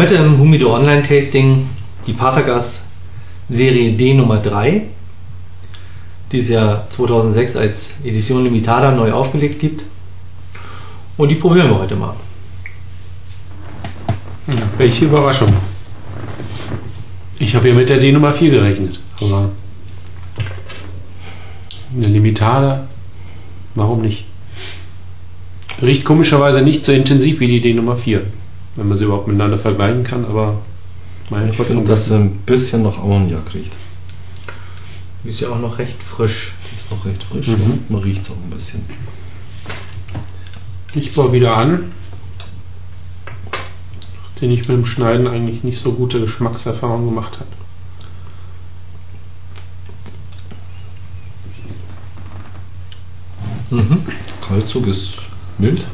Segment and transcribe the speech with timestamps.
[0.00, 1.68] Heute im Humido Online Tasting
[2.06, 2.82] die Patagas
[3.50, 4.84] Serie D Nummer 3,
[6.32, 9.84] die es ja 2006 als Edition Limitada neu aufgelegt gibt.
[11.18, 12.14] Und die probieren wir heute mal.
[14.46, 15.52] Ja, welche Überraschung.
[17.38, 19.50] Ich habe ja mit der D Nummer 4 gerechnet, aber
[21.94, 22.86] eine Limitada,
[23.74, 24.24] warum nicht?
[25.82, 28.22] Riecht komischerweise nicht so intensiv wie die D Nummer 4,
[28.76, 30.62] wenn man sie überhaupt miteinander vergleichen kann, aber
[31.28, 33.72] meine ich finde, dass sie ein bisschen nach Ammoniak riecht.
[35.24, 36.52] Die ist ja auch noch recht frisch.
[36.70, 37.60] Die ist noch recht frisch, mhm.
[37.60, 37.78] ja.
[37.88, 38.84] man riecht es auch ein bisschen.
[40.94, 41.92] Ich baue wieder an,
[44.40, 47.50] den ich mit dem Schneiden eigentlich nicht so gute Geschmackserfahrungen gemacht habe.
[53.70, 54.02] Mhm.
[54.40, 55.14] Kaltzug ist
[55.58, 55.86] mild,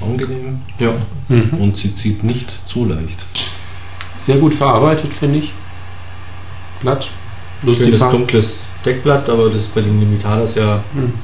[0.00, 0.94] angenehm, ja,
[1.28, 1.58] mhm.
[1.58, 3.24] und sie zieht nicht zu leicht.
[4.18, 5.52] Sehr gut verarbeitet, finde ich.
[6.80, 7.08] Blatt.
[7.62, 11.14] Schönes dunkles Deckblatt, aber das bei den Limitadas ja mhm.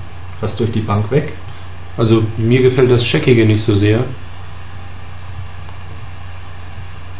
[0.41, 1.33] fast durch die Bank weg.
[1.97, 4.05] Also mir gefällt das Scheckige nicht so sehr.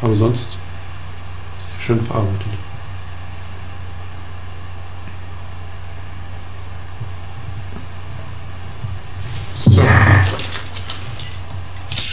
[0.01, 0.47] Aber sonst
[1.79, 2.47] schön verarbeitet.
[9.57, 9.83] So.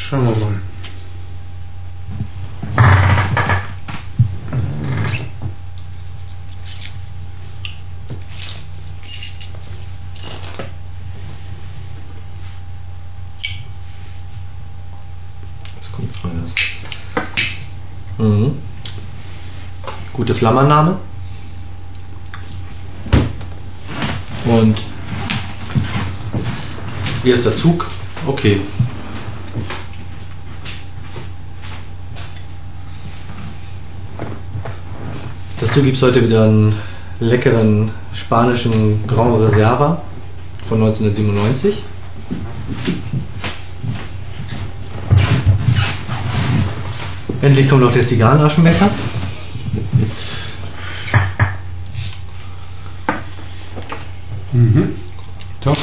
[0.09, 0.59] Schauen wir mal.
[18.17, 18.57] Mhm.
[20.13, 20.99] Gute Flammernahme.
[24.45, 24.81] Und
[27.21, 27.85] hier ist der Zug.
[28.25, 28.61] Okay.
[35.61, 36.75] Dazu gibt es heute wieder einen
[37.19, 40.01] leckeren spanischen Grand Reserva
[40.69, 41.77] von 1997.
[47.41, 48.89] Endlich kommt noch der Zigarrenaschenbecher.
[54.53, 54.95] Mhm.
[55.59, 55.77] Top.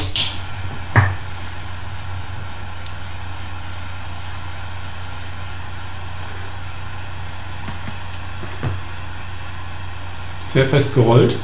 [10.57, 11.37] Sehr fest gerollt,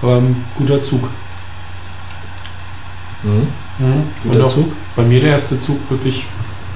[0.00, 1.02] aber ein guter Zug.
[3.22, 3.48] Mhm.
[3.78, 4.04] Mhm.
[4.22, 4.72] Guter Zug.
[4.96, 6.24] Bei mir der erste Zug wirklich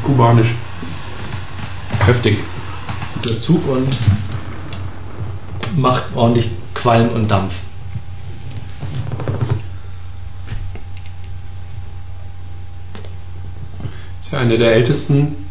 [0.02, 0.54] kubanisch.
[2.00, 2.44] Heftig
[3.14, 3.96] guter Zug und
[5.74, 7.54] macht ordentlich Qualm und Dampf.
[14.20, 15.46] Ist ja eine der ältesten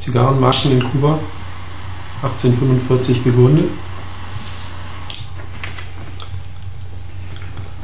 [0.00, 1.18] Zigarrenmarken in Kuba.
[2.20, 3.70] 1845 gegründet.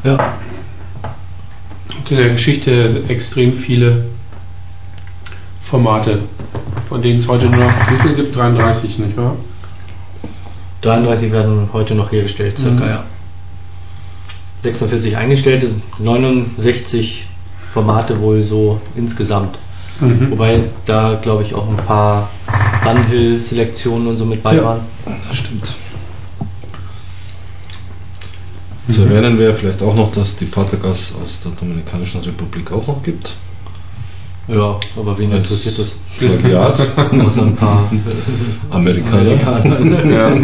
[0.05, 0.35] Ja.
[1.99, 4.07] Und in der Geschichte extrem viele
[5.63, 6.23] Formate
[6.89, 8.37] von denen es heute nur noch wie viel gibt?
[8.37, 9.37] 33, nicht wahr?
[10.83, 12.89] 33 werden heute noch hergestellt, circa, mhm.
[12.89, 13.05] ja.
[14.63, 17.27] 46 eingestellte, 69
[17.73, 19.59] Formate wohl so insgesamt.
[20.01, 20.31] Mhm.
[20.31, 22.31] Wobei da glaube ich auch ein paar
[22.85, 24.81] Dunhill-Selektionen und so mit bei ja, waren.
[25.29, 25.75] Das stimmt.
[28.89, 33.03] Zu erwähnen wäre vielleicht auch noch, dass die Patagas aus der Dominikanischen Republik auch noch
[33.03, 33.35] gibt.
[34.47, 35.99] Ja, aber wen interessiert das?
[36.19, 36.79] Plagiat.
[36.99, 37.91] Außer ein paar
[38.71, 39.41] Amerikaner.
[39.49, 40.05] Amerikaner.
[40.11, 40.37] Ja.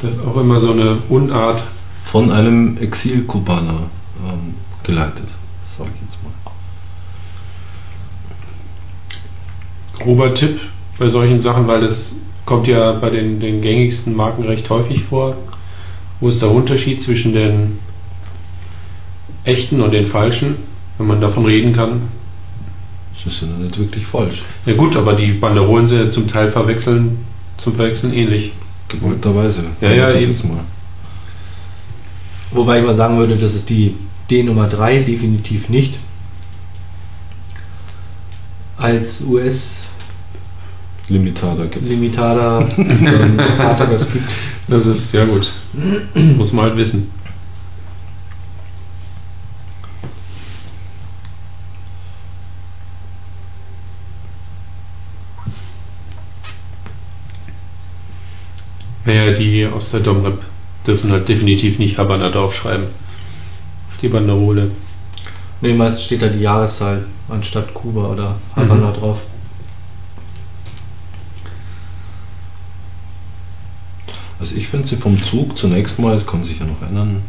[0.00, 1.62] Das ist auch immer so eine Unart.
[2.04, 3.90] Von einem Exil-Kubaner
[4.26, 5.28] ähm, geleitet,
[5.78, 6.32] sage ich jetzt mal.
[10.02, 10.58] Grober Tipp
[10.98, 15.36] bei solchen Sachen, weil das kommt ja bei den, den gängigsten Marken recht häufig vor.
[16.20, 17.78] Wo ist der Unterschied zwischen den
[19.44, 20.70] echten und den falschen?
[21.00, 22.08] wenn man davon reden kann.
[23.14, 24.44] Das ist ja nicht wirklich falsch.
[24.66, 27.24] Ja gut, aber die Banderolen sind ja zum Teil verwechseln,
[27.56, 28.52] zum Verwechseln ähnlich.
[28.88, 29.64] Gewollterweise.
[29.80, 30.10] Ja, ja,
[30.44, 30.64] mal.
[32.50, 33.94] Wobei ich mal sagen würde, das ist die
[34.30, 35.98] D Nummer 3 definitiv nicht.
[38.76, 39.88] Als US
[41.10, 41.86] Limitada gibt.
[41.86, 42.60] Limitada
[43.90, 44.30] das gibt.
[44.68, 45.52] Das ist ja gut.
[46.14, 47.10] Muss man halt wissen.
[59.04, 60.38] Naja, die aus der Domrep
[60.86, 62.86] dürfen halt definitiv nicht Havanna draufschreiben.
[63.90, 64.70] Auf die Banderole.
[65.60, 68.94] Nee, meist steht da die Jahreszahl anstatt Kuba oder Havanna mhm.
[68.94, 69.20] drauf.
[74.40, 77.22] Also ich finde sie vom Zug zunächst mal, es kann sich ja noch ändern,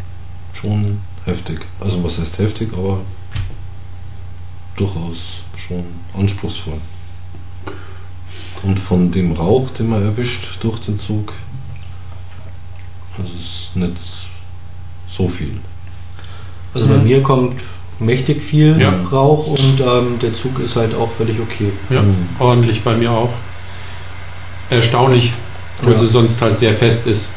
[0.54, 1.60] schon heftig.
[1.82, 3.02] Also was heißt heftig, aber
[4.78, 5.84] durchaus schon
[6.18, 6.80] anspruchsvoll.
[8.64, 11.34] Und von dem Rauch, den man erwischt durch den Zug,
[13.18, 13.98] also ist nicht
[15.10, 15.60] so viel.
[16.74, 17.60] Also bei mir kommt
[18.00, 19.04] mächtig viel ja.
[19.12, 21.74] Rauch und ähm, der Zug ist halt auch völlig okay.
[21.90, 22.30] Ja, mhm.
[22.40, 23.34] ordentlich bei mir auch.
[24.70, 25.34] Erstaunlich,
[25.82, 26.00] weil ja.
[26.00, 27.30] sie sonst halt sehr fest ist.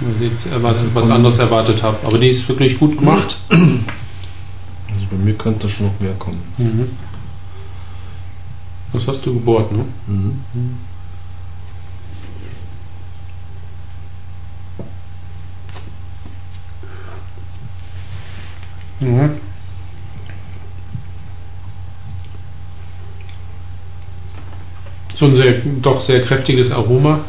[0.00, 1.98] Was ich jetzt erwartet, was anderes erwartet habe.
[2.04, 3.36] Aber die ist wirklich gut gemacht.
[4.92, 6.42] Also bei mir könnte schon noch mehr kommen.
[6.58, 6.88] Mhm.
[8.92, 9.84] Was hast du gebohrt, ne?
[10.08, 10.40] Mhm.
[18.98, 19.30] Mhm.
[25.14, 27.20] So ein sehr, doch sehr kräftiges Aroma.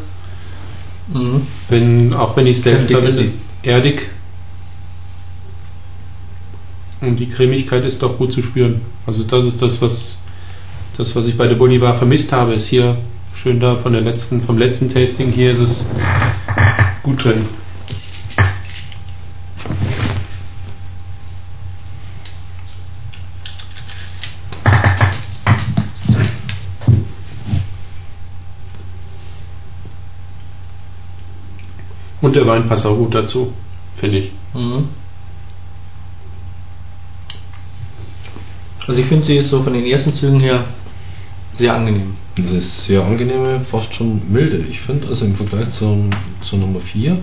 [1.13, 1.47] Mhm.
[1.69, 4.09] Wenn, auch wenn ich es selbst verwende, erdig.
[7.01, 8.81] Und die Cremigkeit ist doch gut zu spüren.
[9.05, 10.23] Also das ist das, was
[10.97, 12.97] das, was ich bei der Bolivar vermisst habe, ist hier
[13.41, 15.31] schön da von der letzten, vom letzten Tasting.
[15.31, 15.89] Hier ist es
[17.01, 17.47] gut drin.
[32.21, 33.53] Und der Wein passt auch gut dazu,
[33.95, 34.31] finde ich.
[34.53, 34.89] Mhm.
[38.87, 40.65] Also ich finde, sie ist so von den ersten Zügen her
[41.53, 42.15] sehr angenehm.
[42.35, 44.57] Das ist sehr angenehme, fast schon milde.
[44.57, 46.09] Ich finde also im Vergleich zu,
[46.41, 47.17] zur Nummer 4,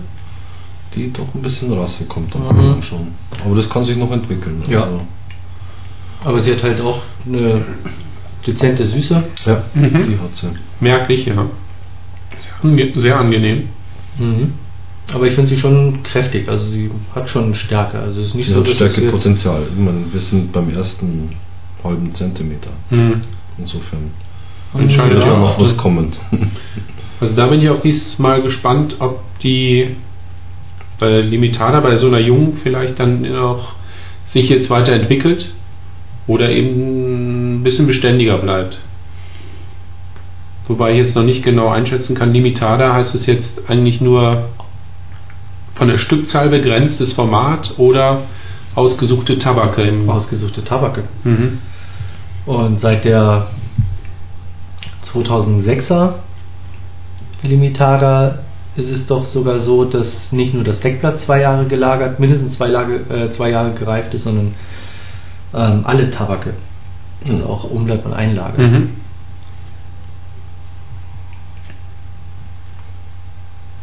[0.95, 2.81] die doch ein bisschen Rasse kommt mhm.
[2.81, 3.07] schon.
[3.43, 4.63] Aber das kann sich noch entwickeln.
[4.67, 4.83] Ja.
[4.83, 5.01] Also.
[6.23, 7.65] Aber sie hat halt auch eine
[8.45, 9.23] dezente Süße.
[9.45, 10.03] Ja, mhm.
[10.03, 10.47] die hat sie.
[10.79, 11.45] Merklich, ja.
[12.95, 13.69] Sehr, angenehm.
[14.17, 14.53] Mhm.
[15.13, 17.99] Aber ich finde sie schon kräftig, also sie hat schon Stärke.
[17.99, 19.67] Also es ist nicht sie so, hat Stärkepotenzial.
[20.11, 21.29] wir sind beim ersten
[21.83, 22.71] halben Zentimeter.
[22.89, 23.21] Mhm.
[23.57, 24.11] Insofern
[24.73, 26.19] entscheidet ja noch was kommt.
[27.21, 29.97] Also da bin ich auch dieses Mal gespannt, ob die
[30.99, 33.73] bei Limitada bei so einer Jungen vielleicht dann auch
[34.23, 35.51] sich jetzt weiterentwickelt
[36.27, 38.77] oder eben ein bisschen beständiger bleibt.
[40.67, 44.49] Wobei ich jetzt noch nicht genau einschätzen kann, Limitada heißt es jetzt eigentlich nur
[45.79, 48.23] von der Stückzahl begrenztes Format oder
[48.75, 49.91] ausgesuchte Tabake.
[50.07, 51.05] Ausgesuchte Tabake.
[51.23, 51.59] Mhm.
[52.45, 53.47] Und seit der
[55.05, 56.15] 2006er
[57.43, 58.39] Limitada
[58.75, 62.67] ist es doch sogar so, dass nicht nur das Deckblatt zwei Jahre gelagert, mindestens zwei,
[62.67, 64.55] Lage, äh, zwei Jahre gereift ist, sondern
[65.53, 66.55] ähm, alle Tabake.
[67.25, 68.61] Also auch Umblatt und Einlage.
[68.61, 68.89] Mhm.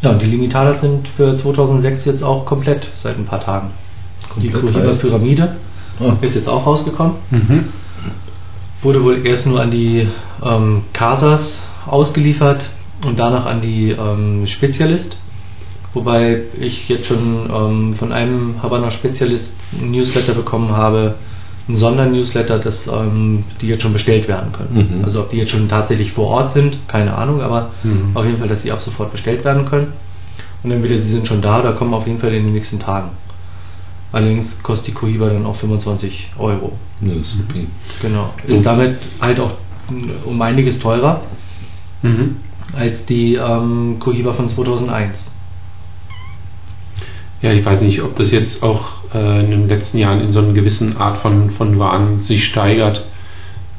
[0.07, 3.71] Ja, und die Limitadas sind für 2006 jetzt auch komplett seit ein paar Tagen.
[4.29, 5.57] Komplett die Cohiba Pyramide
[6.01, 6.13] oh.
[6.21, 7.17] ist jetzt auch rausgekommen.
[7.31, 7.65] Mhm
[8.83, 10.07] wurde wohl erst nur an die
[10.45, 12.71] ähm, Casas ausgeliefert
[13.05, 15.17] und danach an die ähm, Spezialist.
[15.95, 21.15] Wobei ich jetzt schon ähm, von einem Havanna Spezialist ein Newsletter bekommen habe,
[21.69, 24.99] ein Sondernewsletter, dass ähm, die jetzt schon bestellt werden können.
[24.99, 25.05] Mhm.
[25.05, 28.11] Also ob die jetzt schon tatsächlich vor Ort sind, keine Ahnung, aber mhm.
[28.15, 29.93] auf jeden Fall, dass sie ab sofort bestellt werden können.
[30.63, 33.11] Und entweder sie sind schon da oder kommen auf jeden Fall in den nächsten Tagen.
[34.13, 36.73] Allerdings kostet die Cohiba dann auch 25 Euro.
[37.01, 37.55] Ja, super.
[38.01, 38.33] Genau.
[38.47, 39.53] Ist damit halt auch
[40.25, 41.23] um einiges teurer
[42.03, 42.37] mhm.
[42.75, 45.36] als die ähm, Cohiba von 2001.
[47.43, 50.39] Ja, ich weiß nicht, ob das jetzt auch äh, in den letzten Jahren in so
[50.41, 53.05] einer gewissen Art von, von Waren sich steigert,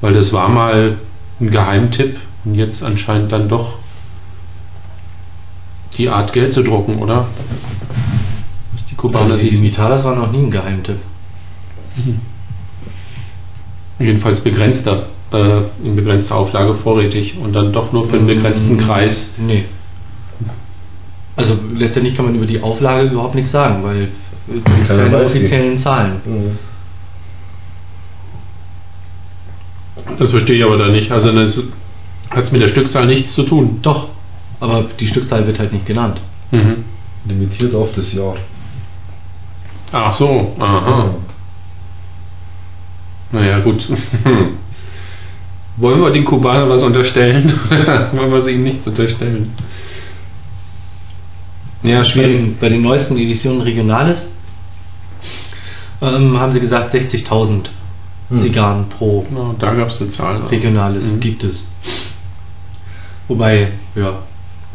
[0.01, 0.97] weil das war mal
[1.39, 3.79] ein Geheimtipp und jetzt anscheinend dann doch
[5.97, 7.27] die Art Geld zu drucken, oder?
[8.97, 10.97] Kubaner also die Limitadas war noch nie ein Geheimtipp.
[11.95, 12.19] Mhm.
[13.99, 18.79] Jedenfalls begrenzter, äh, in begrenzter Auflage vorrätig und dann doch nur für einen begrenzten mhm.
[18.79, 19.33] Kreis.
[19.37, 19.65] Nee.
[21.37, 24.09] Also letztendlich kann man über die Auflage überhaupt nichts sagen, weil
[24.81, 26.21] es keine offiziellen Zahlen.
[26.25, 26.57] Mhm.
[30.17, 31.11] Das verstehe ich aber da nicht.
[31.11, 31.63] Also das
[32.31, 33.79] hat es mit der Stückzahl nichts zu tun.
[33.83, 34.07] Doch,
[34.59, 36.19] aber die Stückzahl wird halt nicht genannt.
[36.51, 36.85] Mhm.
[37.25, 38.35] Limitiert auf das Jahr.
[39.91, 41.15] Ach so, aha.
[43.31, 43.87] Naja, gut.
[45.77, 47.53] Wollen wir den Kubanern was unterstellen?
[48.13, 49.53] Wollen wir sie ihnen nichts unterstellen?
[51.83, 52.59] Ja, schwierig.
[52.59, 54.31] Bei den neuesten Editionen Regionales
[56.01, 57.69] ähm, haben sie gesagt 60.000
[58.29, 58.39] hm.
[58.39, 59.25] Zigarren pro.
[59.33, 60.45] Ja, da gab es eine Zahl.
[60.47, 61.19] Regionales mhm.
[61.19, 61.71] gibt es.
[63.27, 64.19] Wobei, ja,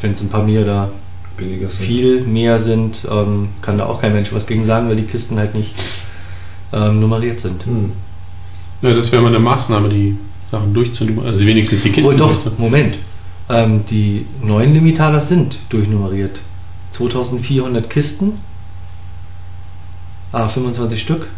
[0.00, 0.90] wenn es ein paar mehr da
[1.36, 1.86] billiger sind.
[1.86, 5.38] viel mehr sind, ähm, kann da auch kein Mensch was gegen sagen, weil die Kisten
[5.38, 5.74] halt nicht
[6.72, 7.64] ähm, nummeriert sind.
[7.66, 7.92] Hm.
[8.82, 11.34] Ja, das wäre mal eine Maßnahme, die Sachen durchzunummerieren.
[11.34, 12.98] Also wenigstens die Kisten Oh doch, Moment.
[13.48, 16.40] Ähm, die neuen Limitadas sind durchnummeriert.
[16.92, 18.38] 2400 Kisten.
[20.32, 21.28] Ah, 25 Stück.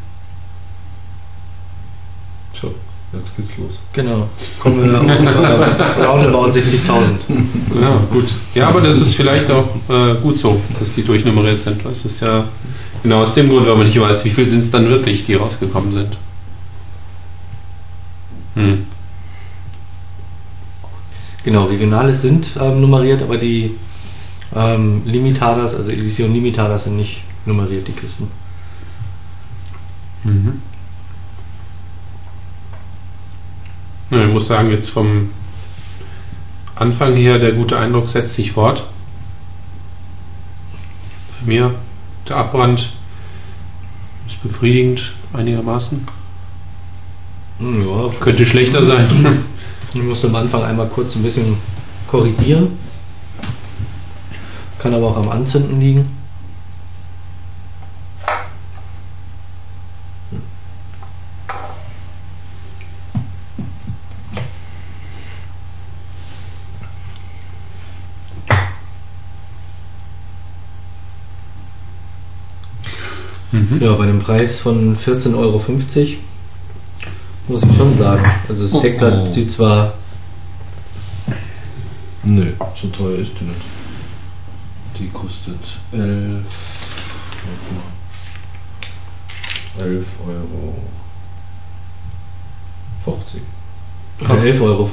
[2.53, 2.69] Tja,
[3.13, 3.81] jetzt geht's los.
[3.93, 4.29] Genau.
[4.61, 7.81] Kommen wir auf roundabout 60.000.
[7.81, 8.27] Ja, gut.
[8.55, 11.85] Ja, aber das ist vielleicht auch äh, gut so, dass die durchnummeriert sind.
[11.85, 12.49] Das ist ja
[13.03, 15.35] genau aus dem Grund, weil man nicht weiß, wie viel sind es dann wirklich, die
[15.35, 16.17] rausgekommen sind.
[18.55, 18.87] Hm.
[21.43, 23.77] Genau, Regionales sind ähm, nummeriert, aber die
[24.55, 28.31] ähm, Limitadas, also Edition Limitadas sind nicht nummeriert, die Kisten.
[30.25, 30.63] Mhm.
[34.11, 35.31] Ja, ich muss sagen, jetzt vom
[36.75, 38.85] Anfang her, der gute Eindruck setzt sich fort.
[41.41, 41.75] Bei mir,
[42.29, 42.93] der Abbrand
[44.27, 46.07] ist befriedigend einigermaßen.
[47.59, 49.45] Hm, Ja, Könnte schlechter sein.
[49.97, 51.57] Ich musste am Anfang einmal kurz ein bisschen
[52.09, 52.73] korrigieren.
[54.85, 56.11] Kann aber auch am Anzünden liegen.
[73.53, 73.81] Mhm.
[73.81, 75.64] Ja, bei einem Preis von 14,50 Euro
[77.49, 78.31] muss ich schon sagen.
[78.50, 79.33] Also das Oh, Deckblatt oh.
[79.33, 79.95] sieht zwar
[82.23, 83.84] Nö, so teuer ist die nicht.
[84.99, 85.61] Die kostet
[85.93, 86.45] 11.
[87.45, 87.93] Warte mal.
[89.87, 90.79] 11 Euro.
[93.05, 93.43] 50.
[94.21, 94.91] Ja, 11,50 Euro.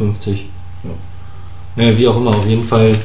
[0.84, 1.84] Ja.
[1.84, 3.00] Ja, wie auch immer, auf jeden Fall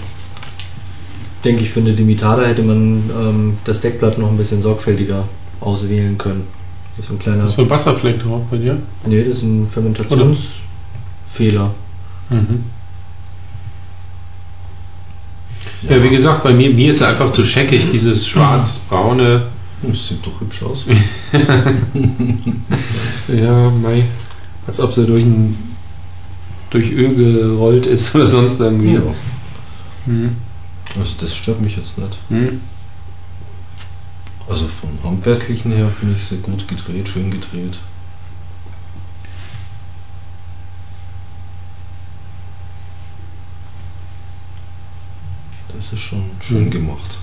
[1.45, 5.29] denke ich, für eine Limitada hätte man ähm, das Deckblatt noch ein bisschen sorgfältiger
[5.61, 6.49] auswählen können.
[6.91, 7.47] Das ist so ein kleiner.
[7.47, 8.81] Ist so ein Wasserfleck drauf bei dir?
[9.07, 11.75] Nee, das ist ein Fermentationsfehler.
[12.31, 12.65] Mhm.
[15.89, 19.49] Ja, wie gesagt, bei mir, mir ist er einfach zu scheckig, dieses schwarz-braune.
[19.83, 20.85] Das sieht doch hübsch aus.
[23.29, 24.07] ja, mei.
[24.67, 25.77] Als ob sie durch, ein,
[26.71, 28.95] durch Öl gerollt ist oder sonst irgendwie.
[28.95, 29.03] Ja.
[30.07, 30.37] Mhm.
[30.99, 32.19] Also das stört mich jetzt nicht.
[32.31, 32.61] Mhm.
[34.49, 37.79] Also vom handwerklichen her finde ich sie gut gedreht, schön gedreht.
[45.77, 47.19] Das ist schon schön gemacht.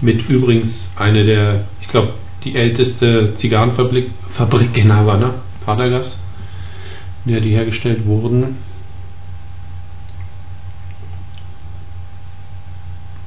[0.00, 5.34] Mit übrigens eine der, ich glaube, die älteste Zigarrenfabrik Fabrik in Havanna,
[5.64, 6.22] Padergas,
[7.24, 8.56] in der die hergestellt wurden.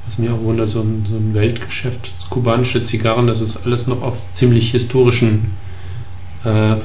[0.06, 4.02] Was mich auch wundert, so ein, so ein Weltgeschäft, kubanische Zigarren, das ist alles noch
[4.02, 5.52] auf ziemlich historischen
[6.44, 6.76] äh,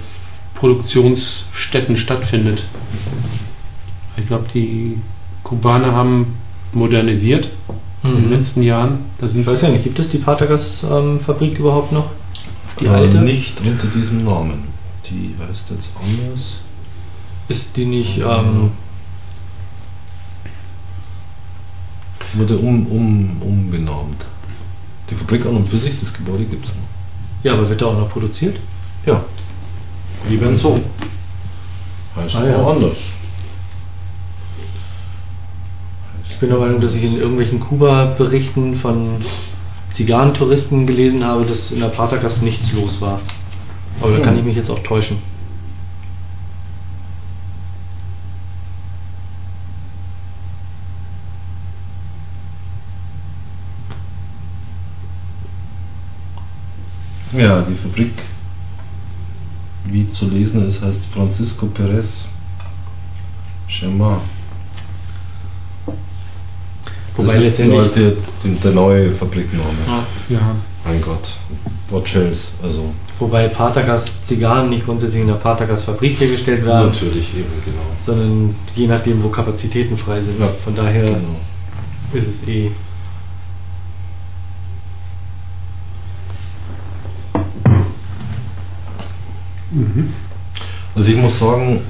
[0.56, 2.64] Produktionsstätten stattfindet.
[4.18, 5.02] Ich glaube, die
[5.54, 6.36] Kubaner haben
[6.74, 7.50] modernisiert
[8.04, 8.32] in den Mhm.
[8.34, 9.00] letzten Jahren.
[9.20, 12.08] Da sind Ich weiß ja nicht, gibt es die Patergas-Fabrik überhaupt noch?
[12.80, 13.20] Die Aber alte?
[13.22, 14.66] Nicht unter diesem Namen.
[15.10, 16.62] Die heißt jetzt anders.
[17.50, 18.72] Ist die nicht, ähm,
[22.36, 24.26] Wurde um, um, umbenannt.
[25.10, 26.84] Die Fabrik an und für sich, das Gebäude gibt es noch.
[27.44, 28.58] ja, aber wird da auch noch produziert?
[29.06, 29.24] Ja.
[30.28, 30.80] Wie wenn so.
[32.16, 32.66] Heißt Ah, ja.
[32.68, 32.98] anders.
[36.34, 39.22] Ich bin der Meinung, dass ich in irgendwelchen Kuba-Berichten von
[39.92, 43.22] Zigarrentouristen gelesen habe, dass in der Patergas nichts los war.
[44.02, 44.40] Aber da kann Hm.
[44.40, 45.18] ich mich jetzt auch täuschen.
[57.34, 58.14] Ja, die Fabrik,
[59.86, 62.28] wie zu lesen ist, heißt Francisco Perez
[63.68, 64.22] Chema.
[67.16, 67.92] Wobei das ist letztendlich.
[67.94, 68.12] der,
[68.44, 69.78] der, der neue Fabrikname.
[69.88, 70.08] Ja.
[70.30, 71.30] Ja, Mein Gott.
[71.90, 72.48] What else?
[72.62, 77.84] Also, Wobei Patergas Zigarren nicht grundsätzlich in der Patergas Fabrik hergestellt werden, natürlich eben, genau.
[78.06, 80.40] sondern je nachdem, wo Kapazitäten frei sind.
[80.40, 81.40] Ja, Von daher Genau.
[82.14, 82.72] ist es eh.
[89.72, 90.14] Mhm.
[90.96, 91.82] Also ich muss sagen,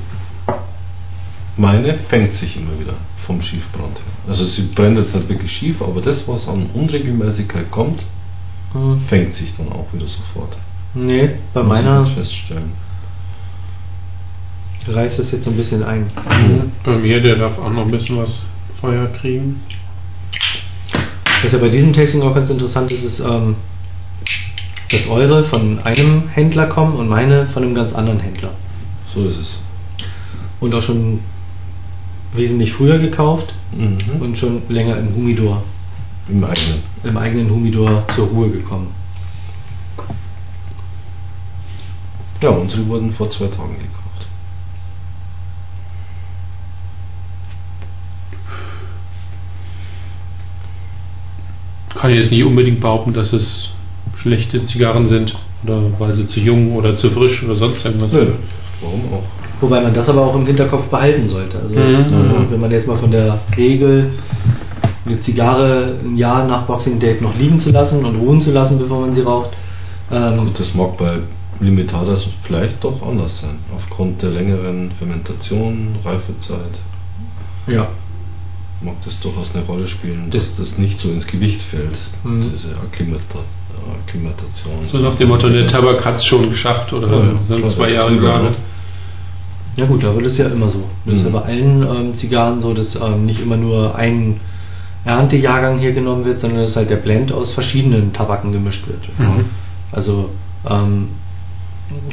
[1.57, 2.93] meine fängt sich immer wieder
[3.25, 4.05] vom Schiefbrand her.
[4.29, 8.03] Also sie brennt jetzt nicht wirklich schief, aber das, was an Unregelmäßigkeit kommt,
[8.73, 9.01] Hm.
[9.07, 10.57] fängt sich dann auch wieder sofort.
[10.95, 12.71] Nee, bei Muss ich meiner jetzt feststellen.
[14.87, 16.09] reißt es jetzt so ein bisschen ein.
[16.83, 18.47] Bei mir, der darf auch noch ein bisschen was
[18.81, 19.61] Feuer kriegen.
[21.43, 23.55] Was ja bei diesem Tasting auch ganz interessant ist, ist, ähm,
[24.91, 28.51] dass eure von einem Händler kommen und meine von einem ganz anderen Händler.
[29.07, 29.59] So ist es.
[30.59, 31.19] Und auch schon
[32.35, 33.97] wesentlich früher gekauft Mhm.
[34.21, 35.63] und schon länger im Humidor,
[36.29, 36.83] Im eigenen.
[37.03, 38.87] im eigenen Humidor zur Ruhe gekommen.
[42.41, 44.27] Ja, unsere wurden vor zwei Tagen gekauft.
[51.95, 53.73] Kann ich jetzt nicht unbedingt behaupten, dass es
[54.17, 58.19] schlechte Zigarren sind oder weil sie zu jung oder zu frisch oder sonst irgendwas Nö,
[58.19, 58.35] sind.
[58.81, 59.23] warum auch?
[59.63, 61.57] Wobei man das aber auch im Hinterkopf behalten sollte.
[61.57, 62.13] Also, Mhm.
[62.13, 64.11] äh, wenn man jetzt mal von der Regel,
[65.05, 68.77] eine Zigarre ein Jahr nach Boxing Date noch liegen zu lassen und ruhen zu lassen,
[68.77, 69.51] bevor man sie raucht.
[70.11, 71.19] Ähm, Und das mag bei
[71.61, 76.77] Limitadas vielleicht doch anders sein, aufgrund der längeren Fermentation, Reifezeit.
[77.67, 77.87] ja.
[78.81, 82.51] Mag das durchaus eine Rolle spielen, Das- dass das nicht so ins Gewicht fällt, Mhm.
[82.53, 83.39] diese Akklimata
[84.05, 84.89] Akklimatation.
[84.91, 88.13] So nach dem Motto, der Tabak hat es schon geschafft oder Ja, sind zwei Jahre
[88.15, 88.55] gelagert.
[89.75, 90.83] Ja gut, aber das ist ja immer so.
[91.05, 91.33] Das ist ja Mhm.
[91.33, 94.39] bei allen ähm, Zigarren so, dass ähm, nicht immer nur ein
[95.05, 99.01] Erntejahrgang hier genommen wird, sondern dass halt der Blend aus verschiedenen Tabaken gemischt wird.
[99.17, 99.45] Mhm.
[99.91, 100.29] Also
[100.69, 101.09] ähm,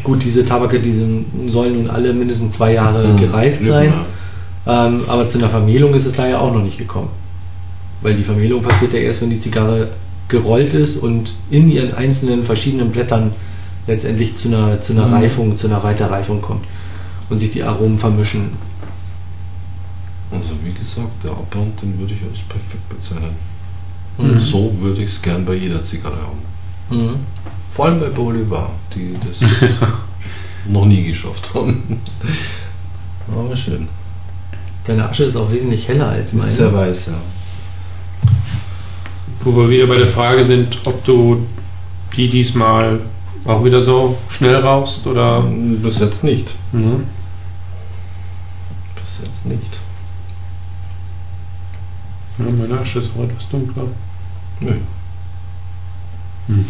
[0.03, 3.17] gut, diese Tabake, die sind, sollen nun alle mindestens zwei Jahre Mhm.
[3.19, 3.93] gereift sein,
[4.67, 7.09] ähm, aber zu einer Vermehlung ist es da ja auch noch nicht gekommen.
[8.03, 9.89] Weil die Vermehlung passiert ja erst, wenn die Zigarre
[10.29, 13.33] gerollt ist und in ihren einzelnen verschiedenen Blättern
[13.87, 15.15] letztendlich zu einer, zu einer Mhm.
[15.15, 16.65] Reifung, zu einer Weiterreifung kommt
[17.31, 18.59] und sich die Aromen vermischen.
[20.31, 23.37] Also wie gesagt, der Abbrand, den würde ich als perfekt bezeichnen.
[24.19, 24.31] Mhm.
[24.31, 26.41] Und so würde ich es gern bei jeder Zigarre haben.
[26.91, 27.17] Mhm.
[27.75, 29.41] Vor allem bei Bolivar, die das
[30.69, 32.01] noch nie geschafft haben.
[33.29, 33.89] Aber schön.
[34.85, 36.53] Deine Asche ist auch wesentlich heller als meine.
[36.53, 37.21] Sehr weiß, ja.
[39.43, 41.47] Wo wir wieder bei der Frage sind, ob du
[42.17, 43.01] die diesmal
[43.45, 45.43] auch wieder so schnell rauchst oder.
[45.43, 46.55] Bis jetzt nicht.
[46.73, 47.05] Mhm.
[49.23, 49.81] Jetzt nicht.
[52.39, 53.85] Ja, meine Asche ist auch etwas dunkler.
[54.61, 54.75] Nö.
[56.49, 56.67] Mhm.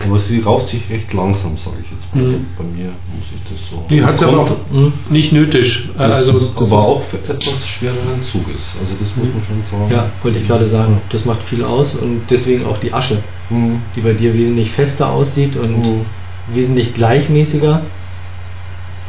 [0.00, 2.22] Aber sie raucht sich recht langsam, sage ich jetzt mal.
[2.24, 2.46] Mhm.
[2.56, 3.84] Bei mir muss ich das so.
[3.90, 4.92] Die hat es aber auch Mhm.
[5.10, 5.88] nicht nötig.
[5.96, 8.62] Das also, ist das aber auch für etwas schwereren Zuges.
[8.80, 9.90] Also das muss man schon sagen.
[9.92, 11.00] Ja, wollte ich gerade sagen.
[11.10, 13.82] Das macht viel aus und deswegen auch die Asche, Mhm.
[13.96, 16.06] die bei dir wesentlich fester aussieht und Mhm.
[16.52, 17.82] Wesentlich gleichmäßiger.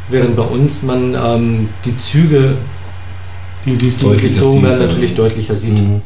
[0.09, 2.57] Während bei uns man ähm, die Züge,
[3.65, 5.77] die die gezogen werden, natürlich deutlicher sieht.
[5.77, 6.01] Mhm.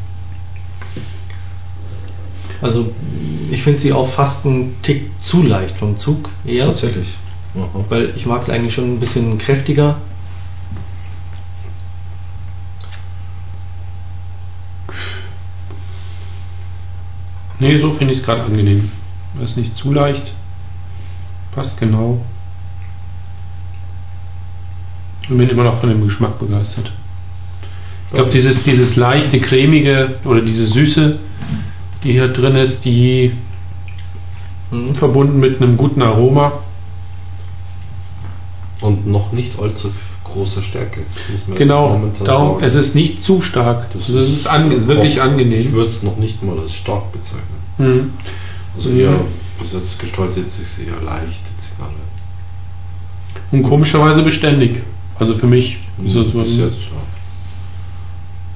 [2.62, 2.92] Also
[3.52, 6.68] ich finde sie auch fast einen Tick zu leicht vom Zug eher.
[6.68, 7.08] Tatsächlich.
[7.56, 7.86] Aha.
[7.90, 9.98] Weil ich mag es eigentlich schon ein bisschen kräftiger.
[17.60, 18.92] Nee, so finde ich es gerade angenehm.
[19.40, 20.34] Das ist nicht zu leicht.
[21.56, 22.20] Passt genau.
[25.30, 26.92] Und bin immer noch von dem Geschmack begeistert.
[28.08, 31.18] Ich glaube, dieses, dieses leichte, cremige oder diese Süße,
[32.04, 33.32] die hier drin ist, die
[34.72, 34.96] Mhm.
[34.96, 36.54] verbunden mit einem guten Aroma.
[38.82, 39.92] Und noch nicht allzu
[40.26, 41.02] große Stärke.
[41.56, 42.64] Genau, darum, sagen.
[42.66, 43.94] es ist nicht zu stark.
[43.94, 45.72] Das Also es ist, ange ist wirklich auch- Ich angenehm.
[45.74, 47.60] würde es noch nicht mal als stark bezeichnen.
[47.78, 48.14] Mhm.
[48.76, 49.00] Also Mhm.
[49.00, 49.20] eher,
[49.60, 51.92] bis jetzt gestaltet sich sie eher leicht, die Zigarre.
[53.52, 54.82] Und komischerweise beständig.
[55.20, 55.78] Also für mich.
[56.04, 57.02] ist das so bis jetzt, ja.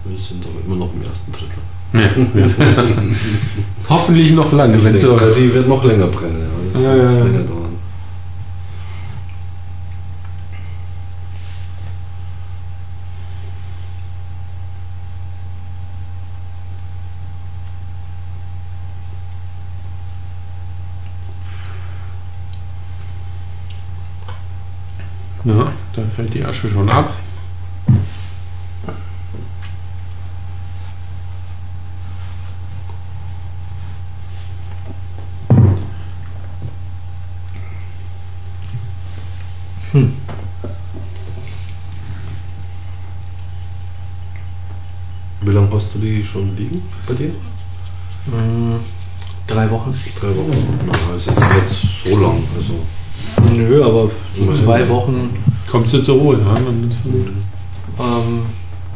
[0.10, 1.62] Wir sind aber immer noch im ersten Drittel.
[1.94, 2.10] Ja.
[3.90, 6.42] Hoffentlich noch lange, wenn die wird noch länger brennen.
[6.42, 6.48] Ja.
[6.74, 7.44] Das Ja, wird ja, ja.
[25.48, 25.58] Dauern.
[25.60, 27.14] Ja, da fällt die Asche schon ab.
[39.92, 40.14] Hm.
[45.42, 47.34] Wie lange hast du die schon liegen bei dir?
[48.26, 48.80] Mm,
[49.48, 49.98] Drei Wochen.
[50.20, 50.80] Drei Wochen.
[50.86, 52.44] Na, ist jetzt nicht so lang.
[52.54, 52.86] Also,
[53.54, 55.30] Nö, aber so zwei Wochen
[55.70, 56.54] Kommt sie zur Ruhe, ja?
[56.54, 57.28] Dann ist gut.
[58.00, 58.46] ähm,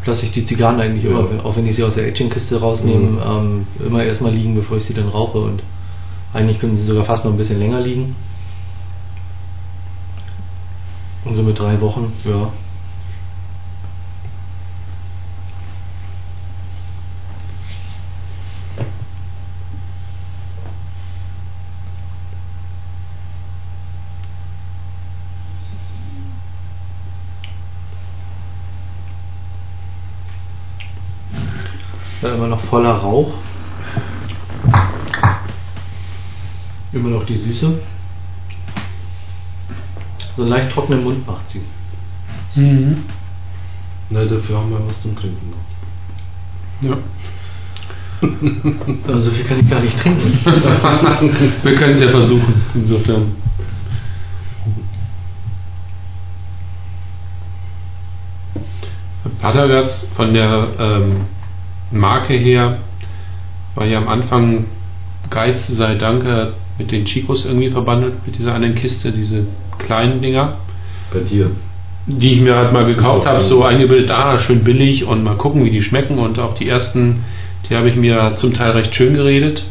[0.05, 1.11] lasse ich die Zigarren eigentlich Ja.
[1.11, 3.19] immer, auch wenn ich sie aus der Aging-Kiste rausnehme, Mhm.
[3.25, 5.37] ähm, immer erstmal liegen, bevor ich sie dann rauche.
[5.39, 5.63] Und
[6.33, 8.15] eigentlich können sie sogar fast noch ein bisschen länger liegen.
[11.25, 12.13] Also mit drei Wochen.
[12.25, 12.49] Ja,
[32.33, 33.33] immer noch voller Rauch.
[36.93, 37.79] Immer noch die Süße.
[40.35, 41.61] So einen leicht trockenen Mund macht sie.
[42.55, 43.03] Mhm.
[44.09, 46.89] Na, dafür haben wir was zum Trinken noch.
[46.89, 46.97] Ja.
[49.07, 50.37] Also viel kann ich gar nicht trinken.
[50.45, 53.31] wir können es ja versuchen, insofern.
[59.41, 61.25] Padagas von der ähm,
[61.89, 62.77] Marke her
[63.75, 64.65] war ja am Anfang
[65.29, 66.25] Geiz sei Dank
[66.77, 69.45] mit den Chicos irgendwie verbandelt, mit dieser einen Kiste, diese
[69.77, 70.57] kleinen Dinger.
[71.13, 71.51] Bei dir.
[72.07, 75.63] Die ich mir halt mal gekauft habe, so eingebildet, ah, schön billig und mal gucken,
[75.63, 76.17] wie die schmecken.
[76.17, 77.23] Und auch die ersten,
[77.69, 79.63] die habe ich mir zum Teil recht schön geredet.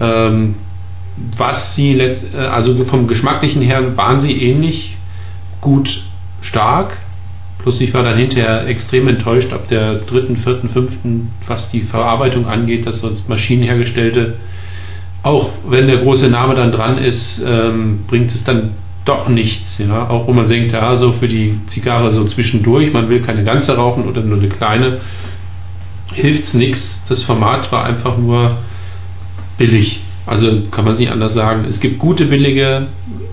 [0.00, 0.56] Ähm,
[1.36, 4.96] was sie letzt, äh, also vom geschmacklichen her waren sie ähnlich
[5.60, 6.02] gut
[6.42, 6.98] stark.
[7.58, 12.46] Plus ich war dann hinterher extrem enttäuscht ab der dritten, vierten, fünften, was die Verarbeitung
[12.46, 14.36] angeht, dass sonst maschinenhergestellte,
[15.22, 19.78] auch wenn der große Name dann dran ist, ähm, bringt es dann doch nichts.
[19.78, 20.08] Ja?
[20.08, 23.74] Auch wo man denkt, ja, so für die Zigarre so zwischendurch, man will keine ganze
[23.74, 25.00] rauchen oder nur eine kleine,
[26.12, 27.04] hilft es nichts.
[27.08, 28.58] Das Format war einfach nur
[29.56, 30.00] billig.
[30.26, 31.64] Also kann man sich anders sagen.
[31.64, 32.88] Es gibt gute billige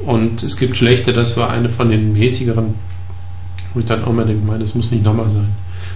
[0.05, 1.11] und es gibt schlechte.
[1.11, 2.75] Das war eine von den mäßigeren,
[3.75, 5.49] wo ich dann auch mal denke, das muss nicht nochmal sein.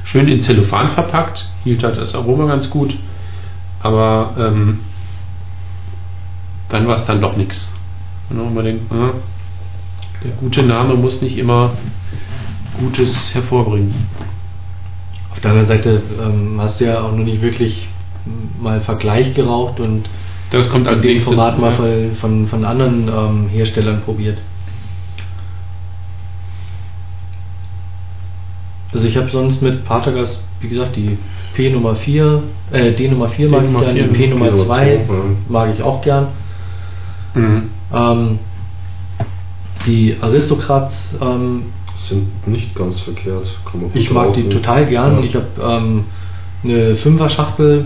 [0.03, 2.95] Schön in Zellophan verpackt, hielt halt das Aroma ganz gut,
[3.79, 4.81] aber ähm,
[6.67, 7.75] dann war es dann doch nichts.
[8.29, 9.13] Und man denkt, ah,
[10.23, 11.71] der gute Name muss nicht immer
[12.79, 13.93] Gutes hervorbringen.
[15.31, 17.87] Auf der anderen Seite ähm, hast du ja auch noch nicht wirklich
[18.61, 20.09] mal Vergleich geraucht und
[20.51, 24.39] das kommt als dem Format mal von, von, von anderen ähm, Herstellern probiert.
[28.93, 31.17] Also ich habe sonst mit Partagas, wie gesagt, die
[31.54, 35.02] P Nummer 4, äh, D Nummer 4 mag ich gerne, P Nummer 2
[35.47, 36.28] mag ich auch gern.
[37.36, 37.69] Mhm.
[37.93, 38.39] Ähm,
[39.86, 41.63] die Aristokrats ähm,
[41.97, 43.56] sind nicht ganz verkehrt.
[43.93, 45.19] ich mag die total gern.
[45.19, 45.23] Ja.
[45.23, 46.06] Ich habe ähm,
[46.63, 47.86] eine Fünfer-Schachtel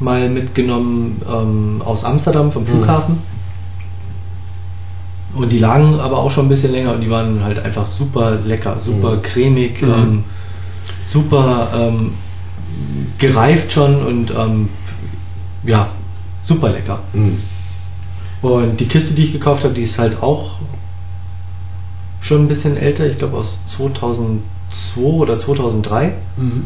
[0.00, 3.16] mal mitgenommen ähm, aus Amsterdam vom Flughafen.
[3.16, 3.41] Mhm.
[5.34, 8.32] Und die lagen aber auch schon ein bisschen länger und die waren halt einfach super
[8.44, 9.22] lecker, super mhm.
[9.22, 9.90] cremig, mhm.
[9.90, 10.24] Ähm,
[11.04, 12.14] super ähm,
[13.18, 14.68] gereift schon und ähm,
[15.64, 15.88] ja,
[16.42, 17.00] super lecker.
[17.12, 17.38] Mhm.
[18.42, 20.56] Und die Kiste, die ich gekauft habe, die ist halt auch
[22.20, 24.40] schon ein bisschen älter, ich glaube aus 2002
[25.00, 26.12] oder 2003.
[26.36, 26.64] Mhm.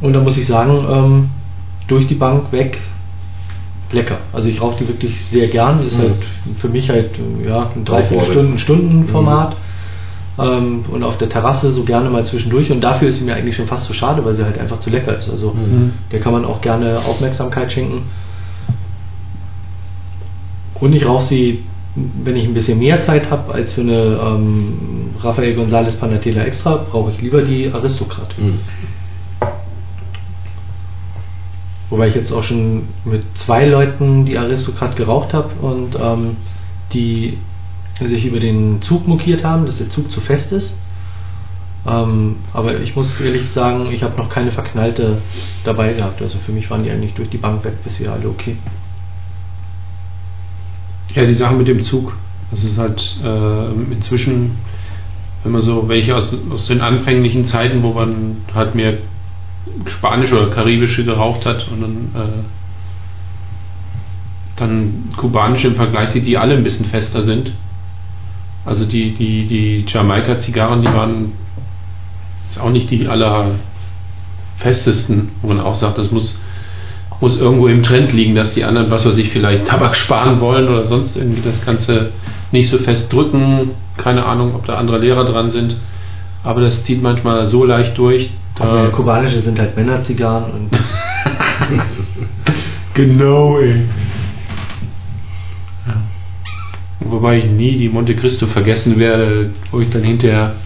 [0.00, 1.30] Und da muss ich sagen, ähm,
[1.86, 2.80] durch die Bank weg
[3.92, 4.18] lecker.
[4.32, 5.86] Also ich rauche die wirklich sehr gern.
[5.86, 6.02] Ist mhm.
[6.02, 6.14] halt
[6.58, 7.10] für mich halt
[7.46, 9.56] ja, ein dreiviertel Stunden, Stunden Format.
[10.36, 10.42] Mhm.
[10.44, 12.70] Ähm, und auf der Terrasse so gerne mal zwischendurch.
[12.70, 14.90] Und dafür ist sie mir eigentlich schon fast zu schade, weil sie halt einfach zu
[14.90, 15.28] lecker ist.
[15.28, 15.92] Also mhm.
[16.10, 18.02] der kann man auch gerne Aufmerksamkeit schenken.
[20.80, 25.10] Und ich rauche sie, wenn ich ein bisschen mehr Zeit habe als für eine ähm,
[25.20, 28.34] Rafael González Panatela Extra, brauche ich lieber die Aristokrat.
[31.92, 36.38] Wobei ich jetzt auch schon mit zwei Leuten die Aristokrat geraucht habe und ähm,
[36.94, 37.36] die
[38.00, 40.74] sich über den Zug mokiert haben, dass der Zug zu fest ist.
[41.86, 45.18] Ähm, aber ich muss ehrlich sagen, ich habe noch keine verknallte
[45.64, 46.22] dabei gehabt.
[46.22, 48.56] Also für mich waren die eigentlich durch die Bank weg bisher alle okay.
[51.14, 52.14] Ja, die Sache mit dem Zug,
[52.50, 54.52] das ist halt äh, inzwischen,
[55.42, 58.96] wenn man so welche aus, aus den anfänglichen Zeiten, wo man halt mehr
[59.86, 62.42] spanische oder karibische geraucht hat und dann, äh,
[64.56, 67.52] dann kubanische im Vergleich sieht, die alle ein bisschen fester sind.
[68.64, 71.32] Also die, die, die Jamaika-Zigarren, die waren
[72.46, 76.38] jetzt auch nicht die allerfestesten, wo man auch sagt, das muss
[77.22, 80.68] muss irgendwo im Trend liegen, dass die anderen, was weiß ich, vielleicht Tabak sparen wollen
[80.68, 82.10] oder sonst irgendwie das Ganze
[82.50, 83.70] nicht so fest drücken.
[83.96, 85.76] Keine Ahnung, ob da andere Lehrer dran sind.
[86.44, 88.30] Aber das zieht manchmal so leicht durch.
[88.56, 90.70] Da kubanische sind halt Männerzigarren und.
[92.94, 93.86] genau, ey.
[95.86, 95.94] Ja.
[97.00, 100.56] Wobei ich nie die Monte Cristo vergessen werde, wo ich dann hinterher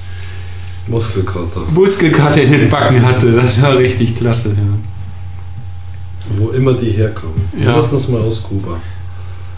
[0.89, 1.61] Muskelkater.
[1.71, 3.33] Muskelkater in den Backen hatte.
[3.33, 6.39] Das war richtig klasse, ja.
[6.39, 7.49] Wo immer die herkommen.
[7.57, 7.77] Ja.
[7.77, 8.81] Lass das mal aus Kuba.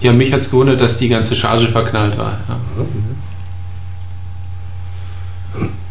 [0.00, 2.38] Ja, mich hat es gewundert, dass die ganze Charge verknallt war.
[2.46, 2.56] Ja.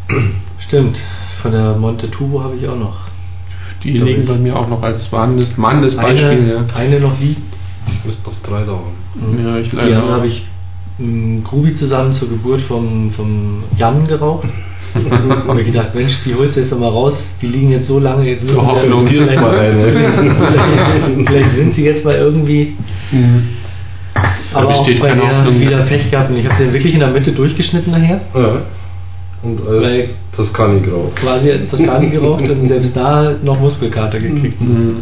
[0.58, 0.98] Stimmt.
[1.42, 2.96] Von der Monte Tubo habe ich auch noch.
[3.84, 4.28] Die Glaub liegen ich.
[4.28, 5.56] bei mir auch noch als warnendes,
[5.96, 6.28] Beispiel.
[6.28, 6.64] Eine, ja.
[6.74, 7.40] eine noch liegt.
[7.86, 9.44] Ich müsste noch drei da haben.
[9.44, 10.10] Ja, ich Die leider auch.
[10.10, 10.46] habe ich
[11.44, 14.48] Grubi zusammen zur Geburt vom, vom Jan geraucht.
[14.94, 17.36] Da habe ich gedacht, Mensch, die holst du jetzt noch mal raus.
[17.42, 18.26] Die liegen jetzt so lange.
[18.26, 19.52] Jetzt Zur Hoffnung, hier ist vielleicht, mal
[19.84, 22.74] vielleicht, vielleicht sind sie jetzt mal irgendwie.
[23.12, 23.48] Mhm.
[24.54, 25.60] Aber auch besteht bei keine der Hoffnung.
[25.60, 26.30] wieder Pech gehabt.
[26.30, 28.22] Und ich habe sie wirklich in der Mitte durchgeschnitten nachher.
[28.34, 28.62] Ja.
[29.42, 31.10] Und Weil- als Toskani grau.
[31.14, 34.60] Quasi als Toskani geraucht und selbst da noch Muskelkater gekriegt.
[34.60, 35.00] Mhm.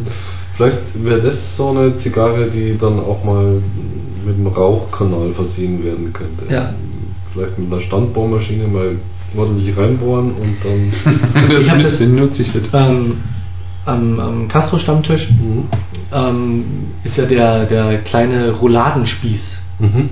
[0.55, 3.61] Vielleicht wäre das so eine Zigarre, die dann auch mal
[4.27, 6.53] mit einem Rauchkanal versehen werden könnte.
[6.53, 6.73] Ja.
[7.33, 8.97] Vielleicht mit einer Standbohrmaschine mal
[9.37, 10.93] ordentlich reinbohren und dann.
[11.51, 12.71] das Ich hab müsste das- nutzig wird.
[12.73, 13.19] Ähm,
[13.85, 15.65] am am Castro-Stammtisch Mhm.
[16.13, 16.65] ähm,
[17.05, 20.09] ist ja der, der kleine Rouladenspieß Mhm.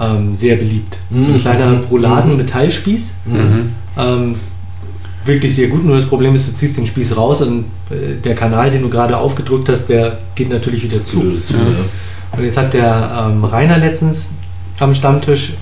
[0.00, 0.98] Ähm, sehr beliebt.
[1.10, 1.34] So Mhm.
[1.34, 1.84] ein kleiner Mhm.
[1.90, 3.12] Rouladen-Metallspieß.
[3.26, 3.72] Mhm.
[3.98, 4.34] Ähm,
[5.24, 8.34] wirklich sehr gut, nur das Problem ist, du ziehst den Spieß raus und äh, der
[8.34, 11.40] Kanal, den du gerade aufgedrückt hast, der geht natürlich wieder zu.
[11.42, 12.36] Zu, ja.
[12.36, 14.28] Und jetzt hat der ähm, Rainer letztens
[14.80, 15.52] am Stammtisch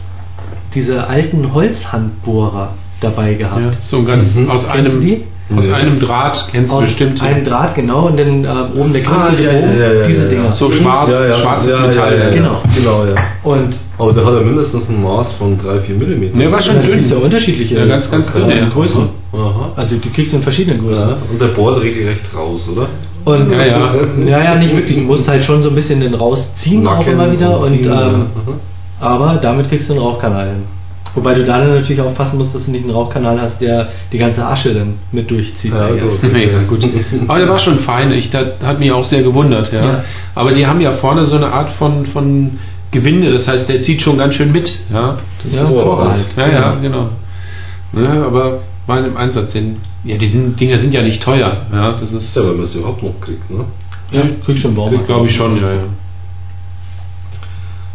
[0.74, 3.60] diese alten Holzhandbohrer dabei gehabt.
[3.60, 4.50] Ja, so ganz Mhm.
[4.50, 5.22] aus Kennst du einem die?
[5.56, 5.72] aus Nee.
[5.74, 7.20] einem Draht kennst du Aus bestimmt.
[7.20, 10.22] einem Draht, genau, und dann äh, oben der Ah, Griffel ja, oben, ja, ja, diese
[10.22, 10.44] ja, Dinger.
[10.44, 10.52] ja.
[10.52, 11.10] So schwarz,
[11.42, 12.18] schwarzes Metall.
[12.18, 12.62] Ja, ja, Genau.
[12.72, 13.14] Genau, ja.
[13.42, 16.38] Und Aber der hat ja mindestens ein Maß von 3-4 mm.
[16.38, 17.00] Ne, war schon da dünn.
[17.00, 18.68] es ja unterschiedliche Ja, ganz, ganz äh, dünn, ja.
[18.68, 19.08] Größen.
[19.32, 19.70] Aha.
[19.74, 21.08] Also die kriegst du in verschiedenen Größen.
[21.10, 21.16] Ja.
[21.32, 22.86] Und der bohrt regelrecht raus, oder?
[23.24, 23.94] Und Ja, ja.
[24.26, 24.98] ja, ja, nicht wirklich.
[24.98, 27.58] Du musst halt schon so ein bisschen den rausziehen auch Nacken immer wieder.
[27.58, 28.02] Und, ziehen, ja.
[28.08, 28.26] ähm,
[29.00, 29.14] Aha.
[29.14, 30.62] aber damit kriegst du einen Rauchkanal hin.
[31.14, 34.18] Wobei du da dann natürlich aufpassen musst, dass du nicht einen Rauchkanal hast, der die
[34.18, 35.72] ganze Asche dann mit durchzieht.
[35.72, 36.20] Ja, gut.
[36.22, 36.86] Ja, gut.
[37.28, 38.12] Aber der war schon fein.
[38.12, 39.72] Ich, das hat mich auch sehr gewundert.
[39.72, 39.84] Ja.
[39.84, 40.04] Ja.
[40.34, 42.58] Aber die haben ja vorne so eine Art von, von
[42.92, 43.32] Gewinde.
[43.32, 44.72] Das heißt, der zieht schon ganz schön mit.
[44.92, 46.12] Ja, das Ja, ist Vorrat.
[46.12, 46.26] halt.
[46.36, 47.08] Ja, ja, genau.
[47.92, 49.78] Ja, aber mal im Einsatz sind.
[50.04, 51.66] Ja, die sind, Dinger sind ja nicht teuer.
[51.72, 52.36] Ja, das ist.
[52.36, 53.64] Ja, wenn man es überhaupt noch kriegt, ne?
[54.12, 55.04] Ja, kriegst schon Baum.
[55.06, 55.82] glaube ich schon, ja, ja.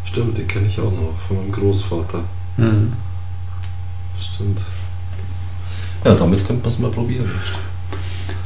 [0.05, 2.19] Stimmt, die kenne ich auch noch von meinem Großvater.
[2.57, 2.93] Mhm.
[4.33, 4.59] Stimmt.
[6.03, 7.29] Ja, damit könnte man es mal probieren.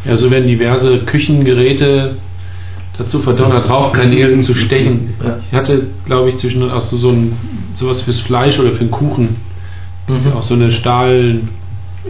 [0.06, 2.16] Ja, so werden diverse Küchengeräte
[2.98, 5.14] dazu verdonnert, Rauchkanälen zu stechen.
[5.24, 5.40] Ja.
[5.46, 7.38] Ich hatte, glaube ich, zwischendurch auch so, so ein,
[7.74, 9.38] sowas fürs Fleisch oder für den Kuchen.
[10.08, 10.34] Mhm.
[10.34, 11.42] Auch so eine Stahl.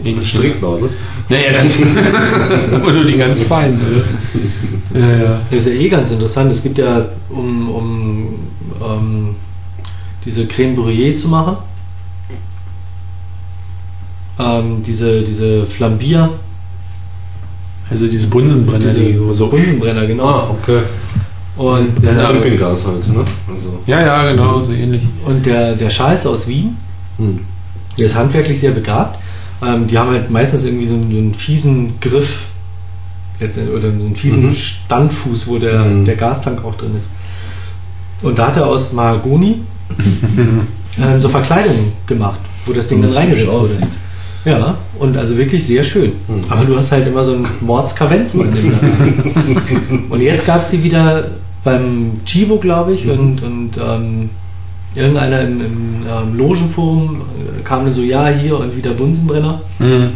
[0.04, 0.90] ähnliche- Stricknadel.
[1.28, 1.82] Naja, das.
[2.72, 3.78] Aber nur die ganz feinen.
[3.78, 4.04] ne?
[5.00, 5.40] Ja, ja.
[5.50, 6.52] Das ist ja eh ganz interessant.
[6.52, 8.28] Es gibt ja, um, um
[8.82, 9.34] ähm,
[10.24, 11.56] diese Creme Brûlée zu machen,
[14.40, 16.30] ähm, diese, diese Flambier,
[17.90, 19.48] Also diese Bunsenbrenner, diese die so.
[19.48, 20.24] Bunsenbrenner, genau.
[20.28, 20.82] Ah, okay.
[21.56, 23.24] Und Ja, der, Campinggas halt, ne?
[23.52, 23.80] Also.
[23.86, 25.02] Ja, ja, genau, so ähnlich.
[25.26, 26.76] und der, der Charles aus Wien,
[27.18, 27.40] Hm.
[27.98, 29.18] der ist handwerklich sehr begabt.
[29.62, 32.46] Ähm, die haben halt meistens irgendwie so einen, so einen fiesen Griff
[33.40, 34.54] oder so einen fiesen Mhm.
[34.54, 36.04] Standfuß, wo der, Mhm.
[36.04, 37.10] der Gastank auch drin ist.
[38.22, 39.62] Und da hat er aus Mahagoni
[39.98, 43.58] ähm, so Verkleidungen gemacht, wo das Ding Und dann reingesetzt wurde.
[43.74, 43.98] aussieht.
[44.44, 46.12] Ja, und also wirklich sehr schön.
[46.28, 46.44] Mhm.
[46.48, 48.48] Aber du hast halt immer so einen Mordskavenzmann.
[50.08, 51.32] und jetzt gab es die wieder
[51.64, 53.10] beim Chivo, glaube ich, Mhm.
[53.12, 54.30] und, und ähm,
[54.94, 55.76] irgendeiner im, im
[56.08, 60.12] ähm, Logenforum äh, kam so, ja, hier und wieder Bunsenbrenner Mhm.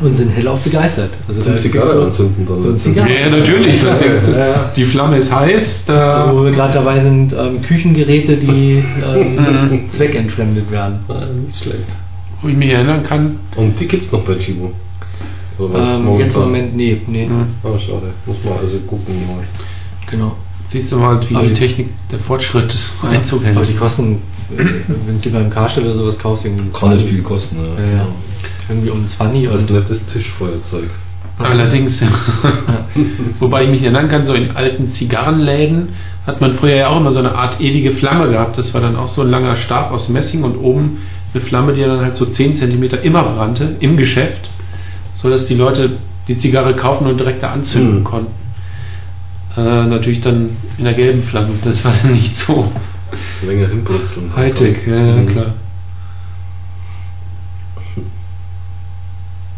[0.00, 1.10] und sind hellauf begeistert.
[1.28, 2.60] Also ist Zigarre anzünden dann.
[2.62, 3.08] So Zigarre.
[3.12, 3.82] Ja, natürlich.
[3.82, 4.72] Ja, ja.
[4.74, 5.84] Die Flamme ist heiß.
[5.86, 11.00] Da Also wo wir gerade dabei sind, ähm, Küchengeräte, die ähm, zweckentfremdet werden.
[11.08, 11.84] Ah, nicht schlecht.
[12.42, 13.40] Wo ich mich erinnern kann.
[13.56, 14.72] Und die gibt's noch bei Chibo.
[15.60, 17.46] Ähm, jetzt im Moment, nee, nee, Mhm.
[17.64, 18.12] Ah, schade.
[18.26, 19.44] Muss man also gucken mal.
[20.08, 20.36] genau.
[20.68, 23.56] Siehst du mal, wie Aber die Technik, der Fortschritt Einzug hält.
[23.56, 24.20] Aber die kosten,
[24.56, 24.64] äh,
[25.06, 27.96] wenn du sie beim Karstadt oder sowas kaufst, irgendwie Kann nicht viel kosten, Ja, ja.
[27.96, 28.06] ja.
[28.68, 30.90] Irgendwie um 20 Also und nettes Tischfeuerzeug.
[31.38, 32.04] Allerdings.
[33.40, 35.90] Wobei ich mich erinnern kann, so in alten Zigarrenläden
[36.26, 38.58] hat man früher ja auch immer so eine Art ewige Flamme gehabt.
[38.58, 40.98] Das war dann auch so ein langer Stab aus Messing und oben
[41.38, 44.50] eine Flamme, die dann halt so 10 cm immer brannte im Geschäft,
[45.14, 48.04] so dass die Leute die Zigarre kaufen und direkt da anzünden Mhm.
[48.04, 48.32] konnten.
[49.56, 51.54] Äh, natürlich dann in der gelben Flamme.
[51.64, 52.70] Das war dann nicht so
[53.46, 54.34] Länger hinbrutzeln.
[54.36, 55.26] Hightech, ja, ja Mhm.
[55.28, 55.54] klar.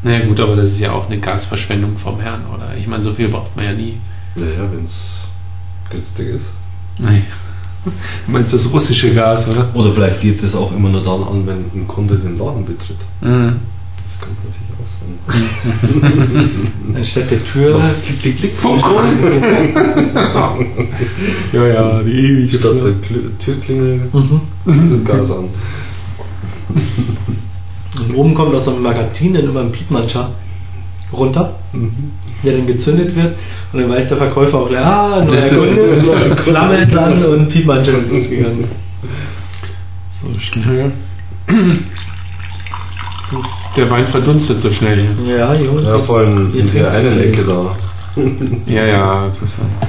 [0.03, 2.75] Naja gut, aber das ist ja auch eine Gasverschwendung vom Herrn, oder?
[2.77, 3.99] Ich meine, so viel braucht man ja nie.
[4.35, 5.29] Naja, wenn's
[5.91, 6.47] günstig ist.
[6.99, 7.25] Nee.
[8.27, 9.71] Du meinst das russische Gas, oder?
[9.75, 12.99] Oder vielleicht geht es auch immer nur dann an, wenn ein Kunde den Laden betritt.
[13.23, 13.61] Mhm.
[14.05, 16.51] Das könnte natürlich auch sein.
[16.97, 18.53] anstatt der Tür klick, klick, klick.
[21.53, 24.09] ja, ja, die ewige Statt der Klü- Türklingel
[24.67, 24.91] Mhm.
[24.93, 25.49] das Gas an.
[27.99, 30.31] Und oben kommt aus so einem Magazin dann immer ein Piepmannscher
[31.13, 31.55] runter,
[32.43, 33.35] der dann gezündet wird.
[33.73, 37.99] Und dann weiß der Verkäufer auch, gleich, ah, neuer Kunde, Flamme ist an und Piepmannscher
[37.99, 38.65] ist losgegangen.
[40.23, 40.93] So schnell.
[41.47, 41.57] Das-
[43.77, 45.09] Der Wein verdunstet so schnell.
[45.25, 45.37] hier.
[45.39, 45.85] Ja, Jungs.
[45.85, 47.21] Ja, vor allem in der einen.
[47.21, 47.77] Ecke da.
[48.67, 49.89] Ja, ja, das ist ja.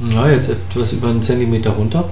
[0.00, 2.08] Ja, jetzt etwas über einen Zentimeter runter.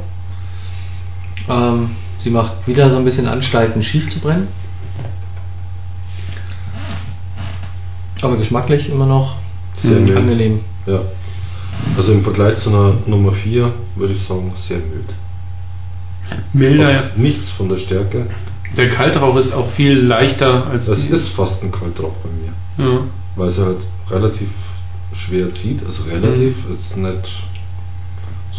[1.49, 4.49] Ähm, sie macht wieder so ein bisschen Anstalten, schief zu brennen.
[8.21, 9.37] Aber geschmacklich immer noch
[9.75, 10.17] Sehr mild.
[10.17, 10.61] angenehm.
[10.87, 11.03] Ja.
[11.97, 15.15] Also im Vergleich zu einer Nummer 4 würde ich sagen, sehr mild.
[16.53, 16.91] Milder.
[16.93, 17.03] ja.
[17.17, 18.27] Nichts von der Stärke.
[18.77, 22.87] Der Kaltrauch ist auch viel leichter als Das die- ist fast ein Kaltrauch bei mir.
[22.93, 23.01] Ja.
[23.37, 23.79] Weil es halt
[24.11, 24.49] relativ
[25.15, 25.85] schwer zieht.
[25.87, 26.57] Also relativ.
[26.67, 26.75] Mhm.
[26.75, 27.33] Ist nicht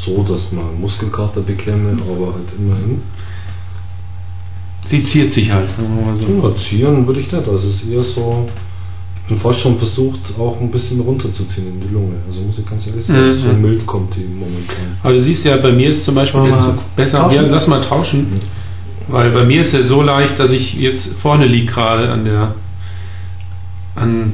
[0.05, 3.01] so, dass man Muskelkater bekäme, aber halt immerhin.
[4.87, 6.25] Sie ziert sich halt, sagen wir mal so.
[6.25, 7.47] Ja, ziehen würde ich nicht.
[7.47, 8.47] Also es ist eher so.
[9.23, 12.15] Ich bin fast schon versucht, auch ein bisschen runterzuziehen in die Lunge.
[12.27, 13.33] Also muss ich ganz ehrlich sagen, Mhm.
[13.33, 14.97] so mild kommt die momentan.
[15.03, 17.19] Aber du siehst ja, bei mir ist zum Beispiel mal Zug besser.
[17.19, 17.35] tauschen?
[17.35, 18.41] Ja, lass mal tauschen.
[19.07, 22.55] Weil bei mir ist er so leicht, dass ich jetzt vorne liege gerade an der.
[23.95, 24.33] an.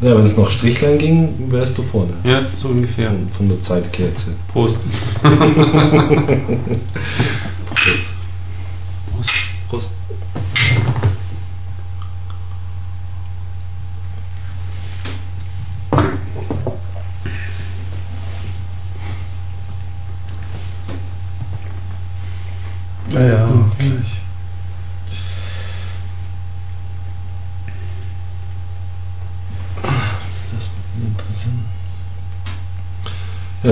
[0.00, 2.12] Ja, wenn es nach Strichlein ging, wärst du vorne.
[2.24, 3.08] Ja, so ungefähr.
[3.08, 4.34] Von, von der Zeitkerze.
[4.52, 4.78] Prost.
[5.22, 5.40] Prost.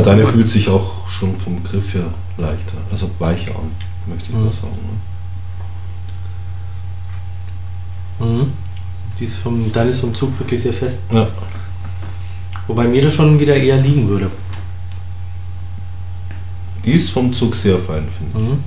[0.05, 3.71] Deine fühlt sich auch schon vom Griff her leichter, also weicher an,
[4.07, 4.79] möchte ich mal sagen.
[8.21, 8.27] Ne?
[8.27, 8.53] Mhm.
[9.19, 10.99] Die ist vom, dann ist vom Zug wirklich sehr fest.
[11.13, 11.29] Ja.
[12.67, 14.31] Wobei mir das schon wieder eher liegen würde.
[16.85, 18.49] Die ist vom Zug sehr fein, finde ich.
[18.51, 18.59] Mhm.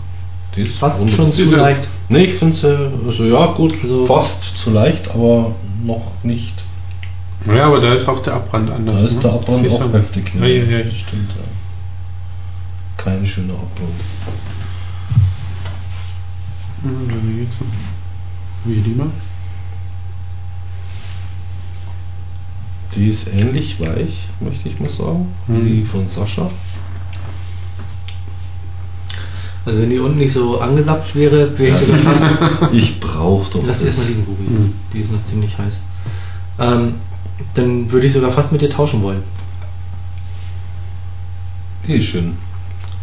[0.56, 1.88] Die ist Fast schon zu leicht.
[2.10, 6.54] Nee, ich finde sie, also ja, gut, Also- fast zu leicht, aber noch nicht.
[7.45, 9.02] Ja, aber da ist auch der Abbrand Da anders.
[9.04, 9.21] ist ne?
[9.21, 9.93] der Abbrand auch du?
[9.93, 10.32] heftig.
[10.36, 10.84] Ja, ja, ja.
[10.84, 11.43] Das stimmt, ja.
[13.04, 13.93] Kein schöner Abbrand.
[16.84, 17.67] Mhm, Wie geht's denn?
[18.65, 19.08] Wie die mal?
[22.95, 25.65] Die ist ähnlich weich, möchte ich mal sagen, Mhm.
[25.65, 26.50] wie die von Sascha.
[29.65, 32.13] Also wenn die unten nicht so angesappt wäre, wäre ich sogar
[32.60, 32.73] fast.
[32.73, 34.43] Ich brauche doch Lass erstmal liegen, Ruby.
[34.43, 34.73] Mhm.
[34.93, 35.82] Die ist noch ziemlich heiß.
[36.60, 36.95] Ähm,
[37.54, 39.23] dann würde ich sogar fast mit dir tauschen wollen.
[41.88, 42.38] Die ist schön.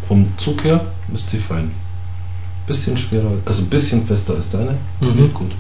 [0.09, 1.71] Vom Zug her ist sie fein.
[2.67, 4.77] Bisschen schwerer, also ein bisschen fester als deine.
[5.01, 5.27] Finde Mhm.
[5.27, 5.53] ich gut.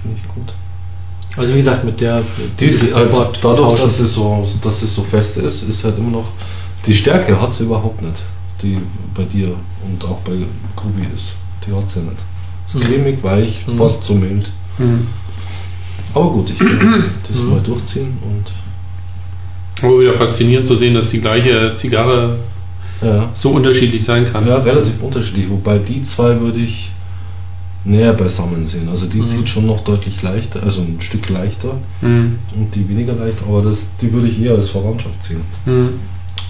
[0.00, 0.52] Finde ich gut.
[1.36, 2.22] Also wie gesagt, mit der
[2.60, 3.86] Die ist, also dadurch, tauschen.
[3.86, 6.28] dass sie, so, dass sie so fest ist, ist halt immer noch.
[6.86, 8.20] Die Stärke hat sie überhaupt nicht.
[8.62, 8.78] Die
[9.14, 11.34] bei dir und auch bei Kubi ist.
[11.66, 12.16] Die hat sie nicht.
[12.68, 12.80] Ist Mhm.
[12.80, 13.78] cremig, weich, Mhm.
[13.78, 14.50] fast so mild.
[14.78, 15.06] Mhm.
[16.14, 17.50] Aber gut, ich werde das Mhm.
[17.50, 18.52] mal durchziehen und
[19.84, 22.38] Aber wieder faszinierend zu sehen, dass die gleiche Zigarre
[23.00, 23.30] ja.
[23.32, 24.46] so unterschiedlich sein kann.
[24.46, 25.48] Ja, relativ unterschiedlich.
[25.50, 26.90] Wobei die zwei würde ich
[27.84, 28.88] näher beisammen sehen.
[28.88, 29.28] Also die Mhm.
[29.28, 32.38] zieht schon noch deutlich leichter, also ein Stück leichter Mhm.
[32.56, 35.40] und die weniger leicht, aber das, die würde ich eher als Verwandtschaft sehen.
[35.66, 35.88] Mhm.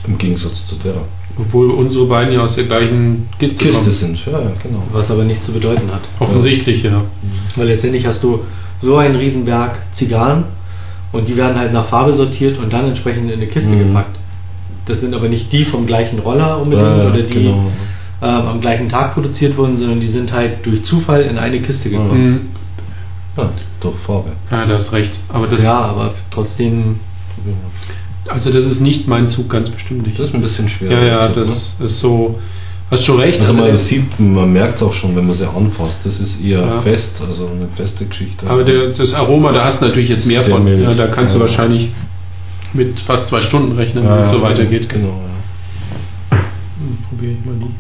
[0.07, 0.95] Im Gegensatz zu der.
[1.39, 4.83] Obwohl unsere beiden ja aus der gleichen Kiste, Kiste sind, ja, ja, genau.
[4.93, 6.03] Was aber nichts zu bedeuten hat.
[6.19, 7.03] Offensichtlich, ja.
[7.57, 8.41] Weil letztendlich hast du
[8.83, 10.45] so einen Riesenberg Zigarren
[11.13, 13.79] und die werden halt nach Farbe sortiert und dann entsprechend in eine Kiste Mhm.
[13.89, 14.19] gepackt.
[14.87, 17.71] Das sind aber nicht die vom gleichen Roller unbedingt Ja, oder die genau.
[18.21, 21.89] ähm, am gleichen Tag produziert wurden, sondern die sind halt durch Zufall in eine Kiste
[21.91, 22.31] gekommen.
[22.31, 22.41] Mhm.
[23.37, 24.31] Ja, durch Farbe.
[24.51, 25.17] Ja, da hast recht.
[25.29, 26.99] Aber das, Ja, aber trotzdem,
[28.29, 30.19] also das ist nicht mein Zug, ganz bestimmt nicht.
[30.19, 30.91] Das ist ein bisschen schwer.
[30.91, 32.39] ja, ja, Also, das ist so.
[32.93, 33.41] Hast schon recht.
[33.41, 35.99] Also man der- sieht, man merkt es auch schon, wenn man sie anfasst.
[36.05, 36.81] Das ist eher Ja.
[36.83, 38.47] fest, also eine feste Geschichte.
[38.49, 40.67] aber der, das Aroma, da hast du natürlich jetzt mehr von.
[40.81, 41.47] Ja, da kannst du Ja.
[41.47, 41.91] wahrscheinlich
[42.75, 44.89] mit fast zwei Stunden rechnen, ja, wenn es so weitergeht.
[44.89, 45.09] Genau,
[46.31, 46.39] ja.
[46.39, 47.75] Hm, Probiere ich mal die.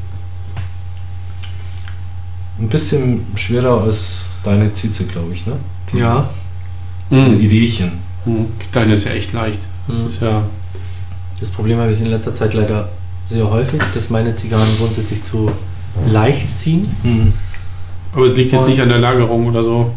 [2.62, 5.56] Ein bisschen schwerer als deine Zize, glaube ich, ne?
[5.92, 6.30] Die- ja.
[7.10, 7.40] Mhm.
[7.40, 7.92] Ideechen.
[8.24, 8.46] Mhm.
[8.72, 9.60] Deine ist ja echt leicht.
[9.88, 10.44] Das ist ja.
[11.40, 12.88] Das Problem habe ich in letzter Zeit leider
[13.32, 15.50] sehr häufig, dass meine Zigarren grundsätzlich zu
[16.06, 16.94] leicht ziehen.
[17.02, 17.32] Mhm.
[18.14, 19.92] Aber es liegt jetzt nicht an der Lagerung oder so.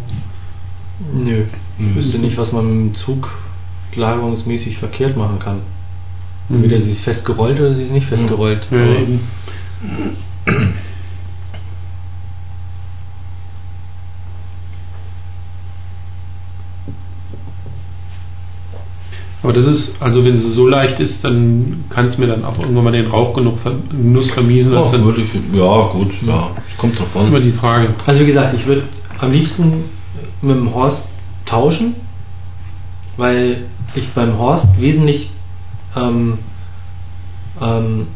[1.14, 1.44] Nö.
[1.78, 1.96] Ich Mhm.
[1.96, 3.30] wüsste nicht, was man mit dem Zug
[3.96, 5.58] lagerungsmäßig verkehrt machen kann.
[6.50, 6.56] Mhm.
[6.64, 8.68] Entweder sie ist festgerollt oder sie ist nicht festgerollt.
[8.72, 8.78] Ja,
[19.46, 22.60] Aber- das ist, also wenn es so leicht ist, dann kann es mir dann auch
[22.60, 24.76] irgendwann mal den Rauch genug ver Genuss vermiesen.
[24.76, 26.50] als Ja, dann, würde ich, ja, gut, ja.
[26.72, 27.43] Es kommt drauf das ist immer an.
[27.43, 27.89] die Frage.
[28.06, 28.84] Also wie gesagt, ich würde
[29.20, 29.86] am liebsten
[30.41, 31.06] mit dem Horst
[31.46, 31.96] tauschen,
[33.18, 33.66] weil
[33.96, 35.30] ich beim Horst wesentlich
[35.96, 36.39] ähm,
[37.62, 38.08] ähm,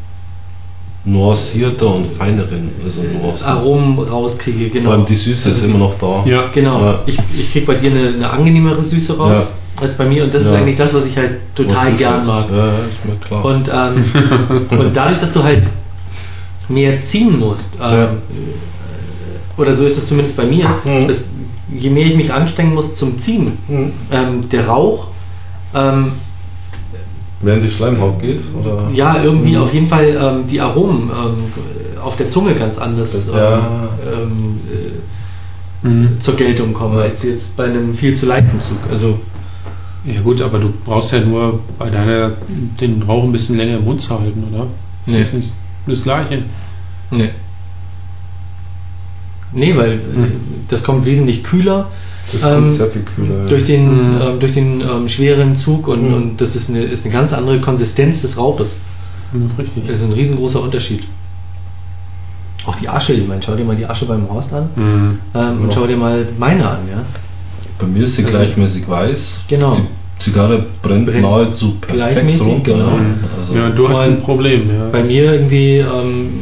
[1.04, 3.46] Nuancierter und feineren also Nuancen.
[3.46, 4.68] Aromen rauskriege.
[4.68, 4.90] Genau.
[4.90, 6.24] Vor allem die Süße ist Also immer noch da.
[6.26, 6.48] Ja.
[6.52, 6.80] Genau.
[6.84, 7.00] Ja.
[7.06, 9.50] Ich, ich kriege bei dir eine, eine angenehmere Süße raus
[9.82, 10.58] als bei mir und das ist Ja.
[10.58, 12.44] eigentlich das, was ich halt total gern mag.
[12.50, 13.44] Ja, ist mir klar.
[13.44, 14.04] Und, ähm,
[14.78, 15.66] und dadurch, dass du halt
[16.68, 18.08] mehr ziehen musst, ähm, Ja.
[19.56, 21.08] oder so ist es zumindest bei mir, Mhm.
[21.08, 21.24] dass,
[21.76, 23.92] je mehr ich mich anstrengen muss zum Ziehen, Mhm.
[24.10, 25.08] ähm, der Rauch,
[25.74, 26.12] ähm,
[27.42, 28.42] Während die Schleimhaut geht?
[28.54, 28.90] Oder?
[28.92, 29.62] ja, irgendwie Mhm.
[29.62, 33.88] auf jeden Fall ähm, die Aromen ähm, auf der Zunge ganz anders ähm, Ja.
[34.12, 36.20] ähm, äh, Mhm.
[36.20, 38.76] zur Geltung kommen, als jetzt bei einem viel zu leichten Zug.
[38.90, 39.18] Also,
[40.04, 42.32] Ja gut, aber du brauchst ja nur bei deiner
[42.80, 44.66] den Rauch ein bisschen länger im Mund zu halten, oder?
[45.06, 45.20] Das Nee.
[45.20, 45.52] ist nicht
[45.86, 46.42] das gleiche.
[47.10, 47.30] nee.
[49.52, 50.32] Nee, weil äh, Mhm.
[50.68, 51.88] das kommt wesentlich kühler.
[52.32, 53.46] Das kommt sehr viel kühler.
[53.46, 54.20] Durch den, Mhm.
[54.22, 56.14] ähm, durch den ähm, schweren Zug und, Mhm.
[56.14, 58.80] und das ist eine, ist eine ganz andere Konsistenz des Rauches.
[59.32, 59.86] Das ist richtig.
[59.88, 61.02] Das ist ein riesengroßer Unterschied.
[62.66, 65.18] Auch die Asche, ich meine, schau dir mal die Asche beim Horst an Mhm.
[65.34, 67.02] ähm, und schau dir mal meine an, ja.
[67.80, 69.44] Bei mir ist sie Also- gleichmäßig weiß.
[69.48, 69.74] Genau.
[69.76, 72.72] Die Zigarre brennt, Brennt nahezu perfekt gleichmäßig, runter.
[72.74, 72.96] genau.
[72.98, 73.14] ne?
[73.38, 74.88] Also, ja, du hast ein Problem, ja.
[74.90, 76.40] Bei mir irgendwie ähm,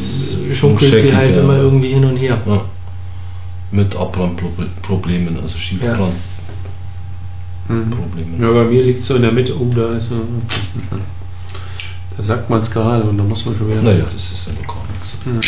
[0.55, 1.43] schunkelt sie halt ja.
[1.43, 2.39] immer irgendwie hin und her.
[2.45, 2.63] ja.
[3.71, 6.17] Mit Abbrandproblemen, also Schiefbrandproblemen.
[7.69, 8.43] Mhm.
[8.43, 9.55] Ja, bei mir liegt es so in der Mitte.
[9.61, 10.17] Oh, da ist so.
[12.17, 13.83] Da sagt man es gerade und da muss man schon wieder.
[13.83, 15.17] Naja, das ist ja noch gar nichts.
[15.25, 15.41] Mhm.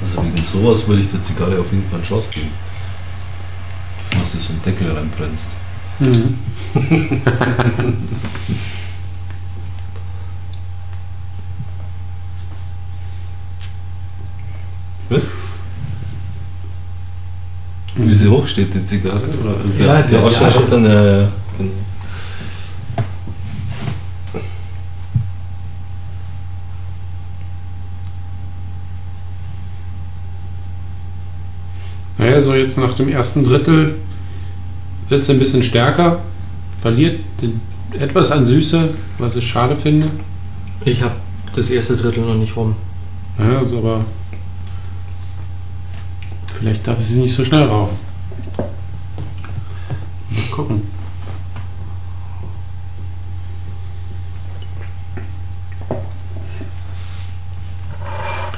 [0.00, 2.50] Also wegen sowas würde ich der Zigarre auf jeden Fall eine Chance geben.
[4.10, 5.48] Dass du so einen Deckel reinbrennst.
[5.98, 6.38] Mhm.
[15.08, 15.22] Was?
[17.94, 19.20] Wie sie hoch steht, die Zigarre?
[19.40, 20.58] Oder Ja, der, die der Asche Asche.
[20.60, 21.26] hat dann äh,
[21.58, 21.72] genau.
[32.32, 33.96] Naja, so jetzt nach dem ersten Drittel
[35.10, 36.20] wird es ein bisschen stärker,
[36.80, 37.20] verliert
[37.92, 40.08] etwas an Süße, was ich schade finde.
[40.86, 41.16] Ich habe
[41.54, 42.74] das erste Drittel noch nicht rum.
[43.38, 44.06] Ja, also aber
[46.58, 47.98] vielleicht darf sie nicht so schnell rauchen.
[50.30, 50.84] Mal gucken.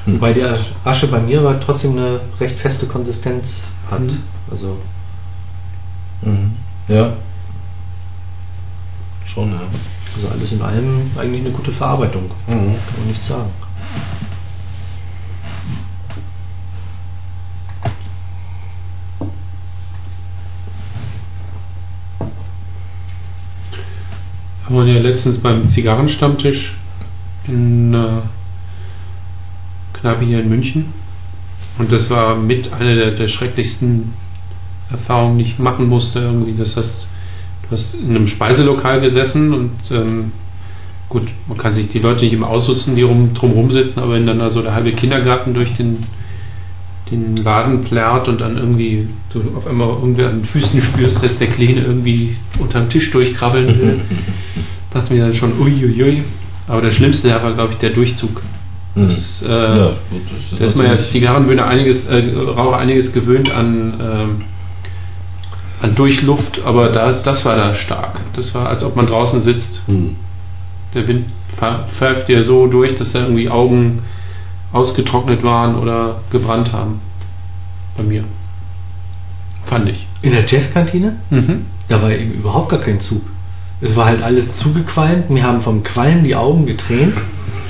[0.05, 0.14] Hm.
[0.16, 0.44] Wobei die
[0.84, 4.00] Asche bei mir aber trotzdem eine recht feste Konsistenz hat.
[4.00, 4.22] Mhm.
[4.50, 4.78] Also
[6.24, 6.52] Mhm.
[6.88, 7.14] Ja.
[9.26, 9.61] Schon, ja.
[10.14, 12.30] Also alles in allem eigentlich eine gute Verarbeitung.
[12.46, 12.76] Mhm.
[12.86, 13.50] Kann man nicht sagen.
[24.66, 26.76] Wir waren ja letztens beim Zigarrenstammtisch
[27.46, 28.22] in äh,
[30.05, 30.92] Kneipe hier in München.
[31.78, 34.12] Und das war mit einer der, der schrecklichsten
[34.90, 36.20] Erfahrungen, die ich machen musste.
[36.20, 37.09] Irgendwie, das heißt,
[37.62, 40.32] du hast in einem Speiselokal gesessen und ähm,
[41.09, 44.26] gut, man kann sich die Leute nicht immer aussutzen, die rum, drumherum sitzen, aber wenn
[44.26, 46.05] dann da so der halbe Kindergarten durch den,
[47.11, 51.38] den Laden plärrt und dann irgendwie du auf einmal irgendwer an den Füßen spürst, dass
[51.38, 54.00] der Kleine irgendwie unterm Tisch durchkrabbeln will,
[54.92, 56.24] dachte mir dann schon, uiuiui.
[56.68, 58.42] Aber das Schlimmste war, glaube ich, der Durchzug.
[58.95, 59.07] Mhm.
[59.07, 59.88] Das, äh, ja,
[60.51, 64.40] das da ist man ja als Zigarrenbühne einiges, äh, Raucher einiges gewöhnt an, ähm,
[65.82, 68.20] an Durchluft, aber das, das war da stark.
[68.36, 69.82] Das war, als ob man draußen sitzt.
[69.86, 70.16] Hm.
[70.95, 71.26] Der Wind
[71.61, 74.03] pf- pfeift dir so durch, dass da irgendwie Augen
[74.72, 77.01] ausgetrocknet waren oder gebrannt haben.
[77.97, 78.24] Bei mir.
[79.66, 80.07] Fand ich.
[80.22, 81.16] In der Jazzkantine?
[81.30, 81.66] Mhm.
[81.88, 83.22] Da war eben überhaupt gar kein Zug.
[83.80, 85.30] Es war halt alles zugequalmt.
[85.30, 87.14] Mir haben vom Qualm die Augen getränt,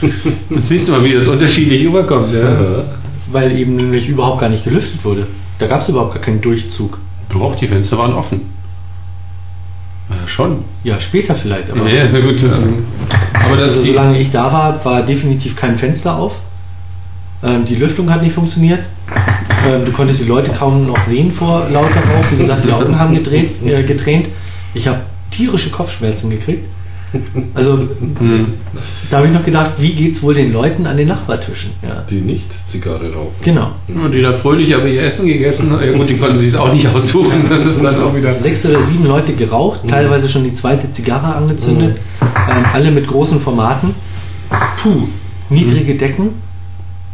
[0.51, 2.33] Jetzt siehst du mal, wie das unterschiedlich überkommt.
[2.33, 2.85] Ja.
[3.31, 5.27] weil eben nämlich überhaupt gar nicht gelüftet wurde.
[5.59, 6.99] Da gab es überhaupt gar keinen Durchzug.
[7.31, 8.53] Doch, die Fenster waren offen.
[10.11, 10.65] Ja, schon.
[10.83, 11.89] Ja, später vielleicht, aber.
[11.89, 12.37] Ja, na gut.
[13.33, 16.35] Aber das also, solange ich da war, war definitiv kein Fenster auf.
[17.43, 18.85] Ähm, die Lüftung hat nicht funktioniert.
[19.67, 22.31] Ähm, du konntest die Leute kaum noch sehen vor lauter Rauch.
[22.31, 24.29] Wie gesagt, die Augen haben gedreht, äh, getränt.
[24.75, 25.01] Ich habe
[25.31, 26.69] tierische Kopfschmerzen gekriegt.
[27.55, 28.55] Also hm.
[29.11, 31.73] da habe ich noch gedacht, wie geht es wohl den Leuten an den Nachbartischen?
[31.83, 32.05] Ja.
[32.09, 33.35] Die nicht Zigarre rauchen.
[33.43, 33.73] Genau.
[33.89, 36.87] Und die da fröhlich aber ihr Essen gegessen und die konnten sich es auch nicht
[36.89, 37.49] aussuchen.
[37.49, 38.35] Das ist dann auch wieder.
[38.37, 39.89] Sechs oder sieben Leute geraucht, mhm.
[39.89, 42.27] teilweise schon die zweite Zigarre angezündet, mhm.
[42.51, 43.95] ähm, alle mit großen Formaten.
[44.83, 45.09] Puh,
[45.51, 45.99] niedrige mhm.
[45.99, 46.31] Decken.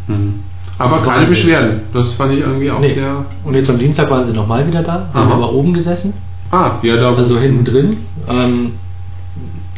[0.07, 0.35] Mhm.
[0.79, 1.83] Aber keine Beschwerden.
[1.93, 2.95] Das fand ich irgendwie auch nee.
[2.95, 3.27] sehr.
[3.45, 6.15] Und jetzt am Dienstag waren sie nochmal wieder da, haben aber oben gesessen.
[6.51, 7.15] Ah, ja, da.
[7.15, 7.97] Also hinten drin.
[8.29, 8.73] Ähm,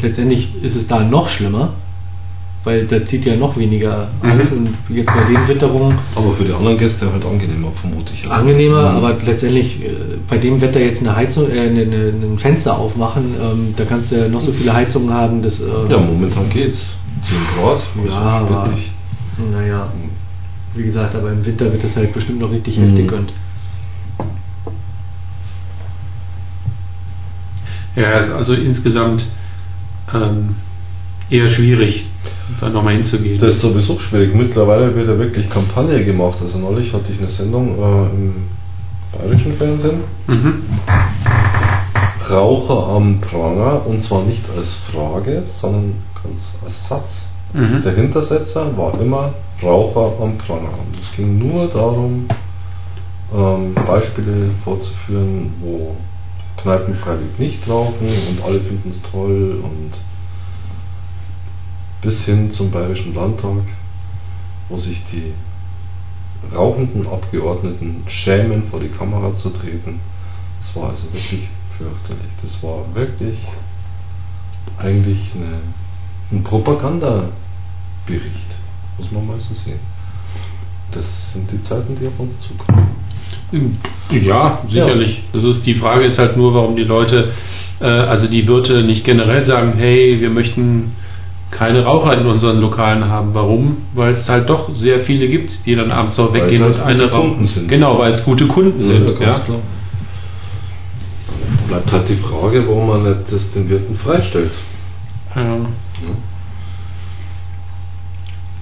[0.03, 1.75] letztendlich ist es da noch schlimmer,
[2.65, 4.31] weil da zieht ja noch weniger mhm.
[4.31, 5.99] auf und jetzt bei den Witterungen.
[6.15, 8.31] Aber für die anderen Gäste halt angenehmer, vermute ich.
[8.31, 8.97] Angenehmer, mhm.
[8.97, 9.89] aber letztendlich äh,
[10.29, 14.13] bei dem Wetter jetzt eine Heizung, äh, eine, eine, ein Fenster aufmachen, ähm, da kannst
[14.13, 15.43] du ja noch so viele Heizungen haben.
[15.43, 16.97] Dass, äh, ja, momentan geht's.
[17.23, 18.71] 10 Grad, ja, aber,
[19.53, 19.93] naja,
[20.75, 22.97] wie gesagt, aber im Winter wird das halt bestimmt noch richtig mhm.
[22.97, 23.33] heftig und
[27.95, 29.25] ja, also insgesamt
[30.15, 30.57] ähm,
[31.31, 32.07] eher schwierig,
[32.61, 33.39] da nochmal hinzugehen.
[33.39, 34.35] Das ist sowieso schwierig.
[34.35, 36.39] Mittlerweile wird ja wirklich Kampagne gemacht.
[36.41, 38.35] Also neulich hatte ich eine Sendung äh, im
[39.17, 40.01] bayerischen Fernsehen.
[40.27, 40.63] Mhm.
[42.31, 45.95] Raucher am Pranger und zwar nicht als Frage, sondern
[46.65, 47.27] als Satz.
[47.53, 47.83] Mhm.
[47.83, 50.71] Der Hintersetzer war immer Raucher am Pranger.
[50.71, 52.27] Und es ging nur darum,
[53.35, 55.97] ähm, Beispiele vorzuführen, wo
[56.63, 59.91] Kneipen freiwillig nicht rauchen und alle finden es toll und
[62.03, 63.65] bis hin zum Bayerischen Landtag,
[64.69, 65.33] wo sich die
[66.55, 70.01] rauchenden Abgeordneten schämen, vor die Kamera zu treten.
[70.61, 72.33] Das war also wirklich fürchterlich.
[72.41, 73.39] Das war wirklich
[74.79, 75.61] eigentlich eine,
[76.31, 77.33] ein Propagandabericht,
[78.99, 79.81] muss man mal so sehen.
[80.93, 83.02] Das sind die Zeiten, die auf uns zukommen.
[84.11, 85.17] Ja, sicherlich.
[85.17, 85.23] Ja.
[85.33, 87.33] Das ist, die Frage ist halt nur, warum die Leute,
[87.81, 90.93] äh, also die Wirte nicht generell sagen, hey, wir möchten
[91.51, 93.35] keine Raucher in unseren Lokalen haben.
[93.35, 93.79] Warum?
[93.95, 97.11] Weil es halt doch sehr viele gibt, die dann abends noch weggehen halt und eine
[97.11, 97.45] rauchen.
[97.45, 97.69] Sind.
[97.69, 99.21] Genau, weil es gute Kunden ja, sind.
[99.21, 99.41] Ja.
[101.69, 104.53] Bleibt halt die Frage, warum man nicht das den Wirten freistellt.
[105.37, 105.43] Ja.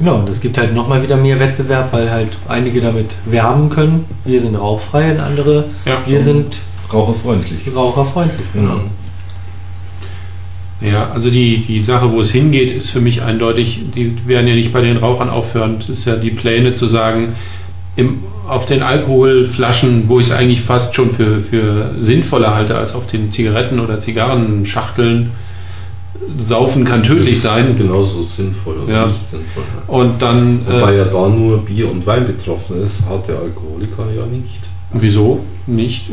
[0.00, 4.06] Genau, und es gibt halt nochmal wieder mehr Wettbewerb, weil halt einige damit werben können.
[4.24, 6.56] Wir sind rauchfrei und andere, ja, wir sind
[6.90, 7.68] raucherfreundlich.
[7.74, 8.76] Raucherfreundlich, genau.
[8.76, 8.90] Mhm.
[10.80, 14.54] Ja, also die, die Sache, wo es hingeht, ist für mich eindeutig, die werden ja
[14.54, 15.80] nicht bei den Rauchern aufhören.
[15.80, 17.34] Das ist ja die Pläne zu sagen,
[17.96, 22.94] im, auf den Alkoholflaschen, wo ich es eigentlich fast schon für, für sinnvoller halte als
[22.94, 25.32] auf den Zigaretten- oder Zigarrenschachteln,
[26.38, 27.76] Saufen kann tödlich sein.
[27.78, 29.06] Genauso sinnvoll oder ja.
[29.06, 29.64] nicht sinnvoll.
[29.86, 30.66] Und dann.
[30.66, 34.60] Wobei äh, ja da nur Bier und Wein betroffen ist, hat der Alkoholiker ja nicht.
[34.92, 36.10] Wieso nicht?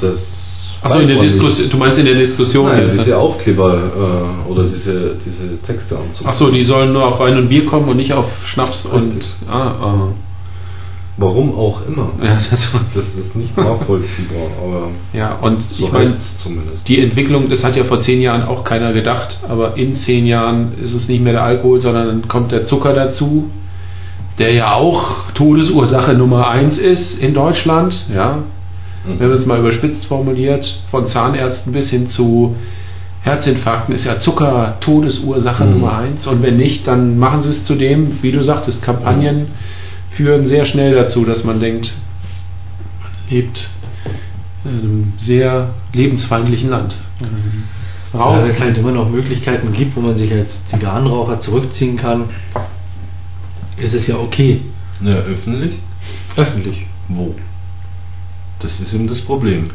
[0.00, 0.58] das.
[0.82, 2.98] Achso, in der Diskussion, du meinst in der Diskussion Nein, jetzt?
[2.98, 6.28] diese Aufkleber äh, oder diese, diese Texte anzugeben.
[6.28, 9.00] Achso, die sollen nur auf Wein und Bier kommen und nicht auf Schnaps Richtig.
[9.00, 9.36] und.
[9.48, 10.08] Ah, ah.
[11.18, 12.10] Warum auch immer.
[12.22, 16.14] Ja, das, das ist nicht nachvollziehbar, aber ja, und so ich meine,
[16.86, 20.72] die Entwicklung, das hat ja vor zehn Jahren auch keiner gedacht, aber in zehn Jahren
[20.82, 23.50] ist es nicht mehr der Alkohol, sondern dann kommt der Zucker dazu,
[24.38, 28.38] der ja auch Todesursache Nummer eins ist in Deutschland, ja.
[29.06, 29.18] Mhm.
[29.20, 32.56] Wenn man es mal überspitzt formuliert, von Zahnärzten bis hin zu
[33.20, 35.72] Herzinfarkten ist ja Zucker Todesursache mhm.
[35.72, 36.26] Nummer eins.
[36.26, 39.40] Und wenn nicht, dann machen sie es zu dem, wie du sagtest, Kampagnen.
[39.40, 39.81] Mhm
[40.16, 41.94] führen sehr schnell dazu, dass man denkt,
[43.00, 43.68] man lebt
[44.64, 46.96] in einem sehr lebensfeindlichen Land.
[48.14, 48.36] Rauch.
[48.36, 52.26] Ja, es halt immer noch Möglichkeiten gibt, wo man sich als Zigarrenraucher zurückziehen kann,
[53.76, 54.60] ist es ja okay.
[55.02, 55.72] Ja, öffentlich?
[56.36, 56.86] Öffentlich.
[57.08, 57.34] Wo?
[58.60, 59.70] Das ist eben das Problem.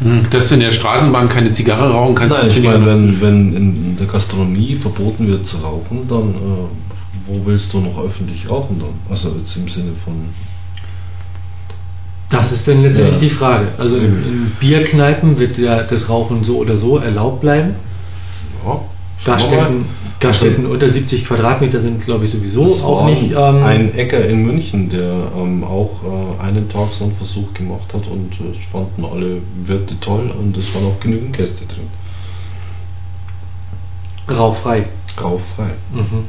[0.00, 2.34] Hm, dass du in der Straßenbahn keine Zigarre rauchen kannst.
[2.34, 6.68] Nein, ich meine, wenn, wenn in der Gastronomie verboten wird zu rauchen, dann äh,
[7.26, 8.94] wo willst du noch öffentlich rauchen dann?
[9.10, 10.30] Also jetzt im Sinne von.
[12.30, 13.20] Das ist dann letztendlich ja.
[13.20, 13.68] die Frage.
[13.76, 17.74] Also in, in, Bierkneipen wird ja das Rauchen so oder so erlaubt bleiben.
[18.64, 18.80] Ja.
[19.24, 19.84] Gaststätten,
[20.18, 23.32] Gaststätten also, unter 70 Quadratmeter sind, glaube ich, sowieso auch nicht.
[23.32, 27.92] Ähm, ein Äcker in München, der ähm, auch äh, einen Tag so einen Versuch gemacht
[27.92, 31.88] hat und es äh, fanden alle Wirte toll und es waren auch genügend Gäste drin.
[34.28, 34.86] Rauchfrei.
[35.20, 35.74] Rauchfrei.
[35.92, 36.24] Mhm.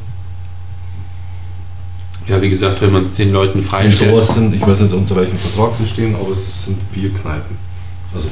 [2.28, 4.24] Ja, wie gesagt, wenn man es den Leuten freistellt.
[4.26, 7.58] sind, ich weiß nicht unter welchem Vertrag sie stehen, aber es sind Bierkneipen.
[8.14, 8.30] Also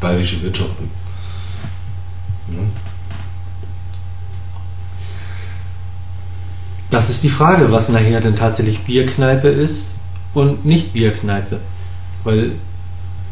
[0.00, 0.90] bayerische Wirtschaften.
[2.50, 2.58] Ja.
[6.90, 9.84] Das ist die Frage, was nachher denn tatsächlich Bierkneipe ist
[10.34, 11.60] und nicht Bierkneipe.
[12.24, 12.44] Weil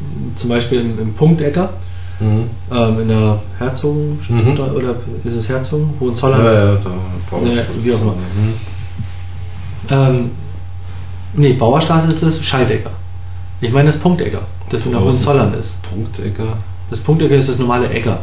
[0.00, 1.70] m, zum Beispiel im, im Punktecker,
[2.18, 2.44] Mhm.
[2.70, 4.58] ähm, in der Herzogen Mhm.
[4.58, 5.94] oder, ist es Herzogen?
[6.00, 6.42] Hohenzollern?
[6.44, 6.90] Ja, ja, da
[7.44, 8.12] Ja, wie auch immer.
[8.14, 8.54] Mhm.
[9.90, 10.30] Ähm,
[11.34, 12.90] nee, Bauerstraße ist das Scheidecker.
[13.60, 15.78] Ich meine das Punktecker, das in der Hohenzollern ist.
[15.82, 16.56] Punktecker.
[16.88, 18.20] Das Punktecker ist das normale Ecker.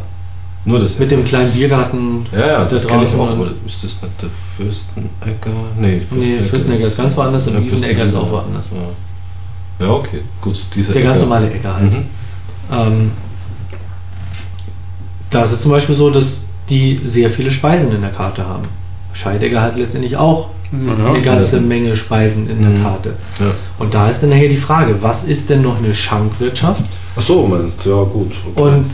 [0.65, 2.25] Nur das Mit dem kleinen Biergarten.
[2.31, 3.37] Ja, ja, das da kenne ich auch.
[3.65, 5.49] ist das nicht der Fürstenecker?
[5.77, 8.31] Nee, Nee, Fürstenecker ist ganz woanders und Wiesenecker ist auch Fürstenecker.
[8.31, 8.69] woanders.
[9.79, 9.85] Ja.
[9.85, 10.57] ja, okay, gut.
[10.73, 11.25] Dieser Der ganz Ecker.
[11.25, 11.91] normale Ecker halt.
[11.93, 12.05] Mhm.
[12.71, 13.11] Ähm,
[15.29, 18.67] da ist es zum Beispiel so, dass die sehr viele Speisen in der Karte haben.
[19.13, 21.59] Scheidegger hat letztendlich auch Ja, eine ganze.
[21.59, 22.83] Menge Speisen in der Mhm.
[22.83, 23.15] Karte.
[23.39, 23.51] Ja.
[23.79, 26.83] Und da ist dann nachher die Frage, was ist denn noch eine Schankwirtschaft?
[27.15, 27.89] Ach so, meinst du?
[27.89, 28.31] Ja, gut.
[28.55, 28.61] Okay.
[28.61, 28.85] Und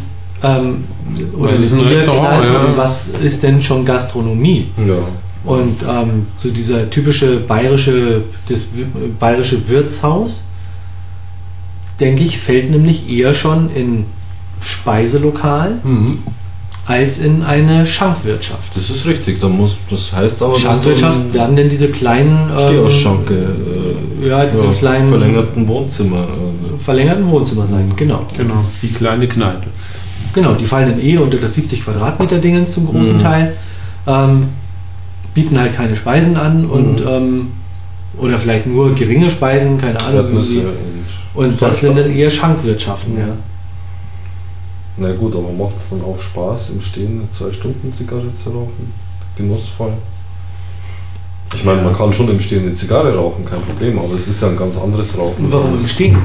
[0.44, 0.84] ähm,
[1.38, 2.78] oder Was ist ein Restaurant, ja.
[2.78, 4.68] was ist denn schon Gastronomie?
[4.78, 4.96] ja.
[5.46, 8.62] Und ähm, so dieser typische bayerische, das
[9.20, 10.46] bayerische Wirtshaus,
[12.00, 14.06] denke ich, fällt nämlich eher schon in
[14.60, 16.20] Speiselokal Mhm.
[16.86, 18.76] als in eine Schankwirtschaft.
[18.76, 19.40] Das ist richtig.
[19.40, 23.56] Da muss, das heißt aber, Schankwirtschaft werden denn diese kleinen ähm, Stehausschanke,
[24.22, 26.24] äh, ja, diese kleinen verlängerten Wohnzimmer.
[26.24, 28.26] Äh, verlängerten Wohnzimmer sein, genau.
[28.36, 29.68] Genau, die kleine Kneipe.
[30.34, 33.22] Genau, die fallen dann eh unter das 70 Quadratmeter Dingens zum großen Mhm.
[33.22, 33.58] Teil,
[34.08, 34.50] ähm,
[35.34, 37.08] bieten halt keine Speisen an und Mhm.
[37.08, 37.48] ähm,
[38.20, 40.26] oder vielleicht nur geringe Speisen, keine Ahnung.
[40.34, 40.64] Irgendwie.
[41.36, 43.28] und, das sind dann eher Schankwirtschaften, ja.
[44.98, 48.50] Na gut, aber macht es dann auch Spaß, im Stehen eine zwei Stunden Zigarre zu
[48.50, 48.92] rauchen?
[49.38, 49.94] Genussvoll.
[51.56, 54.42] Ich meine, man kann schon im Stehen eine Zigarre rauchen, kein Problem, aber es ist
[54.42, 55.46] ja ein ganz anderes Rauchen.
[55.46, 56.18] Und warum im Stehen?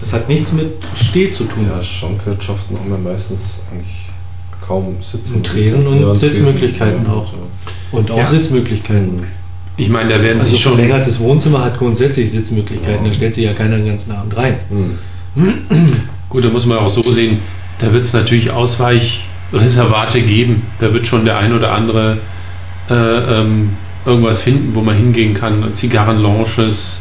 [0.00, 1.66] Das hat nichts mit Steh zu tun.
[1.68, 4.08] Ja, Schankwirtschaften haben ja meistens eigentlich
[4.66, 5.36] kaum Sitzmöglichkeiten.
[5.36, 7.32] Und Tresen und Ja, und Sitzmöglichkeiten ja, auch.
[7.32, 7.38] ja.
[7.98, 8.26] Und auch Ja.
[8.30, 9.24] Sitzmöglichkeiten.
[9.76, 10.74] Ich meine, da werden Also sich schon.
[10.74, 13.10] verlängertes Wohnzimmer hat grundsätzlich Sitzmöglichkeiten, Ja.
[13.10, 14.58] da stellt sich ja keiner den ganzen Abend rein.
[15.34, 15.58] Hm.
[16.30, 17.38] Gut, da muss man auch so sehen,
[17.80, 20.62] da wird es natürlich Ausweichreservate geben.
[20.80, 22.18] Da wird schon der ein oder andere
[22.88, 23.70] äh, ähm,
[24.06, 25.74] irgendwas finden, wo man hingehen kann.
[25.74, 27.00] Zigarrenlounges.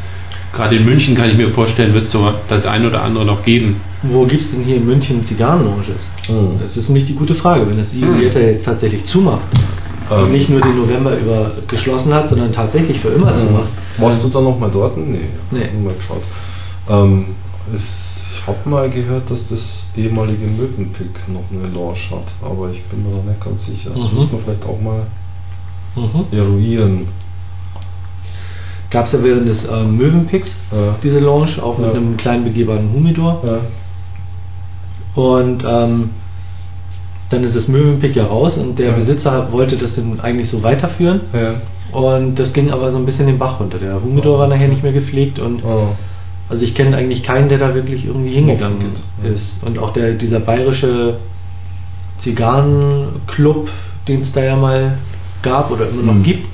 [0.53, 3.43] Gerade in München kann ich mir vorstellen, wird es so das ein oder andere noch
[3.43, 3.81] geben.
[4.03, 6.09] Wo gibt es denn hier in München Zigarrenlounges?
[6.27, 6.59] Hm.
[6.61, 9.41] Das ist nämlich die gute Frage, wenn das IUIETA jetzt tatsächlich zumacht
[10.11, 10.25] Ähm.
[10.25, 13.69] und nicht nur den November über geschlossen hat, sondern tatsächlich für immer zumacht.
[13.97, 14.95] Warst du da noch mal dort?
[14.97, 15.21] Nee.
[15.49, 15.69] Nee.
[15.83, 16.21] Mal geschaut.
[16.87, 17.27] Ähm,
[17.73, 22.83] es, ich habe mal gehört, dass das ehemalige Mövenpick noch eine Lounge hat, aber ich
[22.83, 23.89] bin mir da nicht ganz sicher.
[23.89, 24.17] Das Mhm.
[24.19, 25.07] muss man vielleicht auch mal
[25.95, 26.25] Mhm.
[26.37, 27.07] eruieren.
[28.89, 30.95] Gab es ja während des ähm, Möwenpicks Ja.
[31.03, 31.93] diese Lounge, auch mit Ja.
[31.93, 33.41] einem kleinen begehbaren Humidor.
[33.45, 33.59] Ja.
[35.21, 36.09] Und ähm,
[37.29, 38.91] dann ist das Möwenpick ja raus und der.
[38.93, 41.21] Besitzer wollte das dann eigentlich so weiterführen.
[41.91, 43.77] Und das ging aber so ein bisschen den Bach runter.
[43.79, 45.89] Der Humidor war nachher nicht mehr gepflegt und Oh.
[46.49, 48.81] also ich kenne eigentlich keinen, der da wirklich irgendwie hingegangen
[49.23, 49.29] ja.
[49.29, 49.63] ist.
[49.63, 51.17] Und auch der, dieser bayerische
[52.19, 53.69] Zigarrenclub,
[54.07, 54.97] den es da ja mal
[55.43, 56.23] gab oder immer noch Mhm.
[56.23, 56.47] gibt,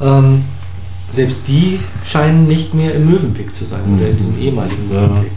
[0.00, 0.44] ähm,
[1.12, 4.42] selbst die scheinen nicht mehr im Möwenpick zu sein oder in diesem Mhm.
[4.42, 5.00] ehemaligen Ja.
[5.00, 5.32] Möwenpick.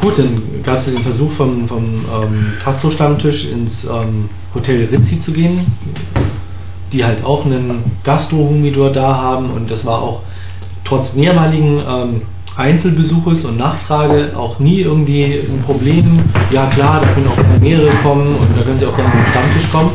[0.00, 5.30] Gut, dann gab es den Versuch vom, vom ähm, Castro-Stammtisch ins ähm, Hotel Rizzi zu
[5.32, 5.66] gehen,
[6.90, 10.22] die halt auch einen Gastro-Humidor da haben und das war auch
[10.84, 12.22] trotz mehrmaligen ähm,
[12.56, 16.20] Einzelbesuches und Nachfrage auch nie irgendwie ein Problem.
[16.50, 19.70] Ja klar, da können auch mehrere kommen und da können sie auch gerne zum Stammtisch
[19.70, 19.90] kommen.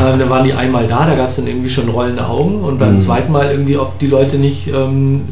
[0.00, 2.78] Ähm, dann waren die einmal da, da gab es dann irgendwie schon rollende Augen und
[2.78, 3.00] beim Mhm.
[3.00, 5.22] zweiten Mal irgendwie, ob die Leute nicht ähm,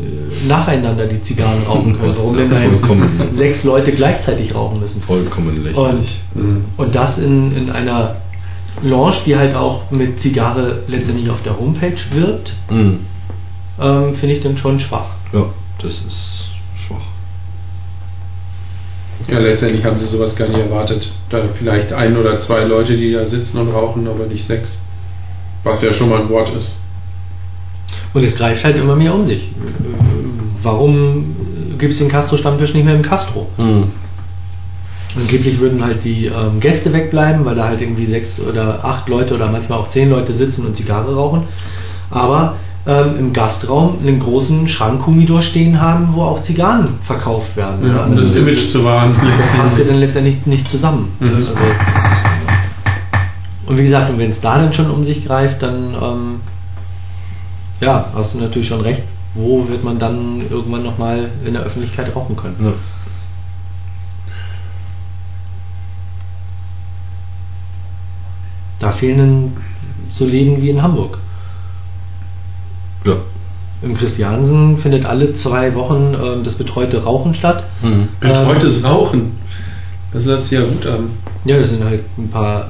[0.48, 2.14] nacheinander die Zigarren rauchen können.
[2.16, 5.02] Warum denn da sechs Leute gleichzeitig rauchen müssen?
[5.02, 6.20] Vollkommen lächerlich.
[6.34, 8.16] Und, und das in, in einer
[8.82, 13.00] Lounge, die halt auch mit Zigarre letztendlich auf der Homepage wirbt, Mhm.
[13.80, 15.06] ähm, finde ich dann schon schwach.
[15.32, 15.44] Ja,
[15.82, 16.46] das ist.
[19.28, 21.10] Ja, letztendlich haben sie sowas gar nicht erwartet.
[21.28, 24.82] Da vielleicht ein oder zwei Leute, die da sitzen und rauchen, aber nicht sechs.
[25.62, 26.82] Was ja schon mal ein Wort ist.
[28.14, 29.50] Und es greift halt immer mehr um sich.
[30.62, 33.48] Warum gibt es den Castro-Stammtisch nicht mehr im Castro?
[33.56, 33.92] Mhm.
[35.16, 39.34] Angeblich würden halt die ähm, Gäste wegbleiben, weil da halt irgendwie sechs oder acht Leute
[39.34, 41.48] oder manchmal auch zehn Leute sitzen und Zigarre rauchen.
[42.10, 42.56] Aber
[42.86, 47.86] ähm, im Gastraum einen großen Schrankhumidor stehen haben, wo auch Zigarren verkauft werden.
[47.86, 49.12] Ja, um das Also, Image zu wahren.
[49.12, 51.12] das passt ja dann letztendlich nicht zusammen.
[51.20, 51.34] Mhm.
[51.34, 51.52] Also,
[53.66, 56.40] und wie gesagt, wenn es da dann schon um sich greift, dann ähm,
[57.80, 59.02] ja, hast du natürlich schon recht.
[59.34, 62.56] Wo wird man dann irgendwann nochmal in der Öffentlichkeit rauchen können?
[62.60, 62.72] Ja.
[68.80, 69.56] Da fehlen
[70.10, 71.18] so Läden wie in Hamburg.
[73.04, 73.14] Ja.
[73.82, 77.64] Im Christiansen findet alle zwei Wochen ähm, das betreute Rauchen statt.
[77.82, 78.08] Mhm.
[78.20, 79.38] Betreutes Rauchen.
[80.12, 81.10] Das hört sich ja gut an.
[81.44, 82.68] Ja, das sind halt ein paar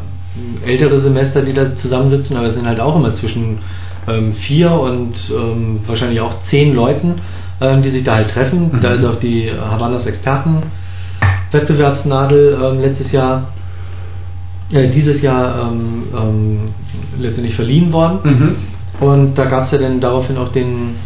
[0.64, 3.58] ältere Semester, die da zusammensitzen, aber es sind halt auch immer zwischen
[4.06, 7.14] ähm, vier und ähm, wahrscheinlich auch zehn Leuten,
[7.60, 8.70] ähm, die sich da halt treffen.
[8.72, 8.80] Mhm.
[8.80, 10.62] Da ist auch die Havanas Experten
[11.52, 13.48] Wettbewerbsnadel ähm, letztes Jahr,
[14.72, 16.58] äh, dieses Jahr ähm, ähm,
[17.18, 18.18] letztendlich verliehen worden.
[18.22, 18.56] Mhm.
[19.00, 20.96] Und da gab es ja dann daraufhin auch den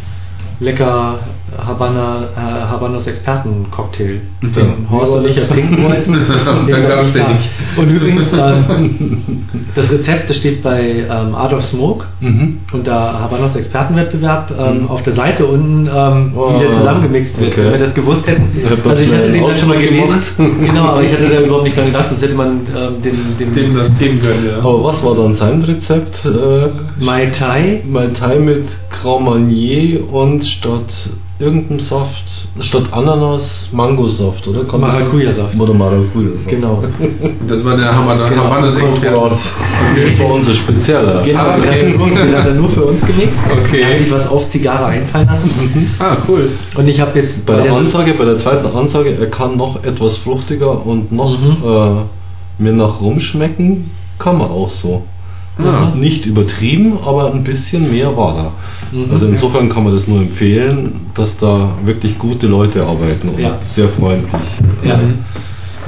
[0.61, 1.21] lecker
[1.59, 4.91] Havana, äh, Havanos Experten-Cocktail, den Ja.
[4.91, 6.15] Horst und ich ja trinken wollten.
[6.15, 7.29] Und dann Den sag ich den da.
[7.33, 7.51] nicht.
[7.77, 9.45] Und übrigens, ähm,
[9.75, 12.61] das Rezept, das steht bei ähm, Art of Smoke Mhm.
[12.73, 14.89] unter Havanos Expertenwettbewerb ähm, Mhm.
[14.91, 17.65] auf der Seite unten, ähm, Oh, wie der zusammengemixt wird, okay.
[17.65, 18.49] wenn wir das gewusst hätten.
[18.53, 20.37] Hätte man Also ich schnell den dann schon mal gelesen.
[20.37, 20.61] gemacht.
[20.67, 23.55] Genau, aber ich hatte da überhaupt nicht dran gedacht, sonst hätte man ähm, dem, dem,
[23.55, 24.59] Dem das geben können, ja.
[24.59, 26.25] Aber was war dann sein Rezept?
[26.25, 26.69] Äh,
[27.03, 30.85] Mai Tai Mai Tai mit Grand Marnier und statt
[31.39, 32.25] irgendeinem Saft,
[32.61, 34.63] statt Ananas, Mangosaft, oder?
[34.79, 35.59] Maracuja-Saft.
[35.59, 36.49] Oder Maracuja-Saft.
[36.49, 36.83] Genau.
[37.49, 38.45] Das war der Havana, Genau.
[38.45, 39.37] Havanas Experte.
[40.07, 41.23] Das war unser spezieller.
[41.25, 41.99] Genau, Ah, den, okay.
[41.99, 43.41] hat er, den hat er nur für uns gemixt.
[43.51, 43.81] Okay.
[43.83, 45.91] Er hat sich was auf Zigarre einfallen lassen.
[45.99, 46.53] Ah, cool.
[46.77, 50.17] Und ich habe jetzt Bei der Ansage, bei der zweiten Ansage, er kann noch etwas
[50.19, 51.57] fruchtiger und noch Mhm.
[51.65, 55.03] äh, mir nach rumschmecken, kann man auch so.
[55.63, 55.95] Ja.
[55.95, 58.97] Nicht übertrieben, aber ein bisschen mehr war da.
[58.97, 59.11] Mhm.
[59.13, 63.59] Also insofern kann man das nur empfehlen, dass da wirklich gute Leute arbeiten und Ja.
[63.61, 64.43] sehr freundlich
[64.85, 64.95] Ja.
[64.95, 65.15] äh,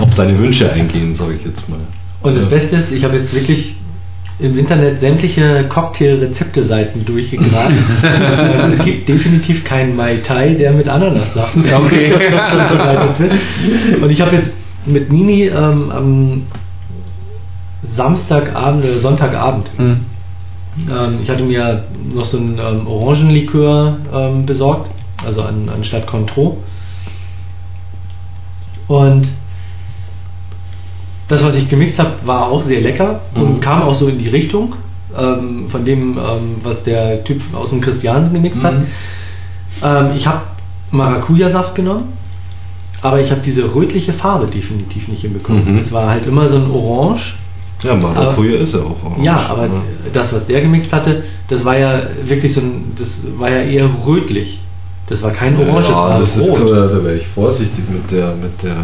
[0.03, 1.79] auf deine Wünsche eingehen, sage ich jetzt mal.
[2.23, 2.49] Und das.
[2.49, 3.75] Beste ist, ich habe jetzt wirklich
[4.39, 7.77] im Internet sämtliche Cocktail-Rezepte-Seiten durchgegraben.
[8.73, 12.13] Es gibt definitiv keinen Mai Tai, der mit Ananassaft Okay.
[12.13, 14.03] zubereitet wird.
[14.03, 14.53] Und ich habe jetzt
[14.85, 16.43] mit Nini ähm, am
[17.95, 20.05] Samstagabend oder Sonntagabend Mhm.
[20.91, 21.85] Ähm, ich hatte mir
[22.15, 24.91] noch so ein ähm, Orangenlikör ähm, besorgt,
[25.25, 26.59] also an, anstatt Contro.
[28.89, 29.27] Und
[31.29, 33.61] das, was ich gemixt habe, war auch sehr lecker und Mhm.
[33.61, 34.75] kam auch so in die Richtung
[35.17, 38.79] ähm, von dem, ähm, was der Typ aus dem Christiansen gemixt hat.
[38.81, 38.87] Mhm.
[39.83, 40.43] Ähm, ich habe
[40.91, 42.13] Maracuja-Saft genommen,
[43.03, 45.73] aber ich habe diese rötliche Farbe definitiv nicht hinbekommen.
[45.73, 45.79] Mhm.
[45.79, 47.37] Es war halt immer so ein Orange.
[47.87, 49.25] Ja, Maracuja ist ja auch orange.
[49.25, 49.69] Ja, aber
[50.13, 53.09] das, was der gemixt hatte, das war ja wirklich so ein, das
[53.39, 54.61] war ja eher rötlich.
[55.09, 56.71] Das war kein Orange, ja, das das war ist, rot.
[56.73, 58.73] da wäre ich vorsichtig mit der, mit der.
[58.73, 58.77] Äh,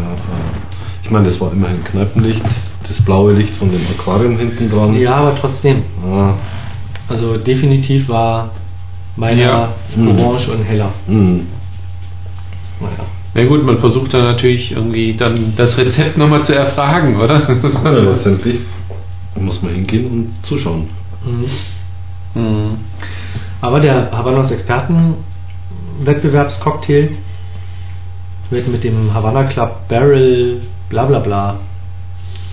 [1.03, 2.41] ich meine, das war immerhin Kneipenlicht,
[2.87, 4.95] das blaue Licht von dem Aquarium hinten dran.
[4.95, 5.83] ja, aber trotzdem.
[6.01, 6.35] Ah,
[7.09, 8.51] Also definitiv war
[9.17, 9.73] meiner Ja.
[9.97, 10.17] Mhm.
[10.17, 10.93] orange und heller.
[11.07, 11.41] hm.
[12.79, 13.05] Naja.
[13.35, 17.41] Na gut, man versucht dann natürlich irgendwie dann das Rezept nochmal zu erfragen, oder?
[17.83, 18.59] Ja, letztendlich
[19.35, 20.89] muss man hingehen und zuschauen.
[21.25, 22.41] Mhm.
[22.41, 22.77] Mhm.
[23.61, 25.15] Aber der Havanos Experten
[26.03, 27.11] Wettbewerbscocktail
[28.49, 31.55] wird mit dem Havana Club Barrel bla bla bla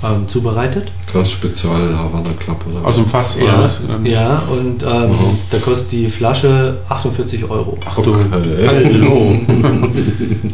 [0.02, 0.90] ähm, zubereitet.
[1.12, 3.82] Ganz spezial Havana Club oder Aus dem Fass oder Ja, was?
[4.04, 5.38] ja und ähm, Mhm.
[5.50, 7.76] da kostet die Flasche 48 Euro.
[7.84, 8.66] Ach du, Okay.
[8.66, 9.36] hallo.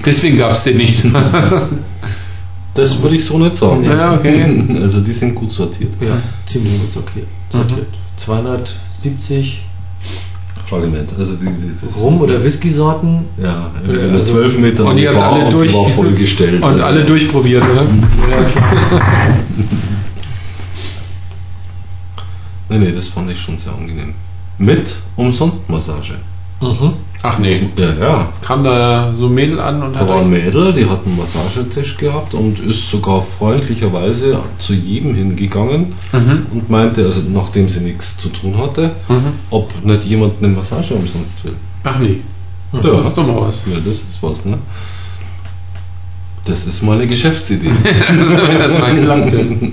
[0.04, 1.04] Deswegen gab es den nicht.
[2.76, 3.84] Das würde ich so nicht sagen.
[3.84, 4.64] Ja, okay.
[4.82, 5.92] Also die sind gut sortiert.
[6.00, 7.26] Ja, ziemlich gut sortiert.
[7.50, 7.86] sortiert.
[8.16, 9.64] 270
[10.68, 11.10] Fragment.
[11.18, 13.26] Also die, die, Rum- oder Whisky-Sorten.
[13.42, 15.74] Ja, Äh, in also- 12 Meter Und ihr habt Bar alle und die durch.
[15.74, 16.54] war vollgestellt.
[16.62, 17.84] Und Also- alle durchprobiert, oder?
[18.30, 19.00] Ja, klar.
[22.68, 24.14] Nee, nee, das fand ich schon sehr angenehm.
[24.58, 26.16] Mit Umsonstmassage.
[26.60, 26.92] Mhm.
[27.22, 27.68] Ach nee.
[27.76, 28.28] Ja, ja.
[28.42, 31.16] Kam da so ein Mädel an und Da hat war ein Mädel, die hat einen
[31.16, 36.46] Massagetisch gehabt und ist sogar freundlicherweise zu jedem hingegangen Mhm.
[36.52, 39.32] und meinte, also nachdem sie nichts zu tun hatte, Mhm.
[39.50, 41.56] ob nicht jemand eine Massage umsonst will.
[41.84, 42.20] Ach nee.
[42.72, 42.80] Ja.
[42.80, 43.62] Das ist doch mal was.
[43.66, 44.58] Ja, das ist was, ne?
[46.44, 47.70] Das ist mal eine Geschäftsidee.
[47.82, 49.72] Wenn das mal gelangt hätte.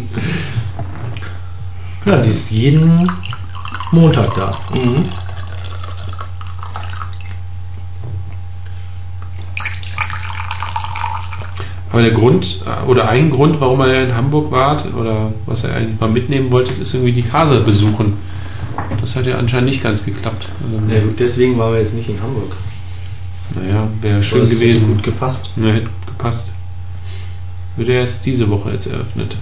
[2.05, 3.07] Ja, die ist jeden
[3.91, 4.57] Montag da.
[4.73, 5.05] mhm.
[11.93, 15.75] Aber der Grund äh, oder ein Grund, warum er in Hamburg war oder was er
[15.75, 18.13] eigentlich mal mitnehmen wollte, ist irgendwie die Casa besuchen.
[18.99, 20.49] Das hat ja anscheinend nicht ganz geklappt.
[20.65, 22.51] Ähm, Ja, gut, deswegen waren wir jetzt nicht in Hamburg.
[23.53, 24.87] Naja, wäre schön es hätte gewesen.
[24.87, 25.51] gut gepasst.
[25.55, 26.53] Ja, hätte gepasst.
[27.77, 29.37] Wird er erst diese Woche jetzt eröffnet.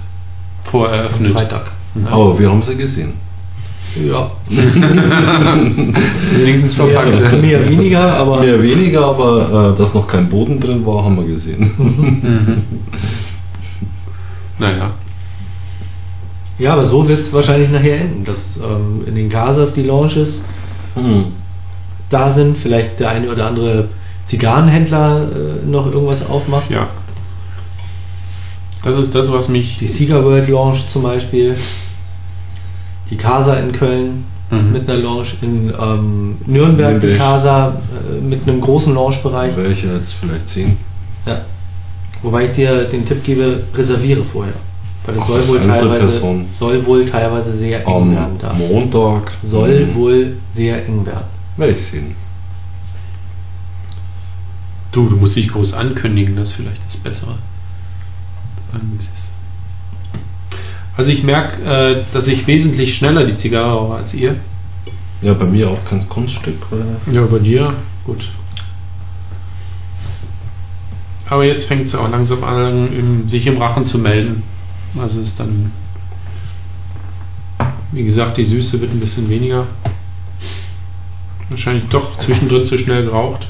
[0.66, 1.32] Am Voreröffnet.
[1.32, 1.72] Freitag.
[1.95, 2.10] Ja.
[2.12, 3.14] Aber wir haben sie gesehen.
[3.95, 4.32] Ja.
[6.38, 7.41] Wenigstens Mehr, verpackt.
[7.41, 11.25] mehr weniger, aber Mehr weniger, aber äh, dass noch kein Boden drin war, haben wir
[11.25, 11.71] gesehen.
[11.77, 12.63] Mhm.
[14.59, 14.91] Naja.
[16.59, 20.43] ja, aber so wird es wahrscheinlich nachher enden, dass ähm, in den Casas die Launches
[20.93, 21.32] Hm.
[22.09, 23.88] da sind, vielleicht der eine oder andere
[24.27, 26.69] Zigarrenhändler äh, noch irgendwas aufmacht.
[26.69, 26.89] Ja.
[28.84, 29.77] Das ist das, was mich.
[29.79, 31.55] Die Cigar World Lounge zum Beispiel,
[33.12, 34.74] die Casa in Köln Mhm.
[34.74, 37.16] mit einer Lounge, in ähm, Nürnberg die.
[37.16, 39.55] Casa äh, mit einem großen Loungebereich.
[39.55, 40.78] Welche jetzt vielleicht zehn?
[41.26, 41.45] Ja.
[42.22, 44.55] Wobei ich dir den Tipp gebe, reserviere vorher.
[45.05, 48.53] Weil es soll wohl teilweise soll wohl teilweise sehr eng Am werden da.
[48.53, 51.26] Montag Soll hm, wohl sehr eng werden.
[51.57, 52.16] Werde ich sehen.
[54.91, 57.36] Du, du musst dich groß ankündigen, das ist vielleicht das Bessere.
[58.74, 59.30] Ähm, es ist-
[60.98, 64.36] Also ich merke, äh, dass ich wesentlich schneller die Zigarre rauche als ihr.
[65.22, 66.58] Ja, bei mir auch kein Kunststück.
[67.12, 67.76] Ja, bei dir,
[68.06, 68.28] gut.
[71.30, 74.44] Aber jetzt fängt es auch langsam an, im, sich im Rachen zu melden.
[75.00, 75.72] Also ist dann,
[77.92, 79.68] wie gesagt, die Süße wird ein bisschen weniger.
[81.50, 83.48] Wahrscheinlich doch zwischendrin zu schnell geraucht.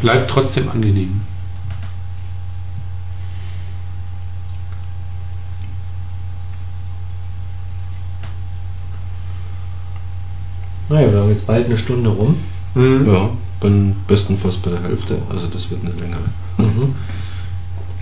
[0.00, 1.20] Bleibt trotzdem angenehm.
[10.88, 12.36] Naja, wir haben jetzt bald eine Stunde rum.
[12.74, 13.06] Mhm.
[13.12, 13.30] ja,
[13.60, 15.18] bin bestenfalls bei der Hälfte.
[15.30, 16.22] Also das wird eine längere.
[16.58, 16.94] Mhm.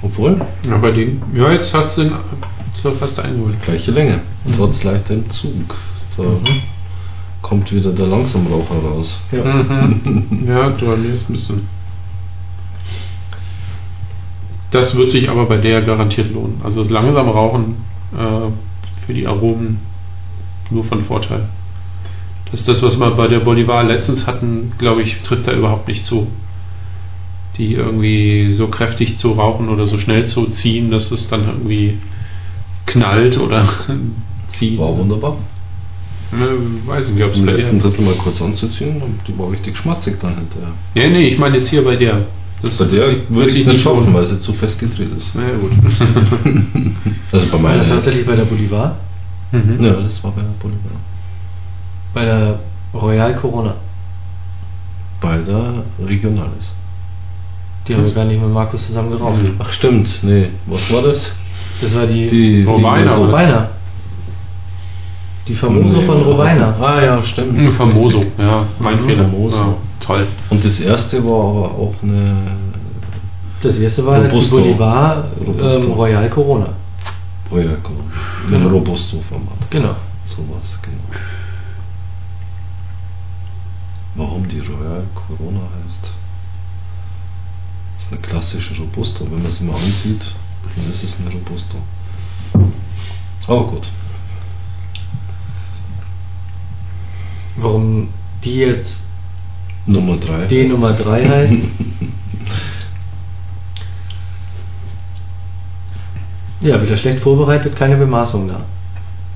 [0.03, 2.13] Obwohl, Ja, bei den, ja, jetzt hast du den
[2.83, 3.61] so fast eingeholt.
[3.63, 4.21] gleiche Länge.
[4.45, 4.53] Mhm.
[4.57, 5.75] Trotz leichter Entzug.
[6.17, 6.45] Da Mhm.
[7.43, 9.21] kommt wieder der Langsamraucher raus.
[9.33, 9.45] Ja.
[9.45, 10.45] Mhm.
[10.47, 11.69] Ja, du ist ein bisschen.
[14.71, 16.61] Das wird sich aber bei der garantiert lohnen.
[16.63, 17.75] Also das langsame Rauchen
[18.17, 18.51] äh,
[19.07, 19.81] für die Aromen
[20.71, 21.49] nur von Vorteil.
[22.51, 25.89] Das ist das, was wir bei der Bolivar letztens hatten, glaube ich, trifft da überhaupt
[25.89, 26.27] nicht zu.
[27.59, 31.99] Die irgendwie so kräftig zu rauchen oder so schnell zu ziehen, dass es dann irgendwie
[32.87, 33.69] knallt oder
[34.49, 34.79] zieht.
[34.79, 35.37] War wunderbar.
[36.33, 36.47] Ne,
[36.87, 37.81] weiß ich nicht, ob es bei letzten.
[37.81, 40.73] Drittel mal kurz anzuziehen und die war richtig schmatzig dann hinterher.
[40.95, 42.27] Nee, nee, ich meine jetzt hier bei der.
[42.63, 45.33] Das Bei der würde ich nicht schaffen, weil sie zu fest gedreht ist.
[45.35, 45.73] Na ja, gut.
[47.33, 48.97] Also bei War meiner das tatsächlich bei der Bolivar?
[49.51, 49.83] mhm.
[49.85, 50.93] Ja, das war bei der Bolivar.
[52.15, 52.59] Bei der
[52.95, 53.75] Royal Corona.
[55.21, 56.73] Bei der Regionalis.
[57.87, 59.43] Die haben wir gar nicht mit Markus zusammen geraucht.
[59.43, 59.55] Mhm.
[59.59, 60.49] Ach stimmt, nee.
[60.67, 61.35] Was war das?
[61.81, 63.23] Das war die, Die Robina, die-?
[63.23, 63.69] Robina.
[65.49, 66.75] Die Famoso Nee, von Robina.
[66.81, 67.57] Ah ja, stimmt.
[67.57, 69.25] Mhm, Famoso, ja, mein Mhm, Fehler.
[69.25, 69.57] Famoso.
[69.57, 70.27] Ja, toll.
[70.51, 72.37] Und das erste war aber auch eine
[73.63, 74.57] Das erste war Robusto.
[74.59, 75.25] die Bolivar
[75.61, 76.69] ähm, Royal Corona.
[77.49, 77.85] Projekt.
[77.89, 78.69] Ein Genau.
[78.69, 79.71] Robusto-Format.
[79.71, 79.97] Genau.
[80.25, 81.21] Sowas, genau.
[84.15, 86.03] Warum die Royal Corona heißt?
[87.97, 89.25] Das ist eine klassische Robusto.
[89.31, 90.23] Wenn man sie mal ansieht,
[90.77, 91.77] dann ist es eine Robusto.
[93.47, 93.87] Aber gut.
[97.57, 98.09] Warum
[98.45, 98.99] die jetzt
[99.87, 100.47] Nummer 3.
[100.47, 101.55] D Nummer 3 heißt?
[106.61, 108.61] Ja, wieder schlecht vorbereitet, keine Bemaßung da.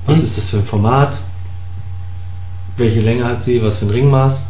[0.05, 0.25] Was Hm?
[0.25, 1.19] ist das für ein Format?
[2.77, 3.61] Welche Länge hat sie?
[3.63, 4.43] Was für ein Ringmaß?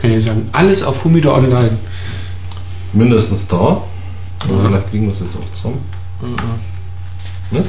[0.00, 1.78] Kann ich sagen, alles auf Humidor Online.
[2.92, 3.82] Mindestens da.
[4.38, 4.64] Aber Ja.
[4.68, 5.80] vielleicht kriegen wir es jetzt auch zusammen.
[7.50, 7.66] Nicht?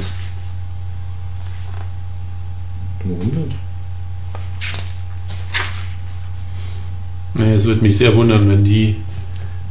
[3.04, 3.56] Warum nicht?
[7.34, 8.96] Naja, es würde mich sehr wundern, wenn die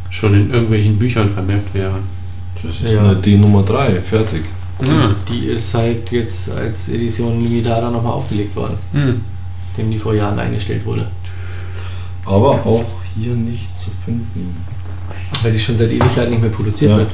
[0.10, 2.04] schon in irgendwelchen Büchern vermerkt wären.
[2.62, 3.04] Das ist Ja.
[3.04, 4.44] eine D Nummer 3, fertig.
[4.84, 5.16] Ja.
[5.30, 9.22] Die ist halt jetzt als Edition Limitada nochmal aufgelegt worden, Hm.
[9.78, 11.08] dem die vor Jahren eingestellt wurde.
[12.26, 14.58] Aber auch hier nicht zu finden.
[15.42, 16.98] Weil die schon seit Ewigkeit nicht mehr produziert Ja.
[16.98, 17.12] wird.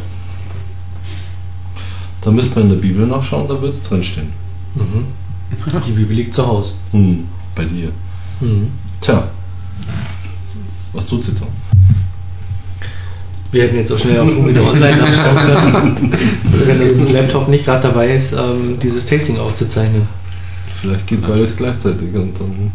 [2.22, 4.34] Da müsste man in der Bibel nachschauen, da wird es drinstehen.
[4.76, 5.06] Mhm.
[5.88, 6.76] Die Bibel liegt zu Hause.
[6.92, 7.92] Hm, bei dir.
[8.42, 8.68] Mhm.
[9.02, 9.30] Tja.
[10.94, 11.46] Was tut sie da?
[13.52, 16.12] Wir hätten jetzt auch schnell auf Humidor Online nachschauen können,
[16.66, 20.08] wenn das Laptop nicht gerade dabei ist, ähm, dieses Tasting aufzuzeichnen.
[20.82, 22.72] Vielleicht geht beides gleichzeitig und dann.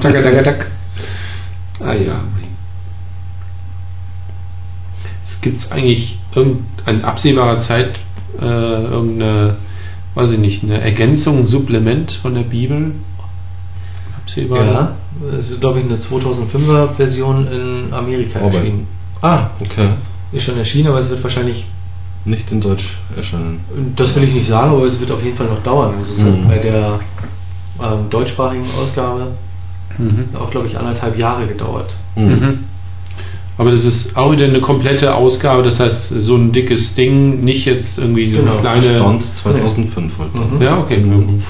[0.00, 0.66] Tak, tak, tak.
[1.80, 2.20] Ah ja.
[5.24, 6.18] Es gibt eigentlich
[6.86, 7.98] in absehbarer Zeit
[8.40, 9.56] äh, irgendeine,
[10.14, 12.92] weiß ich nicht, eine Ergänzung, ein Supplement von der Bibel?
[14.22, 14.64] Absehbar?
[14.66, 14.92] Ja,
[15.30, 18.86] das ist glaube ich eine 2005er Version in Amerika Aber- erschienen.
[19.22, 19.90] Ah, okay.
[20.32, 21.64] Ist schon erschienen, aber es wird wahrscheinlich
[22.24, 23.60] nicht in Deutsch erscheinen.
[23.96, 25.94] Das will ich nicht sagen, aber es wird auf jeden Fall noch dauern.
[26.02, 26.48] Es ist Mhm.
[26.48, 27.00] bei der
[27.82, 29.28] ähm, deutschsprachigen Ausgabe
[29.98, 30.36] Mhm.
[30.38, 31.94] auch, glaube ich, anderthalb Jahre gedauert.
[32.16, 32.60] Mhm.
[33.56, 37.64] Aber das ist auch wieder eine komplette Ausgabe, das heißt, so ein dickes Ding, nicht
[37.66, 38.52] jetzt irgendwie so Genau.
[38.52, 38.98] eine kleine.
[38.98, 40.34] Stand 2005 halt.
[40.34, 40.60] Mhm.
[40.62, 40.98] Ja, okay.
[40.98, 41.42] Mhm.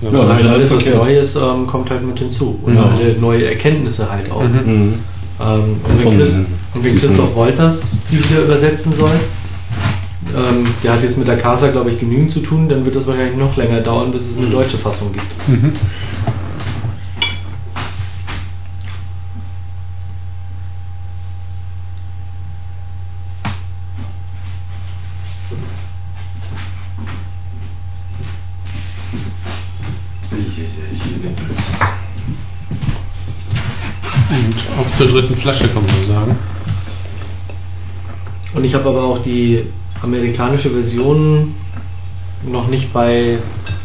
[0.00, 1.04] Ja, Ja, das alles, was verkehrt.
[1.04, 2.58] neu ist, ähm, kommt halt mit hinzu.
[2.62, 2.84] Und Ja.
[2.86, 4.42] alle neue Erkenntnisse halt auch.
[4.42, 4.48] Mhm.
[4.64, 4.94] Mhm.
[5.40, 6.36] Ähm, und, wenn Chris,
[6.74, 9.20] und wenn Christoph Wolters die wieder übersetzen soll,
[10.34, 13.06] ähm, der hat jetzt mit der Casa, glaube ich, genügend zu tun, dann wird das
[13.06, 14.52] wahrscheinlich noch länger dauern, bis es eine Mhm.
[14.52, 15.26] deutsche Fassung gibt.
[34.82, 36.36] Auch zur dritten Flasche kann man sagen.
[38.54, 39.64] Und ich habe aber auch die
[40.02, 41.54] amerikanische Version
[42.46, 43.38] noch nicht bei,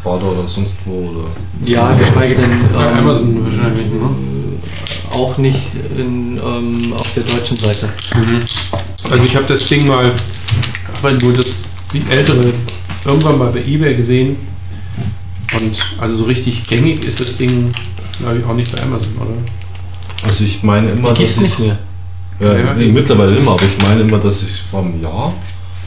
[0.03, 1.27] Bader oder sonst wo oder.
[1.63, 4.09] ja, geschweige denn ähm, Bei Amazon wahrscheinlich, ne?
[5.11, 5.59] auch nicht
[5.95, 7.89] in, ähm, auf der deutschen Seite.
[8.15, 8.41] Mhm.
[9.09, 10.13] Also ich habe das Ding mal,
[10.97, 11.47] aber nur das
[11.93, 12.53] die ältere
[13.05, 14.35] irgendwann mal bei eBay gesehen
[15.53, 17.71] und also so richtig gängig ist das Ding
[18.19, 19.35] glaube ich auch nicht bei Amazon, oder?
[20.23, 21.77] Also ich meine immer, Die dass nicht ich, mehr.
[22.39, 22.73] Ja, Ja.
[22.73, 25.33] nee, mittlerweile immer, aber ich meine immer, dass ich vor einem Jahr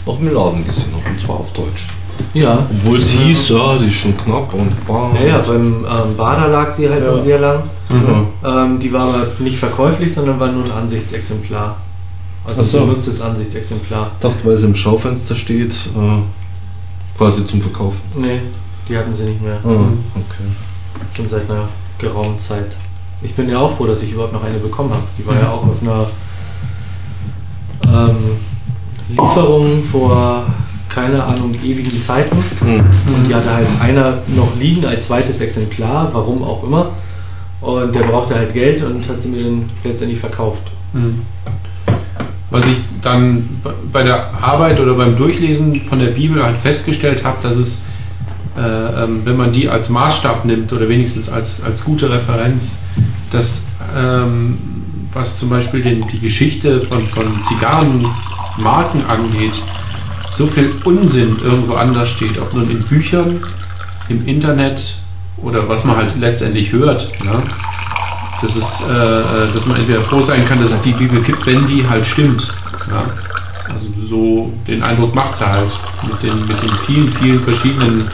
[0.06, 1.86] noch im Laden gesehen habe, und zwar auf Deutsch.
[2.34, 2.66] Ja.
[2.70, 5.14] Obwohl es hieß, ja, die ist schon knapp und bam.
[5.14, 7.12] Ja, ja, beim ähm, Bader lag sie halt Ja.
[7.12, 7.62] noch sehr lang.
[7.88, 8.26] Mhm.
[8.44, 11.76] Ähm, die war aber nicht verkäuflich, sondern war nur ein Ansichtsexemplar.
[12.46, 12.78] Also Ach so.
[12.80, 14.12] ein benutztes Ansichtsexemplar.
[14.16, 18.00] Ich dachte, weil es im Schaufenster steht, äh, quasi zum Verkaufen.
[18.16, 18.40] Nee,
[18.88, 19.58] die hatten sie nicht mehr.
[19.64, 20.48] Ah, okay.
[21.14, 21.68] Schon seit einer
[21.98, 22.66] geraumen Zeit.
[23.22, 25.04] Ich bin ja auch froh, dass ich überhaupt noch eine bekommen habe.
[25.18, 26.06] Die war ja auch aus einer
[27.86, 28.36] ähm,
[29.08, 30.46] Lieferung vor
[30.90, 32.36] keine Ahnung ewigen Zeiten.
[32.60, 33.14] Mhm.
[33.14, 36.92] Und die hatte halt einer noch liegen als zweites Exemplar, warum auch immer.
[37.60, 40.62] Und der brauchte halt Geld und hat sie mir dann letztendlich verkauft.
[40.92, 41.20] Mhm.
[42.50, 43.60] Was ich dann
[43.92, 47.84] bei der Arbeit oder beim Durchlesen von der Bibel halt festgestellt habe, dass es,
[48.54, 52.76] wenn man die als Maßstab nimmt oder wenigstens als, als gute Referenz,
[53.30, 53.64] dass
[53.96, 54.58] ähm,
[55.12, 59.60] was zum Beispiel den, die Geschichte von, von Zigarrenmarken angeht,
[60.36, 63.40] so viel Unsinn irgendwo anders steht, ob nun in Büchern,
[64.08, 64.96] im Internet
[65.38, 67.08] oder was man halt letztendlich hört.
[67.24, 67.42] Ne?
[68.42, 71.46] Das ist, äh, äh, dass man entweder froh sein kann, dass es die Bibel gibt,
[71.46, 72.52] wenn die halt stimmt.
[72.88, 73.04] Ja?
[73.72, 75.70] Also so den Eindruck macht sie halt
[76.02, 78.08] mit den, mit den vielen, vielen verschiedenen,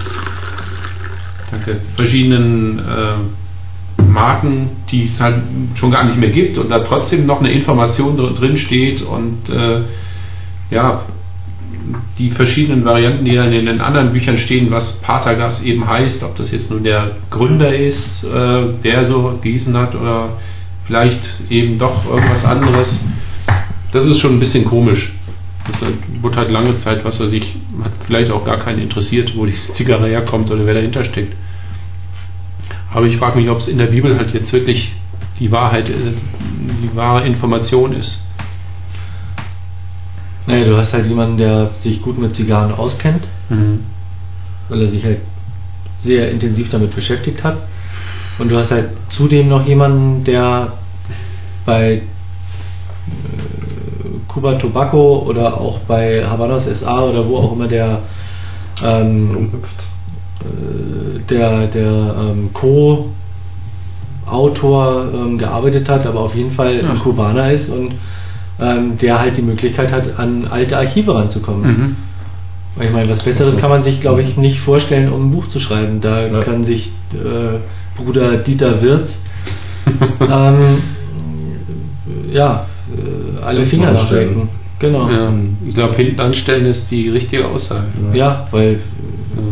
[1.51, 5.43] danke, verschiedenen äh, Marken, die es halt
[5.75, 9.49] schon gar nicht mehr gibt und da trotzdem noch eine Information dr- drin steht und
[9.49, 9.83] äh,
[10.71, 11.03] ja,
[12.19, 16.37] die verschiedenen Varianten, die dann in den anderen Büchern stehen, was Patergas eben heißt, ob
[16.37, 20.31] das jetzt nun der Gründer ist, äh, der so gießen hat oder
[20.87, 23.03] vielleicht eben doch irgendwas anderes.
[23.93, 25.13] Das ist schon ein bisschen komisch.
[25.69, 25.87] Das äh,
[26.23, 29.53] wurde halt lange Zeit, was weiß ich, hat vielleicht auch gar keinen interessiert, wo die
[29.53, 31.35] Zigarre herkommt oder wer dahinter steckt.
[32.93, 34.93] Aber ich frage mich, ob es in der Bibel halt jetzt wirklich
[35.41, 36.13] die Wahrheit, äh,
[36.83, 38.23] die wahre Information ist.
[40.47, 43.81] Naja, du hast halt jemanden, der sich gut mit Zigarren auskennt, Mhm.
[44.69, 45.19] weil er sich halt
[45.99, 47.57] sehr intensiv damit beschäftigt hat.
[48.39, 50.75] Und du hast halt zudem noch jemanden, der
[51.65, 52.01] bei äh,
[54.29, 58.01] Cuba Tobacco oder auch bei Habanos SA oder wo auch immer der
[58.85, 59.49] ähm,
[60.41, 62.51] äh, der, der ähm,
[64.27, 66.91] Co-Autor ähm, gearbeitet hat, aber auf jeden Fall Ja.
[66.91, 67.95] ein Kubaner ist und
[68.61, 71.67] ähm, der halt die Möglichkeit hat, an alte Archive ranzukommen.
[71.67, 71.97] Mhm.
[72.83, 75.49] Ich meine, was Besseres Also- kann man sich, glaube ich, nicht vorstellen, um ein Buch
[75.49, 76.01] zu schreiben.
[76.03, 76.41] Da Ja.
[76.43, 77.59] kann sich äh,
[77.97, 79.19] Bruder Dieter Wirz
[80.21, 80.79] ähm,
[82.31, 82.67] ja,
[82.97, 84.29] äh, alle Finger anstellen.
[84.29, 84.49] nachdenken.
[84.79, 85.11] Genau.
[85.11, 85.33] Ja,
[85.67, 87.87] ich glaube, hinten anstellen ist die richtige Aussage.
[88.13, 88.81] Ja, weil
[89.37, 89.43] Ja.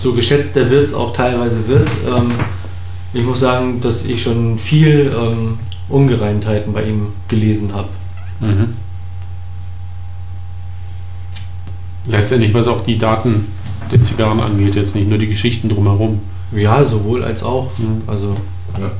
[0.00, 1.88] so geschätzt der Wirt auch teilweise wird.
[2.06, 2.32] Ähm,
[3.12, 5.58] ich muss sagen, dass ich schon viel ähm,
[5.88, 7.88] Ungereimtheiten bei ihm gelesen habe.
[8.40, 8.74] Mhm.
[12.06, 13.46] Letztendlich, was auch die Daten
[13.92, 16.20] der Zigarren angeht, jetzt nicht nur die Geschichten drumherum.
[16.52, 17.70] Ja, sowohl als auch.
[17.78, 18.02] Mhm.
[18.06, 18.36] Also
[18.78, 18.90] Ja.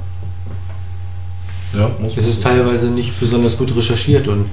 [1.75, 4.47] Ja, muss es ist teilweise nicht besonders gut recherchiert und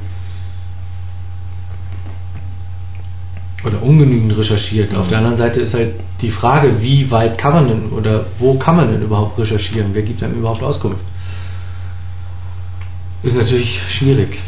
[3.63, 4.95] oder ungenügend recherchiert.
[4.95, 8.55] Auf der anderen Seite ist halt die Frage, wie weit kann man denn oder wo
[8.55, 9.91] kann man denn überhaupt recherchieren?
[9.93, 11.01] Wer gibt einem überhaupt Auskunft?
[13.21, 14.39] Ist natürlich schwierig.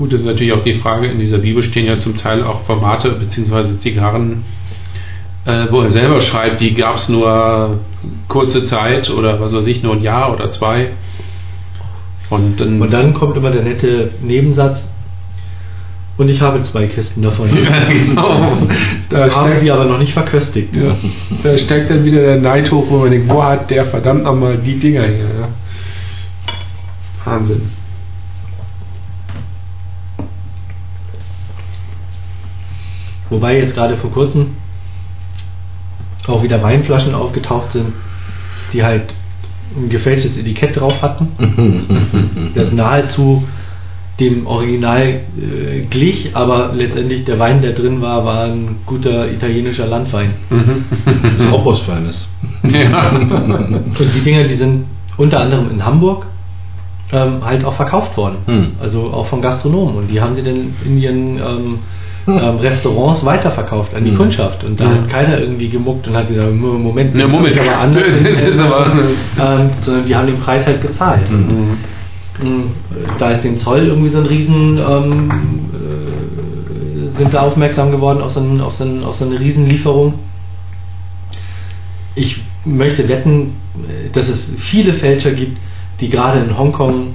[0.00, 2.62] Gut, das ist natürlich auch die Frage, in dieser Bibel stehen ja zum Teil auch
[2.62, 3.78] Formate bzw.
[3.80, 4.44] Zigarren,
[5.44, 7.80] äh, wo er selber schreibt, die gab es nur
[8.26, 10.92] kurze Zeit oder was weiß ich, nur ein Jahr oder zwei.
[12.30, 14.90] Und dann, und dann kommt immer der nette Nebensatz,
[16.16, 17.50] und ich habe zwei Kisten davon.
[17.62, 18.56] Ja, genau.
[19.10, 20.74] Da haben sie aber noch nicht verköstigt.
[20.76, 20.96] Ja.
[21.42, 24.56] Da steigt dann wieder der Neid hoch, wo man denkt, wo hat der verdammt nochmal
[24.56, 25.28] die Dinger hier?
[25.40, 25.48] Ja?
[27.26, 27.79] Wahnsinn.
[33.30, 34.56] Wobei jetzt gerade vor kurzem
[36.26, 37.92] auch wieder Weinflaschen aufgetaucht sind,
[38.72, 39.14] die halt
[39.76, 43.44] ein gefälschtes Etikett drauf hatten, das nahezu
[44.18, 49.86] dem Original äh, glich, aber letztendlich der Wein, der drin war, war ein guter italienischer
[49.86, 50.34] Landwein.
[50.50, 50.84] Mhm.
[51.52, 52.28] Auch was Feines.
[52.62, 53.08] Ja.
[53.08, 54.84] Und die Dinger, die sind
[55.16, 56.26] unter anderem in Hamburg
[57.12, 58.36] ähm, halt auch verkauft worden.
[58.46, 58.66] Mhm.
[58.80, 59.96] Also auch von Gastronomen.
[59.96, 61.78] Und die haben sie dann in ihren ähm,
[62.26, 64.16] ähm, Restaurants weiterverkauft an die mhm.
[64.16, 64.64] Kundschaft.
[64.64, 64.94] Und da mhm.
[64.94, 68.04] hat keiner irgendwie gemuckt und hat gesagt, Moment, ja, Moment, aber anders.
[68.22, 71.30] das ist aber ähm, sondern die haben den Preis halt gezahlt.
[71.30, 71.78] Mhm.
[72.38, 72.70] Hm,
[73.18, 75.30] da ist den Zoll irgendwie so ein Riesen, ähm,
[75.74, 80.14] äh, sind wir aufmerksam geworden auf so, ein, auf, so ein, auf so eine Riesenlieferung.
[82.14, 83.56] Ich möchte wetten,
[84.12, 85.58] dass es viele Fälscher gibt,
[86.00, 87.14] die gerade in Hongkong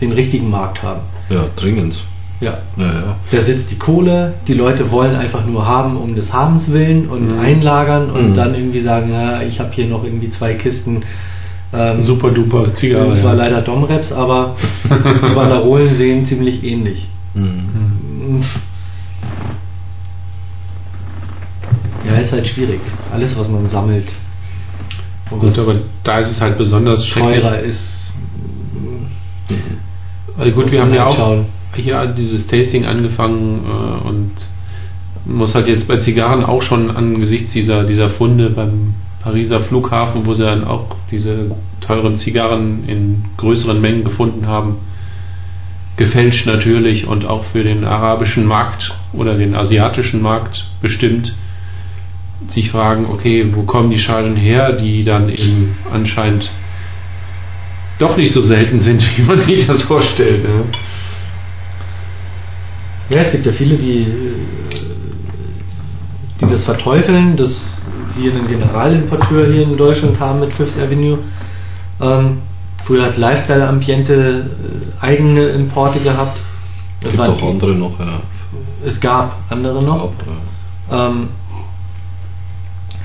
[0.00, 1.00] den richtigen Markt haben.
[1.30, 1.98] Ja, dringend.
[2.40, 2.58] Ja.
[2.76, 3.16] ja, ja.
[3.30, 7.32] Da sitzt die Kohle, die Leute wollen einfach nur haben um des Habens willen und
[7.32, 7.38] mhm.
[7.38, 8.34] einlagern und mhm.
[8.34, 11.02] dann irgendwie sagen, ja, ich habe hier noch irgendwie zwei Kisten
[11.72, 13.08] ähm, Super duper Zigarre.
[13.08, 13.44] Das war ja.
[13.44, 17.08] leider Domreps, aber die Banderolen sehen ziemlich ähnlich.
[17.34, 18.44] Mhm.
[22.06, 22.80] Ja, ist halt schwierig.
[23.12, 24.14] Alles, was man sammelt.
[25.28, 25.74] Gut, aber
[26.04, 28.06] da ist es halt besonders teurer ist.
[30.38, 31.46] Also gut, wir haben ja auch schauen.
[31.76, 34.32] Hier dieses Tasting angefangen äh, und
[35.26, 40.34] muss halt jetzt bei Zigarren auch schon angesichts dieser, dieser Funde beim Pariser Flughafen, wo
[40.34, 41.50] sie dann auch diese
[41.80, 44.76] teuren Zigarren in größeren Mengen gefunden haben.
[45.96, 51.34] Gefälscht natürlich und auch für den arabischen Markt oder den asiatischen Markt bestimmt.
[52.48, 56.52] Sich fragen, okay, wo kommen die Chargen her, die dann eben anscheinend
[57.98, 60.44] doch nicht so selten sind, wie man sich das vorstellt.
[60.44, 60.64] Ne?
[63.08, 64.06] Ja, es gibt ja viele, die,
[66.40, 67.76] die das verteufeln, dass
[68.16, 71.18] wir einen Generalimporteur hier in Deutschland haben mit Fifth Avenue.
[72.00, 72.38] Ähm,
[72.84, 74.50] früher hat Lifestyle Ambiente
[75.00, 76.40] äh, eigene Importe gehabt.
[77.00, 78.20] Es gibt auch andere noch, ja.
[78.84, 80.12] Es gab andere noch.
[80.90, 81.08] Ja.
[81.08, 81.28] Ähm,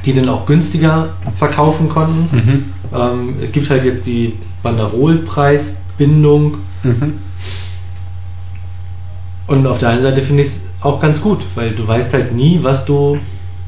[0.06, 2.36] die dann auch günstiger verkaufen konnten.
[2.36, 2.66] Mhm.
[2.94, 6.58] Ähm, es gibt halt jetzt die Banderolpreisbindung.
[6.84, 7.20] Mhm.
[9.48, 12.34] Und auf der einen Seite finde ich es auch ganz gut, weil du weißt halt
[12.34, 13.18] nie, was du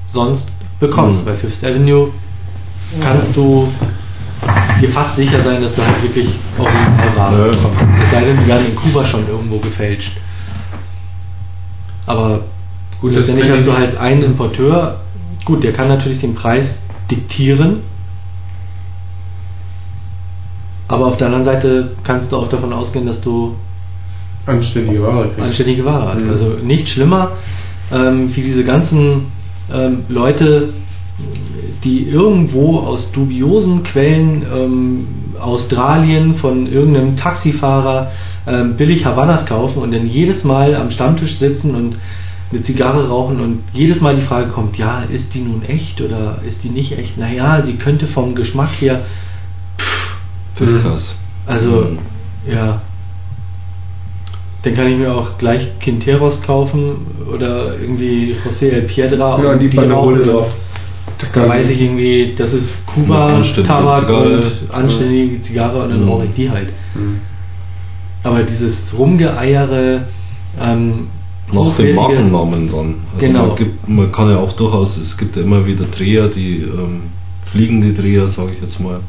[0.08, 0.48] sonst
[0.80, 1.22] bekommst.
[1.22, 1.26] Mhm.
[1.26, 2.12] Bei Fifth Avenue
[3.02, 3.68] kannst du
[4.80, 7.86] dir fast sicher sein, dass du halt wirklich Originalware bekommst.
[8.04, 10.18] Es sei denn, die werden in Kuba schon irgendwo gefälscht.
[12.06, 12.42] Aber
[13.00, 15.00] gut, letztendlich hast du halt einen Importeur,
[15.46, 16.78] gut, der kann natürlich den Preis
[17.10, 17.82] diktieren,
[20.88, 23.56] aber auf der anderen Seite kannst du auch davon ausgehen, dass du
[24.46, 26.24] anständige Ware, anständige Ware hast.
[26.24, 26.30] Mhm.
[26.30, 27.32] Also nicht schlimmer
[27.92, 29.32] ähm, wie diese ganzen
[29.72, 30.74] ähm, Leute,
[31.84, 35.08] die irgendwo aus dubiosen Quellen ähm,
[35.40, 38.12] Australien von irgendeinem Taxifahrer
[38.48, 41.96] ähm, billig Havannas kaufen und dann jedes Mal am Stammtisch sitzen und
[42.52, 46.40] eine Zigarre rauchen und jedes Mal die Frage kommt, ja, ist die nun echt oder
[46.48, 47.18] ist die nicht echt?
[47.18, 49.06] Naja, sie könnte vom Geschmack her
[49.80, 51.16] pff, krass.
[51.46, 52.00] Also, mhm.
[52.52, 52.82] ja.
[54.64, 56.96] Dann kann ich mir auch gleich Quinteros kaufen
[57.32, 60.52] oder irgendwie José El Piedra ja, und die, die Banderole drauf.
[61.34, 66.10] Da weiß ich irgendwie, das ist Kuba, Tabak und anständige Zigarre und dann mhm.
[66.10, 66.70] rauche ich die halt.
[66.96, 67.20] Mhm.
[68.24, 70.08] Aber dieses Rumgeeiere,
[70.60, 71.08] ähm,
[71.52, 72.96] nach dem Markennamen dann.
[73.14, 73.48] Also genau.
[73.48, 77.04] man, gibt, man kann ja auch durchaus, es gibt ja immer wieder Dreher, die ähm,
[77.52, 79.02] fliegende Dreher, sage ich jetzt mal,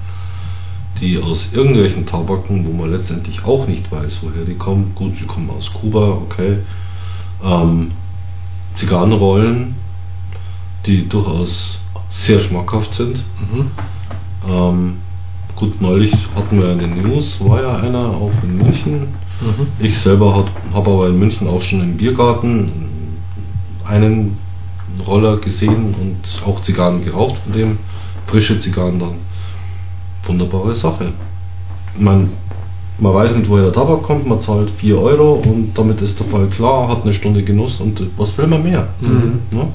[1.00, 4.92] die aus irgendwelchen Tabaken, wo man letztendlich auch nicht weiß, woher die kommen.
[4.94, 6.58] Gut, sie kommen aus Kuba, okay.
[7.42, 7.92] Ähm,
[8.74, 9.74] Zigarrenrollen,
[10.86, 11.80] die durchaus
[12.10, 13.24] sehr schmackhaft sind.
[13.40, 13.70] Mhm.
[14.48, 14.96] Ähm,
[15.56, 19.00] gut, neulich hatten wir in den News, war ja einer auch in München.
[19.40, 19.66] Mhm.
[19.78, 22.72] Ich selber habe aber in München auch schon im Biergarten
[23.84, 24.38] einen
[25.06, 27.78] Roller gesehen und auch Zigarren geraucht von dem,
[28.26, 29.14] frische Zigarren dann.
[30.26, 31.12] Wunderbare Sache.
[31.98, 32.30] Man,
[32.98, 36.26] man weiß nicht, woher der Tabak kommt, man zahlt 4 Euro und damit ist der
[36.28, 38.88] Fall klar, hat eine Stunde Genuss und was will man mehr?
[39.00, 39.40] Mhm.
[39.50, 39.68] Ne?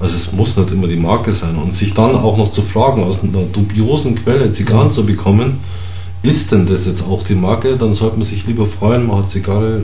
[0.00, 3.02] Also es muss nicht immer die Marke sein und sich dann auch noch zu fragen,
[3.02, 5.58] aus einer dubiosen Quelle Zigarren zu bekommen,
[6.22, 9.30] ist denn das jetzt auch die Marke, dann sollte man sich lieber freuen, man hat
[9.30, 9.82] Zigarre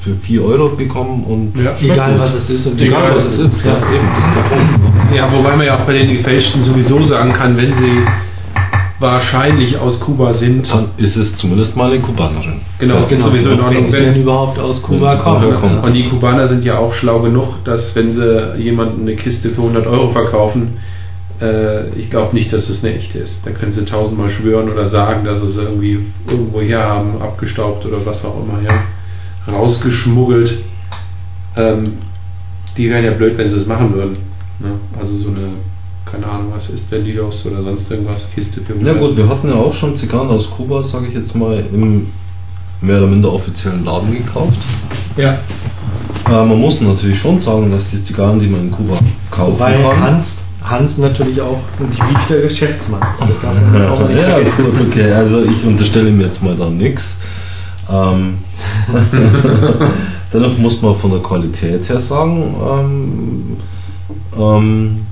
[0.00, 1.72] für 4 Euro bekommen und Ja.
[1.78, 2.20] Egal gut.
[2.20, 5.10] was es ist und Egal was es ist, ja, eben, das ist der Punkt.
[5.10, 5.16] ne?
[5.16, 7.98] Ja, wobei man ja auch bei den gefälschten sowieso sagen kann, wenn sie
[9.00, 10.72] wahrscheinlich aus Kuba sind.
[10.72, 12.60] Dann ist es zumindest mal eine Kubanerin.
[12.78, 13.84] Genau, Ja, ist sowieso in Ordnung.
[13.84, 15.54] Wenn sie denn überhaupt aus Kuba kommen.
[15.56, 15.78] kommen.
[15.80, 19.62] Und die Kubaner sind ja auch schlau genug, dass wenn sie jemandem eine Kiste für
[19.62, 20.78] 100 Euro verkaufen,
[21.40, 23.46] äh, ich glaube nicht, dass das eine echte ist.
[23.46, 27.86] Da können sie tausendmal schwören oder sagen, dass sie es irgendwie irgendwo her haben, abgestaubt
[27.86, 28.82] oder was auch immer, ja,
[29.50, 30.62] rausgeschmuggelt.
[31.56, 31.94] Ähm,
[32.76, 34.18] die wären ja blöd, wenn sie es machen würden.
[34.60, 34.72] Ne?
[34.98, 35.48] Also so eine,
[36.10, 39.54] keine Ahnung, was ist Vendidos oder sonst irgendwas, Kiste für Ja gut, wir hatten ja
[39.54, 42.08] auch schon Zigarren aus Kuba, sage ich jetzt mal, im
[42.80, 44.58] mehr oder minder offiziellen Laden gekauft.
[45.16, 45.40] Ja.
[46.26, 48.98] Äh, man muss natürlich schon sagen, dass die Zigarren, die man in Kuba
[49.30, 53.20] kaufen Wobei kann, Hans, Hans natürlich auch ein gewiefter Geschäftsmann ist.
[53.20, 56.70] Das darf man auch nicht ja, gut, okay, also ich unterstelle mir jetzt mal da
[56.70, 57.16] nichts.
[57.90, 58.38] Ähm,
[60.32, 63.56] dennoch muss man von der Qualität her sagen, ähm,
[64.38, 65.06] ähm,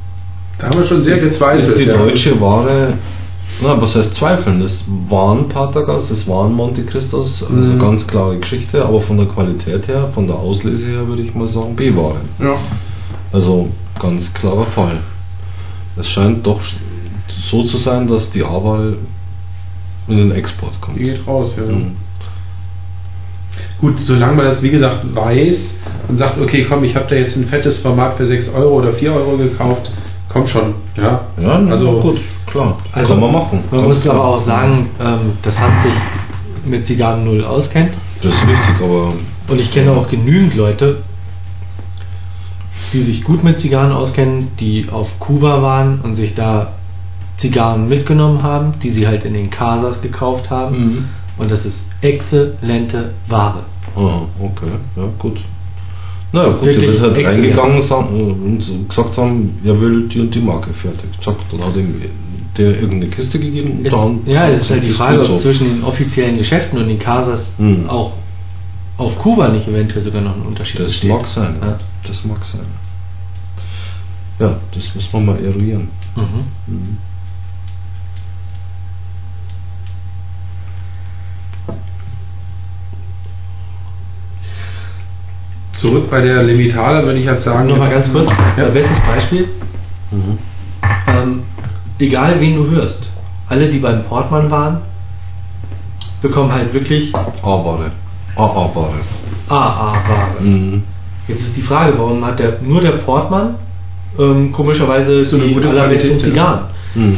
[0.59, 1.79] Da haben wir schon sehr ist gezweifelt.
[1.79, 1.97] die ja.
[1.97, 2.95] deutsche Ware,
[3.63, 4.61] na, was heißt zweifeln?
[4.61, 7.79] Das waren Patagas, das waren Monte Cristos, also Mhm.
[7.79, 11.49] ganz klare Geschichte, aber von der Qualität her, von der Auslese her würde ich mal
[11.49, 12.21] sagen B-Ware.
[12.41, 12.55] Ja.
[13.33, 13.69] Also
[14.01, 14.99] ganz klarer Fall.
[15.97, 16.61] Es scheint doch
[17.51, 18.97] so zu sein, dass die A-Wahl
[20.09, 20.99] in den Export kommt.
[20.99, 21.65] Die geht raus, ja.
[21.73, 21.93] Mhm.
[23.81, 25.75] Gut, solange man das wie gesagt weiß
[26.09, 28.93] und sagt, okay, komm, ich habe da jetzt ein fettes Format für 6 Euro oder
[28.93, 29.91] 4 Euro gekauft,
[30.29, 30.75] kommt schon.
[30.97, 32.79] Ja, Ja, also gut, klar.
[32.93, 33.65] Also kann man machen.
[33.71, 34.15] Man muss klar.
[34.17, 35.93] aber auch sagen, ähm, dass Hans sich
[36.65, 37.97] mit Zigarren null auskennt.
[38.23, 39.15] Das ist richtig, aber
[39.49, 41.03] Und ich kenne auch genügend Leute,
[42.93, 46.75] die sich gut mit Zigarren auskennen, die auf Kuba waren und sich da
[47.37, 50.79] Zigarren mitgenommen haben, die sie halt in den Casas gekauft haben.
[50.79, 51.05] Mhm.
[51.39, 53.63] Und das ist exzellente Ware.
[53.97, 55.39] Ah, okay, ja gut.
[56.33, 60.41] Na ja, gut, der wird halt reingegangen und gesagt haben, er will die und die
[60.41, 61.09] Marke fertig.
[61.23, 62.03] Zack, dann hat ihm
[62.57, 64.21] der irgendeine Kiste gegeben und Es, dann.
[64.27, 67.89] ja, es ist halt die Frage, ob zwischen den offiziellen Geschäften und den Casas Mhm.
[67.89, 68.13] auch
[68.99, 71.11] auf Kuba nicht eventuell sogar noch ein Unterschied Das besteht.
[71.11, 71.55] mag sein.
[71.63, 71.79] Ja.
[72.05, 72.67] Das mag sein.
[74.41, 75.89] Ja, das muss man mal eruieren.
[76.17, 76.23] Mhm.
[76.75, 76.97] Mhm.
[85.79, 87.69] Zurück bei der Limitada würde ich jetzt sagen.
[87.69, 88.67] Noch mal ganz kurz, Ja.
[88.67, 89.49] äh, bestes Beispiel.
[90.11, 90.39] Mhm.
[91.07, 91.43] Ähm,
[91.99, 93.11] egal wen du hörst,
[93.49, 94.79] alle, die beim Portmann waren,
[96.23, 97.93] bekommen halt wirklich A-Ware.
[98.37, 98.95] AA-Ware.
[99.49, 100.41] AA-Ware.
[100.41, 100.83] Mhm.
[101.29, 103.57] Jetzt ist die Frage, warum hat der nur der Portmann
[104.19, 106.19] ähm, komischerweise So eine die gute Qualität, ja.
[106.19, 106.61] Zigarren?
[106.95, 107.17] Mhm.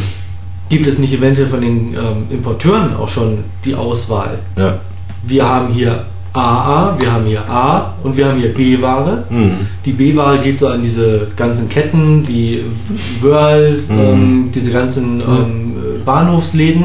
[0.68, 4.38] Gibt es nicht eventuell von den ähm, Importeuren auch schon die Auswahl?
[4.56, 4.74] Ja.
[5.22, 9.24] Wir haben hier AA, wir haben hier A und wir haben hier B-Ware.
[9.30, 9.52] Mhm.
[9.84, 12.64] Die B-Ware geht so an diese ganzen Ketten wie
[13.20, 13.98] Wörl, Mhm.
[13.98, 15.74] ähm, diese ganzen ähm,
[16.04, 16.84] Bahnhofsläden.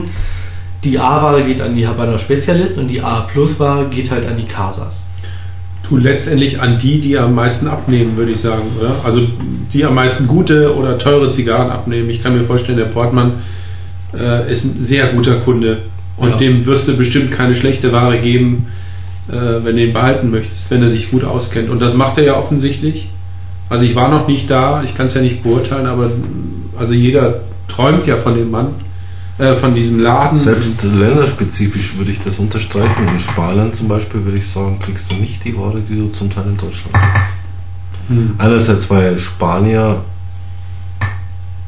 [0.84, 5.02] Die A-Ware geht an die Habanera Spezialist und die A-Plus-Ware geht halt an die Casas.
[5.88, 8.64] Tu letztendlich an die, die am meisten abnehmen, würde ich sagen.
[8.80, 8.96] Oder?
[9.04, 9.22] Also
[9.74, 12.10] die am meisten gute oder teure Zigarren abnehmen.
[12.10, 13.44] Ich kann mir vorstellen, der Portmann
[14.18, 15.84] äh, ist ein sehr guter Kunde
[16.18, 16.38] und Ja.
[16.38, 18.68] dem wirst du bestimmt keine schlechte Ware geben,
[19.28, 21.70] wenn du ihn behalten möchtest, wenn er sich gut auskennt.
[21.70, 23.10] Und das macht er ja offensichtlich.
[23.70, 26.12] Also ich war noch nicht da, ich kann es ja nicht beurteilen, aber
[26.78, 28.76] also jeder träumt ja von dem Mann,
[29.40, 30.38] äh, von diesem Laden.
[30.38, 33.08] Selbst länderspezifisch würde ich das unterstreichen.
[33.08, 36.30] In Spanien zum Beispiel würde ich sagen, kriegst du nicht die Ware, die du zum
[36.30, 37.34] Teil in Deutschland kriegst.
[38.08, 38.36] Hm.
[38.38, 40.04] Einerseits, weil Spanier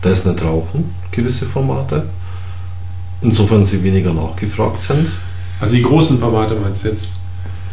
[0.01, 2.09] das nicht rauchen, gewisse Formate.
[3.21, 5.07] Insofern sie weniger nachgefragt sind.
[5.59, 7.17] Also die großen Formate meinst du jetzt?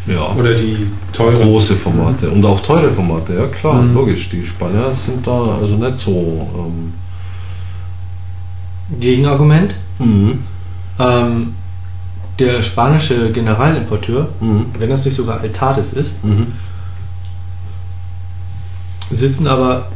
[0.07, 0.35] Ja.
[0.35, 1.43] Oder die teuren?
[1.43, 3.95] große Formate und auch teure Formate, ja klar, Mhm.
[3.95, 4.29] logisch.
[4.29, 6.49] Die Spanier sind da also nicht so.
[6.57, 6.93] Ähm,
[9.01, 9.75] Gegenargument.
[9.99, 10.41] mhm.
[10.99, 11.55] Ähm,
[12.39, 14.67] der spanische Generalimporteur, Mhm.
[14.79, 16.49] wenn das nicht sogar Altades ist, Mhm.
[19.11, 19.87] sitzen aber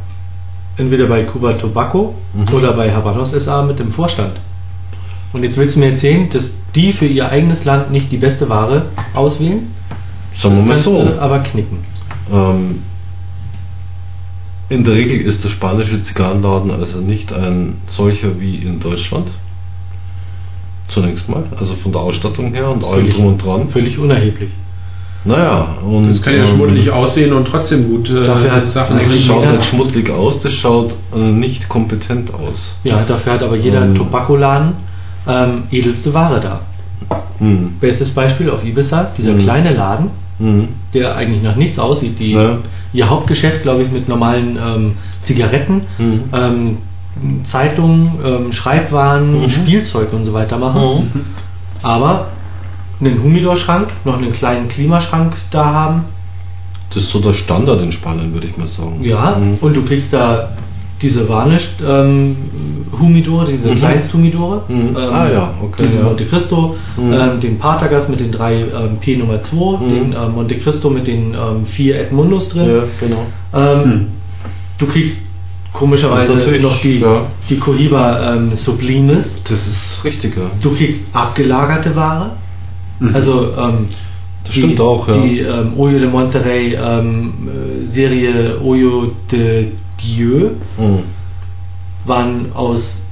[0.77, 2.53] entweder bei Cuba Tobacco Mhm.
[2.53, 4.39] oder bei Habanos SA mit dem Vorstand.
[5.33, 8.47] Und jetzt willst du mir erzählen, dass die für ihr eigenes Land nicht die beste
[8.49, 9.67] Ware auswählen?
[10.35, 11.13] Sagen wir mal Das so.
[11.19, 11.79] aber knicken.
[12.31, 12.83] Ähm,
[14.69, 19.29] in der Regel ist der spanische Zigarrenladen also nicht ein solcher wie in Deutschland.
[20.89, 23.69] Zunächst mal, also von der Ausstattung her und allem drum und dran.
[23.69, 24.49] Völlig unerheblich.
[25.25, 26.09] Naja, und.
[26.09, 29.51] Das kann ja ähm, schmuddelig aussehen und trotzdem gut äh, Dafür hat- Sachen Das schaut
[29.51, 32.79] nicht schmuddelig aus, das schaut äh, nicht kompetent aus.
[32.83, 33.95] Ja, dafür hat aber jeder Ähm.
[33.95, 34.73] Tobakoladen
[35.27, 36.61] ähm, edelste Ware da.
[37.39, 37.77] Hm.
[37.79, 39.39] Bestes Beispiel auf Ibiza, dieser Mhm.
[39.39, 40.67] kleine Laden, Hm.
[40.93, 42.19] der eigentlich nach nichts aussieht.
[42.19, 42.57] Die, Ja.
[42.91, 46.23] Ihr Hauptgeschäft, glaube ich, mit normalen ähm, Zigaretten, Mhm.
[46.33, 46.77] ähm,
[47.43, 49.49] Zeitungen, ähm, Schreibwaren, Mhm.
[49.49, 51.11] Spielzeug und so weiter machen.
[51.13, 51.21] Mhm.
[51.83, 52.27] Aber
[52.99, 56.05] einen Humidor-Schrank, noch einen kleinen Klimaschrank da haben.
[56.89, 59.03] Das ist so der Standard in Spanien, würde ich mal sagen.
[59.03, 59.57] Ja, Mhm.
[59.61, 60.49] und du kriegst da
[61.01, 62.35] diese Varnished ähm,
[62.99, 63.75] Humidor, diese Mhm.
[63.75, 64.63] Kleinst-Humidore.
[64.67, 64.97] Mhm.
[64.97, 66.03] Ah ja, okay, Diese ja.
[66.03, 67.13] Monte Cristo, Mhm.
[67.13, 69.89] ähm, den Partagas mit den drei ähm, P Nummer 2, Mhm.
[69.89, 72.67] den ähm, Monte Cristo mit den ähm, vier Edmundos drin.
[72.69, 73.25] Ja, genau.
[73.53, 74.05] Ähm, Hm.
[74.77, 75.21] Du kriegst
[75.73, 77.23] komischerweise natürlich- noch die, ja.
[77.49, 79.41] die Cohiba ähm, Sublimes.
[79.43, 80.51] Das ist richtiger.
[80.61, 82.31] Du kriegst abgelagerte Ware.
[82.99, 83.15] Mhm.
[83.15, 83.87] Also ähm,
[84.43, 85.13] Das stimmt auch, ja.
[85.17, 89.67] Die ähm, Oyo de Monterrey ähm, äh, Serie Oyo de
[90.01, 91.03] Dieu Mhm.
[92.05, 93.03] waren aus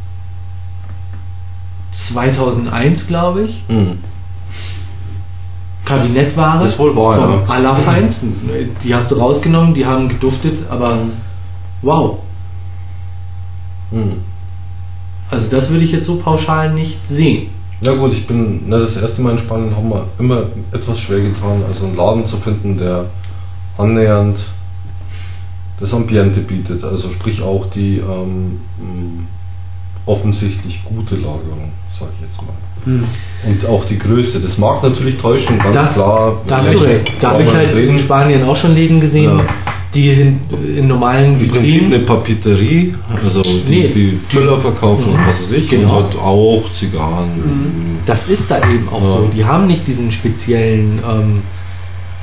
[1.93, 3.63] 2001, glaube ich.
[3.67, 3.99] Mhm.
[5.85, 6.65] Kabinettware.
[6.65, 7.45] Ist wohl wahr, vom ja.
[7.47, 8.33] Allerfeinsten.
[8.83, 10.97] Die hast du rausgenommen, die haben geduftet, aber
[11.81, 12.19] wow.
[13.91, 14.17] Mhm.
[15.31, 17.49] Also das würde ich jetzt so pauschal nicht sehen.
[17.81, 21.21] Ja gut, ich bin ne, das erste Mal in Spanien haben wir immer etwas schwer
[21.21, 23.05] getan, also einen Laden zu finden, der
[23.77, 24.37] annähernd
[25.79, 28.57] das Ambiente bietet, also sprich auch die ähm,
[30.05, 32.53] offensichtlich gute Lagerung, sage ich jetzt mal.
[32.85, 33.03] Hm.
[33.45, 36.41] Und auch die Größe, das mag natürlich täuschen, ganz Das, klar.
[36.47, 37.11] da hast du recht.
[37.19, 37.99] Da habe ich halt nicht in reden.
[37.99, 39.45] Spanien auch schon Läden gesehen, Ja.
[39.93, 40.39] die in,
[40.77, 43.87] in normalen Im Prinzip eine Papeterie, also die, Nee.
[43.89, 45.27] die Füller verkaufen und Mhm.
[45.27, 45.97] was weiß ich, Genau.
[45.97, 47.99] und halt auch Zigarren.
[48.05, 49.05] Das ist da eben auch Ja.
[49.07, 49.29] so.
[49.35, 51.41] Die haben nicht diesen speziellen ähm,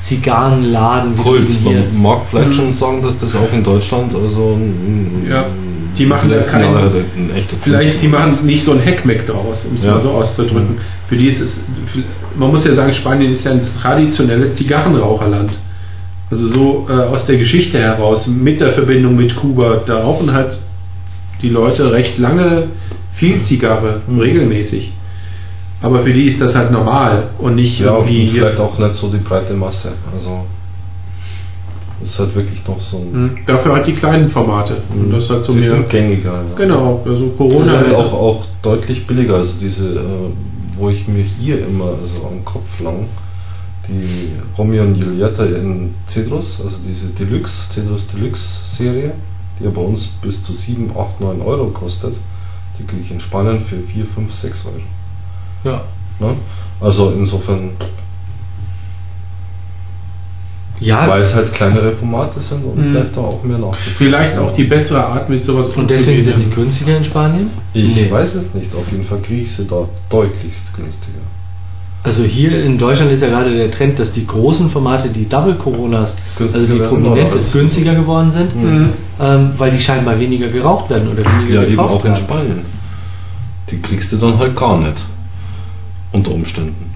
[0.04, 1.84] Zigarrenladen hier.
[1.92, 5.46] Man mag vielleicht schon sagen, dass das auch in Deutschland also ein, Ja,
[5.96, 9.26] die machen da keinen- Jahre ein echter Vielleicht, Kult die machen nicht so ein Heckmeck
[9.26, 9.92] draus, um es Ja.
[9.92, 10.78] mal so auszudrücken.
[11.08, 11.60] Für die ist es,
[12.36, 15.52] man muss ja sagen, Spanien ist ja ein traditionelles Zigarrenraucherland.
[16.30, 20.58] Also so äh, aus der Geschichte heraus, mit der Verbindung mit Kuba, da rauchen halt
[21.42, 22.68] die Leute recht lange
[23.14, 24.18] viel Zigarre, Mhm.
[24.20, 24.92] regelmäßig.
[25.84, 28.94] Aber für die ist das halt normal und nicht Ja, und irgendwie vielleicht auch nicht
[28.94, 29.92] so die breite Masse.
[30.14, 30.46] Also
[32.00, 33.12] das ist halt wirklich noch so ein.
[33.12, 34.78] Hm, Dafür halt die kleinen Formate.
[34.90, 35.70] Und das halt so die mehr.
[35.72, 36.32] sind gängiger.
[36.32, 36.56] Ja.
[36.56, 39.34] Genau, also Das Corona ist halt auch, auch deutlich billiger.
[39.34, 40.30] Also diese, äh,
[40.78, 43.06] wo ich mir hier immer also am Kopf lang,
[43.86, 49.12] die Romeo und Julieta in Cedrus, also diese Deluxe, Cedrus Deluxe Serie,
[49.60, 52.14] die ja bei uns bis zu 7, 8, 9 Euro kostet,
[52.78, 54.76] die kriege ich in Spanien für 4, 5, 6 Euro.
[55.64, 55.82] Ja.
[56.20, 56.36] Ne?
[56.80, 57.70] Also insofern,
[60.80, 62.90] Ja, weil es halt kleinere Formate sind und Mhm.
[62.92, 63.74] vielleicht auch mehr nach.
[63.76, 67.50] vielleicht auch die bessere Art, mit sowas und deswegen sind sie günstiger in Spanien?
[67.72, 68.10] Ich Nee.
[68.10, 71.18] weiß es nicht, auf jeden Fall kriege ich sie da deutlichst günstiger.
[72.02, 75.54] Also hier in Deutschland ist ja gerade der Trend, dass die großen Formate, die Double
[75.54, 78.90] Coronas, Günstiger also die werden, Prominentes, günstiger geworden sind, Mhm.
[79.20, 82.24] ähm, weil die scheinbar weniger geraucht werden oder weniger Ja, eben gekauft auch in werden.
[82.24, 82.66] Spanien.
[83.70, 85.02] Die kriegst du dann halt gar nicht.
[86.14, 86.90] Unter Umständen.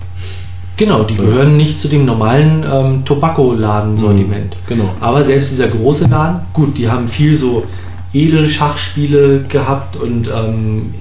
[0.78, 4.54] Genau, die gehören nicht zu dem normalen ähm, Tobacco-Laden-Sortiment.
[4.54, 4.90] Mhm, genau.
[5.00, 7.64] Aber selbst dieser große Laden, gut, die haben viel so
[8.12, 10.94] Edelschachspiele gehabt und ähm,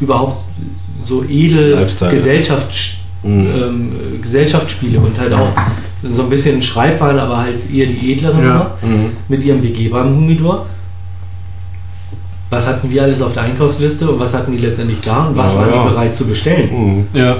[0.00, 0.38] überhaupt
[1.02, 1.86] so edel.
[2.10, 3.46] Gesellschafts Mhm.
[3.54, 5.52] ähm, Gesellschaftsspiele und halt auch
[6.02, 8.76] so ein bisschen Schreibwaren, aber halt eher die edleren Ja.
[8.82, 9.10] Mhm.
[9.28, 10.66] mit ihrem begehbaren Humidor.
[12.52, 15.54] Was hatten wir alles auf der Einkaufsliste und was hatten die letztendlich da und was
[15.54, 15.82] Ja, waren ja.
[15.84, 16.68] die bereit zu bestellen?
[16.70, 17.06] Mhm.
[17.18, 17.36] Ja.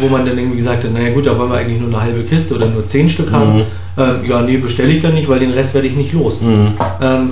[0.00, 2.22] wo man dann irgendwie gesagt hat, naja gut, da wollen wir eigentlich nur eine halbe
[2.24, 3.56] Kiste oder nur zehn Stück haben.
[3.56, 3.62] Mhm.
[3.98, 6.40] Ähm, ja, nee, bestelle ich dann nicht, weil den Rest werde ich nicht los.
[6.40, 6.68] Mhm.
[7.02, 7.30] Ähm,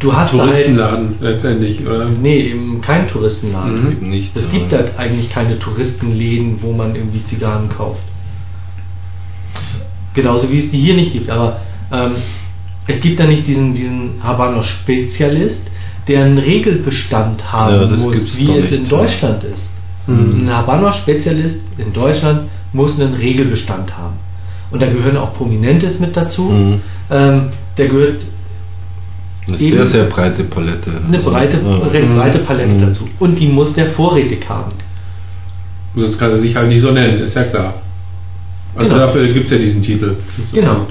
[0.00, 2.06] du hast da halt, Touristenladen letztendlich, oder?
[2.06, 3.84] nee, eben kein Touristenladen.
[3.84, 3.92] Mhm.
[3.92, 4.36] Eben nicht.
[4.36, 8.02] Es gibt halt eigentlich keine Touristenläden, wo man irgendwie Zigarren kauft.
[10.14, 11.58] Genauso wie es die hier nicht gibt, aber
[11.92, 12.12] ähm,
[12.90, 15.62] es gibt da nicht diesen, diesen Habanos-Spezialist,
[16.08, 18.98] der einen Regelbestand haben Ja, muss, wie es in nicht, ja.
[18.98, 19.68] Deutschland ist.
[20.06, 20.42] Mhm.
[20.48, 24.14] Ein Habanos-Spezialist in Deutschland muss einen Regelbestand haben.
[24.70, 26.44] Und da gehören auch Prominentes mit dazu.
[26.44, 26.80] Mhm.
[27.10, 28.22] Ähm, der gehört
[29.46, 30.90] Eine sehr, sehr breite Palette.
[31.06, 31.76] eine Also, breite, ja.
[31.88, 32.80] recht breite Palette Mhm.
[32.86, 33.08] dazu.
[33.18, 34.72] Und die muss der vorrätig haben.
[35.96, 37.74] Sonst kann er sich halt nicht so nennen, ist ja klar.
[38.76, 39.06] Also Genau.
[39.06, 40.16] dafür gibt es ja diesen Titel.
[40.52, 40.86] Genau.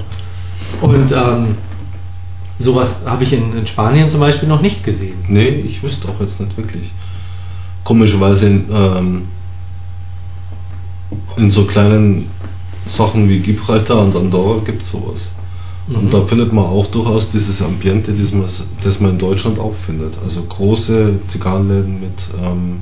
[0.82, 1.54] Und ähm,
[2.60, 5.18] sowas habe ich in, in Spanien zum Beispiel noch nicht gesehen.
[5.28, 6.92] Nee, ich wüsste auch jetzt nicht wirklich.
[7.82, 9.22] komischerweise in, ähm,
[11.36, 12.30] in so kleinen
[12.86, 15.30] Sachen wie Gibraltar und Andorra gibt es sowas.
[15.88, 16.10] Und Mhm.
[16.10, 18.46] da findet man auch durchaus dieses Ambiente, das man,
[18.84, 20.14] das man in Deutschland auch findet.
[20.22, 22.80] Also große Zigarrenläden mit ähm,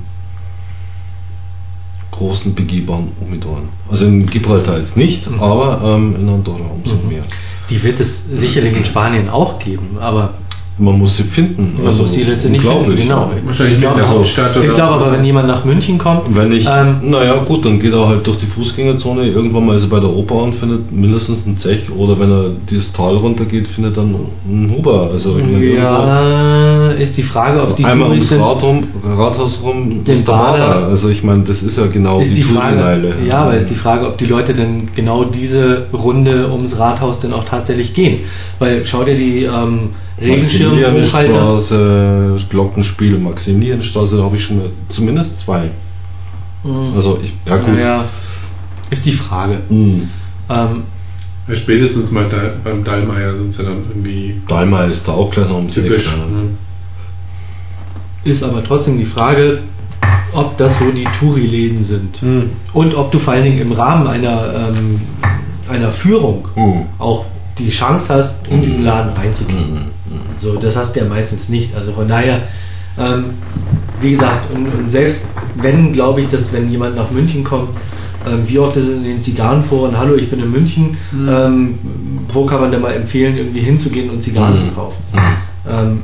[2.19, 3.69] großen begehbaren Humidoren.
[3.89, 5.39] Also in Gibraltar jetzt nicht, Mhm.
[5.41, 7.07] aber ähm, in Andorra umso Mhm.
[7.09, 7.23] mehr.
[7.69, 10.33] Die wird es sicherlich in Spanien auch geben, aber
[10.79, 11.79] Man muss sie finden.
[11.83, 12.95] man muss die letztendlich finden.
[12.95, 13.31] Genau.
[13.31, 13.31] ja.
[13.45, 14.21] Wahrscheinlich ich glaube so.
[14.21, 17.93] Ich glaube aber, wenn jemand nach München kommt, Wenn ich, ähm, naja gut, dann geht
[17.93, 21.45] er halt durch die Fußgängerzone, irgendwann mal ist er bei der Oper und findet mindestens
[21.45, 25.09] einen Zech oder wenn er dieses Tal runtergeht, findet er einen Huber.
[25.11, 30.27] Also ja, ist die Frage, ob die einmal ums Rad rum, Rathaus rum Den ist
[30.27, 30.87] der Bader-.
[30.87, 33.75] Also ich meine, das ist ja genau ist die, die Frage, ja, aber ist die
[33.75, 38.21] Frage, ob die Leute denn genau diese Runde ums Rathaus denn auch tatsächlich gehen.
[38.59, 39.91] Weil schau dir die ähm,
[40.21, 41.53] Regenschirmhochhalter.
[41.53, 45.69] Maximilianstraße, Glockenspiel, Maximilianstraße, da habe ich schon zumindest zwei.
[46.63, 46.93] Mhm.
[46.95, 47.75] Also ich, ja gut.
[47.75, 48.05] Naja,
[48.89, 49.59] ist die Frage.
[49.69, 50.09] Hm.
[50.49, 50.83] Ähm,
[51.47, 55.47] Ja, spätestens mal da, beim Dallmayr sind sie dann irgendwie Daimler ist da auch gleich
[55.47, 55.89] noch ums Eck.
[55.89, 56.49] Ne?
[58.25, 59.59] ist aber trotzdem die Frage,
[60.33, 62.21] ob das so die Touri-Läden sind.
[62.21, 62.49] Hm.
[62.73, 65.01] Und ob du vor allen Dingen im Rahmen einer, ähm,
[65.69, 66.85] einer Führung Hm.
[66.99, 67.25] auch
[67.57, 69.91] die Chance hast, in diesen Laden reinzugehen.
[70.09, 70.37] Mhm.
[70.37, 71.75] So, das hast du ja meistens nicht.
[71.75, 72.47] Also von daher,
[72.97, 73.33] ähm,
[73.99, 75.23] wie gesagt, und, und selbst
[75.55, 77.69] wenn, glaube ich, dass wenn jemand nach München kommt,
[78.25, 81.29] ähm, wie oft ist es in den Zigarrenforen, hallo, ich bin in München, Mhm.
[81.29, 81.79] ähm,
[82.33, 85.01] wo kann man denn mal empfehlen, irgendwie hinzugehen und Zigarren zu kaufen?
[85.13, 85.19] Mhm.
[85.69, 86.01] Ähm,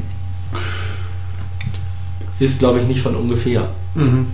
[2.39, 3.69] ist, glaube ich, nicht von ungefähr.
[3.95, 4.27] Mhm.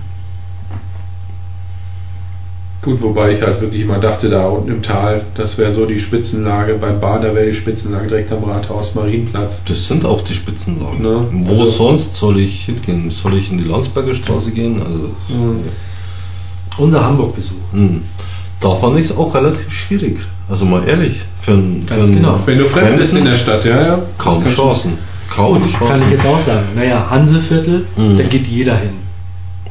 [2.84, 6.00] Gut, wobei ich halt wirklich immer dachte, da unten im Tal, das wäre so die
[6.00, 9.64] Spitzenlage, beim Bader wäre die Spitzenlage direkt am Rathaus Marienplatz.
[9.68, 11.00] Das sind auch die Spitzenlagen.
[11.02, 11.28] Ne?
[11.46, 13.12] Wo Also- sonst soll ich hingehen?
[13.12, 14.82] Soll ich in die Landsberger Straße gehen?
[14.82, 15.12] Also,
[16.78, 17.58] Unser Hamburg-Besuch.
[17.74, 18.02] hm.
[18.62, 20.18] da fand ich es auch relativ schwierig.
[20.50, 22.40] Also mal ehrlich, für einen, Ganz für einen genau.
[22.46, 24.00] Wenn du fremd bist in der Stadt, ja, ja.
[24.18, 24.98] kaum Chancen.
[25.30, 25.88] Kaum Chancen.
[25.88, 26.68] kann ich jetzt auch sagen.
[26.76, 28.18] Naja, Hanseviertel, Mhm.
[28.18, 28.92] da geht jeder hin.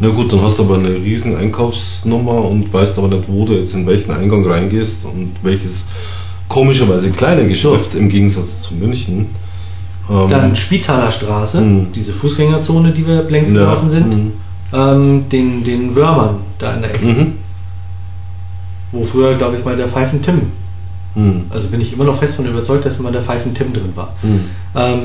[0.00, 3.52] Na gut, dann hast du aber eine riesen Einkaufsnummer und weißt aber nicht, wo du
[3.54, 5.86] jetzt in welchen Eingang reingehst und welches
[6.48, 9.26] komischerweise kleine Geschäft im Gegensatz zu München.
[10.08, 11.92] Ähm, Dann Spitaler Straße, Mhm.
[11.94, 14.08] diese Fußgängerzone, die wir längst Ja, gelaufen sind.
[14.08, 14.32] mhm.
[14.72, 17.04] Ähm, den, den Wörmern da in der Ecke.
[17.06, 17.32] Mhm.
[18.92, 20.40] Wo früher, glaube ich, mal der Pfeifen Tim.
[21.14, 21.42] Mhm.
[21.50, 24.14] Also bin ich immer noch fest von überzeugt, dass immer der Pfeifen Tim drin war.
[24.22, 24.40] Mhm.
[24.74, 25.00] Ähm,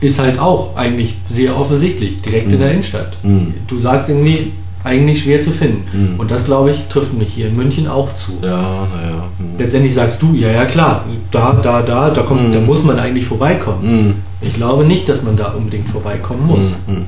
[0.00, 2.54] ist halt auch eigentlich sehr offensichtlich, direkt Mhm.
[2.54, 3.16] in der Innenstadt.
[3.22, 3.54] Mhm.
[3.68, 4.52] Du sagst irgendwie,
[4.82, 5.84] eigentlich schwer zu finden.
[6.14, 6.20] Mhm.
[6.20, 8.32] Und das, glaube ich, trifft mich hier in München auch zu.
[8.42, 9.24] Ja, naja.
[9.38, 9.58] Mhm.
[9.58, 12.52] Letztendlich sagst du, ja, ja, klar, da, da, da, da, kommt, Mhm.
[12.52, 13.82] da muss man eigentlich vorbeikommen.
[14.06, 14.14] Mhm.
[14.40, 16.78] Ich glaube nicht, dass man da unbedingt vorbeikommen muss.
[16.86, 16.94] Mhm.
[16.94, 17.04] Mhm.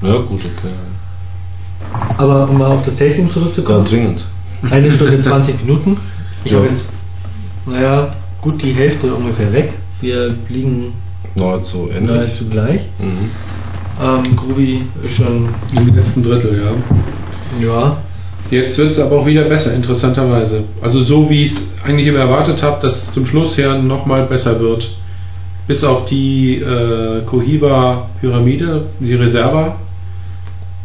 [0.00, 0.08] Mhm.
[0.08, 0.72] Ja, gut, okay.
[2.16, 4.24] Aber um mal auf das Tasting zurückzukommen, dringend.
[4.70, 5.98] eine Stunde 20 Minuten.
[6.44, 6.58] Ich Ja.
[6.58, 6.90] habe jetzt,
[7.66, 9.74] naja, gut die Hälfte ungefähr weg.
[10.00, 10.92] Wir liegen
[11.36, 12.16] Nahezu ähnlich.
[12.16, 12.80] nahezu gleich.
[12.98, 13.30] Mhm.
[14.02, 16.60] Ähm, Grubi ist schon, Im letzten Drittel,
[17.60, 17.66] ja.
[17.66, 17.96] ja,
[18.50, 20.64] Jetzt wird es aber auch wieder besser, interessanterweise.
[20.80, 24.26] Also so wie ich es eigentlich immer erwartet habe, dass es zum Schluss her nochmal
[24.26, 24.88] besser wird.
[25.66, 29.76] Bis auf die äh, Cohiba-Pyramide, die Reserva,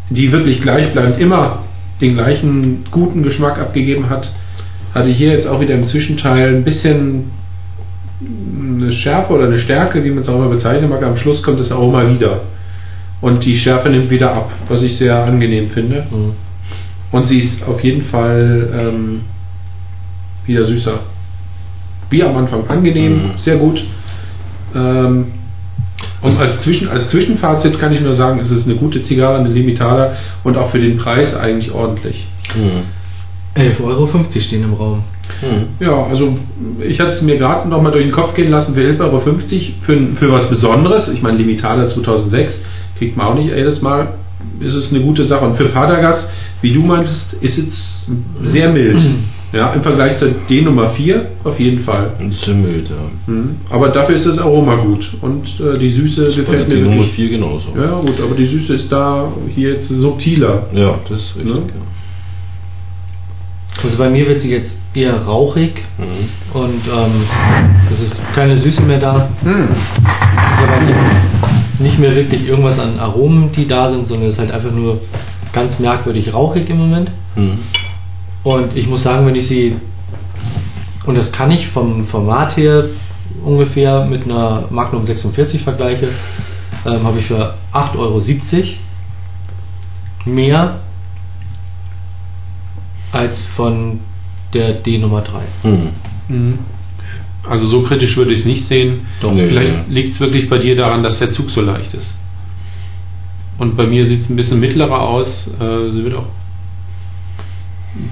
[0.10, 1.60] die wirklich gleichbleibend immer
[2.02, 4.34] den gleichen guten Geschmack abgegeben hat,
[4.96, 7.30] hatte hier jetzt auch wieder im Zwischenteil ein bisschen
[8.22, 11.02] eine Schärfe oder eine Stärke, wie man es auch immer bezeichnen mag.
[11.04, 12.42] Am Schluss kommt das Aroma wieder.
[13.22, 16.06] Und die Schärfe nimmt wieder ab, was ich sehr angenehm finde.
[16.10, 16.34] hm.
[17.12, 19.22] Und sie ist auf jeden Fall ähm,
[20.46, 21.00] wieder süßer.
[22.10, 23.32] Wie am Anfang angenehm, Mhm.
[23.38, 23.84] sehr gut.
[24.74, 25.26] Ähm,
[26.22, 29.50] und als, Zwischen, als Zwischenfazit kann ich nur sagen, es ist eine gute Zigarre, eine
[29.50, 32.28] Limitada und auch für den Preis eigentlich ordentlich.
[32.56, 32.84] Mhm.
[33.56, 34.08] 11,50 Euro
[34.40, 35.04] stehen im Raum.
[35.42, 35.86] Mhm.
[35.86, 36.38] Ja, also
[36.88, 39.20] ich hatte es mir gerade noch mal durch den Kopf gehen lassen für 11,50 Euro
[39.20, 41.10] für, für was Besonderes.
[41.10, 42.64] Ich meine, Limitada 2006
[42.98, 44.14] kriegt man auch nicht jedes Mal.
[44.60, 45.46] Ist es eine gute Sache.
[45.46, 48.12] Und für Padagas, wie du meintest, ist es
[48.42, 48.98] sehr mild.
[49.54, 52.14] Ja, im Vergleich zu D Nummer 4 auf jeden Fall.
[52.20, 52.96] Ein bisschen mild, ja.
[53.28, 53.58] Mhm.
[53.70, 55.12] Aber dafür ist das Aroma gut.
[55.20, 57.16] Und äh, die Süße Bei gefällt der mir Nummer wirklich.
[57.16, 57.68] 4 genauso.
[57.76, 60.68] Ja, gut, aber die Süße ist da hier jetzt subtiler.
[60.74, 61.54] Ja, das ist richtig.
[61.54, 61.62] Ne?
[63.84, 65.84] Also bei mir wird sie jetzt eher rauchig.
[65.98, 66.60] Mhm.
[66.60, 67.26] und ähm,
[67.90, 69.30] es ist keine Süße mehr da.
[69.44, 69.70] Hm.
[70.72, 70.98] Eigentlich
[71.80, 75.02] nicht mehr wirklich irgendwas an Aromen, die da sind, sondern es ist halt einfach nur
[75.52, 77.12] ganz merkwürdig rauchig im Moment.
[77.36, 77.60] Mhm.
[78.44, 79.76] Und ich muss sagen, wenn ich sie,
[81.06, 82.86] und das kann ich vom Format her
[83.44, 86.10] ungefähr mit einer Magnum 46 vergleiche,
[86.86, 88.22] ähm, habe ich für 8,70 Euro
[90.26, 90.80] mehr
[93.12, 94.00] als von
[94.54, 95.42] der D Nummer 3.
[95.64, 95.90] Hm.
[96.28, 96.60] Mhm.
[97.48, 99.08] Also so kritisch würde ich es nicht sehen.
[99.22, 99.94] Doch, nee, Vielleicht nee.
[99.94, 102.20] liegt es wirklich bei dir daran, dass der Zug so leicht ist.
[103.58, 105.48] Und bei mir sieht es ein bisschen mittlerer aus.
[105.60, 106.28] Äh, sie wird auch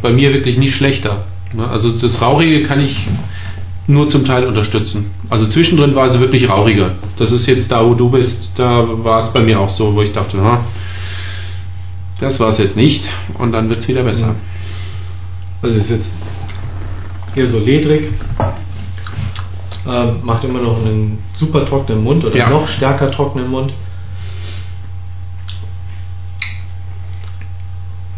[0.01, 1.25] bei mir wirklich nicht schlechter.
[1.53, 1.67] Ne?
[1.67, 3.07] Also das Rauchige kann ich
[3.87, 5.11] nur zum Teil unterstützen.
[5.29, 6.95] Also zwischendrin war sie wirklich rauchiger.
[7.17, 10.01] Das ist jetzt da, wo du bist, da war es bei mir auch so, wo
[10.01, 10.65] ich dachte, na,
[12.19, 13.09] das war es jetzt nicht.
[13.37, 14.35] Und dann wird es wieder besser.
[15.61, 16.09] Also ist jetzt
[17.33, 18.11] hier so ledrig.
[19.87, 22.49] Ähm, macht immer noch einen super trockenen Mund oder Ja.
[22.49, 23.73] noch stärker trockenen Mund.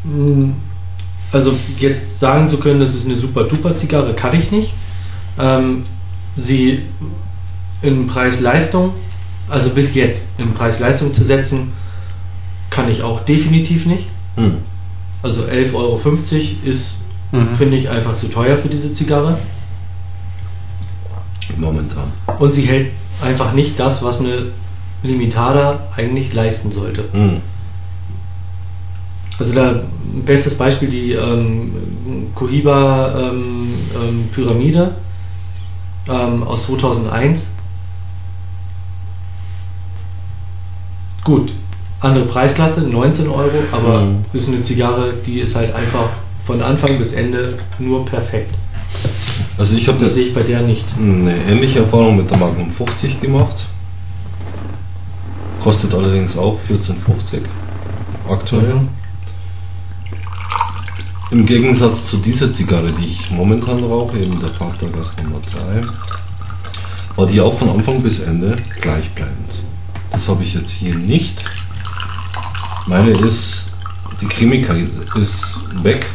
[0.04, 0.52] Mm,
[1.32, 4.74] Also jetzt sagen zu können, das ist eine super duper Zigarre, kann ich nicht.
[5.40, 5.86] Ähm,
[6.36, 6.88] sie
[7.82, 8.94] in Preis-Leistung,
[9.48, 11.72] also bis jetzt in Preis-Leistung zu setzen,
[12.70, 14.08] kann ich auch definitiv nicht.
[14.36, 14.58] Hm.
[15.24, 16.02] Also 11,50 Euro
[16.66, 16.98] ist,
[17.32, 17.56] Mhm.
[17.56, 19.40] finde ich, einfach zu teuer für diese Zigarre.
[21.58, 22.12] Momentan.
[22.40, 22.92] Und sie hält
[23.22, 24.48] einfach nicht das, was eine
[25.04, 27.06] Limitada eigentlich leisten sollte.
[27.12, 27.42] Hm.
[29.40, 29.82] Also da
[30.26, 31.72] bestes Beispiel die ähm,
[32.36, 34.96] Cohiba ähm, ähm, Pyramide
[36.08, 37.48] ähm, aus 2001.
[41.24, 41.52] Gut,
[42.00, 44.26] andere Preisklasse, 19 Euro, aber Mhm.
[44.34, 46.10] ist eine Zigarre, die ist halt einfach
[46.52, 48.54] von Anfang bis Ende nur perfekt.
[49.58, 50.86] Also ich habe Das sehe ich bei der nicht.
[50.98, 53.68] eine ähnliche Erfahrung mit der Magnum 50 gemacht.
[55.64, 57.44] Kostet allerdings auch 14,50
[58.30, 58.74] aktuell.
[58.74, 58.90] Mhm.
[61.32, 65.84] Im Gegensatz zu dieser Zigarre, die ich momentan rauche, eben der Vatergas Nummer 3,
[67.16, 69.54] war die auch von Anfang bis Ende gleichbleibend.
[70.10, 71.46] Das habe ich jetzt hier nicht.
[72.88, 73.72] Meine ist,
[74.20, 76.06] die Cremigkeit ist weg,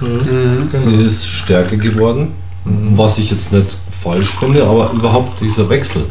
[0.00, 0.68] Mhm.
[0.70, 2.32] sie ist stärker geworden,
[2.64, 2.96] Mhm.
[2.98, 6.06] was ich jetzt nicht falsch finde, aber überhaupt dieser Wechsel.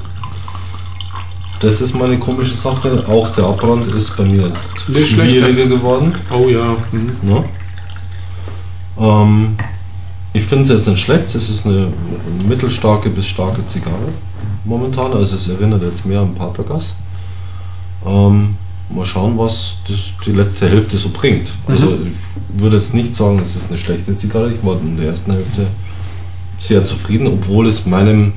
[1.59, 3.03] Das ist meine komische Sache.
[3.07, 5.67] Auch der Abbrand ist bei mir jetzt ist schwieriger schlechter.
[5.67, 6.15] geworden.
[6.31, 6.77] Oh ja.
[6.91, 7.17] Mhm.
[7.23, 7.45] Ne?
[8.99, 9.57] Ähm,
[10.33, 11.33] ich finde es jetzt nicht schlecht.
[11.33, 11.91] Es ist eine
[12.47, 14.09] mittelstarke bis starke Zigarre
[14.65, 15.13] momentan.
[15.13, 16.95] Also es erinnert jetzt mehr an Patagas.
[18.05, 18.55] Ähm,
[18.89, 21.51] mal schauen, was das, die letzte Hälfte so bringt.
[21.67, 22.13] Also Mhm.
[22.55, 24.53] ich würde jetzt nicht sagen, es ist eine schlechte Zigarre.
[24.53, 25.67] Ich war in der ersten Hälfte
[26.59, 28.33] sehr zufrieden, obwohl es meinem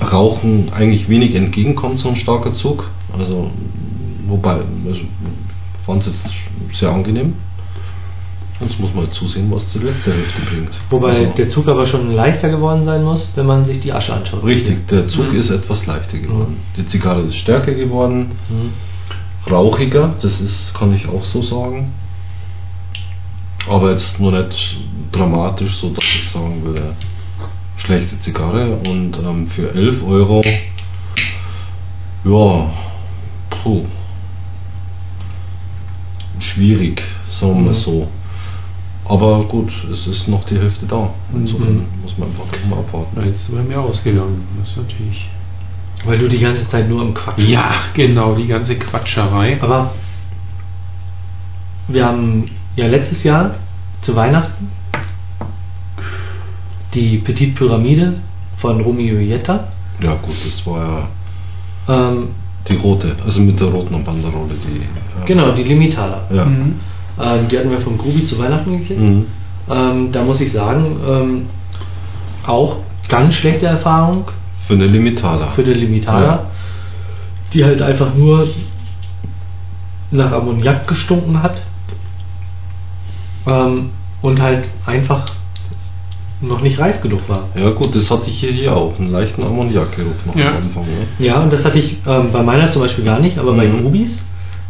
[0.00, 2.88] Rauchen eigentlich wenig entgegenkommt, so ein starker Zug.
[3.16, 3.50] Also,
[4.26, 4.52] wobei,
[4.86, 7.34] also, ich fand es jetzt sehr angenehm.
[8.60, 10.78] Jetzt muss man halt zusehen, was die letzte Hälfte bringt.
[10.90, 14.12] Wobei Also, der Zug aber schon leichter geworden sein muss, wenn man sich die Asche
[14.12, 14.44] anschaut.
[14.44, 15.38] Richtig, der Zug Mhm.
[15.38, 16.58] ist etwas leichter geworden.
[16.58, 16.74] Mhm.
[16.76, 18.72] Die Zigarre ist stärker geworden, Mhm.
[19.50, 21.92] rauchiger, das ist, kann ich auch so sagen.
[23.68, 24.76] Aber jetzt nur nicht
[25.12, 26.94] dramatisch, so dass ich sagen würde,
[27.78, 28.76] schlechte Zigarre.
[28.86, 30.42] Und ähm, für 11 Euro,
[32.24, 32.70] ja,
[33.62, 33.84] puh,
[36.38, 37.74] schwierig, sagen wir Mhm.
[37.74, 38.08] so.
[39.10, 41.10] Aber gut, es ist noch die Hälfte da.
[41.34, 41.84] Insofern Mhm.
[42.02, 43.20] muss man einfach mal abwarten.
[43.26, 44.46] Jetzt ist bei mir ausgegangen.
[44.60, 45.28] Das ist natürlich.
[46.04, 49.58] Weil du die ganze Zeit nur im Quatsch Ja, genau, die ganze Quatscherei.
[49.60, 49.92] Aber
[51.88, 52.44] wir haben
[52.76, 53.56] ja letztes Jahr
[54.00, 54.68] zu Weihnachten
[56.94, 58.14] die Petite Pyramide
[58.56, 59.68] von Romeo Jetta.
[60.00, 61.08] Ja gut, das war
[61.88, 62.28] ja Ähm,
[62.68, 64.82] die rote, also mit der roten Banderole, die.
[64.82, 66.22] äh, genau, die Limitada.
[66.32, 66.44] Ja.
[66.44, 66.78] Mhm.
[67.22, 69.00] Ähm, die hatten wir von Grubi zu Weihnachten gekriegt.
[69.00, 69.26] Mhm.
[69.70, 71.46] Ähm, da muss ich sagen, ähm,
[72.46, 72.76] auch
[73.08, 74.24] ganz schlechte Erfahrung
[74.66, 75.46] Für eine Limitada.
[75.54, 76.46] für die Limitada, Ja.
[77.52, 78.48] die halt einfach nur
[80.10, 81.62] nach Ammoniak gestunken hat
[83.46, 83.90] ähm,
[84.22, 85.24] und halt einfach
[86.40, 87.48] noch nicht reif genug war.
[87.54, 90.50] Ja gut, das hatte ich hier, hier auch, einen leichten Ammoniakgeruch noch Ja.
[90.50, 90.84] am Anfang.
[90.84, 91.06] Ne?
[91.18, 93.82] Ja, und das hatte ich ähm, bei meiner zum Beispiel gar nicht, aber bei Mhm.
[93.82, 94.24] Grubis.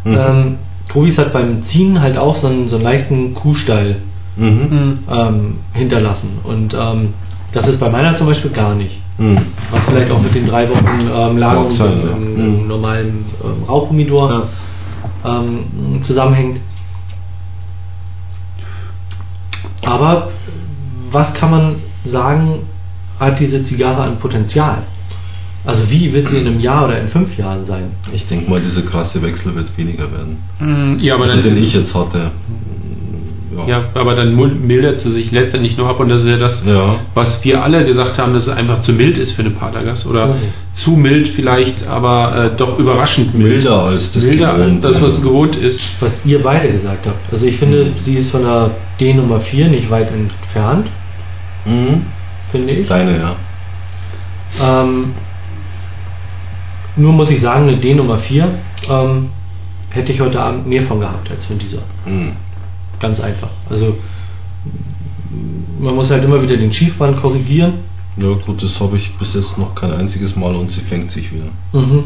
[0.05, 0.15] Mhm.
[0.15, 0.57] Ähm,
[0.91, 3.97] Grubis hat beim Ziehen halt auch so einen, so einen leichten Kuhstall
[4.37, 4.99] Mhm.
[5.11, 6.39] ähm, hinterlassen.
[6.45, 7.15] Und ähm,
[7.53, 9.01] das ist bei meiner zum Beispiel gar nicht.
[9.19, 9.39] Mhm.
[9.71, 11.85] Was vielleicht auch mit den drei Wochen ähm, Lagerung ja.
[11.87, 12.69] im, Mhm.
[12.69, 14.49] normalen ähm, Rauchhumidor
[15.27, 16.61] ähm, zusammenhängt.
[19.85, 20.29] Aber
[21.11, 22.61] was kann man sagen,
[23.19, 24.85] hat diese Zigarre an Potenzial?
[25.65, 27.91] Also wie wird sie in einem Jahr oder in fünf Jahren sein?
[28.13, 30.39] Ich denke mal, dieser krasse Wechsel wird weniger werden.
[30.59, 32.31] Mhm, Ja, aber also, dann den ich jetzt hatte.
[33.57, 33.67] Ja.
[33.67, 34.35] Ja, aber dann
[34.67, 37.01] mildert sie sich letztendlich nur ab und das ist ja das, Ja.
[37.15, 40.29] was wir alle gesagt haben, dass es einfach zu mild ist für eine Patergast oder
[40.29, 40.39] Mhm.
[40.73, 43.51] zu mild vielleicht, aber äh, doch überraschend mild.
[43.65, 46.01] Milder als das Milder als das, was gewohnt ist.
[46.01, 47.31] Was ihr beide gesagt habt.
[47.33, 47.99] Also ich finde, Mhm.
[47.99, 48.71] sie ist von der
[49.01, 50.87] D Nummer 4 nicht weit entfernt,
[51.67, 52.03] Mhm.
[52.53, 52.87] finde ich.
[52.89, 53.37] Deine, ja.
[54.63, 55.13] Ähm,
[56.97, 58.59] nur muss ich sagen, eine D Nummer 4
[58.89, 59.29] ähm,
[59.91, 61.83] hätte ich heute Abend mehr von gehabt als von dieser.
[62.07, 62.33] Mhm.
[63.01, 63.51] Ganz einfach.
[63.69, 63.97] Also
[65.79, 67.75] man muss halt immer wieder den Schiefband korrigieren.
[68.17, 71.33] Ja gut, das habe ich bis jetzt noch kein einziges Mal und sie fängt sich
[71.33, 71.51] wieder.
[71.73, 72.05] Mhm.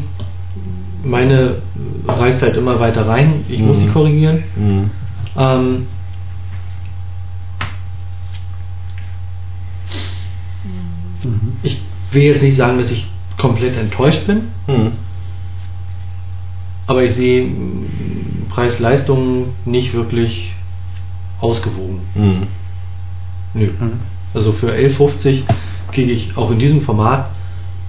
[1.03, 1.61] Meine
[2.07, 3.43] reißt halt immer weiter rein.
[3.49, 3.81] Ich muss Mhm.
[3.81, 4.43] sie korrigieren.
[4.55, 4.89] Mhm.
[5.37, 5.87] Ähm,
[11.63, 11.81] ich
[12.11, 13.05] will jetzt nicht sagen, dass ich
[13.37, 14.91] komplett enttäuscht bin, Mhm.
[16.87, 20.53] aber ich sehe mh, Preis-Leistung nicht wirklich
[21.41, 21.99] ausgewogen.
[22.15, 22.47] Mhm.
[23.53, 23.69] Nö.
[24.33, 25.43] Also für 11,50
[25.91, 27.29] kriege ich auch in diesem Format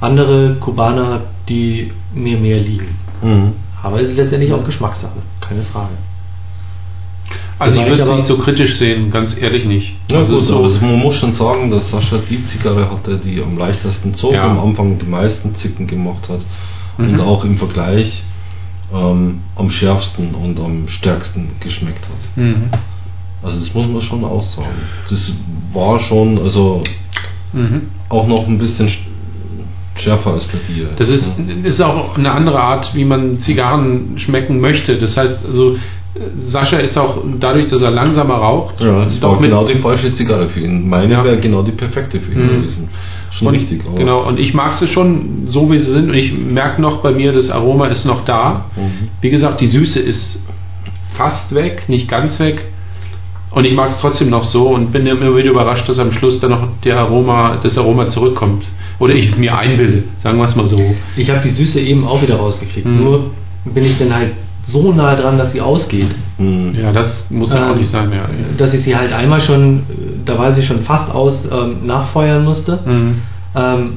[0.01, 2.97] andere Kubaner, die mir mehr liegen.
[3.23, 3.53] Mhm.
[3.83, 5.95] Aber es ist letztendlich auch Geschmackssache, keine Frage.
[7.59, 9.95] Also ich würde es nicht so kritisch sehen, ganz ehrlich nicht.
[10.11, 13.43] Ja also gut, so, aber man muss schon sagen, dass Sascha die Zigarre hatte, die
[13.43, 14.45] am leichtesten zog, Ja.
[14.51, 16.41] am Anfang die meisten Zicken gemacht hat
[16.99, 17.15] Mhm.
[17.15, 18.23] und auch im Vergleich
[18.95, 22.37] ähm, am schärfsten und am stärksten geschmeckt hat.
[22.37, 22.65] Mhm.
[23.43, 24.69] Also das muss man schon auch sagen.
[25.09, 25.33] Das
[25.73, 26.83] war schon, also
[27.53, 27.83] Mhm.
[28.11, 28.99] auch noch ein bisschen sch-
[29.97, 30.91] schärfer als bei dir.
[30.99, 31.29] Das ist,
[31.65, 34.99] ist auch eine andere Art, wie man Zigarren schmecken möchte.
[34.99, 35.77] Das heißt, also
[36.41, 39.75] Sascha ist auch dadurch, dass er langsamer raucht, Ja, das doch war mit- genau die
[39.77, 40.89] falsche Zigarre für ihn.
[40.89, 41.25] Meine Ja.
[41.25, 42.49] wäre genau die perfekte für ihn Mhm.
[42.61, 42.89] gewesen.
[43.31, 43.83] Schon und, richtig.
[43.87, 46.09] aber- Genau, und ich mag sie schon so, wie sie sind.
[46.09, 48.67] Und ich merke noch bei mir, das Aroma ist noch da.
[48.77, 49.09] Mhm.
[49.21, 50.43] Wie gesagt, die Süße ist
[51.15, 52.65] fast weg, nicht ganz weg.
[53.51, 56.41] Und ich mag es trotzdem noch so und bin immer wieder überrascht, dass am Schluss
[56.41, 58.65] dann noch der Aroma, das Aroma zurückkommt.
[58.99, 60.81] Oder ich es mir einbilde, sagen wir es mal so.
[61.17, 62.87] Ich habe die Süße eben auch wieder rausgekriegt.
[62.87, 62.97] Mhm.
[63.03, 63.31] Nur
[63.67, 64.33] bin ich dann halt
[64.67, 66.15] so nah dran, dass sie ausgeht.
[66.39, 66.73] Mhm.
[66.75, 68.11] Ja, das muss ja auch Ähm, nicht sein.
[68.13, 68.27] Ja.
[68.59, 69.83] Dass ich sie halt einmal schon, äh,
[70.25, 72.81] da war sie schon fast aus, ähm, nachfeuern musste.
[72.85, 73.23] Mhm.
[73.55, 73.93] Ähm,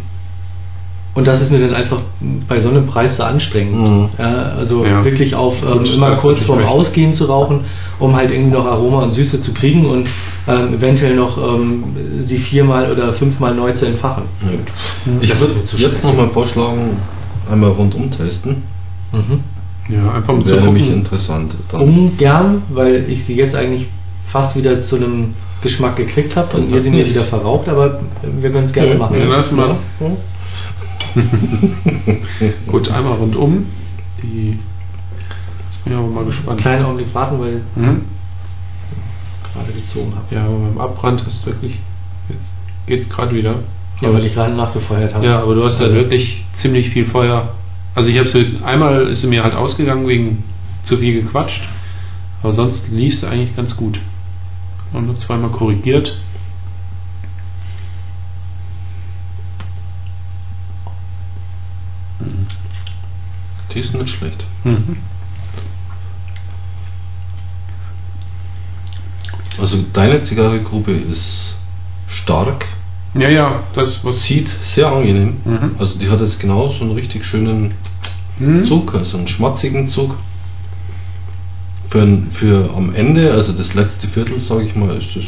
[1.16, 2.02] und das ist mir dann einfach
[2.48, 3.76] bei so einem Preis so anstrengend.
[3.90, 4.10] Mhm.
[4.20, 4.26] Ja,
[4.58, 5.04] also Ja.
[5.04, 6.72] wirklich auf ähm, Gut, immer kurz vorm möchte.
[6.72, 7.62] Ausgehen zu rauchen,
[7.98, 10.08] um halt irgendwie noch Aroma und Süße zu kriegen und
[10.48, 11.84] ähm, eventuell noch ähm,
[12.26, 14.26] sie viermal oder fünfmal neu zu entfachen.
[14.42, 15.12] Ja.
[15.12, 15.18] Mhm.
[15.22, 16.98] Ich würde jetzt nochmal vorschlagen,
[17.52, 18.62] einmal rundum testen.
[19.12, 19.40] Mhm.
[19.90, 21.54] Ja, einfach um zu Wäre nämlich interessant.
[21.70, 21.82] Dann.
[21.82, 23.88] Ungern, weil ich sie jetzt eigentlich
[24.28, 28.52] fast wieder zu einem Geschmack gekriegt habe und ihr sie mir wieder verraucht, aber wir
[28.52, 29.18] können es gerne machen.
[29.20, 29.78] Ja, lass mal.
[30.00, 30.12] Ja.
[32.68, 33.66] Gut, einmal rundum.
[34.22, 34.60] Die.
[35.66, 36.50] Jetzt bin ich aber mal gespannt.
[36.50, 38.02] Einen kleinen Augenblick warten, weil ich Mhm.
[39.54, 40.36] gerade gezogen habe.
[40.36, 41.80] Ja, aber beim Abbrand hast du wirklich.
[42.30, 42.54] Jetzt
[42.86, 43.56] geht's gerade wieder.
[44.02, 45.26] Ja, weil ich gerade nachgefeuert habe.
[45.26, 47.50] Ja, aber du hast Also, halt wirklich ziemlich viel Feuer.
[48.00, 50.46] Also ich habe sie einmal ist sie mir halt ausgegangen wegen
[50.84, 51.68] zu viel gequatscht,
[52.42, 54.00] aber sonst lief es eigentlich ganz gut.
[54.94, 56.18] Und nur zweimal korrigiert.
[63.74, 64.48] Die ist nicht schlecht.
[64.64, 65.00] Mhm.
[69.58, 71.54] Also deine Zigarrengruppe ist
[72.08, 72.66] stark,
[73.16, 75.38] Ja, ja, das was zieht sehr angenehm.
[75.46, 75.72] Mhm.
[75.80, 77.72] Also die hat jetzt genau so einen richtig schönen
[78.40, 78.64] Mhm.
[78.64, 80.16] Zug, also einen schmatzigen Zug.
[81.90, 85.24] Für, für am Ende, also das letzte Viertel, sage ich mal, ist das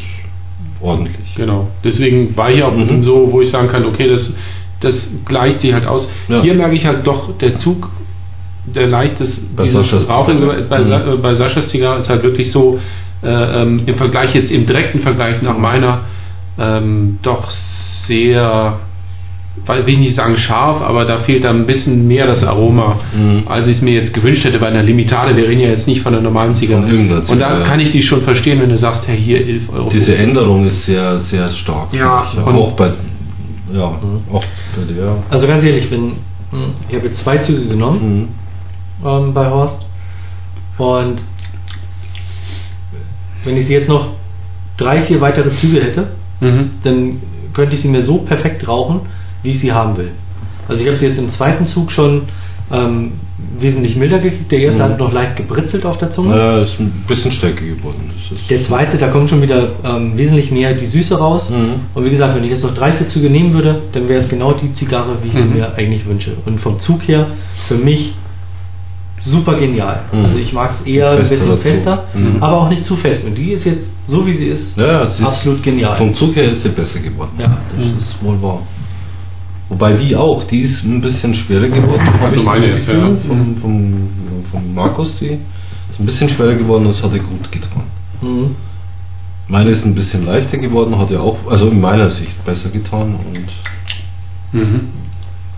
[0.80, 1.34] ordentlich.
[1.34, 1.68] Genau.
[1.82, 3.02] Deswegen war hier auch Mhm.
[3.02, 4.36] so, wo ich sagen kann, okay, das,
[4.80, 6.10] das gleicht sich halt aus.
[6.28, 6.40] Ja.
[6.40, 7.90] Hier merke ich halt doch, der Zug,
[8.64, 10.62] der leichtes, Bei dieses Saschas Rauchen Zigarre.
[10.70, 11.12] bei, Sa- Mhm.
[11.14, 12.78] äh, bei Saschas Zigarre ist halt wirklich so,
[13.24, 13.28] äh,
[13.62, 16.02] ähm, im Vergleich jetzt, im direkten Vergleich nach meiner,
[16.58, 18.78] ähm, doch sehr,
[19.66, 22.98] weil- will ich nicht sagen scharf, aber da fehlt da ein bisschen mehr das Aroma,
[23.14, 23.42] Mhm.
[23.46, 25.36] als ich es mir jetzt gewünscht hätte bei einer Limitate.
[25.36, 28.22] Wir reden ja jetzt nicht von einer normalen irgendeiner Und da kann ich dich schon
[28.22, 29.90] verstehen, wenn du sagst, hey, hier 11 Euro.
[29.90, 31.92] Diese Änderung ist sehr, sehr stark.
[31.92, 32.38] Ja, ich.
[32.38, 32.92] und- auch bei,
[33.72, 34.34] ja, Mhm.
[34.34, 34.44] auch
[34.76, 35.16] bei der.
[35.30, 36.12] Also ganz ehrlich, wenn,
[36.88, 38.28] ich habe jetzt zwei Züge genommen
[39.02, 39.06] Mhm.
[39.08, 39.84] ähm, bei Horst
[40.78, 41.22] und
[43.44, 44.08] wenn ich sie jetzt noch
[44.76, 46.08] drei, vier weitere Züge hätte,
[46.42, 46.70] Mhm.
[46.84, 47.20] dann
[47.54, 49.00] könnte ich sie mir so perfekt rauchen,
[49.42, 50.10] wie ich sie haben will.
[50.68, 52.22] Also ich habe sie jetzt im zweiten Zug schon
[52.70, 53.12] ähm,
[53.60, 54.50] wesentlich milder gekriegt.
[54.52, 54.88] Der erste Mhm.
[54.92, 56.36] hat noch leicht gebritzelt auf der Zunge.
[56.36, 58.10] Ja, ist ein bisschen stärker geworden.
[58.48, 61.50] Der zweite, da kommt schon wieder ähm, wesentlich mehr die Süße raus.
[61.50, 61.80] Mhm.
[61.94, 64.28] Und wie gesagt, wenn ich jetzt noch drei, vier Züge nehmen würde, dann wäre es
[64.28, 65.54] genau die Zigarre, wie ich sie Mhm.
[65.56, 66.32] mir eigentlich wünsche.
[66.46, 67.26] Und vom Zug her,
[67.68, 68.14] für mich
[69.24, 70.02] super genial.
[70.12, 70.24] Mhm.
[70.24, 72.42] Also ich mag es eher ein bisschen fester, Mhm.
[72.42, 73.24] aber auch nicht zu fest.
[73.26, 75.96] Und die ist jetzt, so wie sie ist, Ja, ist absolut genial.
[75.96, 77.32] Vom Zug her ist sie besser geworden.
[77.38, 77.58] Ja.
[77.70, 78.62] das ist wohl wahr.
[79.68, 82.02] Wobei die auch, die ist ein bisschen schwerer geworden.
[82.20, 82.94] Also meine jetzt, ja.
[83.26, 84.08] Vom, vom,
[84.50, 85.26] vom Markus, die
[85.90, 87.84] ist ein bisschen schwerer geworden, das hat er gut getan.
[88.20, 88.54] Mhm.
[89.48, 93.14] Meine ist ein bisschen leichter geworden, hat er auch, also in meiner Sicht besser getan
[93.14, 93.46] und
[94.54, 94.80] Mhm.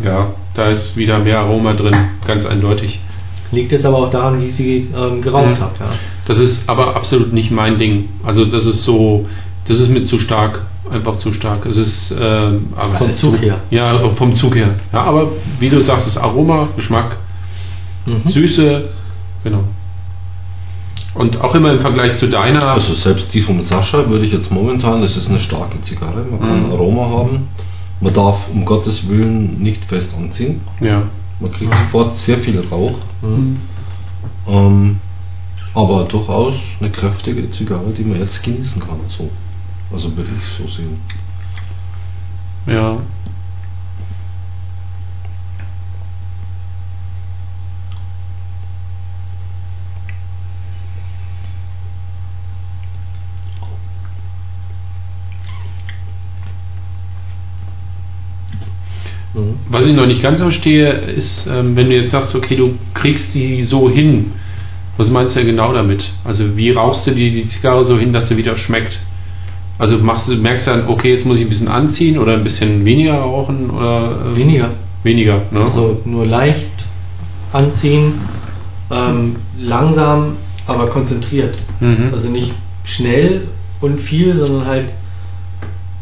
[0.05, 1.97] Ja, da ist wieder mehr Aroma drin,
[2.27, 3.01] ganz eindeutig.
[3.53, 5.61] Liegt jetzt aber auch daran, wie ich sie ähm, geraucht Mhm.
[5.61, 5.75] habe.
[5.81, 5.87] Ja.
[6.27, 8.09] Das ist aber absolut nicht mein Ding.
[8.25, 9.27] Also das ist so,
[9.69, 11.65] das ist mir zu stark, einfach zu stark.
[11.67, 12.25] Es ist äh,
[12.77, 13.61] aber Vom Zug her.
[13.71, 14.75] Ja, vom Zug her.
[14.93, 17.17] Ja, aber wie du sagst, das Aroma, Geschmack,
[18.07, 18.31] Mhm.
[18.31, 18.89] Süße,
[19.45, 19.65] genau.
[21.15, 22.63] Und auch immer im Vergleich zu deiner.
[22.73, 26.41] Also selbst die vom Sascha würde ich jetzt momentan, das ist eine starke Zigarre, man
[26.41, 26.73] kann Mhm.
[26.73, 27.49] Aroma haben.
[28.01, 30.61] Man darf um Gottes Willen nicht fest anziehen.
[30.81, 31.03] ja.
[31.41, 32.99] Man kriegt sofort sehr viel Rauch.
[33.23, 33.61] Mhm.
[34.47, 35.01] Ähm,
[35.75, 39.01] aber durchaus eine kräftige Zigarre, die man jetzt genießen kann.
[39.09, 39.29] So.
[39.93, 40.99] Also würde ich so sehen.
[42.67, 42.99] Ja.
[59.35, 59.55] Mhm.
[59.69, 63.35] Was ich noch nicht ganz verstehe, ist, ähm, wenn du jetzt sagst, okay, du kriegst
[63.35, 64.33] die so hin,
[64.97, 66.09] was meinst du denn genau damit?
[66.25, 69.01] Also wie rauchst du die, die Zigarre so hin, dass sie wieder schmeckt?
[69.79, 72.45] Also machst du, merkst du dann, okay, jetzt muss ich ein bisschen anziehen oder ein
[72.45, 74.71] bisschen weniger rauchen oder äh, Weniger.
[75.03, 75.65] Weniger, ne?
[75.65, 76.71] Also nur leicht
[77.53, 78.21] anziehen,
[78.91, 80.37] ähm, langsam,
[80.67, 81.59] aber konzentriert.
[81.81, 82.11] Mhm.
[82.13, 82.55] Also nicht
[82.85, 83.49] schnell
[83.81, 84.87] und viel, sondern halt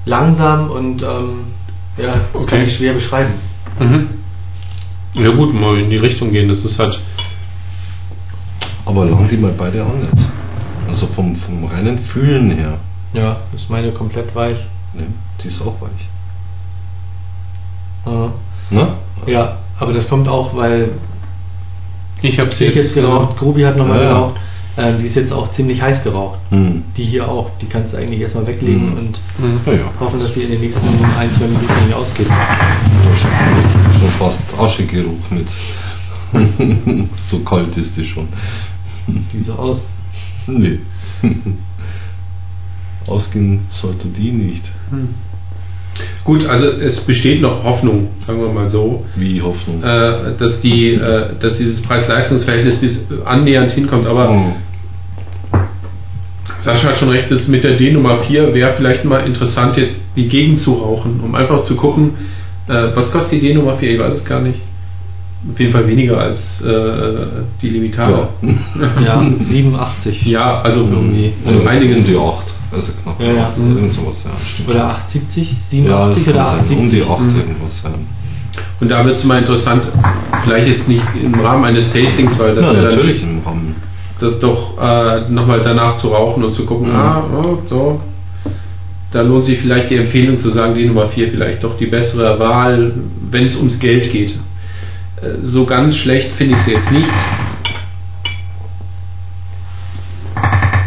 [0.04, 1.52] langsam und ähm,
[1.96, 2.46] ja, das Okay.
[2.50, 3.34] kann ich schwer beschreiben.
[3.78, 4.08] Mhm.
[5.14, 6.98] Ja gut, mal in die Richtung gehen, das ist halt.
[8.84, 10.26] Aber lang die mal beide an jetzt.
[10.88, 12.78] Also vom, vom reinen Fühlen her.
[13.12, 14.58] Ja, ist meine komplett weich.
[14.94, 15.06] Ne?
[15.42, 16.08] Die ist auch weich.
[18.06, 18.94] Äh, Ne?
[19.26, 20.92] ja, aber das kommt auch, weil
[22.22, 24.32] Ich habe ich jetzt geraucht, Grubi hat nochmal Ja, ja.
[24.76, 26.38] Ähm, die ist jetzt auch ziemlich heiß geraucht.
[26.50, 26.82] Hm.
[26.96, 28.96] Die hier auch, die kannst du eigentlich erstmal weglegen Mhm.
[28.98, 29.60] und Mhm.
[29.66, 29.92] Ja, ja.
[30.00, 32.26] hoffen, dass die in den nächsten ein, zwei Minuten nicht ausgeht.
[33.16, 35.48] Schon, fast Aschegeruch mit.
[37.26, 38.28] so kalt ist die schon.
[39.32, 39.84] Die so aus.
[40.46, 40.78] Nee.
[43.06, 44.62] Ausgehen sollte die nicht.
[44.90, 45.08] Hm.
[46.24, 49.82] Gut, also es besteht noch Hoffnung, sagen wir mal so, Wie Hoffnung.
[49.82, 54.06] äh, dass, die, äh, dass dieses Preis-Leistungs-Verhältnis bis annähernd hinkommt.
[54.06, 55.58] Aber Oh.
[56.60, 60.00] Sascha hat schon recht, das mit der D Nummer 4 wäre vielleicht mal interessant, jetzt
[60.16, 62.12] die Gegend zu rauchen, um einfach zu gucken,
[62.68, 64.60] äh, was kostet die D Nummer 4, ich weiß es gar nicht.
[65.52, 67.26] Auf jeden Fall weniger als äh,
[67.60, 68.28] die Limitare.
[69.04, 70.24] Ja, 87.
[70.26, 71.32] Ja, also Irgendwie.
[71.44, 72.06] um Um einiges.
[72.06, 72.46] die 8.
[72.72, 73.20] Also knapp.
[73.20, 73.46] Ja, ja.
[73.48, 74.30] acht, Irgend sowas, ja.
[74.44, 74.68] Stimmt.
[74.70, 75.50] Oder 870?
[75.72, 76.60] ja, das 87 kann oder sein.
[76.60, 76.78] 870?
[76.78, 77.38] Um die 8 Mhm.
[77.40, 78.06] irgendwas sein.
[78.80, 79.82] Und da wird es mal interessant,
[80.44, 83.76] vielleicht jetzt nicht im Rahmen eines Tastings, weil das ja, ja dann natürlich im Rahmen.
[84.20, 86.96] das doch äh, nochmal danach zu rauchen und zu gucken, Mhm.
[86.96, 88.00] ah, oh, so,
[89.10, 92.38] da lohnt sich vielleicht die Empfehlung zu sagen, die Nummer 4 vielleicht doch die bessere
[92.38, 92.92] Wahl,
[93.30, 94.38] wenn es ums Geld geht.
[95.20, 97.08] Äh, So ganz schlecht finde ich sie jetzt nicht.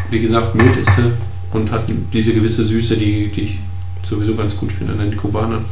[0.09, 1.11] Wie gesagt, mild ist sie
[1.55, 3.59] und hat diese gewisse Süße, die, die ich
[4.03, 5.65] sowieso ganz gut finde an den Kubanern.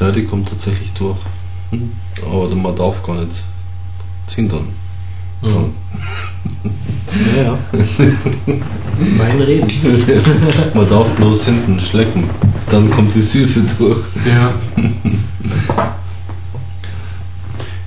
[0.00, 1.18] Ja, die kommt tatsächlich durch.
[1.70, 1.92] Hm.
[2.24, 3.42] Aber man darf gar nicht
[4.26, 4.68] zindern.
[5.42, 5.72] Mhm.
[7.36, 7.58] Ja, ja.
[9.16, 9.70] Mein Reden.
[10.74, 12.30] man darf bloß hinten schlecken.
[12.70, 14.04] Dann kommt die Süße durch.
[14.26, 14.54] Ja.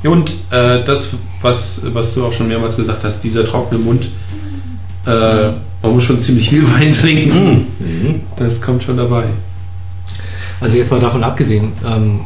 [0.03, 4.07] ja und äh, das, was, was du auch schon mehrmals gesagt hast, dieser trockene Mund,
[5.05, 5.51] äh,
[5.83, 7.67] man muss schon ziemlich viel Wein trinken.
[7.79, 8.21] Mhm.
[8.37, 9.25] Das kommt schon dabei.
[10.59, 12.21] Also jetzt mal davon abgesehen, ähm,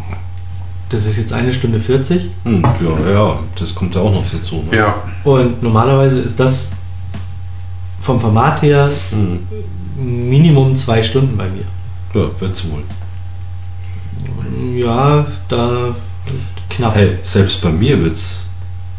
[0.90, 4.64] das ist jetzt eine Stunde 40 Hm, ja, ja, das kommt ja auch noch dazu.
[4.70, 4.78] Ne?
[4.78, 4.96] Ja.
[5.24, 6.72] und normalerweise ist das
[8.02, 9.40] vom Format her Hm.
[9.98, 11.64] Minimum zwei Stunden bei mir.
[12.14, 12.84] Ja, wird's wohl.
[14.78, 15.96] Ja, da
[16.70, 16.96] knapp.
[16.96, 18.46] Hey, selbst bei mir wird's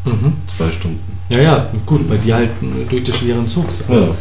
[0.05, 0.35] Mhm.
[0.57, 1.16] zwei Stunden.
[1.29, 3.83] Ja, ja, gut, bei dir halt äh, durch des schweren Zugs.
[3.89, 4.15] Ja.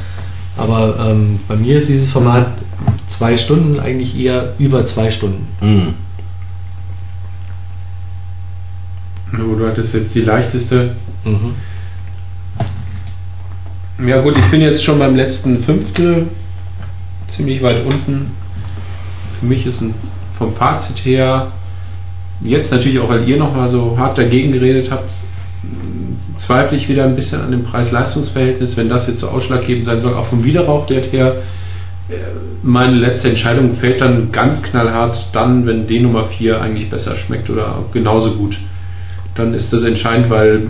[0.58, 2.62] Aber ähm, bei mir ist dieses Format
[3.10, 5.48] zwei Stunden eigentlich eher über zwei Stunden.
[5.60, 5.94] Hm.
[9.34, 10.96] Nur du hattest jetzt die leichteste.
[11.24, 11.56] Mhm.
[14.08, 16.28] Ja gut, ich bin jetzt schon beim letzten Fünftel
[17.30, 18.32] ziemlich weit unten.
[19.40, 19.94] Für mich ist ein,
[20.38, 21.52] vom Fazit her,
[22.42, 25.10] jetzt natürlich auch, weil ihr nochmal so hart dagegen geredet habt,
[26.38, 30.14] zweifle ich wieder ein bisschen an dem Preis-Leistungs-Verhältnis, wenn das jetzt so ausschlaggebend sein soll,
[30.14, 31.38] auch vom Widerrauchwert her.
[32.10, 32.16] Äh,
[32.62, 37.50] meine letzte Entscheidung fällt dann ganz knallhart dann, wenn D Nummer 4 eigentlich besser schmeckt
[37.50, 38.58] oder genauso gut.
[39.36, 40.64] Dann ist das entscheidend, weil.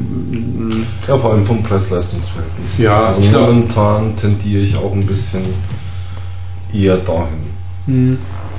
[1.08, 2.78] Ja, vor allem vom Preis-Leistungs-Verhältnis.
[2.78, 5.44] Ja, also ich glaub- momentan tendiere ich auch ein bisschen
[6.74, 7.54] eher dahin.
[7.86, 8.18] Hm,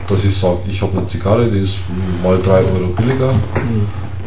[0.08, 1.76] Dass ich sage, ich habe eine Zigarre, die ist
[2.22, 3.34] mal 3 Euro billiger.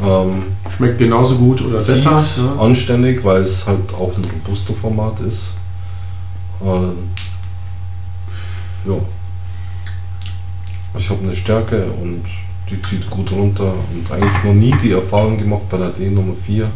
[0.03, 0.43] Ähm,
[0.75, 2.23] schmeckt genauso gut oder besser.
[2.37, 2.59] ne?
[2.59, 5.53] anständig, weil es halt auch ein Robusto-Format ist.
[6.61, 6.93] Ähm,
[8.87, 8.95] ja.
[10.97, 12.23] Ich habe eine Stärke und
[12.69, 16.33] die zieht gut runter und eigentlich noch nie die Erfahrung gemacht bei der D Nummer
[16.45, 16.69] 4,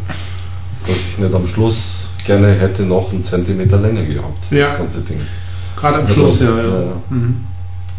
[0.87, 4.69] dass ich nicht am Schluss gerne hätte noch einen Zentimeter länger gehabt, Ja.
[4.69, 5.19] das ganze Ding.
[5.75, 6.49] Gerade am Also, Schluss, ja.
[6.49, 6.63] ja.
[6.63, 6.93] ja, ja.
[7.09, 7.45] Mhm.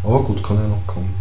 [0.05, 1.13] Aber gut, kann ja noch kommen.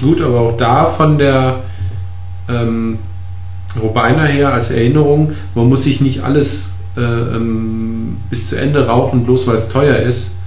[0.00, 1.60] Gut, aber auch da von der
[2.48, 2.98] ähm,
[3.80, 9.24] Robiner her als Erinnerung, man muss sich nicht alles äh, ähm, bis zu Ende rauchen,
[9.24, 10.38] bloß weil es teuer ist.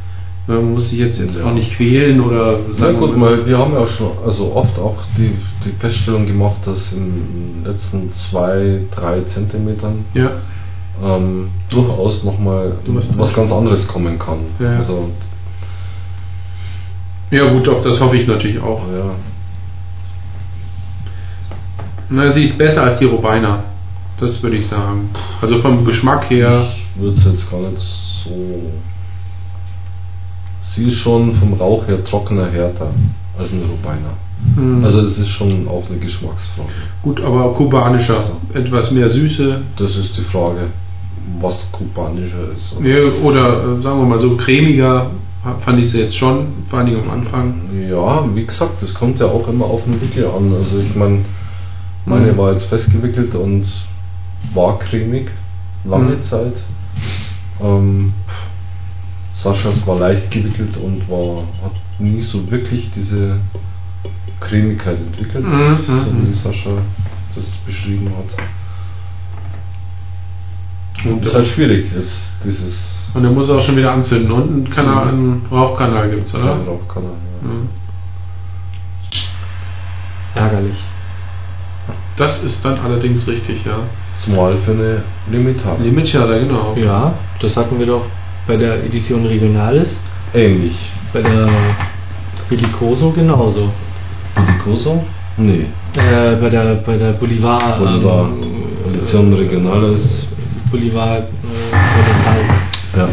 [0.47, 1.45] Man muss sich jetzt, jetzt Ja.
[1.45, 4.97] auch nicht quälen oder Na sagen, gut, mal, wir haben ja schon also oft auch
[5.17, 10.33] die, die Feststellung gemacht, dass in den letzten zwei, drei Zentimetern ja,
[11.03, 12.73] ähm, durchaus nochmal
[13.17, 14.39] was ganz anderes kommen kann.
[14.59, 14.77] Ja.
[14.77, 15.09] Also,
[17.31, 18.81] ja gut, doch, das hoffe ich natürlich auch.
[18.93, 19.15] ja.
[22.09, 23.63] Na, sie ist besser als die Robiner.
[24.19, 25.09] Das würde ich sagen.
[25.41, 26.67] Also vom Geschmack her.
[26.95, 28.71] Ich würde es jetzt gar nicht so.
[30.61, 32.91] Sie ist schon vom Rauch her trockener, härter
[33.37, 34.13] als eine Rubiner.
[34.55, 36.69] hm, Also es ist schon auch eine Geschmacksfrage.
[37.01, 38.21] gut, aber kubanischer.
[38.53, 39.61] Etwas mehr Süße.
[39.77, 40.67] Das ist die Frage,
[41.41, 42.75] was kubanischer ist.
[42.83, 45.11] Ja, oder äh, sagen wir mal so cremiger
[45.63, 47.53] fand ich sie jetzt schon, vor allem am Anfang.
[47.87, 50.53] Ja, wie gesagt, das kommt ja auch immer auf den Wickel an.
[50.55, 51.19] Also ich meine,
[52.05, 52.37] meine Mhm.
[52.37, 53.63] war jetzt festgewickelt und
[54.55, 55.29] war cremig,
[55.83, 56.23] lange Mhm.
[56.23, 56.53] Zeit.
[57.63, 58.13] Ähm,
[59.35, 63.37] Saschas war leicht gewickelt und war, hat nie so wirklich diese
[64.39, 66.27] Cremigkeit entwickelt, Mhm, so mhm.
[66.29, 66.71] wie Sascha
[67.35, 68.35] das beschrieben hat.
[71.03, 74.29] Und, ist halt schwierig, jetzt dieses und er muss auch schon wieder anzünden.
[74.29, 76.57] Und einen, Kanal, einen Rauchkanal gibt es, oder?
[76.67, 77.11] Rauchkanal.
[77.41, 77.47] Ja.
[77.47, 77.69] Mhm.
[80.35, 80.77] Ärgerlich.
[82.17, 83.79] Das ist dann allerdings richtig, ja.
[84.17, 85.81] Zumal für eine Limitada.
[85.81, 86.75] Limitjada, genau.
[86.75, 88.05] Ja, das hatten wir doch
[88.47, 90.01] bei der Edition Regionalis,
[90.33, 90.75] Ähnlich.
[91.13, 91.49] bei der
[92.49, 93.69] Bellicoso genauso.
[94.63, 95.05] Koso?
[95.37, 95.67] Nee.
[95.95, 100.27] Äh, bei der bei der Bolivar, Bolivar, ähm, Edition Regionalis.
[100.75, 102.43] Bolivar äh, Universal.
[102.97, 103.09] Ja.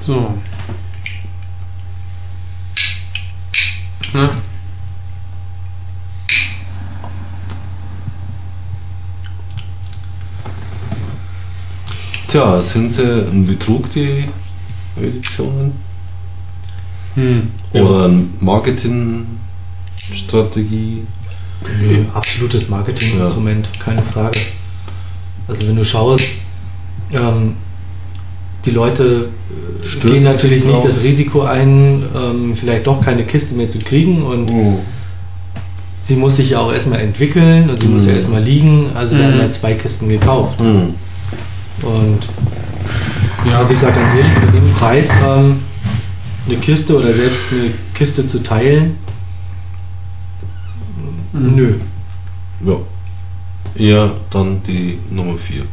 [0.00, 0.34] So.
[4.12, 4.30] Na?
[12.26, 14.28] Tja, sind sie ein Betrug, die
[14.96, 15.74] Editionen?
[17.14, 17.52] Hm.
[17.72, 21.06] Oder eine Marketingstrategie?
[21.80, 24.40] Nee, absolutes Marketinginstrument, keine Frage.
[25.48, 26.22] Also wenn du schaust,
[27.12, 27.56] ähm,
[28.64, 29.28] die Leute
[29.82, 33.78] äh, Stürzen gehen natürlich nicht das Risiko ein, ähm, vielleicht doch keine Kiste mehr zu
[33.78, 34.80] kriegen und Oh.
[36.04, 38.08] sie muss sich ja auch erstmal entwickeln und sie muss Mhm.
[38.08, 39.18] ja erstmal liegen, also Mhm.
[39.20, 40.58] werden ja zwei Kisten gekauft.
[40.58, 40.94] Hm.
[41.82, 42.20] Und
[43.46, 43.58] Ja.
[43.58, 45.60] also ich sage ganz ehrlich, bei dem Preis ähm,
[46.46, 48.96] eine Kiste oder selbst eine Kiste zu teilen, Mhm.
[51.34, 51.74] Nö.
[52.64, 52.76] Ja.
[53.76, 55.64] Eher dann die Nummer 4.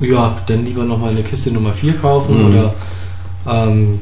[0.00, 2.46] Ja, dann lieber nochmal eine Kiste Nummer 4 kaufen Mhm.
[2.46, 2.74] oder
[3.46, 4.00] ähm,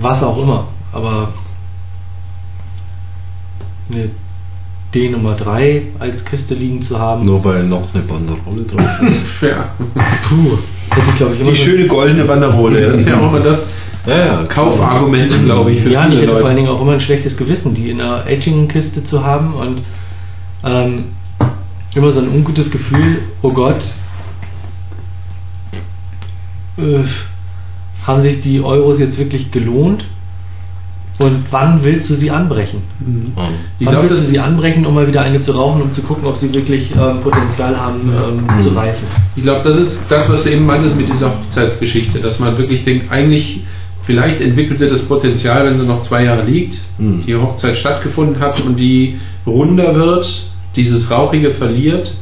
[0.00, 0.68] was auch immer.
[0.92, 1.32] Aber
[3.90, 4.10] eine
[4.94, 9.26] D Nummer 3 als Kiste liegen zu haben, Nur weil noch eine Banderole drauf ist.
[9.38, 9.70] Fair.
[10.28, 10.58] puh,
[10.90, 12.90] hätte ich glaube ich immer Die schöne goldene Banderole.
[12.92, 13.66] Das ist ja auch immer das
[14.06, 14.44] ja, ja.
[14.44, 16.56] Kaufargument, glaube ich, für Ja, ich hätte vor allen Leute.
[16.56, 19.82] Dingen auch immer ein schlechtes Gewissen, die in einer Etching-Kiste zu haben und
[20.64, 21.04] ähm,
[21.94, 23.82] immer so ein ungutes Gefühl, oh Gott,
[26.78, 27.00] äh,
[28.06, 30.04] haben sich die Euros jetzt wirklich gelohnt?
[31.18, 32.80] Und wann willst du sie anbrechen?
[32.98, 33.32] Mhm.
[33.78, 36.00] Ich wann glaube, willst du sie anbrechen, um mal wieder eine zu rauchen, um zu
[36.02, 38.60] gucken, ob sie wirklich ähm, Potenzial haben ähm, Mhm.
[38.62, 39.06] zu reifen?
[39.36, 42.84] Ich glaube, das ist das, was du eben meintest mit dieser Hochzeitsgeschichte, dass man wirklich
[42.84, 43.64] denkt, eigentlich,
[44.10, 47.22] vielleicht entwickelt sie das Potenzial, wenn sie noch zwei Jahre liegt, Mhm.
[47.26, 50.26] die Hochzeit stattgefunden hat und die runder wird,
[50.76, 52.12] dieses Rauchige verliert.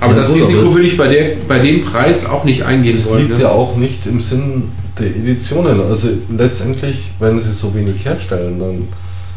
[0.00, 2.96] Aber Ja, das Risiko das- würde ich bei, der, bei dem Preis auch nicht eingehen
[2.96, 3.26] Das wollen.
[3.28, 3.42] liegt ne?
[3.44, 4.64] ja auch nicht im Sinn
[4.98, 5.80] der Editionen.
[5.80, 8.88] Also letztendlich, wenn sie so wenig herstellen, dann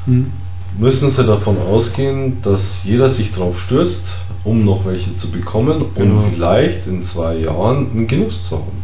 [0.06, 0.26] Hm.
[0.80, 4.04] müssen sie davon ausgehen, dass jeder sich drauf stürzt,
[4.44, 6.24] um noch welche zu bekommen Genau.
[6.24, 8.84] und vielleicht in zwei Jahren einen Genuss zu haben.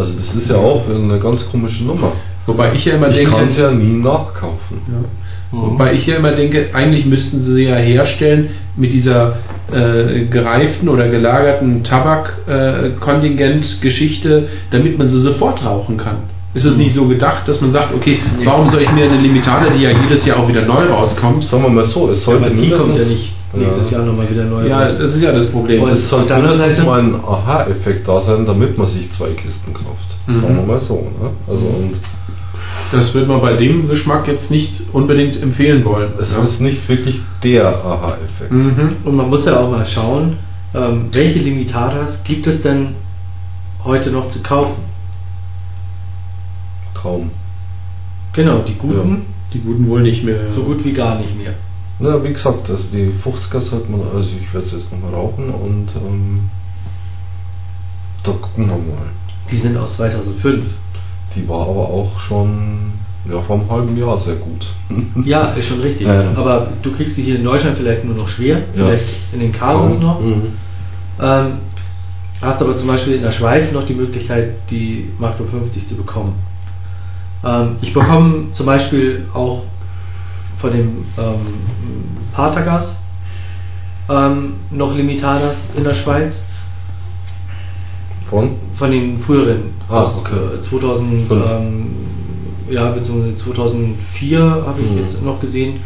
[0.00, 2.12] Also das ist ja auch eine ganz komische Nummer.
[2.46, 4.78] Wobei ich ja immer Ich denke, kann es ja nie nachkaufen.
[4.88, 5.58] Ja.
[5.58, 5.62] Mhm.
[5.72, 9.36] Wobei ich ja immer denke, eigentlich müssten sie ja herstellen mit dieser
[9.70, 16.16] äh, gereiften oder gelagerten Tabak-Kontingent-Geschichte, damit man sie sofort rauchen kann.
[16.54, 19.70] Ist es nicht so gedacht, dass man sagt, okay, warum soll ich mir eine Limitada,
[19.70, 21.44] die ja jedes Jahr auch wieder neu rauskommt?
[21.44, 24.66] Sagen wir mal so, es sollte ja mindestens- nicht nächstes Jahr nochmal wieder neu.
[24.68, 25.86] Ja, das ist ja das Problem.
[25.88, 30.16] Es sollte Seite- mal ein Aha-Effekt da sein, damit man sich zwei Kisten kauft.
[30.26, 30.34] Mhm.
[30.40, 30.94] Sagen wir mal so.
[30.96, 31.30] Ne?
[31.48, 31.94] Also und
[32.92, 36.12] Das wird man bei dem Geschmack jetzt nicht unbedingt empfehlen wollen.
[36.20, 36.42] es Ja.
[36.42, 38.52] ist nicht wirklich der Aha-Effekt.
[38.52, 38.96] Mhm.
[39.04, 40.36] Und man muss ja auch mal schauen,
[40.74, 42.94] ähm, welche Limitadas gibt es denn
[43.84, 44.82] heute noch zu kaufen?
[46.94, 47.30] Kaum.
[48.32, 49.22] Genau, die guten,
[49.52, 50.52] Die guten wohl nicht mehr.
[50.54, 51.54] so gut wie gar nicht mehr.
[52.00, 55.50] Na, wie gesagt, also die 50er sollte man, also ich werde es jetzt nochmal rauchen
[55.50, 56.48] und ähm,
[58.24, 59.06] da gucken wir mal.
[59.50, 60.64] Die sind aus 2005.
[61.34, 62.92] Die war aber auch schon
[63.30, 64.66] ja, vor einem halben Jahr sehr gut.
[65.24, 66.06] Ja, ist schon richtig.
[66.06, 66.34] Ja, ja.
[66.36, 68.86] Aber du kriegst sie hier in Deutschland vielleicht nur noch schwer, Ja.
[68.86, 70.20] vielleicht in den Karos noch.
[70.20, 70.54] Mhm.
[71.20, 71.52] Ähm,
[72.40, 76.34] hast aber zum Beispiel in der Schweiz noch die Möglichkeit, die Makro 50 zu bekommen.
[77.44, 79.64] Ähm, ich bekomme zum Beispiel auch
[80.60, 81.46] von dem ähm,
[82.32, 82.94] Patagas
[84.08, 86.40] ähm, noch Limitadas in der Schweiz,
[88.28, 88.50] Von?
[88.74, 89.70] von den früheren.
[89.88, 90.34] Ah, aus okay.
[90.58, 91.42] äh, 2000, Fünf.
[91.50, 91.86] ähm,
[92.68, 94.98] ja, beziehungsweise 2004 habe ich Mhm.
[94.98, 95.80] jetzt noch gesehen.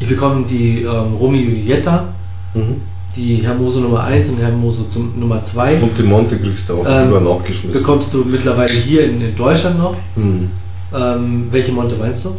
[0.00, 2.08] Ich bekomme die ähm, Romeo Julietta,
[2.54, 2.82] Mhm.
[3.16, 5.80] die Hermoso Nummer 1 und Hermoso zum, Nummer 2.
[5.82, 7.72] Und die Monte kriegst du auch Ähm, über nachgeschmissen.
[7.80, 9.96] bekommst du mittlerweile hier in, in Deutschland noch.
[10.16, 10.50] Mhm.
[10.94, 12.30] Ähm, welche Monte meinst du?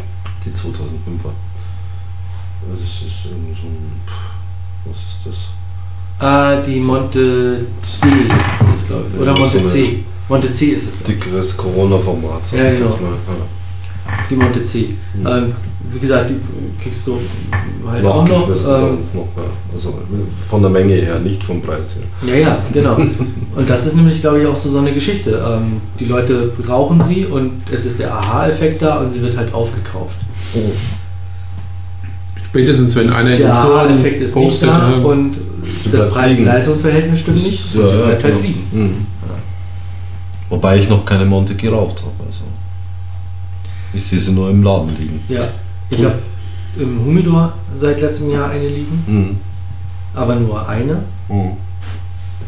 [0.46, 1.34] Die 2005er.
[2.70, 4.02] Das ist in so ein.
[4.86, 5.50] Was ist das?
[6.20, 9.20] Ah, die Monte C ist ich.
[9.20, 10.04] Oder Monte so C.
[10.30, 11.04] Monte C ist es.
[11.04, 12.46] Dickeres Corona-Format.
[12.46, 12.98] sag Ja, genau.
[14.06, 14.12] Ja.
[14.30, 14.96] Die Monte C.
[15.16, 15.28] Mhm.
[15.28, 15.54] Ähm,
[15.92, 16.40] wie gesagt, die
[16.82, 17.20] kriegst du
[17.88, 18.48] halt auch noch.
[18.50, 19.28] Ähm, noch.
[19.36, 19.44] Ja.
[19.74, 19.94] Also
[20.50, 22.34] von der Menge her, nicht vom Preis her.
[22.34, 22.96] Ja, ja, genau.
[23.56, 25.44] Und das ist nämlich, glaube ich, auch so, so eine Geschichte.
[25.46, 29.54] Ähm, die Leute rauchen sie und es ist der Aha-Effekt da und sie wird halt
[29.54, 30.16] aufgekauft.
[30.56, 30.72] Oh.
[32.50, 35.06] Spätestens wenn einer Der Aha-Effekt ist nicht postet, da ne?
[35.06, 35.38] und
[35.92, 37.76] das Preis-Leistungsverhältnis stimmt nicht.
[37.76, 38.40] und sie bleibt halt genau.
[38.40, 38.64] liegen.
[38.72, 39.06] Mhm.
[40.50, 42.28] Wobei ich noch keine Monte geraucht habe.
[42.28, 42.44] Also.
[43.94, 45.22] Ich sehe sie nur im Laden liegen.
[45.30, 45.50] Ja,
[45.90, 46.20] ich habe
[46.78, 49.38] im Humidor seit letztem Jahr eine liegen, Mhm.
[50.16, 51.52] aber nur eine, Mhm.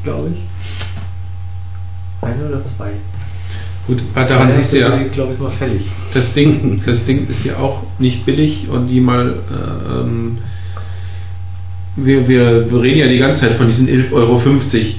[0.03, 0.39] glaube ich.
[2.27, 2.91] Eine oder zwei.
[3.88, 5.85] Gut, daran siehst du ja, glaube ich, mal fällig.
[6.13, 10.39] das Ding, das Ding ist ja auch nicht billig und die mal, äh, ähm,
[11.97, 14.41] wir, wir, wir reden ja die ganze Zeit von diesen 11,50 Euro.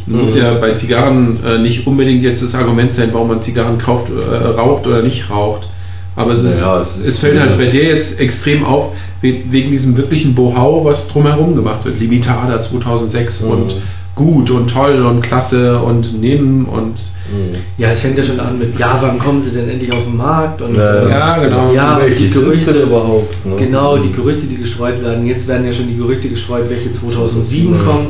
[0.07, 0.41] Muss Mhm.
[0.41, 4.15] ja bei Zigarren äh, nicht unbedingt jetzt das Argument sein, warum man Zigarren kauft, äh,
[4.23, 5.69] raucht oder nicht raucht.
[6.17, 9.43] Aber es, ist, Naja, es es, ist- fällt halt bei dir jetzt extrem auf, we-
[9.51, 12.01] wegen diesem wirklichen Bohau, was drumherum gemacht wird.
[12.01, 13.51] Limitada 2006 Mhm.
[13.51, 13.77] und
[14.15, 16.95] gut und toll und klasse und nehmen und
[17.29, 17.57] Mhm.
[17.77, 20.17] Ja, es fängt ja schon an mit, ja, wann kommen sie denn endlich auf den
[20.17, 20.63] Markt?
[20.63, 21.73] Und, Ja, ja, genau.
[21.73, 23.57] Ja, die Gerüchte überhaupt, ne?
[23.59, 25.27] Genau, die Gerüchte, die gestreut werden.
[25.27, 28.07] Jetzt werden ja schon die Gerüchte gestreut, welche 2007 Ja, kommen.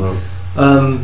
[0.58, 0.98] Ähm,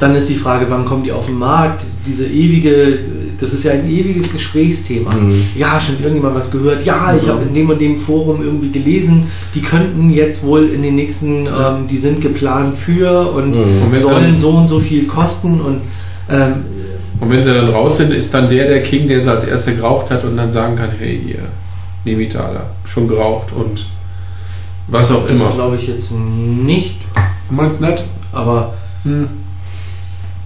[0.00, 1.82] dann ist die Frage, wann kommen die auf den Markt?
[2.06, 2.98] Diese ewige,
[3.38, 5.12] das ist ja ein ewiges Gesprächsthema.
[5.14, 5.44] Mhm.
[5.54, 6.84] Ja, schon irgendjemand was gehört.
[6.84, 10.82] Ja, ich habe in dem und dem Forum irgendwie gelesen, die könnten jetzt wohl in
[10.82, 13.82] den nächsten, ähm, die sind geplant für und Mhm.
[13.84, 15.80] Und sollen so und so viel kosten und
[16.30, 16.64] ähm,
[17.20, 19.72] Und wenn sie dann raus sind, ist dann der der King, der es als erster
[19.72, 21.48] geraucht hat und dann sagen kann, hey, ihr
[22.06, 23.86] Nemitaler, schon geraucht und
[24.88, 25.50] was auch das immer.
[25.52, 26.96] glaube ich jetzt nicht,
[27.48, 28.02] Du meinst nicht?
[28.32, 28.74] aber
[29.04, 29.28] Hm.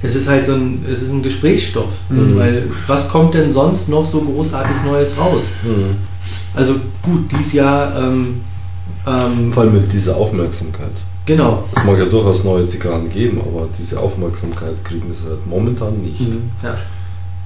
[0.04, 2.36] Es ist halt so ein, es ist ein Gesprächsstoff, Mhm.
[2.36, 5.42] weil was kommt denn sonst noch so großartig Neues raus?
[5.64, 5.96] Mhm.
[6.54, 8.40] Also gut, dieses Jahr, ähm,
[9.06, 10.92] ähm, Vor allem mit dieser Aufmerksamkeit.
[11.26, 11.64] genau.
[11.74, 16.20] Es mag ja durchaus neue Zigarren geben, aber diese Aufmerksamkeit kriegen sie halt momentan nicht.
[16.20, 16.50] Mhm.
[16.62, 16.76] Ja.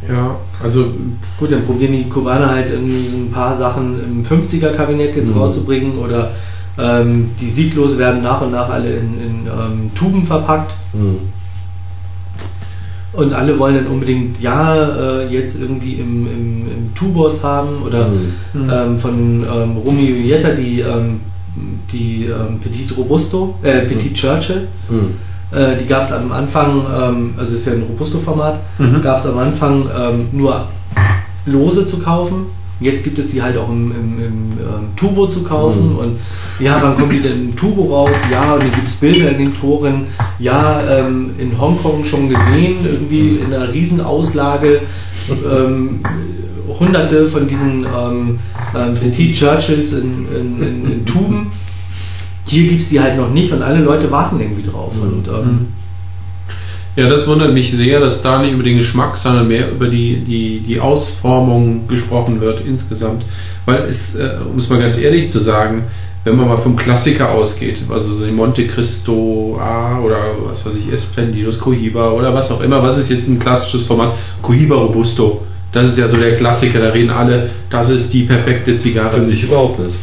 [0.08, 0.92] Ja, also
[1.40, 5.38] Gut, dann probieren die Kubaner halt ein paar Sachen im 50er-Kabinett jetzt Mhm.
[5.40, 6.30] rauszubringen oder
[6.78, 11.18] ähm, die Sieglos werden nach und nach alle in, in ähm, Tuben verpackt Mhm.
[13.12, 18.08] Und alle wollen dann unbedingt ja äh, jetzt irgendwie im, im, im Tubos haben oder
[18.08, 18.32] Mhm.
[18.52, 18.70] Mhm.
[18.70, 21.20] ähm, von ähm, Romeo Julietta die ähm,
[21.92, 24.68] die ähm, Petit Robusto, äh, Petit Churchill.
[24.90, 25.14] Mhm.
[25.50, 29.00] Äh, die gab es am Anfang, ähm, also ist ja ein Robusto-Format, Mhm.
[29.02, 30.66] gab es am Anfang ähm, nur
[31.46, 32.46] lose zu kaufen.
[32.80, 35.94] Jetzt gibt es die halt auch im, im, im ähm, Turbo zu kaufen.
[35.94, 35.98] Mhm.
[35.98, 36.18] Und
[36.60, 38.14] ja, wann kommt die denn im Turbo raus?
[38.30, 40.06] Ja, und dann gibt es Bilder in den Toren.
[40.38, 44.82] Ja, ähm, in Hongkong schon gesehen, irgendwie in einer Riesenauslage.
[45.30, 46.00] Ähm,
[46.78, 48.38] hunderte von diesen ähm,
[48.76, 51.50] ähm, Petit Churchills in, in, in, in Tuben.
[52.46, 54.92] Hier gibt es die halt noch nicht und alle Leute warten irgendwie drauf.
[55.00, 55.68] Und, ähm,
[56.98, 60.16] Ja, das wundert mich sehr, dass da nicht über den Geschmack, sondern mehr über die,
[60.16, 63.24] die, die Ausformung gesprochen wird insgesamt.
[63.66, 65.84] Weil es, äh, um es mal ganz ehrlich zu sagen,
[66.24, 70.92] wenn man mal vom Klassiker ausgeht, also so Monte Cristo A oder was weiß ich,
[70.92, 74.14] Esplendidos, Cohiba oder was auch immer, was ist jetzt ein klassisches Format?
[74.42, 75.46] Cohiba Robusto.
[75.70, 79.18] Das ist ja so der Klassiker, da reden alle, das ist die perfekte Zigarre.
[79.18, 79.96] Finde ich überhaupt nicht.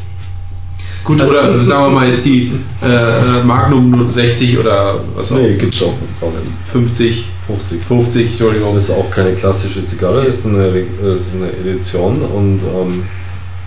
[1.05, 2.51] Gut, Also- oder sagen wir mal jetzt die
[2.83, 6.51] äh, Magnum 60 oder was auch Nee, gibt's auch gar nicht.
[6.71, 7.83] 50, 50.
[7.85, 8.73] 50, Entschuldigung.
[8.73, 13.03] Das ist auch keine klassische Zigarre, das ist eine, das ist eine Edition und ähm,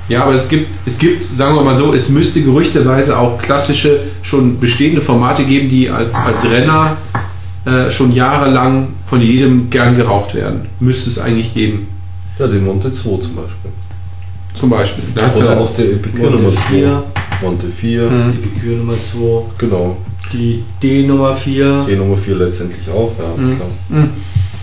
[0.08, 4.00] Ja, aber es gibt, es gibt, sagen wir mal so, es müsste gerüchteweise auch klassische,
[4.22, 6.96] schon bestehende Formate geben, die als, als Renner
[7.66, 10.66] äh, schon jahrelang von jedem gern geraucht werden.
[10.80, 11.88] Müsste es eigentlich geben.
[12.38, 13.70] ja, die Monte 2 zum Beispiel.
[14.58, 15.04] Zum Beispiel.
[15.14, 17.02] Da hast du Oder ja auch der Epicure Monte Nummer 4.
[17.40, 17.46] 2.
[17.46, 18.30] Monte 4, Mhm.
[18.30, 19.96] Epicure Nummer 2, genau.
[20.32, 21.86] die D Nummer 4.
[21.88, 23.56] Die Nummer 4 letztendlich auch, ja, Mhm.
[23.56, 23.68] klar.
[23.88, 24.10] Mhm.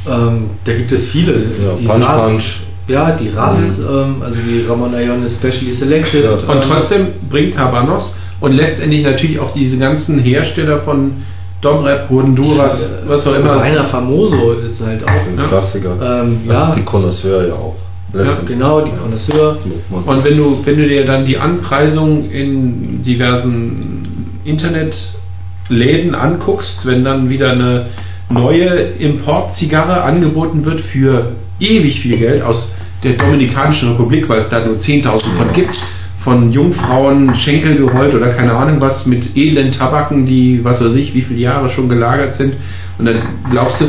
[0.08, 1.32] Ähm, da gibt es viele.
[1.34, 2.60] Ja, die Punch Ras- Punch.
[2.88, 6.24] Ja, die RAS, ähm, also die Ramon Ayone Specially Selected.
[6.24, 11.14] Ja, Und ähm, trotzdem bringt Habanos und letztendlich natürlich auch diese ganzen Hersteller von
[11.62, 13.56] Domrep, Honduras, was auch immer.
[13.60, 15.08] Rainer Famoso ist halt auch.
[15.10, 15.44] Ein Ja.
[15.48, 16.22] Klassiker.
[16.24, 17.76] Ähm, ja, Die Connoisseur ja auch.
[18.16, 18.58] Letztendlich.
[18.58, 19.58] genau, die Connoisseur.
[19.90, 27.30] Und wenn du, wenn du dir dann die Anpreisung in diversen Internetläden anguckst, wenn dann
[27.30, 27.88] wieder eine
[28.30, 28.66] neue
[29.00, 32.74] Importzigarre angeboten wird für ewig viel Geld aus
[33.04, 35.76] der Dominikanischen Republik, weil es da nur 10.000 von gibt,
[36.20, 41.14] von Jungfrauen Schenkel gerollt oder keine Ahnung was, mit edlen Tabaken, die was weiß ich,
[41.14, 42.56] wie viele Jahre schon gelagert sind.
[42.98, 43.22] Und dann
[43.52, 43.86] glaubst du,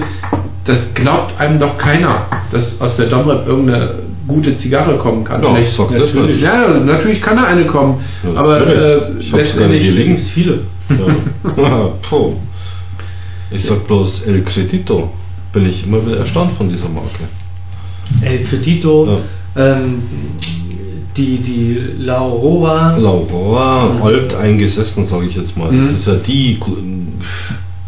[0.66, 5.42] das glaubt einem doch keiner, dass aus der Domrep irgendeine gute Zigarre kommen kann.
[5.42, 6.44] Ja, Vielleicht- sag das natürlich, nicht.
[6.44, 9.92] ja, natürlich kann da eine kommen, Ja, aber äh, Ich hab's gar nicht letztendlich hier
[9.92, 10.10] liegen.
[10.16, 10.60] Gibt's viele.
[10.90, 11.88] Ja.
[12.08, 12.32] Puh.
[13.50, 15.10] Ich sag bloß El Credito.
[15.52, 17.24] Bin ich immer wieder erstaunt von dieser Marke.
[18.22, 19.20] El Credito,
[19.56, 20.02] ähm,
[21.16, 22.96] die, die La Aurora.
[22.98, 24.02] Laura, Mhm.
[24.02, 25.70] alt eingesessen, sage ich jetzt mal.
[25.72, 25.78] Mhm.
[25.78, 26.58] Das ist ja die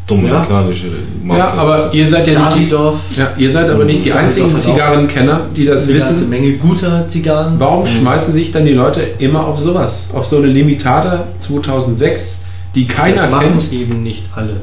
[0.08, 0.86] dominikanische
[1.22, 1.38] Marke.
[1.40, 2.74] Ja, aber ihr seid ja nicht die,
[3.20, 6.30] ja, ihr seid aber nicht die Ja, einzigen Zigarrenkenner, die das eine ganze wissen.
[6.30, 7.54] Menge guter Zigarren.
[7.60, 7.88] Warum Mhm.
[7.88, 10.10] schmeißen sich dann die Leute immer auf sowas?
[10.14, 12.40] Auf so eine Limitada 2006,
[12.74, 13.72] die keiner das machen kennt?
[13.72, 14.62] eben nicht alle.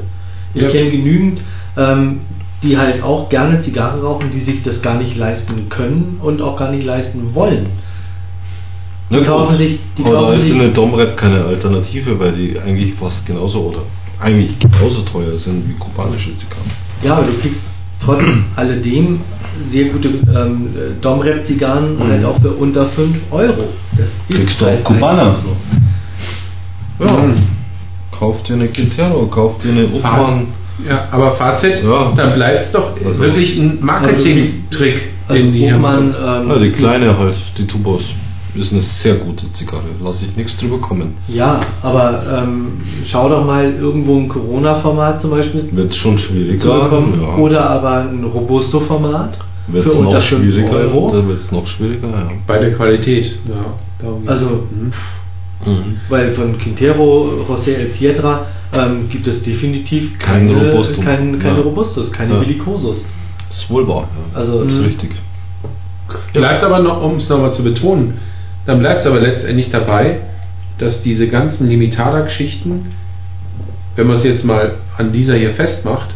[0.54, 0.68] Ich Ja.
[0.68, 1.40] kenne genügend,
[1.76, 2.20] ähm,
[2.62, 6.56] die halt auch gerne Zigarren rauchen, die sich das gar nicht leisten können und auch
[6.56, 7.66] gar nicht leisten wollen.
[9.10, 9.32] Na die gut.
[9.32, 13.24] kaufen sich- die aber da ist sich- eine Domrep keine Alternative, weil die eigentlich fast
[13.24, 13.82] genauso oder
[14.20, 16.70] eigentlich genauso teuer sind wie kubanische Zigarren.
[17.02, 17.60] Ja, aber du kriegst
[18.02, 18.22] trotz
[18.56, 19.20] alledem
[19.68, 20.68] sehr gute ähm,
[21.00, 22.08] Domrep-Zigarren Mhm.
[22.10, 23.68] halt auch für unter 5 Euro.
[23.96, 25.34] Das ist Kriegst du auch halt Kubaner.
[25.36, 27.04] so.
[27.04, 27.12] Ja.
[27.12, 27.42] Mhm.
[28.12, 30.46] Kauf dir eine Quintero, kauf dir eine Uffmann.
[30.86, 32.12] Ja, aber Fazit, Ja.
[32.14, 37.18] dann bleibt es doch Also- wirklich ein Marketing-Trick, Also den die ähm, Ja, die kleine
[37.18, 38.04] halt, die Tubos.
[38.56, 39.84] Ist eine sehr gute Zigarre.
[40.02, 41.14] Lass ich nichts drüber kommen.
[41.28, 46.60] Ja, aber ähm, schau doch mal irgendwo ein Corona-Format zum Beispiel Wird schon schwieriger.
[46.60, 47.36] zu bekommen ja.
[47.36, 49.38] oder aber ein Robusto-Format
[49.68, 50.70] wird für es noch 5 schwieriger.
[50.72, 51.10] Euro.
[51.12, 52.30] Da wird es noch schwieriger, ja.
[52.46, 54.08] Bei der Qualität, ja.
[54.26, 54.92] Also, Mhm.
[55.66, 55.96] Mhm.
[56.08, 61.00] weil von Quintero, José El Pietra ähm, gibt es definitiv Kein keine, Robusto.
[61.00, 61.62] kein, keine Ja.
[61.62, 62.40] Robustos, keine Ja.
[63.48, 64.08] Das ist wohl wahr.
[64.32, 64.38] Ja.
[64.38, 64.84] Also, das ist Mhm.
[64.86, 65.10] richtig.
[66.32, 68.18] Bleibt aber noch, um es nochmal zu betonen,
[68.66, 70.18] dann bleibt es aber letztendlich dabei,
[70.78, 72.92] dass diese ganzen Limitada-Geschichten,
[73.94, 76.10] wenn man es jetzt mal an dieser hier festmacht,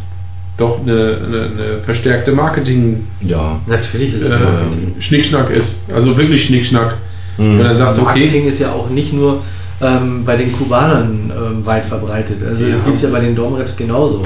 [0.57, 3.59] doch eine, eine, eine verstärkte Marketing Ja.
[3.65, 4.95] Natürlich ist äh, Marketing.
[4.99, 5.89] Schnickschnack ist.
[5.91, 6.97] Also wirklich Schnickschnack.
[7.37, 7.57] Mhm.
[7.59, 9.41] Wenn er sagt, okay, Marketing ist ja auch nicht nur
[9.81, 12.43] ähm, bei den Kubanern ähm, weit verbreitet.
[12.43, 12.73] Also Ja.
[12.75, 14.23] das gibt es ja bei den Domreps genauso.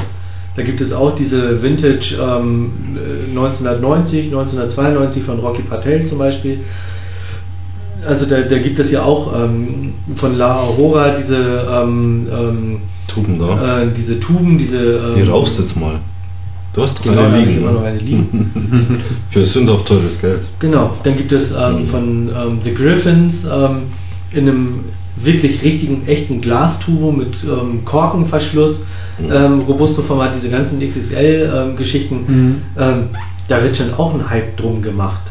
[0.57, 6.59] Da gibt es auch diese Vintage ähm, äh, 1990, 1992 von Rocky Patel zum Beispiel.
[8.07, 12.77] Also da, da gibt es ja auch ähm, von La Aurora diese, ähm, ähm,
[13.07, 13.81] Tuben da.
[13.83, 14.77] äh, diese Tuben, diese...
[14.77, 15.99] Ähm, Die rauchst jetzt mal.
[16.73, 17.57] Du hast doch Genau, eine liegen.
[17.61, 17.77] immer ne?
[17.79, 19.01] noch eine liegen.
[19.31, 20.41] Für sündhaft teures Geld.
[20.59, 21.85] Genau, dann gibt es ähm, Mhm.
[21.87, 23.83] von ähm, The Griffins ähm,
[24.31, 24.79] in einem
[25.23, 28.83] wirklich richtigen, echten Glastubo mit ähm, Korkenverschluss,
[29.19, 29.31] Mhm.
[29.31, 32.55] ähm, Robusto-Format, diese ganzen XXL-Geschichten, Mhm.
[32.77, 33.03] ähm,
[33.47, 35.21] da wird schon auch ein Hype drum gemacht.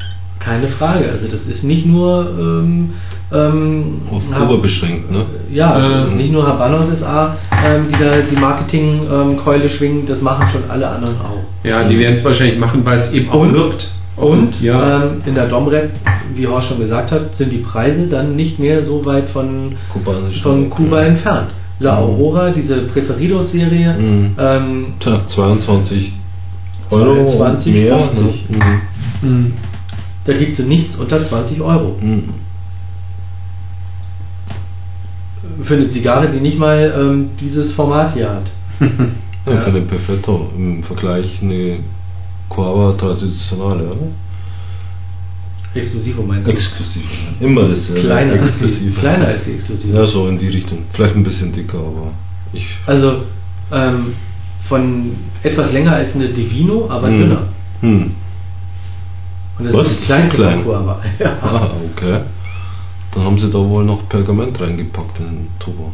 [0.44, 1.10] Keine Frage.
[1.10, 2.90] Also das ist nicht nur ähm,
[3.32, 5.24] ähm, Auf Kuba beschränkt, ne?
[5.50, 6.16] Ja, das ist Ähm.
[6.18, 11.16] nicht nur Habanos SA, ähm, die da die Marketingkeule schwingen, das machen schon alle anderen
[11.16, 11.38] auch.
[11.66, 13.54] Ja, die werden es wahrscheinlich machen, weil es eben auch Und?
[13.54, 13.90] wirkt.
[14.16, 15.04] Und ja.
[15.06, 15.90] ähm, in der Domrep,
[16.34, 20.40] wie Horst schon gesagt hat, sind die Preise dann nicht mehr so weit von, Kubanisch.
[20.42, 21.06] von Kuba Ja.
[21.08, 21.48] entfernt.
[21.80, 21.98] La Mhm.
[22.06, 24.30] Aurora, diese Preferidos-Serie, Mhm.
[24.38, 26.12] ähm, Tja, 22
[26.90, 27.98] Euro 22, mehr.
[27.98, 28.50] 50.
[28.50, 28.58] Ne?
[29.22, 29.52] Mhm.
[30.24, 31.96] Da kriegst du nichts unter 20 Euro.
[32.01, 32.34] Mhm.
[35.64, 38.51] Für eine Zigarre, die nicht mal ähm, dieses Format hier hat.
[39.46, 41.80] Ja, für den Perfetto im Vergleich eine
[42.48, 44.06] Coava Traditionale, oder?
[45.74, 46.52] Exklusivo meinst du?
[46.52, 47.05] Exklusiv.
[47.40, 47.68] Immer.
[48.01, 48.98] Kleiner als, die, Exklusiv.
[49.01, 49.94] kleiner als die Exklusive.
[49.94, 50.78] Ja, so in die Richtung.
[50.94, 52.12] Vielleicht ein bisschen dicker, aber
[52.55, 52.66] ich.
[52.86, 53.24] Also
[53.70, 54.14] ähm,
[54.66, 55.10] von
[55.42, 57.18] etwas länger als eine Divino, aber Hm.
[57.18, 57.42] dünner.
[57.82, 58.10] Hm.
[59.59, 59.86] Und das Was?
[59.90, 60.64] ist die kleinste Klein?
[60.64, 60.97] Kurve.
[61.18, 61.39] Ja.
[61.43, 62.20] Ah, okay.
[63.14, 65.93] Dann haben sie da wohl noch Pergament reingepackt in den Turbo.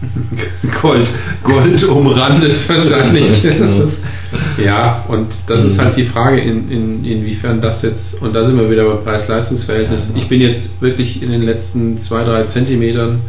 [0.82, 1.08] Gold,
[1.42, 3.44] Gold umrandet wahrscheinlich.
[3.44, 4.02] Ist,
[4.64, 8.58] ja, und das ist halt die Frage, in, in, inwiefern das jetzt, und da sind
[8.58, 10.10] wir wieder beim Preis-Leistungs-Verhältnis.
[10.14, 13.20] Ich bin jetzt wirklich in den letzten zwei, drei Zentimetern,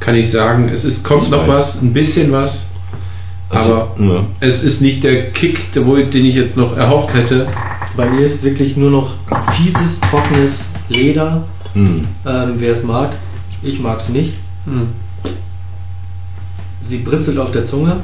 [0.00, 2.70] kann ich sagen, es ist, kommt noch was, ein bisschen was,
[3.50, 4.26] aber Also, ja.
[4.40, 7.48] es ist nicht der Kick, den ich jetzt noch erhofft hätte.
[7.98, 9.10] Bei mir ist wirklich nur noch
[9.56, 11.42] fieses, trockenes Leder.
[11.72, 12.06] Hm.
[12.24, 13.16] Ähm, wer es mag,
[13.60, 14.34] ich mag es nicht.
[14.66, 14.90] Hm.
[16.86, 17.96] Sie britzelt auf der Zunge.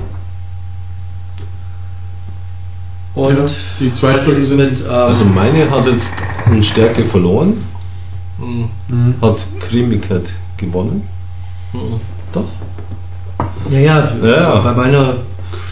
[3.14, 3.46] Und Ja,
[3.78, 4.80] die zwei Stunden sind- mit.
[4.84, 6.10] Ähm, Also meine hat jetzt
[6.44, 7.58] an Stärke verloren,
[8.38, 9.14] mh, Hm.
[9.22, 10.24] hat Cremigkeit
[10.56, 11.06] gewonnen.
[11.72, 12.00] mh.
[12.32, 12.46] Doch.
[13.70, 14.60] Ja, ja, Ja.
[14.60, 15.18] bei meiner.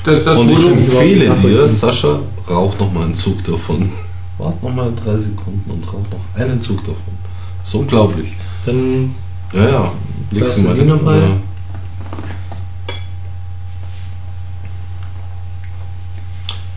[0.05, 1.66] Das, das Und ich empfehle nicht dir.
[1.70, 3.90] Sascha, rauch noch mal einen Zug davon.
[4.43, 7.14] Wart noch mal drei Sekunden und rauch noch einen Zug davon.
[7.62, 8.35] So unglaublich.
[8.66, 9.14] Dann
[9.52, 9.93] Ja, ja.
[10.31, 11.20] Legst du mal die noch mal?
[11.20, 11.36] Ja.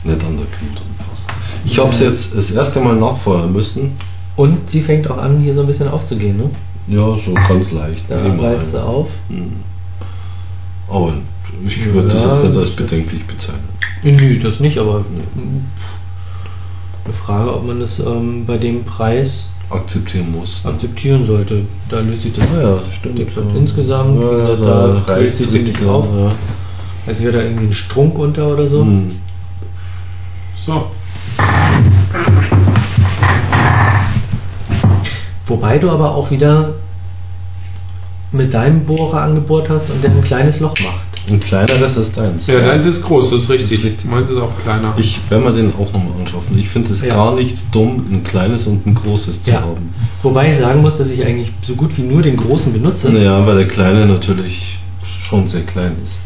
[0.04, 1.32] Nicht an der Glut anfassen.
[1.66, 3.98] Ich habe es jetzt das erste Mal nachfeuern müssen.
[4.36, 6.50] Und sie fängt auch an, hier so ein bisschen aufzugehen, ne?
[6.88, 8.04] Ja, so ganz leicht.
[8.10, 9.08] Da reißt sie auf.
[9.30, 9.54] Hm.
[10.90, 11.14] Aber
[11.66, 13.70] ich würde das Ja, jetzt nicht als das- bedenklich bezeichnen.
[14.04, 15.62] Nö, das nicht, aber mh,
[17.06, 20.62] eine Frage, ob man das ähm, bei dem Preis Akzeptieren muss.
[20.64, 21.66] akzeptieren sollte.
[21.90, 22.46] Da löst sich das.
[22.46, 23.18] Ja, stimmt.
[23.18, 26.06] Gesagt, insgesamt, Ja, wie gesagt, da es ziemlich richtig auf.
[26.06, 26.32] Ja.
[27.08, 28.82] Als wäre da irgendwie ein Strunk unter oder so.
[28.82, 29.16] Hm.
[30.58, 30.92] So.
[35.48, 36.74] Wobei du aber auch wieder
[38.32, 41.05] mit deinem Bohrer angebohrt hast und der ein kleines Loch macht.
[41.28, 42.46] Ein kleineres ist eins.
[42.46, 43.70] Ja, deins ist groß, das ist richtig.
[43.70, 44.06] Das ist richtig.
[44.12, 44.94] Meins ist auch kleiner.
[44.98, 46.58] Ich werde mir den auch nochmal anschaffen.
[46.60, 47.16] Ich finde es Ja.
[47.16, 49.62] gar nicht dumm, ein kleines und ein großes zu Ja.
[49.62, 49.94] haben.
[50.22, 53.12] Wobei ich sagen muss, dass ich eigentlich so gut wie nur den großen benutze.
[53.12, 54.78] Naja, weil der kleine natürlich
[55.28, 56.22] schon sehr klein ist.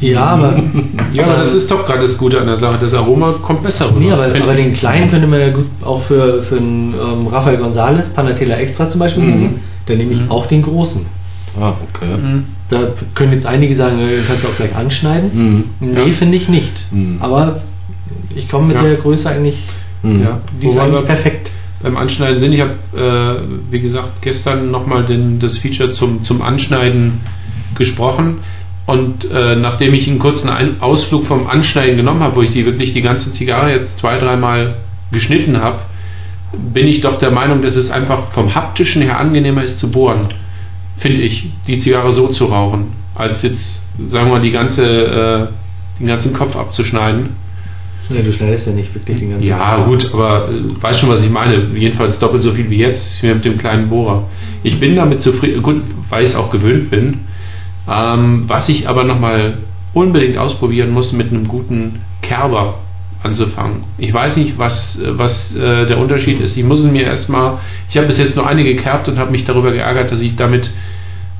[0.00, 0.62] Ja, aber.
[1.14, 2.76] ja, aber das ist doch gerade das Gute an der Sache.
[2.80, 4.00] Das Aroma kommt besser rüber.
[4.00, 7.56] Nee, aber, aber den kleinen könnte man ja gut auch für, für einen ähm, Rafael
[7.62, 9.30] González, Panatela Extra zum Beispiel Mhm.
[9.30, 9.60] nehmen.
[9.86, 10.30] Dann nehme ich Mhm.
[10.30, 11.06] auch den großen.
[11.60, 12.16] Ah, okay.
[12.16, 12.44] Mhm.
[12.70, 15.30] Da können jetzt einige sagen, äh, kannst du auch gleich anschneiden.
[15.34, 15.64] Mhm.
[15.92, 16.12] Nee, Ja.
[16.12, 16.72] finde ich nicht.
[16.92, 17.18] Mhm.
[17.20, 17.60] Aber
[18.34, 18.82] ich komme mit Ja.
[18.82, 19.58] der Größe eigentlich,
[20.02, 20.22] Mhm.
[20.22, 20.40] Ja.
[20.60, 21.50] die ist eigentlich perfekt.
[21.82, 22.52] beim Anschneiden sind.
[22.52, 25.04] Ich habe, äh, wie gesagt, gestern nochmal
[25.40, 27.20] das Feature zum, zum Anschneiden
[27.74, 28.36] gesprochen.
[28.86, 32.64] Und äh, nachdem ich einen kurzen Ein Ausflug vom Anschneiden genommen habe, wo ich die
[32.64, 34.76] wirklich die ganze Zigarre jetzt zwei, dreimal
[35.10, 35.80] geschnitten habe,
[36.72, 40.28] bin ich doch der Meinung, dass es einfach vom haptischen her angenehmer ist zu bohren,
[40.98, 45.46] finde ich, die Zigarre so zu rauchen, als jetzt, sagen wir mal, die ganze, äh,
[45.98, 47.30] den ganzen Kopf abzuschneiden.
[48.08, 51.24] Ja, du schneidest ja nicht wirklich den ganzen Ja, gut, aber äh, weißt schon, was
[51.24, 51.68] ich meine.
[51.74, 54.24] Jedenfalls doppelt so viel wie jetzt mit dem kleinen Bohrer.
[54.62, 57.20] Ich bin damit zufrieden, gut, weil ich es auch gewöhnt bin.
[57.90, 59.58] Ähm, was ich aber nochmal
[59.94, 62.78] unbedingt ausprobieren muss, mit einem guten Kerber
[63.22, 63.84] anzufangen.
[63.98, 66.56] Ich weiß nicht, was, äh, was äh, der Unterschied ist.
[66.56, 67.58] Ich muss es mir erstmal,
[67.88, 70.70] ich habe bis jetzt nur eine gekerbt und habe mich darüber geärgert, dass ich damit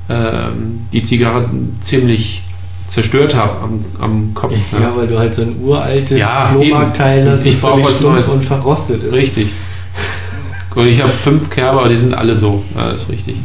[0.09, 1.49] ähm, die Zigarre
[1.81, 2.43] ziemlich
[2.89, 4.53] zerstört habe am, am Kopf.
[4.71, 4.91] Ja, ne?
[4.95, 8.27] weil du halt so ein uraltes Ja, Flohmarktteil hast, Ich das völlig was stumpf Neues.
[8.27, 9.13] und verrostet ist.
[9.13, 9.53] Richtig.
[10.75, 12.63] Und ich habe fünf Kerber, aber die sind alle so.
[12.75, 13.35] Ja, das ist richtig.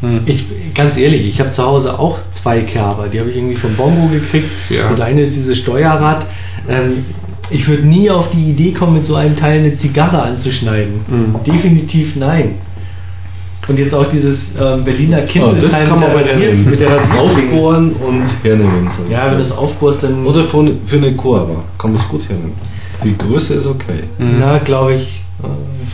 [0.00, 0.20] Hm.
[0.26, 0.44] Ich,
[0.74, 3.08] ganz ehrlich, ich habe zu Hause auch zwei Kerber.
[3.08, 4.50] Die habe ich irgendwie vom Bongo gekriegt.
[4.68, 4.90] Ja.
[4.90, 6.26] Das eine ist dieses Steuerrad.
[6.68, 7.06] Ähm,
[7.50, 10.94] ich würde nie auf die Idee kommen, mit so einem Teil eine Zigarre anzuschneiden.
[11.06, 11.36] Mhm.
[11.44, 12.56] Definitiv nein.
[13.66, 16.98] Und jetzt auch dieses ähm, Berliner Kind das kann man bei rasiert- Herren mit der
[17.18, 18.88] aufbohren und hernehmen.
[18.90, 19.10] So.
[19.10, 20.26] Ja, wenn du das aufbohrst, dann.
[20.26, 22.52] Oder für, für eine Koala kann man es gut hernehmen.
[23.02, 24.04] Die Größe ist okay.
[24.18, 24.36] Mhm.
[24.38, 25.46] Na, glaube ich äh,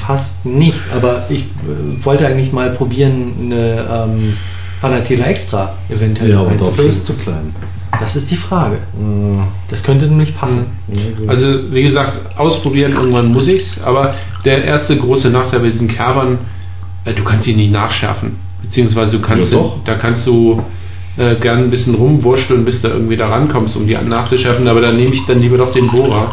[0.04, 0.80] fast nicht.
[0.92, 4.36] Aber ich äh, wollte eigentlich mal probieren, eine ähm,
[4.80, 7.54] Panatela Extra eventuell Ja, aber dafür ist zu klein.
[8.00, 8.76] Das ist die Frage.
[8.76, 10.66] Äh, Das könnte nämlich passen.
[11.26, 16.38] Also wie gesagt, ausprobieren irgendwann muss ich's, aber der erste große Nachteil bei diesen Kerbern,
[17.04, 18.36] äh, du kannst sie nicht nachschärfen.
[18.62, 19.84] Beziehungsweise du kannst Ja, sie- doch.
[19.84, 20.62] da kannst du
[21.18, 24.96] äh, gern ein bisschen rumwurschteln, bis du irgendwie da rankommst, um die nachzuschärfen, aber dann
[24.96, 26.32] nehme ich dann lieber doch den Bohrer,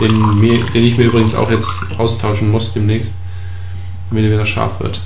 [0.00, 3.14] den, mir, den ich mir übrigens auch jetzt austauschen muss demnächst,
[4.10, 5.00] damit er wieder scharf wird.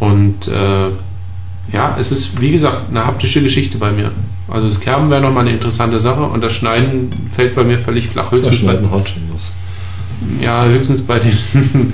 [0.00, 0.90] Und äh,
[1.72, 4.12] ja, es ist wie gesagt eine haptische Geschichte bei mir.
[4.48, 8.08] Also das Kerben wäre nochmal eine interessante Sache und das Schneiden fällt bei mir völlig
[8.08, 8.30] flach.
[8.30, 9.52] das Höchstens bei, Schneiden hat schon was.
[10.40, 11.32] ja, höchstens bei den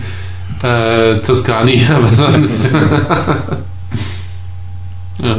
[0.63, 2.71] äh, Toskani, aber sonst.
[5.23, 5.37] ja.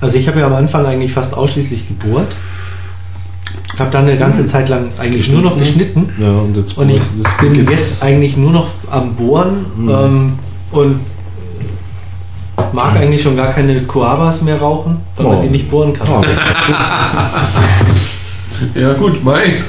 [0.00, 2.34] Also ich habe ja am Anfang eigentlich fast ausschließlich gebohrt.
[3.78, 6.10] Habe dann eine ganze Zeit lang eigentlich nur noch geschnitten.
[6.18, 9.88] Ja, und jetzt Und ich das bin jetzt eigentlich nur noch am Bohren Mhm.
[9.90, 10.32] ähm,
[10.72, 11.00] und
[12.72, 15.42] mag eigentlich schon gar keine Koabas mehr rauchen, weil man Oh.
[15.42, 16.08] die nicht bohren kann.
[16.08, 16.22] Oh.
[18.78, 19.64] ja, gut, mein.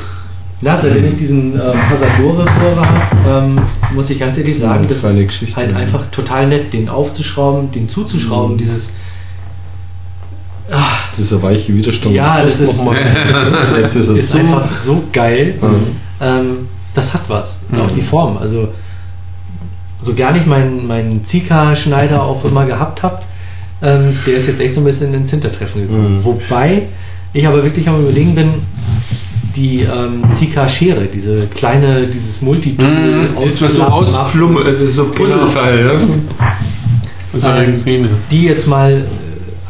[0.61, 3.59] Na, seitdem ich diesen ähm, Pasadore-Bohrer habe, ähm,
[3.93, 8.53] muss ich ganz ehrlich sagen, das ist halt einfach total nett, den aufzuschrauben, den zuzuschrauben,
[8.53, 8.59] Mhm.
[8.59, 8.89] dieses
[10.71, 12.15] ah, Dieser weiche Widerstand.
[12.15, 12.69] Ja, das ist-
[14.07, 15.55] ist einfach so geil.
[15.61, 15.87] Mhm.
[16.21, 17.61] Ähm, das hat was.
[17.69, 17.95] Und Auch Mhm.
[17.95, 18.37] die Form.
[18.37, 18.69] Also,
[20.03, 23.21] so gar nicht meinen mein Zika-Schneider auch immer gehabt habe,
[23.81, 26.19] ähm, der ist jetzt echt so ein bisschen ins Hintertreffen gekommen.
[26.19, 26.25] Mhm.
[26.25, 26.83] Wobei
[27.33, 28.53] ich aber wirklich am überlegen bin,
[29.55, 35.11] die ähm, Zika-Schere, diese kleine, dieses Multitool, Mhm, das ist was so ausplumme, also so
[35.11, 35.93] Puzzleteil, ja.
[37.33, 39.05] Das ist Ähm, die jetzt mal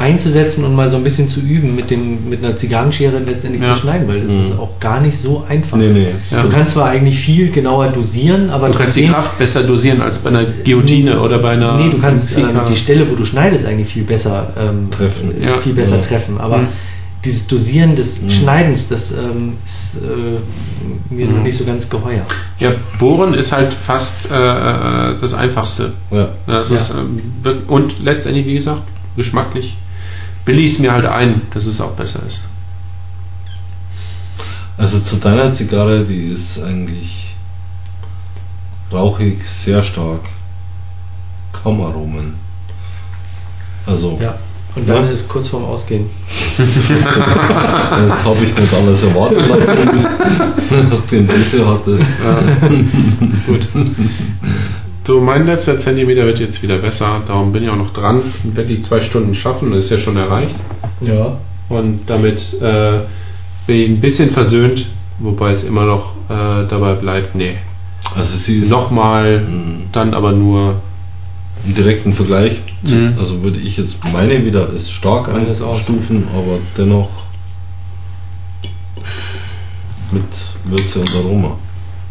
[0.03, 3.73] einzusetzen und mal so ein bisschen zu üben, mit, dem, mit einer Zigarrenschere letztendlich Ja.
[3.75, 4.51] zu schneiden, weil das Mhm.
[4.51, 5.77] ist auch gar nicht so einfach.
[5.77, 6.15] Nee, nee.
[6.29, 6.43] Ja.
[6.43, 10.19] Du kannst zwar eigentlich viel genauer dosieren, aber Du kannst die Kraft besser dosieren als
[10.19, 11.77] bei einer Guillotine oder bei einer.
[11.77, 12.65] Nee, du kannst Zika.
[12.69, 15.41] die Stelle, wo du schneidest, eigentlich viel besser ähm, Treffen.
[15.41, 15.57] äh, Ja.
[15.59, 16.01] viel besser Ja.
[16.01, 16.37] treffen.
[16.39, 16.67] Aber Mhm.
[17.23, 18.29] dieses Dosieren des Mhm.
[18.29, 21.43] Schneidens, das ähm, ist äh, mir noch Mhm.
[21.43, 22.25] nicht so ganz geheuer.
[22.59, 25.93] Ja, Bohren ist halt fast äh, äh, das Einfachste.
[26.11, 26.29] Ja.
[26.47, 26.69] Das.
[26.69, 27.21] Ist, ähm,
[27.67, 28.81] und letztendlich, wie gesagt,
[29.15, 29.77] geschmacklich
[30.45, 32.47] bilde ich es mir halt ein, dass es auch besser ist.
[34.77, 37.35] Also zu deiner Zigarre, die ist eigentlich
[38.91, 40.21] rauchig, sehr stark.
[41.51, 42.35] Kaum Aromen.
[43.85, 44.35] Also, Ja.
[44.75, 45.11] Und dann Ja.
[45.11, 46.09] ist kurz vorm Ausgehen.
[46.57, 49.47] das habe ich nicht alles erwartet,
[50.89, 52.03] nachdem, du sie hattest.
[53.45, 53.69] Gut.
[55.05, 58.21] So, mein letzter Zentimeter wird jetzt wieder besser, darum bin ich auch noch dran.
[58.43, 60.55] Werde ich zwei Stunden schaffen, das ist ja schon erreicht.
[61.01, 61.37] Ja.
[61.67, 62.99] Und damit äh,
[63.67, 64.87] bin ich ein bisschen versöhnt,
[65.19, 67.55] wobei es immer noch äh, dabei bleibt, nee.
[68.15, 69.83] Also sie ist Nochmal, Mhm.
[69.91, 70.81] dann aber nur.
[71.65, 73.13] im direkten Vergleich, zu, Mhm.
[73.17, 75.75] also würde ich jetzt meine wieder als stark ist auch.
[75.75, 77.07] einstufen, aber dennoch
[80.11, 80.23] mit
[80.65, 81.57] Würze und Aroma.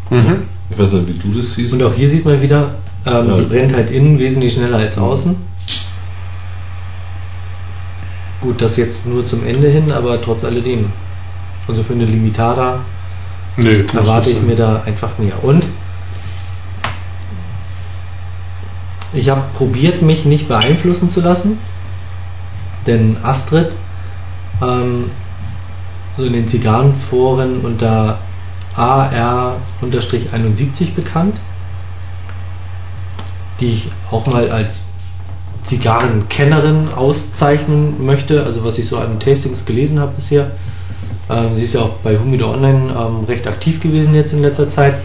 [0.09, 0.45] Mhm.
[0.71, 1.75] Ich weiß nicht, wie du das siehst.
[1.75, 3.35] Und auch hier sieht man wieder, ähm, Ja.
[3.35, 5.37] sie brennt halt innen wesentlich schneller als außen.
[8.41, 10.91] Gut, das jetzt nur zum Ende hin, aber trotz alledem.
[11.69, 12.81] Also für eine Limitada
[13.57, 15.45] Nö, erwarte ich mir da einfach mehr.
[15.45, 15.65] Und
[19.13, 21.59] ich habe probiert, mich nicht beeinflussen zu lassen,
[22.87, 23.77] denn Astrid,
[24.61, 25.11] ähm,
[26.17, 28.19] so in den Zigarrenforen unter
[28.75, 31.37] AR-71 bekannt,
[33.63, 34.83] die ich auch mal als
[35.65, 40.51] Zigarrenkennerin auszeichnen möchte, also was ich so an Tastings gelesen habe bisher.
[41.31, 44.69] Ähm, sie ist ja auch bei Humido Online ähm, recht aktiv gewesen jetzt in letzter
[44.69, 44.97] Zeit.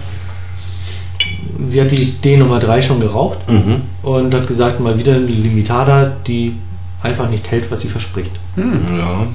[1.67, 3.81] Sie hat die D Nummer 3 schon geraucht Mhm.
[4.01, 6.57] und hat gesagt, mal wieder eine Limitada, die
[7.03, 8.31] einfach nicht hält, was sie verspricht.
[8.55, 8.97] Hm.
[8.97, 9.27] Ja.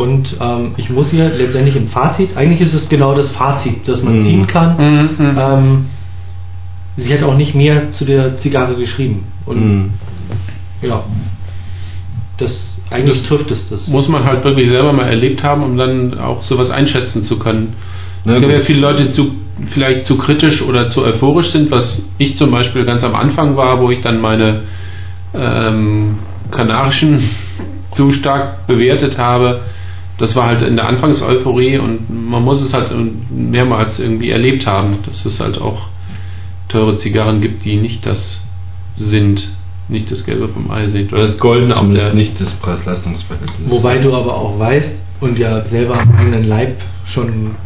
[0.00, 4.02] Und ähm, ich muss hier letztendlich im Fazit, eigentlich ist es genau das Fazit, das
[4.02, 4.22] man Mhm.
[4.22, 4.76] ziehen kann.
[4.76, 5.08] Mhm.
[5.18, 5.38] Mhm.
[5.38, 5.86] Ähm,
[7.00, 9.24] sie hat auch nicht mehr zu der Zigarre geschrieben.
[9.46, 9.90] Und Mhm.
[10.82, 11.04] ja,
[12.38, 13.88] das eigentlich trifft es das.
[13.88, 17.74] Muss man halt wirklich selber mal erlebt haben, um dann auch sowas einschätzen zu können.
[18.24, 19.32] Na es gibt ja viele Leute, die zu,
[19.68, 23.80] vielleicht zu kritisch oder zu euphorisch sind, was ich zum Beispiel ganz am Anfang war,
[23.80, 24.62] wo ich dann meine
[25.34, 26.18] ähm,
[26.50, 27.22] kanarischen
[27.92, 29.60] zu stark bewertet habe.
[30.18, 32.90] Das war halt in der Anfangseuphorie und man muss es halt
[33.30, 35.86] mehrmals irgendwie erlebt haben, dass es halt auch
[36.70, 38.42] teure Zigarren gibt, die nicht das
[38.96, 39.48] sind,
[39.88, 41.12] nicht das Gelbe vom Ei sind.
[41.12, 42.14] Oder das Goldene auf Zumindest der.
[42.14, 43.70] nicht das Preis-Leistungs-Verhältnis.
[43.70, 47.56] Wobei du aber auch weißt und ja selber am eigenen Leib schon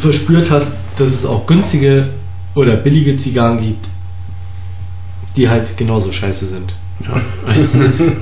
[0.00, 2.08] verspürt hast, dass es auch günstige
[2.54, 3.88] oder billige Zigarren gibt,
[5.36, 6.74] die halt genauso scheiße sind.
[7.00, 7.20] Ja.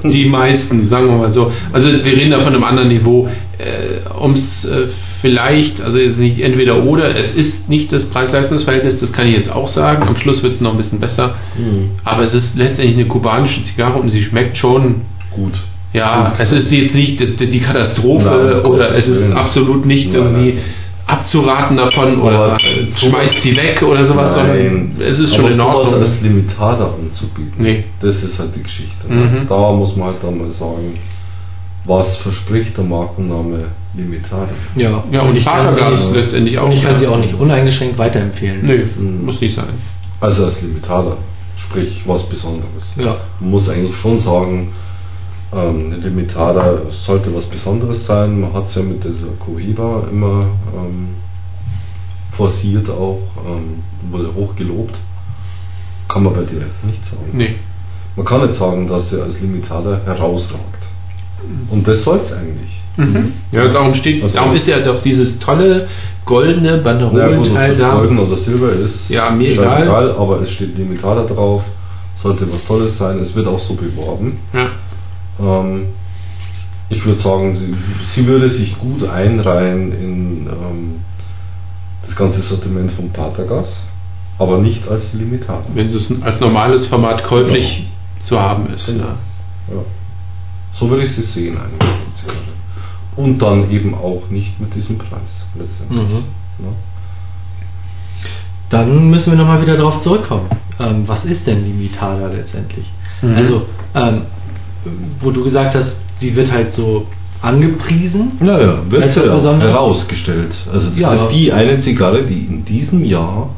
[0.08, 1.52] Die meisten, sagen wir mal so.
[1.72, 3.28] Also wir reden da von einem anderen Niveau.
[3.58, 4.88] Äh, um es äh,
[5.20, 9.52] vielleicht, also jetzt nicht entweder oder, es ist nicht das Preis-Leistungs-Verhältnis, das kann ich jetzt
[9.52, 10.02] auch sagen.
[10.06, 11.34] Am Schluss wird es noch ein bisschen besser.
[11.58, 11.90] Mhm.
[12.04, 15.02] Aber es ist letztendlich eine kubanische Zigarre und sie schmeckt schon.
[15.30, 15.52] Gut.
[15.92, 18.24] Ja, es ist jetzt nicht die, Katastrophe
[18.62, 19.32] Nein, oder es ist Willen.
[19.36, 20.64] absolut nicht Nein, irgendwie nein.
[21.06, 25.74] abzuraten davon oder schmeißt die weg oder sowas, sondern es ist schon Aber in sowas
[25.74, 25.94] Ordnung.
[26.00, 27.84] als Limitada anzubieten, Nee.
[28.00, 29.08] das ist halt die Geschichte.
[29.12, 29.46] Mhm.
[29.48, 30.94] Da muss man halt dann mal sagen,
[31.84, 33.64] was verspricht der Markenname
[33.94, 34.48] Limitada?
[34.76, 36.66] Ja, Ja, und ich kann Vatergas sie, letztendlich auch.
[36.66, 38.64] und ich kann sie auch nicht uneingeschränkt weiterempfehlen.
[38.64, 39.24] Nö, Mhm.
[39.24, 39.74] muss nicht sein.
[40.20, 41.16] Also als Limitada,
[41.56, 42.94] sprich was Besonderes.
[42.96, 43.16] Ja.
[43.40, 44.72] Man muss eigentlich schon sagen,
[45.52, 48.40] ähm, eine Limitada sollte was Besonderes sein.
[48.40, 50.46] Man hat es ja mit dieser Cohiba immer
[50.76, 51.08] ähm,
[52.32, 54.98] forciert auch, ähm, wurde hoch gelobt.
[56.08, 57.30] Kann man bei dir nicht sagen.
[57.32, 57.56] Nee.
[58.16, 60.86] Man kann nicht sagen, dass sie als Limitada herausragt.
[61.70, 62.80] Und das soll es eigentlich.
[62.96, 63.32] Mhm.
[63.52, 65.88] Ja, darum steht, Also- darum ist ja doch dieses tolle
[66.24, 67.94] goldene Banderolenteil da.
[67.94, 71.62] Golden oder Silber ist, Ja, mir scheißegal, aber es steht Limitada drauf,
[72.16, 74.38] sollte was Tolles sein, es wird auch so beworben.
[74.52, 74.68] Ja.
[75.40, 75.86] Ähm,
[76.88, 77.74] ich würde sagen, sie,
[78.06, 80.94] sie würde sich gut einreihen in ähm,
[82.02, 83.86] das ganze Sortiment von Patagas,
[84.38, 85.62] aber nicht als Limitada.
[85.74, 87.88] Wenn es als normales Format käuflich
[88.20, 88.86] zu haben ist.
[88.88, 89.04] Genau.
[89.68, 89.84] Ja.
[90.72, 92.38] So würde ich sie sehen eigentlich, die Zigarre.
[93.16, 96.00] Und dann eben auch nicht mit diesem Preis letztendlich.
[96.08, 96.64] Mhm.
[96.64, 96.72] Ne?
[98.70, 100.48] Dann müssen wir nochmal wieder darauf zurückkommen.
[100.78, 102.86] Ähm, was ist denn Limitada letztendlich?
[103.20, 103.34] Mhm.
[103.34, 104.22] Also, ähm,
[105.20, 107.06] wo du gesagt hast, sie wird halt so
[107.42, 108.32] angepriesen.
[108.40, 109.72] Naja, wird ja Besonderes?
[109.72, 110.54] herausgestellt.
[110.72, 111.14] Also das Ja.
[111.14, 113.50] ist die eine Zigarre, die in diesem Jahr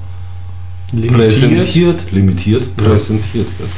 [1.09, 2.85] präsentiert, limitiert Ja.
[2.89, 3.71] präsentiert wird.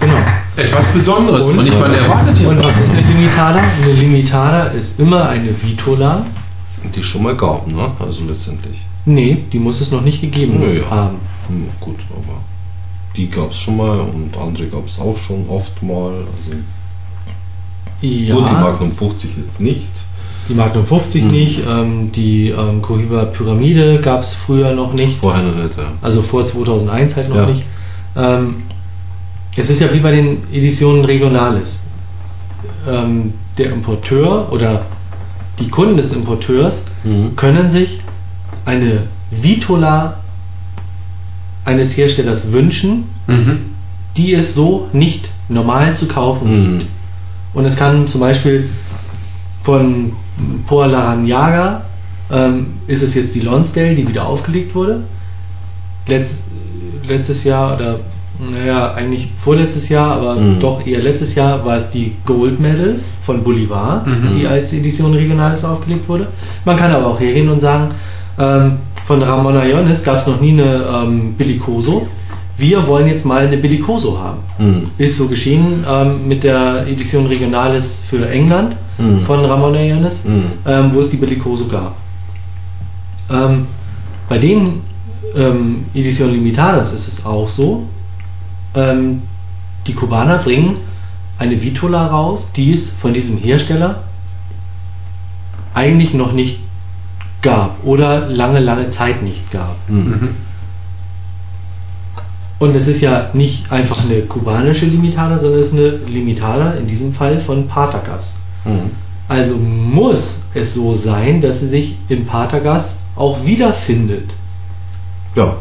[0.00, 0.16] Genau.
[0.56, 1.46] Etwas Besonderes.
[1.46, 2.70] Und, Und- ich meine, erwartet ja Und was.
[2.70, 3.60] ist eine Limitada?
[3.82, 6.26] Eine Limitada ist immer eine Vitola.
[6.94, 7.90] Die es schon mal gab, ne?
[7.98, 8.78] Also letztendlich.
[9.04, 10.82] Nee, die muss es noch nicht gegeben Naja.
[10.90, 11.16] haben.
[11.48, 12.38] Hm, gut, aber
[13.16, 16.12] die gab es schon mal und andere gab es auch schon oft mal.
[16.36, 16.52] Also
[18.02, 19.86] Ja, gut, die Magnum 50 jetzt nicht.
[20.48, 21.30] die Magnum 50 Mhm.
[21.30, 25.18] nicht, ähm, die ähm, Cohiba Pyramide gab es früher noch nicht.
[25.20, 25.92] Vorher noch nicht, ja.
[26.02, 27.46] Also vor 2001 halt noch Ja.
[27.46, 27.64] nicht.
[28.16, 28.62] Ähm,
[29.56, 31.78] es ist ja wie bei den Editionen Regionales.
[32.86, 34.86] Ähm, der Importeur oder
[35.58, 37.36] die Kunden des Importeurs Mhm.
[37.36, 38.00] können sich
[38.64, 40.18] eine Vitola
[41.64, 43.58] eines Herstellers wünschen, Mhm.
[44.16, 46.78] die es so nicht normal zu kaufen Mhm.
[46.78, 46.90] gibt.
[47.54, 48.70] Und es kann zum Beispiel
[49.64, 50.12] von
[50.66, 51.82] Por Laranjaga
[52.32, 55.02] ähm, ist es jetzt die Lonsdale, die wieder aufgelegt wurde.
[56.06, 56.32] Letz,
[57.06, 57.98] letztes Jahr oder
[58.50, 60.60] naja, eigentlich vorletztes Jahr, aber Mhm.
[60.60, 64.34] doch eher letztes Jahr war es die Gold Medal von Bolivar, Mhm.
[64.38, 66.28] die als Edition Regionales aufgelegt wurde.
[66.64, 67.90] Man kann aber auch hergehen und sagen,
[68.38, 72.06] ähm, von Ramon Ayones gab es noch nie eine ähm, Bellicoso.
[72.56, 74.82] Wir wollen jetzt mal eine Bellicoso haben Mhm.
[74.98, 79.20] ist so geschehen ähm, mit der Edition Regionales für England Mhm.
[79.20, 80.42] von Ramon Ayones, Mhm.
[80.66, 81.94] ähm, wo es die Bellicoso gab.
[83.30, 83.66] Ähm,
[84.28, 84.82] bei den
[85.36, 87.84] ähm, Edition Limitadas ist es auch so,
[88.74, 89.22] ähm,
[89.86, 90.78] die Kubaner bringen
[91.38, 94.04] eine Vitola raus, die es von diesem Hersteller
[95.74, 96.58] eigentlich noch nicht
[97.42, 99.76] gab oder lange, lange Zeit nicht gab.
[99.88, 99.96] Mhm.
[99.96, 100.28] Mhm.
[102.58, 106.86] Und es ist ja nicht einfach eine kubanische Limitada, sondern es ist eine Limitada in
[106.86, 108.34] diesem Fall von Patagas.
[108.66, 108.90] Mhm.
[109.28, 114.34] Also muss es so sein, dass sie sich im Patagas auch wiederfindet.
[115.34, 115.56] Ja,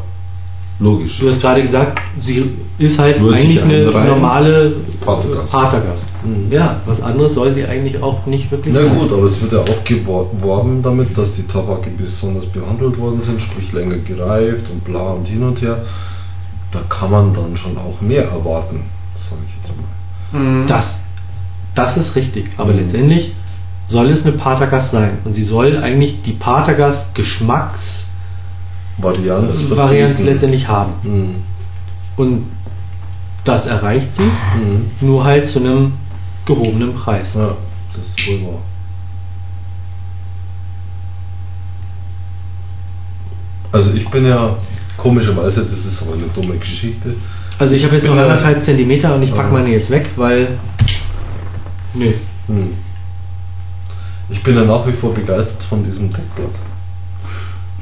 [0.79, 1.19] logisch.
[1.19, 4.75] Du hast gerade gesagt, sie ist halt Würde eigentlich eine normale.
[5.01, 6.05] Patagas.
[6.23, 6.51] Mhm.
[6.51, 8.97] Ja, was anderes soll sie eigentlich auch nicht wirklich Na sein.
[8.97, 13.41] gut, aber es wird ja auch geworben damit, dass die Tabake besonders behandelt worden sind,
[13.41, 15.83] sprich länger gereift und bla und hin und her.
[16.71, 18.81] Da kann man dann schon auch mehr erwarten,
[19.15, 20.39] sage ich jetzt mal.
[20.39, 20.67] Mhm.
[20.67, 21.01] Das,
[21.75, 22.49] das ist richtig.
[22.57, 22.79] Aber Mhm.
[22.79, 23.33] letztendlich
[23.87, 25.17] soll es eine Patagas sein.
[25.25, 28.08] Und sie soll eigentlich die Patagas Geschmacks
[29.01, 29.69] Varianz.
[29.69, 30.93] Varianz letztendlich haben.
[31.03, 31.35] Mhm.
[32.17, 32.45] Und
[33.45, 34.91] das erreicht sie, Mhm.
[35.01, 35.93] nur halt zu einem
[36.45, 37.33] gehobenen Preis.
[37.35, 37.55] Ja,
[37.95, 38.59] das ist wohl wahr.
[43.71, 44.55] Also ich bin ja
[44.97, 47.15] Komischerweise, das ist aber eine dumme Geschichte.
[47.57, 50.09] Also ich habe jetzt noch Bin da- anderthalb Zentimeter und ich packe meine jetzt weg,
[50.17, 50.59] weil.
[51.93, 52.11] Nö.
[52.47, 52.73] Hm.
[54.29, 56.51] Ich bin ja nach wie vor begeistert von diesem Deckblatt.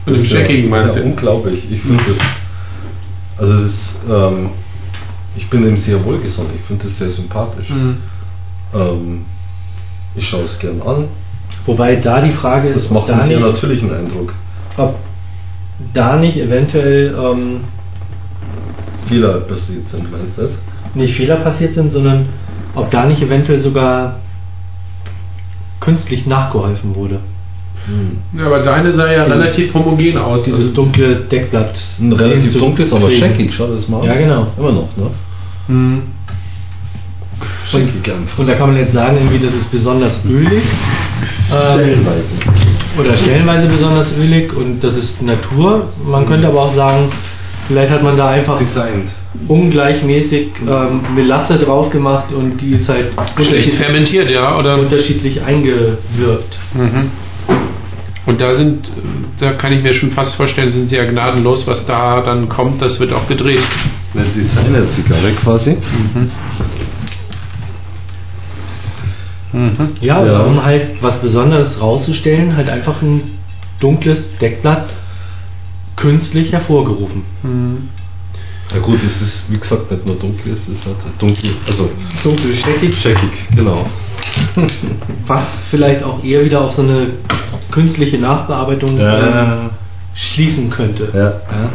[0.08, 1.08] Das ist ja- meinst ja, du?
[1.10, 1.72] unglaublich.
[1.72, 2.18] Ich finde das.
[3.38, 4.50] Also es ist, ähm,
[5.36, 6.54] ich bin dem sehr wohlgesonnen.
[6.56, 7.70] Ich finde das sehr sympathisch.
[7.70, 7.98] Mhm.
[8.74, 9.26] Ähm,
[10.16, 11.06] ich schaue es gern an.
[11.66, 14.34] Wobei da die Frage ist, Das macht ob einen da, sehr nicht, natürlichen Eindruck.
[14.78, 14.96] ob
[15.94, 17.62] da nicht eventuell ähm,
[19.08, 20.60] Fehler passiert sind, meinst du das?
[20.96, 22.30] nicht Fehler passiert sind, sondern
[22.76, 24.20] ob da nicht eventuell sogar
[25.80, 27.20] künstlich nachgeholfen wurde.
[27.86, 28.18] Hm.
[28.40, 30.44] Ja, aber deine sah ja Dieses- relativ homogen aus.
[30.44, 31.80] Dieses Also- dunkle Deckblatt.
[32.00, 33.54] Ein relativ dunkles, aber scheckig.
[33.54, 34.06] Schau das mal an.
[34.06, 34.48] Ja, genau.
[34.58, 35.10] Immer noch, ne?
[35.68, 36.02] Mhm.
[37.72, 38.40] Einfach.
[38.40, 40.64] Und da kann man jetzt sagen, irgendwie, das ist besonders ölig.
[41.52, 42.28] Ähm, Stellenweise.
[43.00, 45.90] oder stellenweise besonders ölig und das ist Natur.
[46.04, 47.10] Man könnte aber auch sagen,
[47.68, 49.10] vielleicht hat man da einfach Designt.
[49.48, 54.80] ungleichmäßig ähm, Melasse drauf gemacht und die ist halt Schlecht fermentiert, ja, oder?
[54.80, 56.58] unterschiedlich eingewirkt.
[56.74, 57.12] Mhm.
[58.26, 58.92] Und da sind,
[59.40, 62.82] da kann ich mir schon fast vorstellen, sind sie ja gnadenlos, was da dann kommt,
[62.82, 63.66] das wird auch gedreht.
[64.14, 65.78] Eine Designer-Zigarre quasi.
[65.78, 66.32] Mhm.
[69.54, 69.96] Mhm.
[70.02, 70.40] Ja, Ja.
[70.42, 73.38] um halt was Besonderes rauszustellen, halt einfach ein
[73.80, 74.94] dunkles Deckblatt
[75.96, 77.24] künstlich hervorgerufen.
[77.44, 77.90] Mhm.
[78.74, 81.90] Ja gut, es ist wie gesagt nicht nur dunkel, es ist halt dunkel, also
[82.24, 83.86] Dunkel, scheckig, scheckig, genau.
[85.28, 87.12] was vielleicht auch eher wieder auf so eine
[87.72, 89.54] künstliche Nachbearbeitung Ja.
[89.64, 89.70] ähm,
[90.14, 91.10] schließen könnte.
[91.14, 91.56] Ja.
[91.56, 91.72] ja.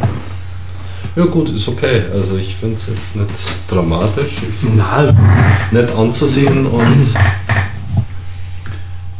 [1.15, 2.03] Ja gut, ist okay.
[2.11, 3.29] Also ich finde es jetzt nicht
[3.69, 4.31] dramatisch.
[4.75, 7.13] Na, es nett anzusehen und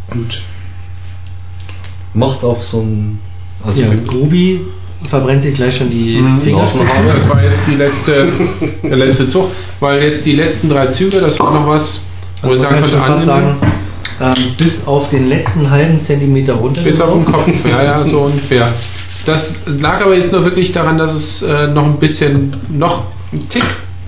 [0.09, 0.41] Gut.
[2.13, 3.19] macht auch so ein
[3.63, 4.61] also ja, Grubi
[5.09, 6.41] verbrennt sich gleich schon die Mhm.
[6.41, 6.87] Fingerspitzen.
[7.07, 8.27] Das war jetzt die letzte,
[8.83, 9.49] der letzte Zug,
[9.79, 12.01] weil jetzt die letzten drei Züge, das war noch was,
[12.41, 13.55] wo Also ich sagen konnte, fast sagen,
[14.21, 16.81] ähm, bis auf den letzten halben Zentimeter runter.
[16.81, 18.73] bis auf den Kopf, ja, ja, so ungefähr.
[19.25, 23.47] Das lag aber jetzt nur wirklich daran, dass es äh, noch ein bisschen, noch ein
[23.49, 23.63] Tick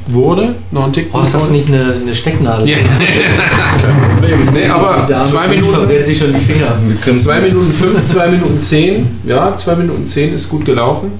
[0.07, 2.69] wurde, noch ein Tick Oh, ist das nicht eine, eine Stecknadel?
[2.69, 2.77] Ja.
[2.77, 4.53] Kein Problem.
[4.53, 6.77] Nee, aber zwei Minuten, sich schon die Finger.
[7.23, 11.11] 2 Minuten 5, 2 Minuten 10, ja, 2 Minuten 10 ist gut gelaufen.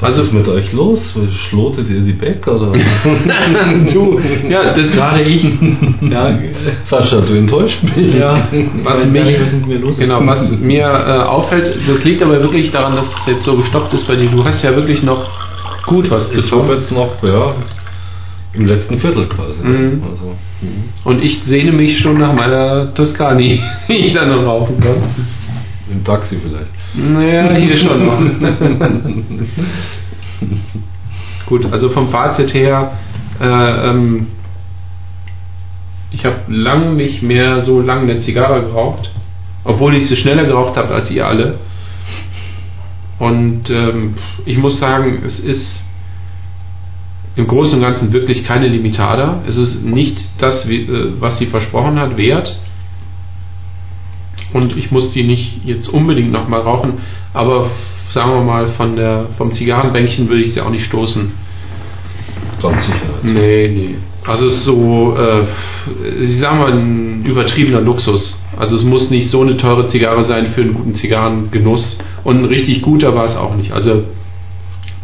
[0.00, 1.12] Was Also- ist mit euch los?
[1.48, 2.72] Schlotet ihr die Bäcker oder?
[3.92, 5.44] du, ja, das Gerade ich.
[6.00, 6.38] Ja,
[6.84, 8.16] Sascha, du enttäuscht mich.
[8.16, 8.36] ja
[8.84, 10.00] Was mich- nicht, was mit mir los ist.
[10.00, 13.92] Genau, was mir äh, auffällt, das liegt aber wirklich daran, dass es jetzt so gestoppt
[13.94, 14.28] ist bei dir.
[14.30, 15.26] Du hast ja wirklich noch
[15.88, 16.68] gut was zu Ich tun.
[16.70, 17.54] jetzt noch, ja,
[18.54, 19.60] im letzten Viertel quasi.
[19.62, 20.02] Mhm.
[20.08, 20.84] Also, mhm.
[21.04, 24.96] Und ich sehne mich schon nach meiner Toskani, die ich dann noch rauchen kann.
[25.90, 26.70] Im Taxi vielleicht.
[26.94, 28.18] Naja, hier schon noch.
[31.46, 32.92] Gut, also vom Fazit her,
[33.40, 33.44] äh,
[33.90, 34.26] ähm,
[36.10, 39.10] ich habe lang nicht mehr so lange eine Zigarre geraucht,
[39.64, 41.58] obwohl ich sie schneller geraucht habe als ihr alle.
[43.18, 44.14] Und ähm,
[44.46, 45.84] ich muss sagen, es ist
[47.36, 49.42] im Großen und Ganzen wirklich keine Limitada.
[49.46, 50.86] Es ist nicht das, äh,
[51.20, 52.58] was sie versprochen hat, wert.
[54.52, 56.94] Und ich muss die nicht jetzt unbedingt nochmal rauchen,
[57.34, 57.70] aber
[58.10, 61.32] sagen wir mal, von der, vom Zigarrenbänkchen würde ich sie auch nicht stoßen.
[62.62, 63.20] Ganz sicher.
[63.22, 63.96] Nee, nee.
[64.28, 65.44] Also es ist so, äh,
[66.22, 68.38] ich sag mal, ein übertriebener Luxus.
[68.58, 71.98] Also es muss nicht so eine teure Zigarre sein für einen guten Zigarrengenuss.
[72.24, 73.72] Und ein richtig guter war es auch nicht.
[73.72, 74.04] Also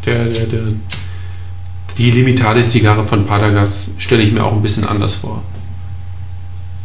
[0.05, 0.63] der, der, der,
[1.97, 5.43] die limitade Zigarre von Padagas stelle ich mir auch ein bisschen anders vor.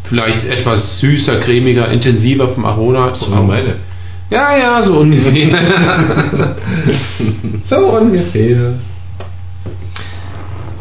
[0.06, 3.14] Vielleicht etwas süßer, cremiger, intensiver vom Aroma.
[3.16, 3.76] So wie meine.
[4.30, 6.56] Ja, ja, so ungefähr.
[7.66, 8.76] so ungefähr.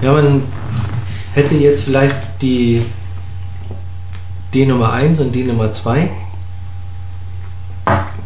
[0.03, 0.43] Ja, man
[1.39, 2.83] hätte jetzt vielleicht die
[4.55, 6.11] D Nummer 1 und D Nummer 2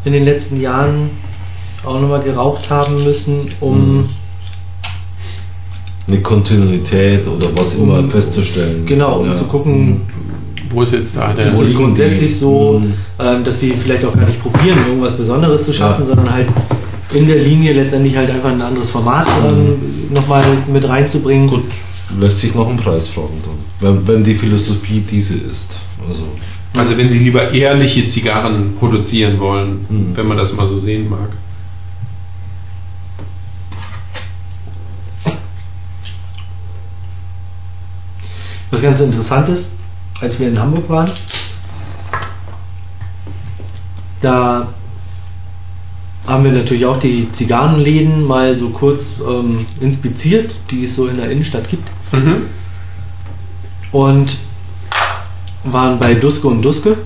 [0.05, 1.11] in den letzten Jahren
[1.85, 4.09] auch nochmal geraucht haben müssen, um Mhm.
[6.09, 8.85] Eine Kontinuität oder was immer Um- festzustellen.
[8.87, 9.37] genau, um Ja.
[9.37, 10.01] zu gucken,
[10.71, 11.47] Wo ist jetzt da der...
[11.49, 12.83] es ist grundsätzlich so,
[13.21, 16.07] ähm, dass die vielleicht auch gar nicht probieren, irgendwas Besonderes zu schaffen, Ja.
[16.07, 16.49] sondern halt
[17.13, 21.47] in der Linie letztendlich halt einfach ein anderes Format ähm, nochmal mit reinzubringen.
[21.47, 21.65] Gut,
[22.19, 23.59] lässt sich noch einen Preis fragen dann.
[23.81, 25.79] Wenn, wenn die Philosophie diese ist.
[26.09, 26.25] Also,
[26.75, 30.17] Also wenn sie lieber ehrliche Zigarren produzieren wollen, Mhm.
[30.17, 31.31] wenn man das mal so sehen mag.
[38.71, 39.71] Was ganz interessant ist,
[40.21, 41.11] als wir in Hamburg waren,
[44.21, 44.73] da
[46.27, 51.17] haben wir natürlich auch die Zigarrenläden mal so kurz ähm, inspiziert, die es so in
[51.17, 51.89] der Innenstadt gibt.
[52.13, 52.47] Mhm.
[53.91, 54.37] Und
[55.65, 56.99] waren bei Duske und Duske.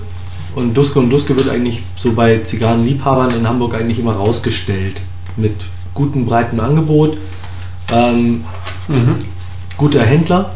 [0.55, 5.01] Und Duske und Duske wird eigentlich so bei Zigarrenliebhabern in Hamburg eigentlich immer rausgestellt.
[5.35, 5.55] Mit
[5.93, 7.17] gutem, breiten Angebot.
[7.91, 8.43] Ähm,
[8.87, 9.15] Mhm.
[9.77, 10.55] guter Händler.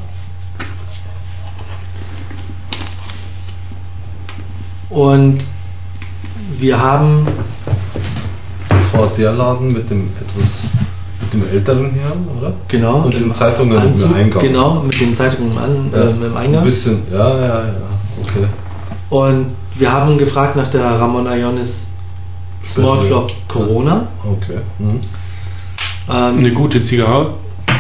[4.90, 5.46] Und
[6.58, 7.28] wir haben,
[8.92, 10.68] Das war der Laden mit dem etwas
[11.22, 12.54] mit dem älteren Herrn, oder?
[12.68, 14.42] genau, Und den Zeitungen Anzug, im Eingang.
[14.42, 16.62] Genau, mit den Zeitungen an, Ja, ähm, im Eingang.
[16.64, 17.74] Ein bisschen, ja, ja, ja,
[18.22, 18.48] okay.
[19.10, 21.86] Und wir haben gefragt nach der Ramon Ionis
[22.64, 24.08] Small Flop Corona.
[24.24, 24.60] Okay.
[24.80, 25.00] Mhm.
[26.10, 27.36] Ähm, Eine gute Zigarre.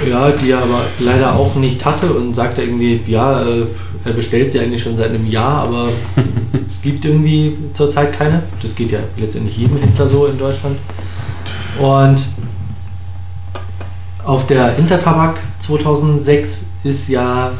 [0.07, 3.65] Ja, die er aber leider auch nicht hatte und sagte irgendwie, ja, äh,
[4.03, 5.89] er bestellt sie eigentlich schon seit einem Jahr, aber
[6.67, 8.43] es gibt irgendwie zurzeit keine.
[8.61, 10.77] Das geht ja letztendlich jedem Händler so in Deutschland.
[11.79, 12.25] Und
[14.25, 17.51] auf der Intertabak 2006 ist ja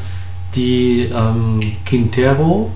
[0.56, 2.72] die ähm, Quintero,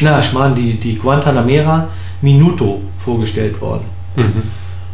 [0.00, 1.88] na, Schmarrn, die, die Guantanamera
[2.20, 3.84] Minuto vorgestellt worden.
[4.16, 4.42] Mhm.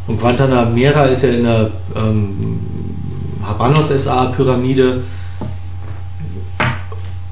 [0.07, 2.59] Und Guantanamera ist ja in der ähm,
[3.47, 5.03] Habanos SA Pyramide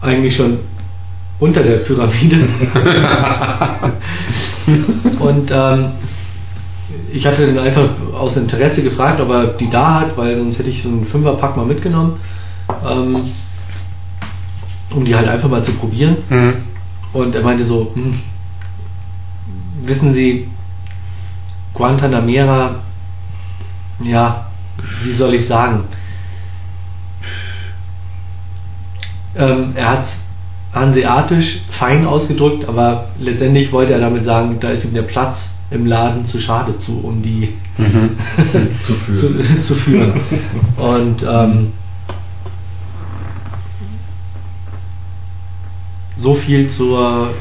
[0.02, 0.60] eigentlich schon
[1.40, 2.48] unter der Pyramide.
[5.20, 5.92] Und ähm,
[7.12, 10.70] ich hatte ihn einfach aus Interesse gefragt, ob er die da hat, weil sonst hätte
[10.70, 12.20] ich so einen Fünferpack mal mitgenommen,
[12.88, 13.32] ähm,
[14.94, 16.18] um die halt einfach mal zu probieren.
[16.30, 16.54] Mhm.
[17.14, 18.20] Und er meinte so, hm,
[19.84, 20.48] wissen Sie,
[21.74, 22.76] Guantanamera,
[24.04, 24.48] ja,
[25.04, 25.86] wie soll ich sagen?
[29.38, 30.18] Ähm, er hat es
[30.74, 35.86] hanseatisch fein ausgedrückt, aber letztendlich wollte er damit sagen, da ist ihm der Platz im
[35.86, 38.12] Laden zu schade zu, um die Mhm.
[38.84, 39.18] Zu führen.
[39.20, 40.14] zu, zu führen.
[40.78, 41.74] Und ähm,
[46.16, 47.32] so viel zur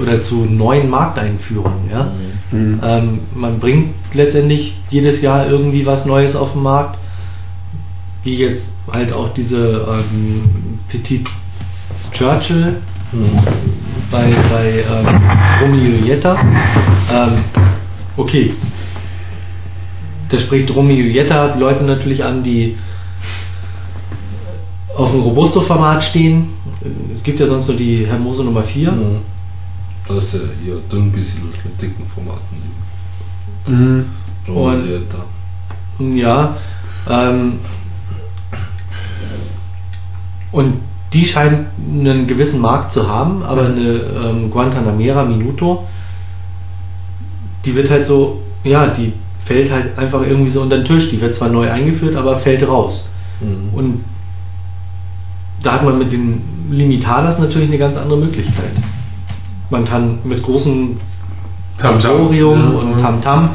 [0.00, 1.90] oder zu neuen Markteinführungen.
[1.90, 2.12] Ja?
[2.50, 2.80] Mhm.
[2.82, 6.98] Ähm, man bringt letztendlich jedes Jahr irgendwie was Neues auf den Markt,
[8.24, 11.28] wie jetzt halt auch diese ähm, Petit
[12.12, 12.76] Churchill
[13.12, 13.38] Mhm.
[14.10, 15.20] bei, bei ähm,
[15.60, 16.34] Romeo Jetta.
[17.12, 17.44] Ähm,
[18.16, 18.54] okay,
[20.30, 22.78] da spricht Romeo Jetta Leute natürlich an, die
[24.96, 26.50] auf dem Robusto-Format stehen.
[27.12, 28.92] Es gibt ja sonst nur die Hermoso Nummer 4.
[28.92, 29.16] Mhm.
[30.08, 32.56] Da ist er eher dünn besiedelt mit dicken Formaten.
[33.66, 34.06] Mhm.
[34.54, 36.04] Und- da.
[36.16, 36.56] Ja.
[37.10, 37.58] Ähm,
[40.50, 40.80] und
[41.12, 45.84] die scheint einen gewissen Markt zu haben, aber eine ähm, Guantanamera Minuto,
[47.64, 49.12] die wird halt so, ja, die
[49.44, 51.10] fällt halt einfach irgendwie so unter den Tisch.
[51.10, 53.10] Die wird zwar neu eingeführt, aber fällt raus.
[53.40, 53.74] Mhm.
[53.76, 54.04] Und
[55.62, 58.72] da hat man mit den Limitadas natürlich eine ganz andere Möglichkeit.
[59.70, 60.98] Man kann mit großen
[61.78, 62.00] Tamtam.
[62.00, 62.78] Thorium Ja.
[62.78, 63.50] und Tamtam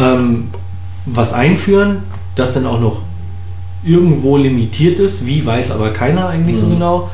[0.00, 0.48] ähm,
[1.06, 3.02] was einführen, das dann auch noch
[3.84, 6.70] irgendwo limitiert ist, wie weiß aber keiner eigentlich so Mhm.
[6.70, 7.10] genau.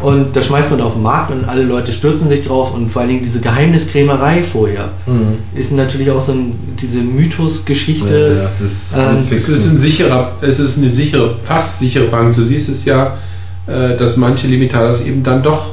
[0.00, 3.02] Und das schmeißt man auf den Markt und alle Leute stürzen sich drauf und vor
[3.02, 5.38] allen Dingen diese Geheimniskrämerei vorher Mhm.
[5.58, 8.18] ist natürlich auch so ein, diese Mythos-Geschichte.
[8.36, 12.34] Ja, ja, das ähm, Es ist ein sicherer, es ist eine sichere, fast sichere Bank.
[12.34, 13.18] Du siehst es ja,
[13.66, 15.68] äh, dass manche Limitadas eben dann doch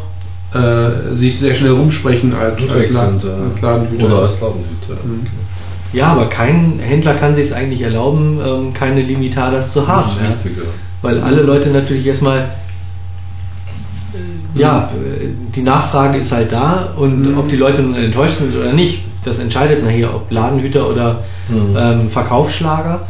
[0.53, 3.35] äh, sich sehr schnell rumsprechen als, als, sind, ja.
[3.45, 4.05] als Ladenhüter.
[4.05, 5.03] Oder als Ladenhüter.
[5.03, 5.25] Mhm.
[5.93, 10.11] Ja, aber kein Händler kann sich es eigentlich erlauben, ähm, keine Limitadas zu haben.
[10.23, 10.29] Ja?
[11.01, 12.49] Weil alle Leute natürlich erstmal,
[14.55, 17.37] ja, äh, die Nachfrage ist halt da und Mhm.
[17.37, 21.75] ob die Leute nun enttäuscht sind oder nicht, das entscheidet nachher, ob Ladenhüter oder Mhm.
[21.77, 23.07] ähm, Verkaufsschlager.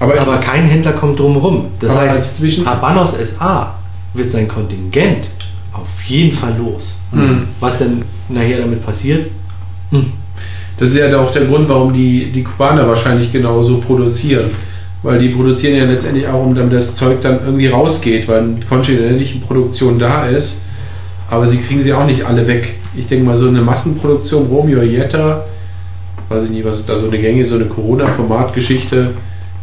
[0.00, 1.66] Aber, Aber kein Händler kommt drum rum.
[1.80, 3.74] Das heißt, Zwischen- Habanos SA
[4.14, 5.28] wird sein Kontingent
[5.72, 7.02] auf jeden Fall los.
[7.10, 7.48] Mhm.
[7.58, 9.26] Was dann nachher damit passiert,
[9.90, 10.12] hm,
[10.78, 14.50] Das ist ja auch der Grund, warum die, die Kubaner wahrscheinlich genauso produzieren.
[15.02, 18.60] Weil die produzieren ja letztendlich auch, um damit das Zeug dann irgendwie rausgeht, weil eine
[18.68, 20.64] kontinuierliche Produktion da ist.
[21.30, 22.76] Aber sie kriegen sie auch nicht alle weg.
[22.96, 25.44] Ich denke mal, so eine Massenproduktion, Romeo Jetta,
[26.28, 29.14] weiß ich nicht, was ist da so eine Gänge, so eine Corona-Format-Geschichte,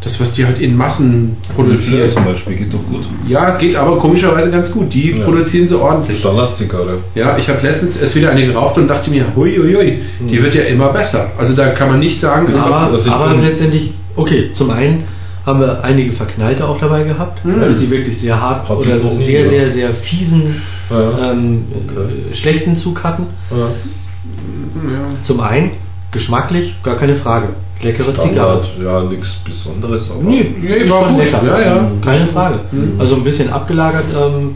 [0.02, 2.10] das, was die halt in Massen Produziert produzieren.
[2.10, 3.08] zum Beispiel geht doch gut.
[3.28, 4.94] Ja, geht aber komischerweise ganz gut.
[4.94, 5.24] Die Ja.
[5.26, 6.20] produzieren sie ordentlich.
[6.20, 7.00] Standardzigarre.
[7.16, 10.00] Ja, ich habe letztens erst wieder eine geraucht und dachte mir, hui, hui, hui,
[10.30, 10.44] die Mhm.
[10.44, 11.32] wird ja immer besser.
[11.40, 15.06] Also da kann man nicht sagen, es aber, aber letztendlich, okay, zum einen
[15.46, 17.62] haben wir einige Verknallte auch dabei gehabt, Mhm.
[17.62, 19.50] also die wirklich sehr hart Hat oder sehr, ja.
[19.50, 21.32] sehr, sehr fiesen, Ja.
[21.32, 21.66] ähm,
[21.98, 22.34] Okay.
[22.36, 23.28] schlechten Zug hatten.
[23.52, 23.58] Ja.
[23.58, 25.22] ja.
[25.24, 25.72] Zum einen,
[26.12, 27.50] geschmacklich, gar keine Frage.
[27.86, 29.04] Leckere Standard, Zigarre.
[29.04, 31.24] Ja, nichts Besonderes, aber Nee, Nee, war schon gut.
[31.26, 31.46] lecker.
[31.46, 31.92] Ja, ja.
[32.04, 32.60] Keine Frage.
[32.72, 33.00] Mhm.
[33.00, 34.06] Also ein bisschen abgelagert.
[34.14, 34.56] Ähm,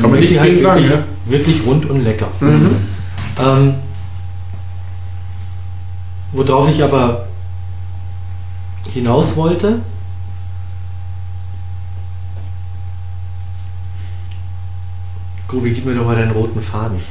[0.00, 1.04] Kann man nicht gegen sagen, wirklich, ja.
[1.26, 2.28] wirklich rund und lecker.
[2.40, 2.76] Mhm.
[3.38, 3.74] Ähm,
[6.32, 7.26] worauf ich aber
[8.92, 9.80] hinaus wollte,
[15.48, 16.98] Grubi, gib mir doch mal deinen roten Faden.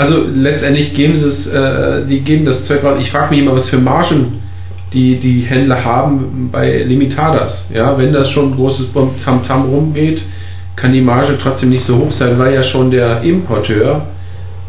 [0.00, 2.96] Also letztendlich geben sie es, äh, die geben das Zeug raus.
[3.02, 4.40] Ich frage mich immer, was für Margen
[4.94, 7.70] die, die Händler haben bei Limitadas.
[7.70, 10.24] Ja, wenn das schon ein großes Tamtam rumgeht,
[10.74, 14.06] kann die Marge trotzdem nicht so hoch sein, weil ja schon der Importeur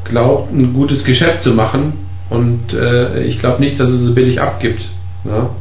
[0.03, 1.93] glaubt, ein gutes Geschäft zu machen.
[2.29, 4.83] Und äh, ich glaube nicht, dass es sie billig abgibt.
[5.23, 5.51] Ja?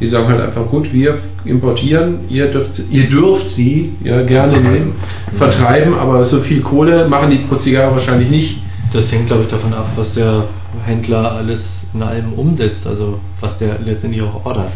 [0.00, 4.94] Die sagen halt einfach, gut, wir importieren, ihr dürft, ihr dürft sie ja gerne nehmen,
[5.36, 8.62] vertreiben, aber so viel Kohle machen die pro Zigarre wahrscheinlich nicht.
[8.92, 10.44] Das hängt, glaube ich, davon ab, was der
[10.84, 14.72] Händler alles in allem umsetzt, also was der letztendlich auch ordert.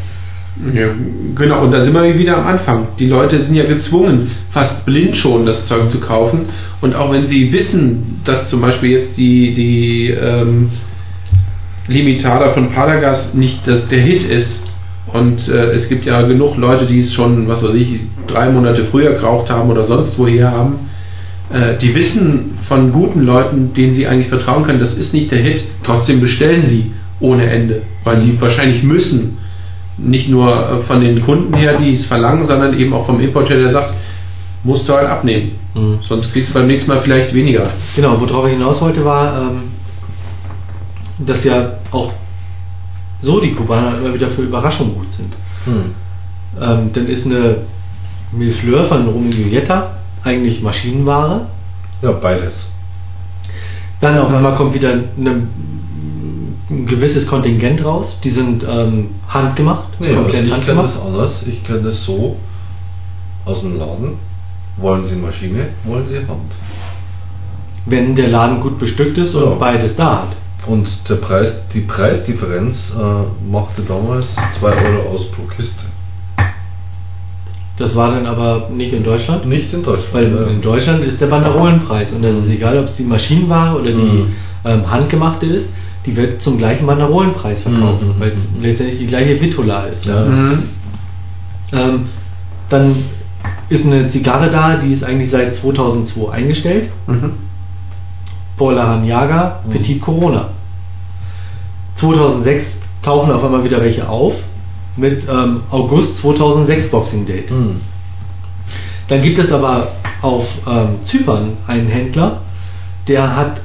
[0.73, 0.91] Ja,
[1.34, 2.89] genau, und da sind wir wieder am Anfang.
[2.99, 6.47] Die Leute sind ja gezwungen, fast blind schon das Zeug zu kaufen.
[6.81, 10.70] Und auch wenn sie wissen, dass zum Beispiel jetzt die, die ähm,
[11.89, 14.65] Limitada von Palagas nicht das, der Hit ist,
[15.12, 18.84] und äh, es gibt ja genug Leute, die es schon, was weiß ich, drei Monate
[18.86, 20.91] früher geraucht haben oder sonst woher haben,
[21.55, 25.39] äh, die wissen von guten Leuten, denen sie eigentlich vertrauen können, das ist nicht der
[25.39, 29.39] Hit, trotzdem bestellen sie ohne Ende, weil sie wahrscheinlich müssen.
[29.97, 33.58] Nicht nur äh, von den Kunden her, die es verlangen, sondern eben auch vom Importeur,
[33.58, 33.94] der sagt,
[34.65, 35.52] musst du halt abnehmen.
[35.74, 35.99] Mhm.
[36.02, 37.70] Sonst kriegst du beim nächsten Mal vielleicht weniger.
[37.94, 39.62] Genau, worauf ich hinaus wollte, war, ähm,
[41.24, 42.12] dass ja auch
[43.23, 45.33] so die Kubaner immer wieder für Überraschung gut sind.
[45.65, 45.94] Hm.
[46.60, 47.58] Ähm, dann ist eine
[48.33, 49.92] Milfleur von Romeo Julieta
[50.25, 51.47] eigentlich Maschinenware.
[52.03, 52.69] Ja, beides.
[54.01, 55.47] Dann auf einmal kommt wieder eine,
[56.70, 58.19] ein gewisses Kontingent raus.
[58.25, 61.47] Die sind ähm, handgemacht, Nee, also komplett ich kenne das anders.
[61.47, 62.36] Ich kenne das so
[63.44, 64.15] aus dem Laden.
[64.78, 66.53] Wollen Sie Maschine, wollen Sie Hand.
[67.86, 69.43] Wenn der Laden gut bestückt ist Ja.
[69.43, 70.36] und beides da hat.
[70.67, 75.84] Und der Preis, die Preisdifferenz äh, machte damals 2 Euro aus pro Kiste.
[77.77, 79.47] Das war dann aber nicht in Deutschland.
[79.47, 80.15] Nicht in Deutschland.
[80.15, 80.47] Weil ja.
[80.47, 84.03] in Deutschland ist der Banderolenpreis und das ist egal, ob es die Maschinenware oder die
[84.03, 84.33] Mhm.
[84.65, 85.69] ähm, handgemachte ist,
[86.07, 88.15] die wird zum gleichen Banderolenpreis verkauft, Mhm.
[88.20, 90.05] weil es letztendlich die gleiche Vitola ist.
[90.05, 90.25] Ja.
[91.73, 92.07] Ähm,
[92.69, 92.97] dann
[93.69, 96.91] ist eine Zigarre da, die ist eigentlich seit 2002 eingestellt.
[97.09, 97.33] Mhm.
[98.57, 99.73] Paula Hanyaga, Mhm.
[99.73, 100.51] Petit Corona.
[101.97, 102.67] 2006
[103.03, 104.35] tauchen auf einmal wieder welche auf
[104.97, 107.50] mit ähm, August 2006 Boxing Date.
[107.50, 107.81] Hm.
[109.08, 109.92] Dann gibt es aber
[110.23, 112.42] auf ähm, Zypern einen Händler,
[113.08, 113.60] der hat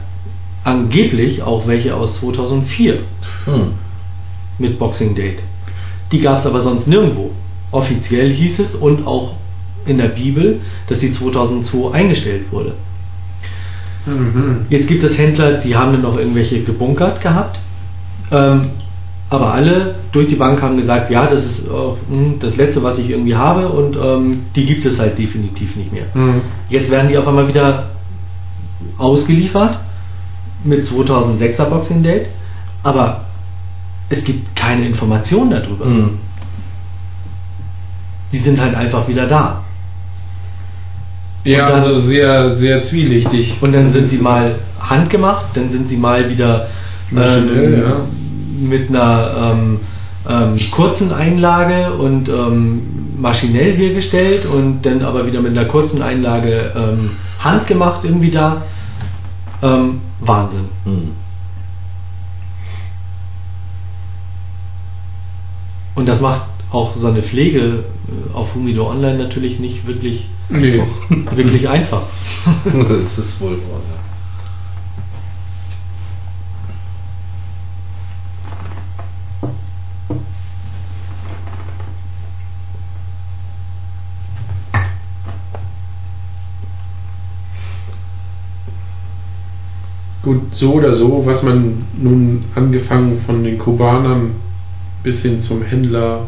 [0.63, 2.99] angeblich auch welche aus 2004
[3.45, 3.71] Hm.
[4.57, 5.43] mit Boxing Date.
[6.11, 7.31] Die gab es aber sonst nirgendwo.
[7.71, 9.35] Offiziell hieß es und auch
[9.85, 12.73] in der Bibel, dass die 2002 eingestellt wurde.
[14.05, 14.65] Mhm.
[14.69, 17.59] Jetzt gibt es Händler, die haben dann noch irgendwelche gebunkert gehabt.
[18.31, 18.71] Ähm,
[19.29, 22.97] aber alle durch die Bank haben gesagt, ja, das ist äh, mh, das letzte, was
[22.97, 26.05] ich irgendwie habe und ähm, die gibt es halt definitiv nicht mehr.
[26.13, 26.41] Mhm.
[26.69, 27.91] Jetzt werden die auf einmal wieder
[28.97, 29.79] ausgeliefert
[30.63, 32.27] mit 2006er Boxing Date,
[32.83, 33.25] aber
[34.09, 35.85] es gibt keine Informationen darüber.
[35.85, 36.17] Hm.
[38.33, 39.63] Die sind halt einfach wieder da.
[41.43, 43.57] Ja, dann- also sehr, sehr zwielichtig.
[43.61, 46.67] Und dann sind sie mal handgemacht, dann sind sie mal wieder
[47.11, 47.95] Maschinell, ähm, ja.
[48.59, 49.79] Mit einer ähm,
[50.27, 56.73] ähm, kurzen Einlage und ähm, maschinell hergestellt und dann aber wieder mit einer kurzen Einlage
[56.75, 58.63] ähm, handgemacht irgendwie da.
[59.61, 60.65] Ähm, Wahnsinn.
[60.85, 61.11] Hm.
[65.95, 70.81] Und das macht auch so eine Pflege äh, auf Humido Online natürlich nicht wirklich, Nee.
[71.09, 72.03] wirklich einfach.
[72.65, 74.08] das ist wohl wahr, ja.
[90.29, 94.35] Gut, so oder so, was man nun angefangen von den Kubanern
[95.01, 96.27] bis hin zum Händler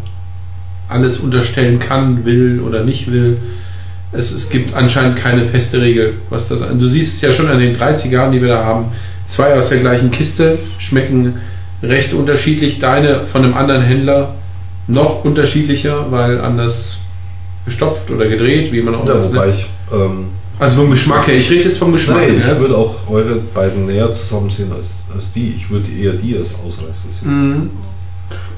[0.89, 3.37] alles unterstellen kann, will oder nicht will.
[4.11, 6.79] Es, es gibt anscheinend keine feste Regel, was das an.
[6.79, 8.85] Du siehst es ja schon an den 30 Jahren, die wir da haben.
[9.29, 11.35] Zwei aus der gleichen Kiste schmecken
[11.83, 12.79] recht unterschiedlich.
[12.79, 14.33] Deine von einem anderen Händler
[14.87, 17.05] noch unterschiedlicher, weil anders
[17.65, 19.59] gestopft oder gedreht, wie man auch Ja, das wobei nennt.
[19.59, 20.25] ich Ähm,
[20.59, 21.37] Also vom Geschmack her.
[21.37, 22.59] Ich rede jetzt vom Geschmack nein, ich her.
[22.59, 25.53] würde auch eure beiden näher zusammen sehen als, als die.
[25.55, 27.51] Ich würde eher die als Ausreißer sehen.
[27.61, 27.69] Mhm.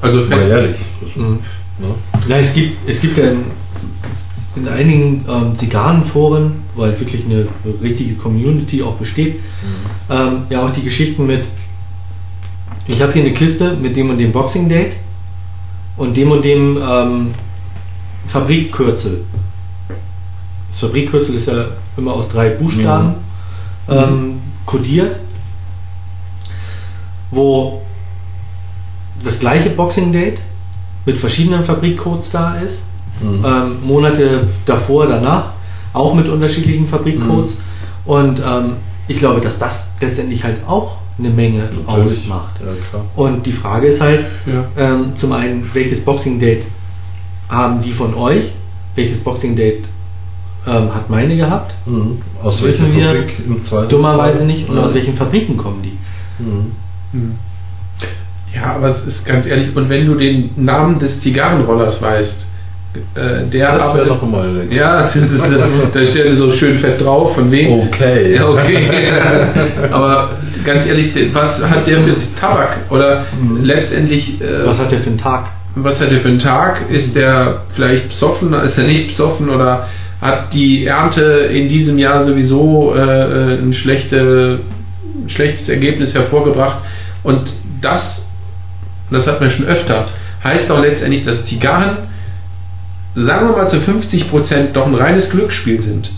[0.02, 0.76] Also Mal fest, ehrlich.
[1.02, 1.40] Also, Mhm.
[1.80, 1.96] ne?
[2.28, 3.46] Ja, es gibt, es gibt ja in,
[4.56, 7.48] in einigen ähm, Zigarrenforen, wo halt wirklich eine
[7.82, 9.40] richtige Community auch besteht,
[10.10, 11.46] ähm, ja auch die Geschichten mit,
[12.86, 14.98] ich habe hier eine Kiste mit dem und dem Boxing Date
[15.98, 17.28] und dem und dem ähm,
[18.28, 19.24] Fabrikkürzel.
[20.74, 21.66] Das Fabrikkürzel ist ja
[21.98, 23.16] immer aus drei Buchstaben
[23.88, 25.20] ähm, kodiert,
[27.30, 27.82] wo
[29.24, 30.42] das gleiche Boxing Date
[31.06, 32.84] mit verschiedenen Fabrikcodes da ist.
[33.22, 33.46] Mhm.
[33.46, 35.52] Ähm, Monate davor, danach
[35.94, 37.62] auch mit unterschiedlichen Fabrikcodes.
[38.06, 38.78] Und ähm,
[39.08, 42.18] ich glaube, dass das letztendlich halt auch eine Menge Natürlich.
[42.22, 42.56] ausmacht.
[42.60, 43.02] Ja.
[43.16, 44.66] Und die Frage ist halt, Ja.
[44.76, 46.66] ähm, zum einen, welches Boxing Date
[47.48, 48.46] haben die von euch?
[48.96, 49.88] Welches Boxing Date
[50.68, 51.76] ähm, hat meine gehabt?
[51.86, 52.22] Mhm.
[52.42, 53.88] Aus Wissen welcher wir Fabrik im?
[53.90, 54.70] Dummerweise nicht.
[54.70, 54.84] Und Ja.
[54.84, 55.98] aus welchen Fabriken kommen die?
[56.44, 56.72] Mhm.
[57.12, 57.36] Mhm.
[58.56, 62.48] Ja, aber es ist ganz ehrlich, und wenn du den Namen des Zigarrenrollers weißt,
[63.16, 65.60] äh, der Das wäre noch mal Ja, das ist, äh,
[65.92, 67.88] da steht so schön fett drauf, von wegen.
[67.88, 68.36] Okay.
[68.36, 69.12] Ja, okay.
[69.92, 72.82] aber ganz ehrlich, was hat der für Tabak?
[72.92, 73.64] Oder Mhm.
[73.64, 74.40] letztendlich.
[74.40, 75.48] Äh, Was hat der für einen Tag?
[75.76, 76.88] was hat er für einen Tag?
[76.92, 78.54] Ist der vielleicht besoffen?
[78.54, 79.50] Ist er nicht besoffen?
[79.50, 79.88] Oder
[80.24, 84.62] hat die Ernte in diesem Jahr sowieso äh, ein, schlechte,
[85.22, 86.78] ein schlechtes Ergebnis hervorgebracht?
[87.24, 88.26] Und das,
[89.12, 90.08] das hat man schon öfter,
[90.42, 91.98] heißt auch letztendlich, dass Zigarren,
[93.16, 96.14] sagen wir mal zu 50 Prozent, doch ein reines Glücksspiel sind.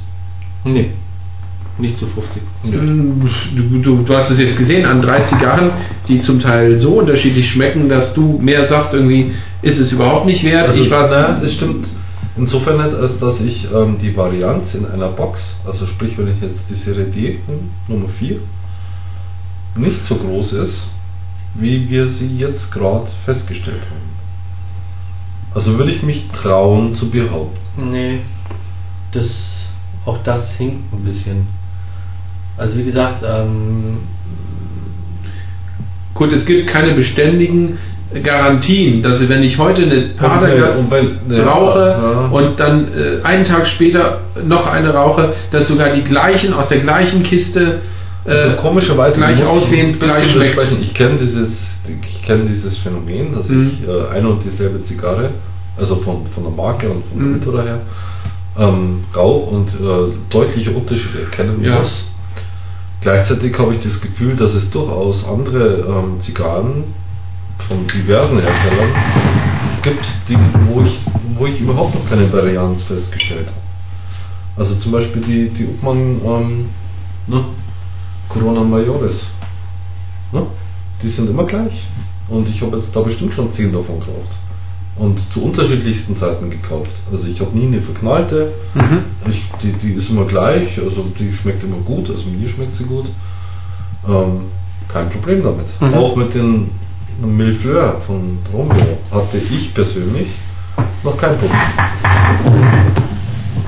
[0.64, 0.92] Nee,
[1.80, 2.42] nicht zu 50.
[2.64, 5.72] Du, du, du hast es jetzt gesehen an drei Zigarren,
[6.08, 10.44] die zum Teil so unterschiedlich schmecken, dass du mehr sagst, irgendwie ist es überhaupt nicht
[10.44, 10.70] wert.
[10.70, 11.88] Also, ich war, na, das stimmt
[12.38, 16.42] insofern nicht, als dass ich ähm, die Varianz in einer Box, also sprich, wenn ich
[16.42, 18.40] jetzt die Serie D nehme, Nummer 4,
[19.76, 20.90] nicht so groß ist,
[21.56, 24.16] wie wir sie jetzt gerade festgestellt haben.
[25.54, 27.90] Also würde ich mich trauen zu behaupten.
[27.92, 28.20] Nee,
[29.12, 29.66] das,
[30.06, 31.48] auch das hinkt ein bisschen.
[32.58, 34.00] Also wie gesagt, ähm,
[36.16, 37.78] Gut, es gibt keine beständigen
[38.24, 42.28] Garantien, dass wenn ich heute eine Padergast rauche ja.
[42.32, 46.80] und dann äh, einen Tag später noch eine rauche, dass sogar die gleichen aus der
[46.80, 47.82] gleichen Kiste
[48.26, 50.52] äh, Also komischerweise gleich aussehend, bisschen gleich schmeckt.
[50.54, 50.84] widersprechen.
[50.84, 53.72] Ich kenne dieses, ich kenne dieses Phänomen, dass Mhm.
[53.82, 55.32] ich äh, eine und dieselbe Zigarre,
[55.78, 57.34] also von, von der Marke und von der Mhm.
[57.34, 57.80] Methode her,
[58.58, 61.80] ähm, rauche und äh, deutliche Unterschiede erkennen Ja.
[61.80, 62.10] muss.
[63.02, 66.86] Gleichzeitig habe ich das Gefühl, dass es durchaus andere ähm, Zigarren
[67.68, 68.90] von diversen Herstellern
[69.82, 71.00] gibt, die, wo, ich,
[71.38, 73.66] wo ich überhaupt noch keine Varianz festgestellt habe.
[74.58, 76.70] Also zum Beispiel die, die Uppmann ähm,
[77.28, 77.46] ne?
[78.30, 79.26] Corona Majores.
[80.32, 80.48] Ne?
[81.04, 81.88] Die sind immer gleich.
[82.30, 84.38] Und ich habe jetzt da bestimmt schon 10 davon gekauft.
[84.98, 86.92] Und zu unterschiedlichsten Zeiten gekauft.
[87.12, 88.54] Also ich habe nie eine verknallte.
[88.74, 89.00] Mhm.
[89.30, 92.86] Ich, die, die ist immer gleich, also die schmeckt immer gut, also mir schmeckt sie
[92.86, 93.06] gut.
[94.08, 94.46] Ähm,
[94.88, 95.68] kein Problem damit.
[95.82, 95.94] Mhm.
[95.96, 96.72] Auch mit den
[97.22, 100.28] Millefleur von Romeo hatte ich persönlich
[101.04, 101.60] noch kein Problem.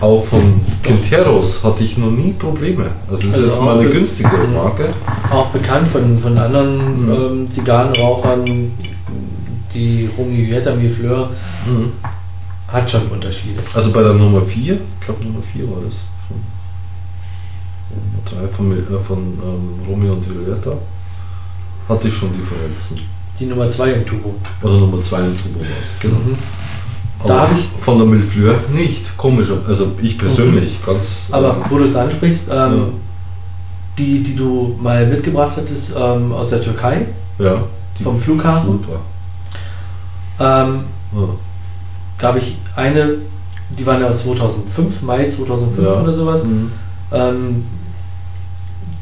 [0.01, 2.91] Auch von Quinteros hatte ich noch nie Probleme.
[3.09, 4.29] Also das Also ist mal eine günstige.
[4.53, 4.93] Marke.
[5.31, 7.11] auch bekannt von, von anderen Mhm.
[7.11, 8.71] ähm, Zigarrenrauchern,
[9.73, 11.31] die Romy Vieta Fleur
[11.65, 11.93] Mhm.
[12.67, 13.61] hat schon Unterschiede.
[13.73, 15.95] Also bei der Nummer 4, ich glaube Nummer 4 war das.
[16.27, 16.37] Von,
[17.95, 20.73] Nummer 3 von, äh, von ähm, Romeo und Julieta.
[21.89, 22.99] Hatte ich schon Differenzen.
[23.39, 24.35] Die Nummer 2 im Turbo.
[24.63, 26.15] Oder Nummer 2 im Turbo war es, genau.
[26.17, 26.37] Mhm.
[27.19, 29.17] Aber Da hab ich- von der Millefleur nicht.
[29.17, 31.27] Komisch, also ich persönlich ganz.
[31.31, 32.83] Aber ähm, wo du es ansprichst, ähm, Ja.
[33.97, 37.07] die, die du mal mitgebracht hattest ähm, aus der Türkei,
[37.39, 37.63] ja,
[38.03, 38.71] vom Flughafen?
[38.83, 38.99] Super.
[40.39, 40.83] ähm,
[41.13, 41.27] Ja.
[42.19, 43.15] da habe ich eine,
[43.77, 46.01] die waren ja aus 2005, Mai 2005 Ja.
[46.01, 46.43] oder sowas.
[46.43, 46.71] Mhm.
[47.11, 47.65] Ähm,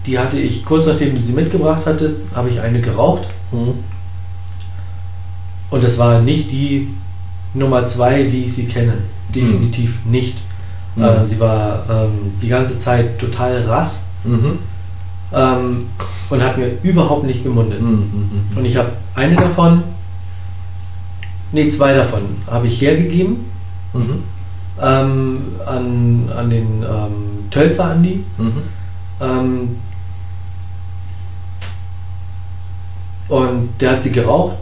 [0.05, 3.25] die hatte ich kurz nachdem du sie mitgebracht hattest, habe ich eine geraucht.
[3.51, 3.83] Mhm.
[5.69, 6.89] Und es war nicht die
[7.53, 8.99] Nummer zwei, wie ich sie kenne.
[9.33, 10.37] Definitiv nicht.
[10.95, 11.03] Mhm.
[11.03, 14.59] Äh, sie war ähm, die ganze Zeit total rass Mhm.
[15.33, 15.87] ähm,
[16.29, 17.81] und hat mir überhaupt nicht gemundet.
[17.81, 17.89] Mhm.
[18.51, 18.57] Mhm.
[18.57, 19.83] Und ich habe eine davon,
[21.51, 23.45] nee, zwei davon habe ich hergegeben
[23.93, 24.23] Mhm.
[24.81, 28.23] ähm, an, an den ähm, Tölzer Andi.
[28.37, 28.51] Mhm.
[29.21, 29.69] Ähm,
[33.27, 34.57] und der hat die geraucht.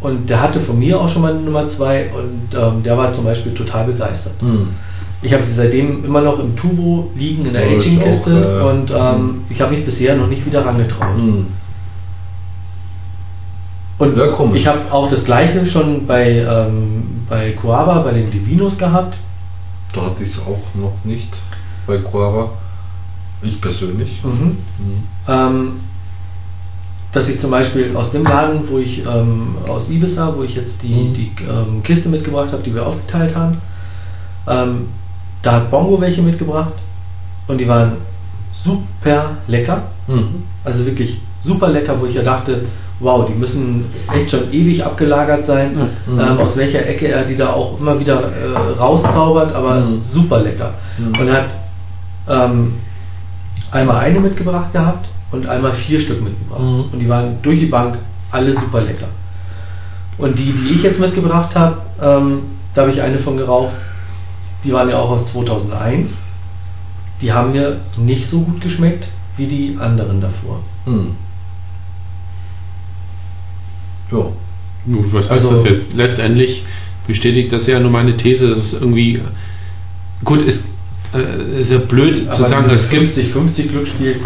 [0.00, 3.12] Und der hatte von mir auch schon mal eine Nummer zwei und ähm, der war
[3.12, 4.40] zum Beispiel total begeistert.
[4.40, 4.68] Mhm.
[5.22, 8.92] Ich habe sie seitdem immer noch im Tubo liegen in der Ja, Aging-Kiste äh, und
[8.94, 11.16] ähm, ich habe mich bisher noch nicht wieder rangetraut.
[11.16, 11.46] Hm.
[13.98, 18.78] Und Ja, ich habe auch das gleiche schon bei, ähm, bei Coaba, bei den Divinos
[18.78, 19.16] gehabt.
[19.92, 21.36] Da hatte ich es auch noch nicht
[21.84, 22.50] bei Quara.
[23.42, 24.22] Ich persönlich.
[24.22, 24.58] Mhm.
[24.78, 25.02] Hm.
[25.26, 25.80] Ähm,
[27.12, 30.82] dass ich zum Beispiel aus dem Laden, wo ich ähm, aus Ibiza, wo ich jetzt
[30.82, 31.14] die, Mhm.
[31.14, 33.58] die ähm, Kiste mitgebracht habe, die wir aufgeteilt haben,
[34.46, 34.88] ähm,
[35.42, 36.72] da hat Bongo welche mitgebracht
[37.46, 37.92] und die waren
[38.64, 39.82] super lecker.
[40.06, 40.42] Mhm.
[40.64, 42.62] Also wirklich super lecker, wo ich ja dachte,
[43.00, 46.18] wow, die müssen echt schon ewig abgelagert sein, Mhm.
[46.20, 50.00] ähm, aus welcher Ecke er die da auch immer wieder äh, rauszaubert, aber Mhm.
[50.00, 50.74] super lecker.
[50.98, 51.18] Mhm.
[51.20, 51.50] Und er hat
[52.28, 52.74] ähm,
[53.70, 56.60] einmal eine mitgebracht gehabt und einmal vier Stück mitgebracht.
[56.60, 56.84] Mhm.
[56.92, 57.98] Und die waren durch die Bank
[58.30, 59.08] alle super lecker.
[60.16, 62.42] Und die, die ich jetzt mitgebracht habe, ähm,
[62.74, 63.74] da habe ich eine von geraucht,
[64.64, 66.16] die waren ja auch aus 2001.
[67.20, 70.60] Die haben mir nicht so gut geschmeckt wie die anderen davor.
[70.84, 71.14] Hm.
[74.10, 74.26] Ja.
[74.86, 75.92] Nun, was heißt Also- das jetzt?
[75.94, 76.64] Letztendlich
[77.06, 79.22] bestätigt das ja nur meine These, dass es irgendwie
[80.24, 80.64] gut ist.
[81.14, 84.16] Äh, ist ja blöd zu sagen, es gibt 50-50 Glücksspiel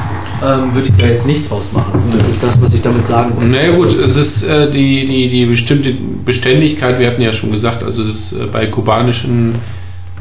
[0.43, 2.03] ähm, würde ich da jetzt nicht draus machen.
[2.11, 3.51] Das ist das, was ich damit sagen wollte.
[3.51, 5.95] Naja gut, es ist äh, die, die, die bestimmte
[6.25, 9.61] Beständigkeit, wir hatten ja schon gesagt, also das äh, bei kubanischen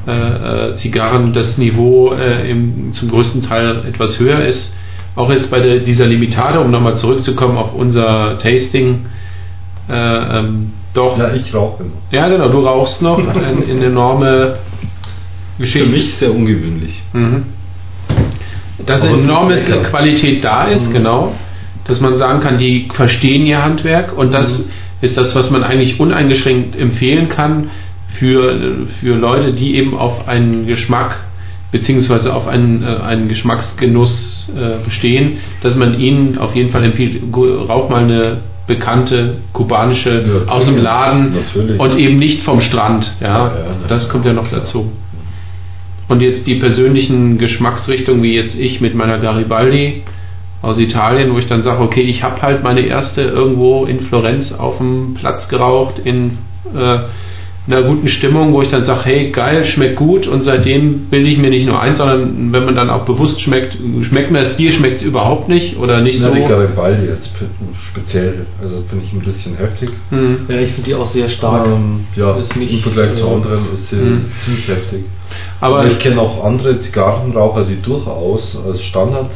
[0.08, 4.78] äh, äh, Zigarren das Niveau äh, im, zum größten Teil etwas höher ist.
[5.16, 9.08] Auch jetzt bei der, dieser Limitada, um nochmal zurückzukommen auf unser Tasting,
[9.90, 11.18] äh, ähm, doch.
[11.18, 11.92] Ja, ich rauche immer.
[12.12, 14.58] Ja, genau, du rauchst noch, eine, eine enorme
[15.62, 15.88] Geschichte.
[15.88, 17.02] Für mich sehr ungewöhnlich.
[17.14, 17.44] Mhm.
[18.86, 19.56] Dass eine enorme.
[19.90, 20.94] Qualität da ist, Mhm.
[20.94, 21.36] genau.
[21.86, 24.72] Dass man sagen kann, die verstehen ihr Handwerk und das Mhm.
[25.02, 27.70] ist das, was man eigentlich uneingeschränkt empfehlen kann
[28.16, 31.26] für, für Leute, die eben auf einen Geschmack
[31.72, 37.22] beziehungsweise auf einen, äh, einen Geschmacksgenuss äh, bestehen, dass man ihnen auf jeden Fall empfiehlt,
[37.34, 41.80] rauch mal eine bekannte kubanische Ja, aus dem Laden natürlich.
[41.80, 43.16] und eben nicht vom Strand.
[43.22, 43.54] Ja, Ja, ja,
[43.88, 44.92] das kommt ja noch dazu.
[46.12, 50.04] Und jetzt die persönlichen Geschmacksrichtungen, wie jetzt ich mit meiner Garibaldi
[50.62, 54.52] aus Italien, wo ich dann sage, okay, ich habe halt meine erste irgendwo in Florenz
[54.52, 56.40] auf dem Platz geraucht, in
[56.76, 57.00] äh,
[57.68, 61.38] einer guten Stimmung, wo ich dann sage, hey, geil, schmeckt gut und seitdem bilde ich
[61.38, 64.72] mir nicht nur eins, sondern wenn man dann auch bewusst schmeckt, schmeckt mir das dir,
[64.74, 66.34] schmeckt es überhaupt nicht oder nicht Na, so.
[66.34, 67.46] die Garibaldi jetzt p-
[67.80, 69.92] speziell, also finde ich ein bisschen heftig.
[70.10, 70.46] Hm.
[70.48, 71.68] Ja, ich finde die auch sehr stark.
[71.68, 74.26] Ähm, ja, Ist nicht, im Vergleich zu äh, anderen ist sie Mhm.
[74.40, 75.04] ziemlich heftig.
[75.60, 79.30] Aber Aber ich kenne auch andere Zigarrenraucher, die durchaus als Standard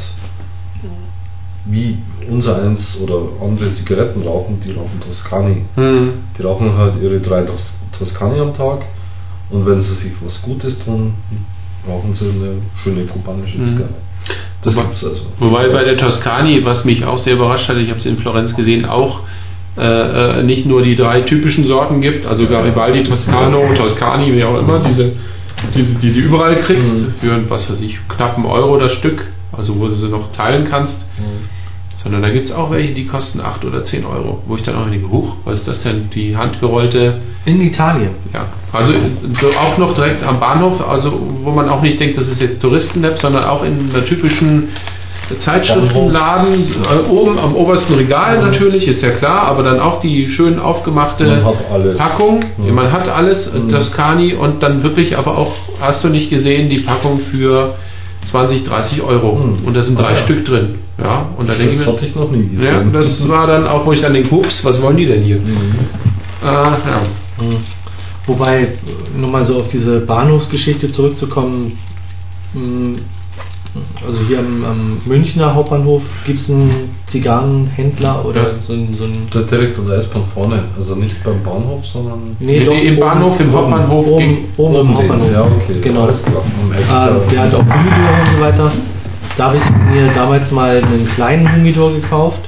[1.68, 1.98] wie
[2.30, 5.64] unser eins oder andere Zigaretten rauchen, die rauchen Toscani.
[5.76, 6.10] hm.
[6.38, 8.80] Die rauchen halt ihre drei Tos Toscani am Tag
[9.50, 11.14] und wenn sie sich was Gutes tun,
[11.88, 13.66] rauchen sie eine schöne kubanische Mhm.
[13.66, 13.90] Zigarre.
[14.64, 15.22] Das Wobei- gibt's also.
[15.40, 18.56] Wobei bei der Toscani, was mich auch sehr überrascht hat, ich habe es in Florenz
[18.56, 19.20] gesehen, auch
[19.78, 24.58] äh, äh, nicht nur die drei typischen Sorten gibt, also Garibaldi, Toscano, Toscani, wie auch
[24.58, 25.12] immer, diese,
[25.76, 27.14] diese die du überall kriegst, Mhm.
[27.20, 30.66] für was weiß ich, knapp einen Euro das Stück, also wo du sie noch teilen
[30.70, 31.50] kannst, Mhm.
[32.06, 34.76] Sondern da gibt es auch welche, die kosten 8 oder 10 Euro, wo ich dann
[34.76, 38.12] auch denke, huch, was ist das denn, die handgerollte, In Italien.
[38.32, 38.94] ja, also
[39.42, 42.62] so auch noch direkt am Bahnhof, also wo man auch nicht denkt, das ist jetzt
[42.62, 44.70] Touristenlab, sondern auch in einer typischen
[45.40, 46.54] Zeitschriftenladen,
[46.84, 51.26] äh, oben am obersten Regal natürlich, ist ja klar, aber dann auch die schön aufgemachte
[51.26, 51.98] Man hat alles.
[51.98, 52.72] Packung, Ja.
[52.72, 53.70] man hat alles, Mhm.
[53.70, 57.76] Toscani und dann wirklich aber auch, hast du nicht gesehen, die Packung für
[58.36, 59.66] 20, 30 Euro Mhm.
[59.66, 60.18] und da sind drei ja.
[60.18, 63.30] Stück drin, ja, und da denke ich Das mir, hatte ich noch nie ja, das
[63.30, 65.40] war dann auch, wo ich dann denke, ups, was wollen die denn hier?
[65.40, 65.76] Mhm.
[66.44, 67.02] Äh, ja.
[67.42, 67.58] Mhm.
[68.28, 68.68] Wobei, äh,
[69.18, 71.78] nur mal so auf diese Bahnhofsgeschichte zurückzukommen,
[72.54, 73.00] mh,
[74.06, 78.60] also hier am, am Münchner Hauptbahnhof gibt es einen Zigarrenhändler oder Ja.
[78.62, 82.36] so ein, so ein Da direkt an der S-Bahn vorne, also nicht beim Bahnhof, sondern
[82.40, 84.96] Nee, doch, nee, im Bahnhof, im Hauptbahnhof Oben, oben, am den.
[84.98, 85.32] Hauptbahnhof.
[85.32, 85.82] Ja, okay.
[85.82, 86.04] Genau.
[86.04, 86.44] Alles klar.
[86.88, 87.20] Da.
[87.32, 88.72] der hat auch Humidor und so weiter.
[89.38, 89.64] Da habe ich
[89.94, 92.42] mir damals mal einen kleinen Humidor gekauft.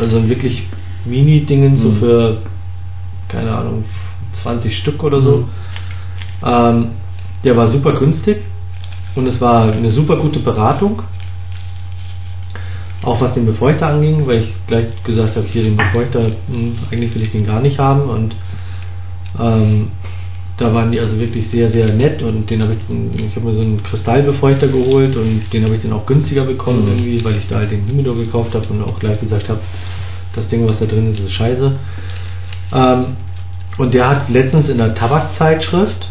[0.00, 0.68] Also ein wirklich
[1.04, 1.94] Mini-Dingen, so Mhm.
[1.96, 2.36] für,
[3.28, 3.84] keine Ahnung,
[4.42, 5.36] 20 Stück oder so.
[5.38, 5.44] Mhm.
[6.46, 6.86] Ähm,
[7.44, 8.38] der war super günstig
[9.14, 11.02] und es war eine super gute Beratung.
[13.02, 17.14] Auch was den Befeuchter anging, weil ich gleich gesagt habe, hier den Befeuchter, mh, eigentlich
[17.14, 18.36] will ich den gar nicht haben und
[19.40, 19.88] ähm,
[20.56, 23.54] da waren die also wirklich sehr, sehr nett und den habe ich, ich habe mir
[23.54, 26.88] so einen Kristallbefeuchter geholt und den habe ich dann auch günstiger bekommen Mhm.
[26.92, 29.60] irgendwie, weil ich da halt den Humidor gekauft habe und auch gleich gesagt habe,
[30.34, 31.72] das Ding, was da drin ist, ist scheiße.
[32.72, 33.04] Ähm,
[33.78, 36.08] und der hat letztens in der Tabakzeitschrift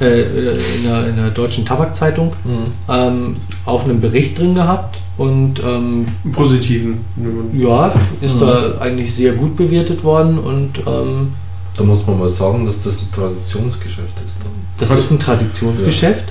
[0.00, 2.72] äh, in, der, in der deutschen Tabakzeitung Mhm.
[2.88, 7.04] ähm, auch einen Bericht drin gehabt und ähm, Positiven.
[7.52, 8.40] ja, ist Mhm.
[8.40, 11.32] da eigentlich sehr gut bewertet worden und ähm,
[11.76, 14.38] Da muss man mal sagen, dass das ein Traditionsgeschäft ist.
[14.42, 14.52] Dann.
[14.78, 16.24] das Was- ist ein Traditionsgeschäft.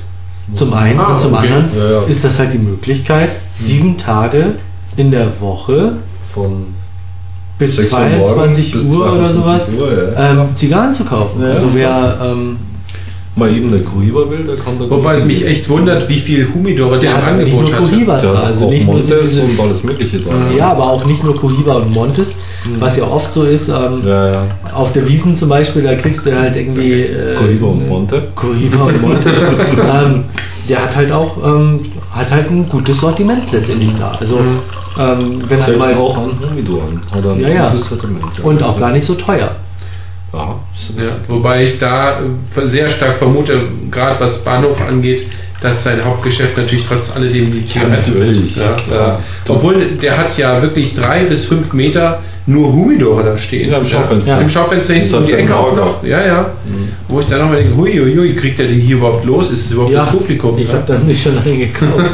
[0.50, 0.54] Ja.
[0.56, 1.48] Zum einen Ah, und zum okay.
[1.48, 2.04] anderen Ja, ja.
[2.04, 4.56] ist das halt die Möglichkeit, sieben Tage
[4.98, 5.98] in der Woche
[6.34, 6.74] Von
[7.60, 10.32] bis 6 Uhr 22 morgens bis Uhr oder 22 sowas Uhr, ja.
[10.44, 11.42] ähm, Zigarren zu kaufen.
[11.42, 11.48] Ja.
[11.50, 12.58] Also wer ähm,
[13.36, 16.48] mal eben eine Cohiba will, der kann da Wobei es mich echt wundert, wie viel
[16.54, 17.90] Humidore der im hat nicht Angebot nur.
[17.90, 20.32] Cohiba Der da, hat also auch nicht nur Montes diese, und alles Mögliche da.
[20.56, 22.36] ja, aber auch nicht nur Cohiba und Montes,
[22.80, 23.70] was ja oft so ist.
[23.70, 24.48] Ähm, ja, ja.
[24.74, 28.28] Auf der Wiesen zum Beispiel, da kriegst du halt irgendwie äh, Cohiba und Monte.
[28.36, 29.30] Cohiba und Monte.
[29.94, 30.24] ähm,
[30.70, 31.80] der hat halt auch ähm,
[32.14, 34.12] hat halt ein gutes Sortiment letztendlich da.
[34.20, 34.60] Also Mhm.
[35.00, 37.02] ähm, wenn er Selbst mal auch an Humidoren.
[37.12, 37.70] Hat er ein Ja, ja.
[37.70, 38.24] gutes Sortiment.
[38.38, 38.44] ja.
[38.44, 39.56] und auch gar nicht so teuer.
[40.34, 45.28] Ja, wobei ich da äh, sehr stark vermute, gerade was Bahnhof angeht,
[45.62, 48.58] dass sein Hauptgeschäft natürlich trotz alledem die Zigaretten natürlich, sind.
[48.58, 49.20] Ja, ja.
[49.48, 53.72] Obwohl der hat ja wirklich drei bis fünf Meter nur Humidore da stehen.
[53.72, 54.42] Ja, im Schaufenster.
[54.42, 56.04] Im Schaufenster hinten um die Ecke auch noch.
[56.04, 56.42] Ja, ja.
[56.66, 56.90] Mhm.
[57.08, 59.50] Wo ich dann nochmal denke, hui, hui, hui, kriegt der den hier überhaupt los?
[59.52, 60.58] Ist es überhaupt das Publikum?
[60.58, 62.04] ich habe das nicht schon lange gekauft.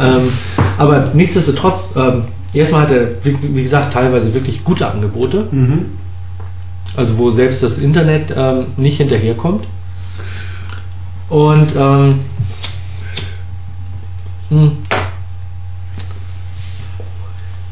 [0.00, 0.32] ähm,
[0.78, 5.46] aber nichtsdestotrotz, ähm, erstmal hat er, wie, wie gesagt, teilweise wirklich gute Angebote.
[5.52, 5.84] Mhm.
[6.94, 9.66] Also wo selbst das Internet ähm, nicht hinterherkommt.
[11.28, 12.20] Und ähm,
[14.48, 14.72] hm,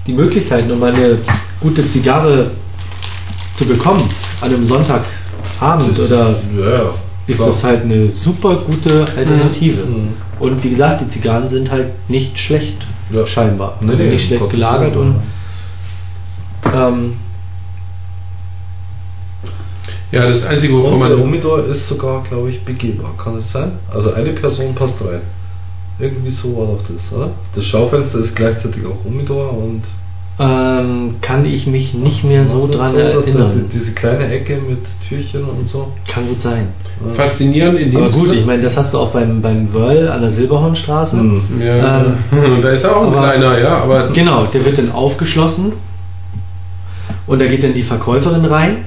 [0.07, 1.19] die Möglichkeiten, um eine
[1.61, 2.51] gute Zigarre
[3.55, 4.09] zu bekommen
[4.41, 6.91] an einem Sonntagabend Das- oder ja,
[7.27, 7.49] ist klar.
[7.49, 9.85] das halt eine super gute Alternative.
[9.87, 10.09] Mhm.
[10.41, 13.25] Und wie gesagt, die Zigarren sind halt nicht schlecht, Ja.
[13.27, 13.79] scheinbar.
[13.81, 15.15] Also nee, nicht schlecht gelagert und
[16.75, 17.15] ähm,
[20.15, 21.27] Ja, das Einzige, wovon Und der man.
[21.27, 23.15] Humidor ist sogar, glaube ich, begehbar.
[23.23, 23.73] Kann es sein?
[23.93, 25.23] Also eine Person passt rein.
[25.99, 27.31] Irgendwie so war doch das, oder?
[27.55, 29.83] Das Schaufenster ist gleichzeitig auch Humidor und
[30.37, 33.69] ähm, kann ich mich nicht mehr so dran so, erinnern.
[33.73, 35.93] diese kleine Ecke mit Türchen und so.
[36.09, 36.69] Kann gut sein.
[37.15, 40.09] Faszinierend in dem Aber gut, Sinne- ich meine, das hast du auch beim, beim Wörl
[40.09, 41.17] an der Silberhornstraße.
[41.17, 41.43] Mhm.
[41.65, 44.09] Ja, Ähm, da ist auch ein aber- kleiner, ja, aber.
[44.13, 45.75] Genau, der wird dann aufgeschlossen
[47.29, 48.85] und da geht dann die Verkäuferin rein.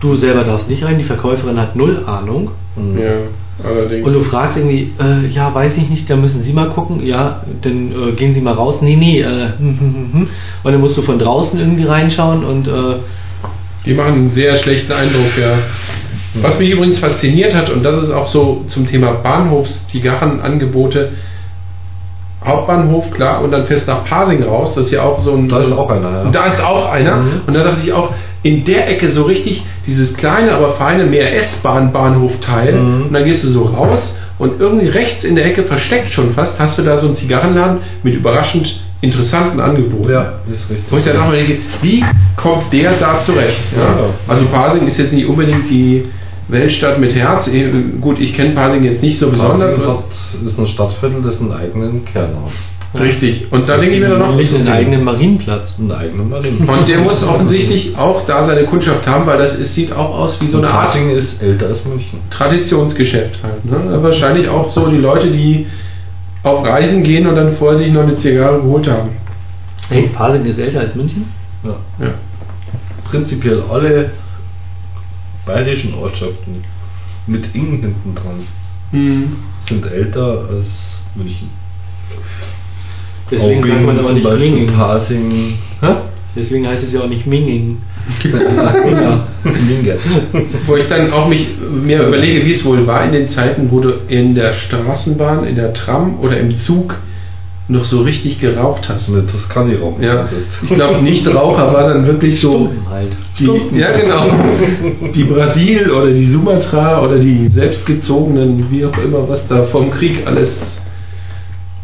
[0.00, 2.50] Du selber darfst nicht rein, die Verkäuferin hat null Ahnung.
[2.76, 2.98] Mhm.
[2.98, 4.06] Ja, allerdings.
[4.06, 7.04] Und du fragst irgendwie, äh, ja, weiß ich nicht, da müssen Sie mal gucken.
[7.04, 8.80] Ja, dann äh, gehen Sie mal raus.
[8.80, 9.20] Nee, nee.
[9.20, 10.28] Äh, hm, hm, hm.
[10.62, 12.96] Und dann musst du von draußen irgendwie reinschauen und äh,
[13.86, 15.58] Die machen einen sehr schlechten Eindruck, ja.
[16.42, 21.12] Was mich übrigens fasziniert hat, und das ist auch so zum Thema Bahnhofs-Zigarrenangebote,
[22.44, 25.48] Hauptbahnhof, klar, und dann fährst nach Pasing raus, das ist ja auch so ein...
[25.48, 26.30] Da ist auch einer, ja.
[26.30, 27.40] Da ist auch einer, Mhm.
[27.46, 28.12] und da dachte ich auch,
[28.42, 33.02] in der Ecke so richtig dieses kleine, aber feine mehr S-Bahn-Bahnhofteil, Mhm.
[33.06, 36.58] und dann gehst du so raus, und irgendwie rechts in der Ecke, versteckt schon fast,
[36.58, 40.10] hast du da so einen Zigarrenladen mit überraschend interessanten Angeboten.
[40.10, 40.84] Ja, ist richtig.
[40.90, 42.04] Wo ich dann auch mal denke, wie
[42.36, 43.62] kommt der da zurecht?
[43.76, 44.10] Ja?
[44.28, 46.04] Also Pasing ist jetzt nicht unbedingt die
[46.48, 47.48] Weltstadt mit Herz.
[47.48, 47.68] Eh,
[48.00, 49.76] Gut, ich kenne Pasing jetzt nicht so besonders.
[49.78, 50.04] Pasing hat,
[50.46, 52.52] ist ein Stadtviertel, das einen eigenen Kern hat.
[52.94, 53.52] Richtig.
[53.52, 55.74] Und da denke ich mir dann noch, nicht einen eigenen Marienplatz.
[55.78, 56.56] Einen eigenen Marien.
[56.58, 60.40] und der muss offensichtlich auch da seine Kundschaft haben, weil das ist, sieht auch aus
[60.40, 62.20] wie so eine Art Pasing ist älter als München.
[62.30, 63.64] Traditionsgeschäft halt.
[63.64, 64.02] Ne?
[64.02, 65.66] Wahrscheinlich auch so die Leute, die
[66.42, 69.10] auf Reisen gehen und dann vorher sich noch eine Zigarre geholt haben.
[69.90, 71.26] Hey, Pasing ist älter als München?
[71.62, 71.76] Ja.
[72.04, 72.14] Ja.
[73.04, 74.10] Prinzipiell alle
[75.44, 76.64] bayerischen Ortschaften
[77.26, 78.46] mit Ing hinten dran
[78.92, 79.36] Hm.
[79.66, 81.50] sind älter als München.
[83.30, 84.66] Deswegen sagt man aber nicht Minging.
[84.68, 85.58] Pasing.
[85.80, 85.94] Hä?
[86.36, 87.78] Deswegen heißt es ja auch nicht Minging.
[88.24, 89.26] ja.
[89.44, 89.98] Minge.
[90.66, 91.48] Wo ich dann auch mich
[91.84, 95.56] mir überlege, wie es wohl war in den Zeiten, wo du in der Straßenbahn, in
[95.56, 96.94] der Tram oder im Zug
[97.68, 99.10] noch so richtig geraucht hast.
[99.10, 100.26] Eine Toskani rauchen Ja,
[100.62, 103.12] ich glaube, Nichtraucher war dann wirklich so Stumpen halt.
[103.38, 104.26] die, ja genau,
[105.14, 110.22] die Brasil oder die Sumatra oder die selbstgezogenen, wie auch immer, was da vom Krieg
[110.24, 110.58] alles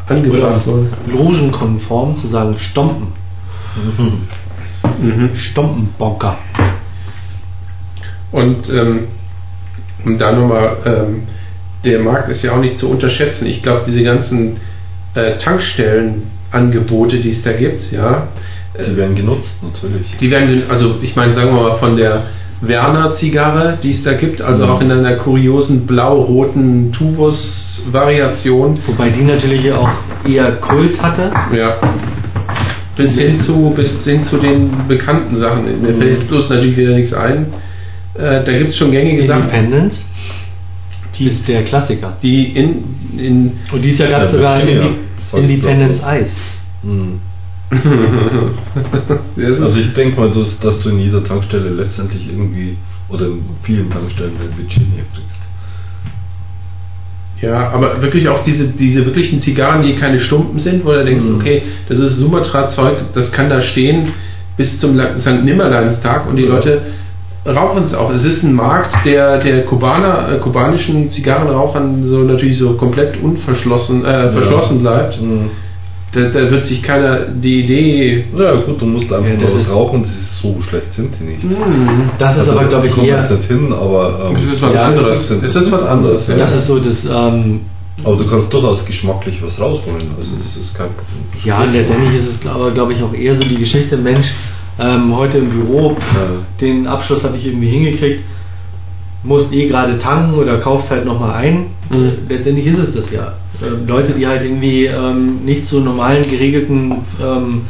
[0.06, 0.88] angebracht wurde.
[1.06, 3.08] logenkonform zu sagen Stompen.
[5.00, 5.34] Mhm.
[5.34, 6.36] Stompenbonker.
[8.32, 9.08] Und ähm,
[10.04, 11.22] um da nochmal, ähm,
[11.84, 13.46] der Markt ist ja auch nicht zu unterschätzen.
[13.46, 14.58] Ich glaube, diese ganzen
[15.14, 18.28] äh, Tankstellenangebote, die es da gibt, ja,
[18.74, 20.16] äh, Die werden genutzt, natürlich.
[20.20, 22.24] die werden, also ich meine, sagen wir mal, von der
[22.60, 24.70] Werner-Zigarre, die es da gibt, also Mhm.
[24.72, 26.92] auch in einer kuriosen blau-roten
[27.84, 29.90] Tubus-Variation, Wobei die natürlich auch
[30.26, 31.30] eher Kult hatte.
[31.56, 31.76] ja.
[32.96, 35.64] Bis hin zu, bis hin zu den bekannten Sachen.
[35.82, 35.98] Mir Mhm.
[35.98, 37.46] fällt bloß natürlich wieder nichts ein.
[38.14, 39.42] Äh, da gibt es schon gängige Sachen.
[39.44, 40.04] Independence.
[41.18, 42.16] Die ist der Klassiker.
[42.22, 42.84] Die in,
[43.18, 44.90] in Und Jahr gab es Ja, sogar Virginia.
[45.32, 46.36] Indi Independence Ice.
[46.84, 47.18] Hm.
[49.36, 52.76] Also ist- ich denke mal, dass, dass du in jeder Tankstelle letztendlich irgendwie
[53.08, 55.38] oder in vielen Tankstellen eine Virginia kriegst.
[57.40, 61.24] Ja, aber wirklich auch diese, diese wirklichen Zigarren, die keine Stumpen sind, wo du denkst,
[61.24, 61.36] Mhm.
[61.36, 64.12] okay, das ist Sumatra-Zeug, das kann da stehen
[64.56, 65.42] bis zum St.
[65.42, 66.50] Nimmerleinstag und die Ja.
[66.50, 66.80] Leute
[67.46, 68.10] rauchen es auch.
[68.14, 74.04] Es ist ein Markt, der, der Kubaner, äh, kubanischen Zigarrenrauchern so natürlich so komplett unverschlossen
[74.04, 75.16] äh, verschlossen bleibt.
[75.18, 75.50] Hm.
[76.14, 78.24] Da, da wird sich keiner die Idee.
[78.36, 81.14] Ja gut, du musst einfach Ja, das was ist- rauchen, das ist so schlecht sind
[81.18, 81.42] die nicht.
[81.42, 82.10] Hm.
[82.18, 83.18] Das ist Also, aber, glaube ich, eher.
[83.20, 85.16] jetzt nicht hin, aber ähm, Das ist was ja, anderes.
[85.16, 86.36] das sind- Es ist was anderes, ja.
[86.36, 87.04] Das ist so das.
[87.04, 87.60] Ähm,
[88.04, 90.08] Aber du kannst durchaus geschmacklich was rausholen.
[90.18, 91.24] Also das ist kein Problem.
[91.44, 94.34] ja, letztendlich ist es, aber glaube ich, auch eher so die Geschichte, Mensch,
[94.80, 96.28] ähm, heute im Büro, pff, Ja.
[96.60, 98.24] den Abschluss habe ich irgendwie hingekriegt,
[99.24, 101.66] musst eh gerade tanken oder kaufst halt nochmal ein.
[101.90, 102.12] Mhm.
[102.28, 103.32] Letztendlich ist es das ja.
[103.62, 107.62] Ähm, Leute, die halt irgendwie ähm, nicht zu normalen geregelten ähm,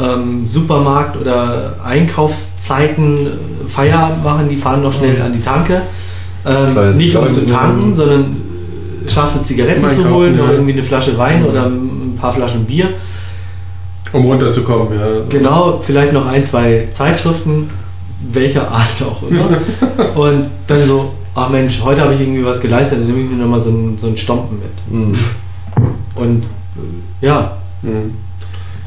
[0.00, 3.30] ähm, Supermarkt- oder Einkaufszeiten äh,
[3.68, 5.22] Feierabend machen, die fahren noch schnell Mhm.
[5.22, 5.82] an die Tanke.
[6.46, 8.36] Ähm, Kleine nicht um zu Zigaretten tanken, sondern
[9.06, 10.44] äh, scharfe Zigaretten Zum zu holen ja.
[10.44, 11.48] oder irgendwie eine Flasche Wein Mhm.
[11.48, 12.90] oder ein paar Flaschen Bier.
[14.12, 15.06] Um runterzukommen, ja.
[15.28, 17.70] Genau, vielleicht noch ein, zwei Zeitschriften,
[18.20, 19.60] welcher Art auch immer.
[20.16, 23.36] Und dann so, ach Mensch, heute habe ich irgendwie was geleistet, dann nehme ich mir
[23.36, 24.72] nochmal so ein, so ein Stompen mit.
[24.90, 25.14] Hm.
[26.14, 26.44] Und
[27.20, 28.14] ja, Hm.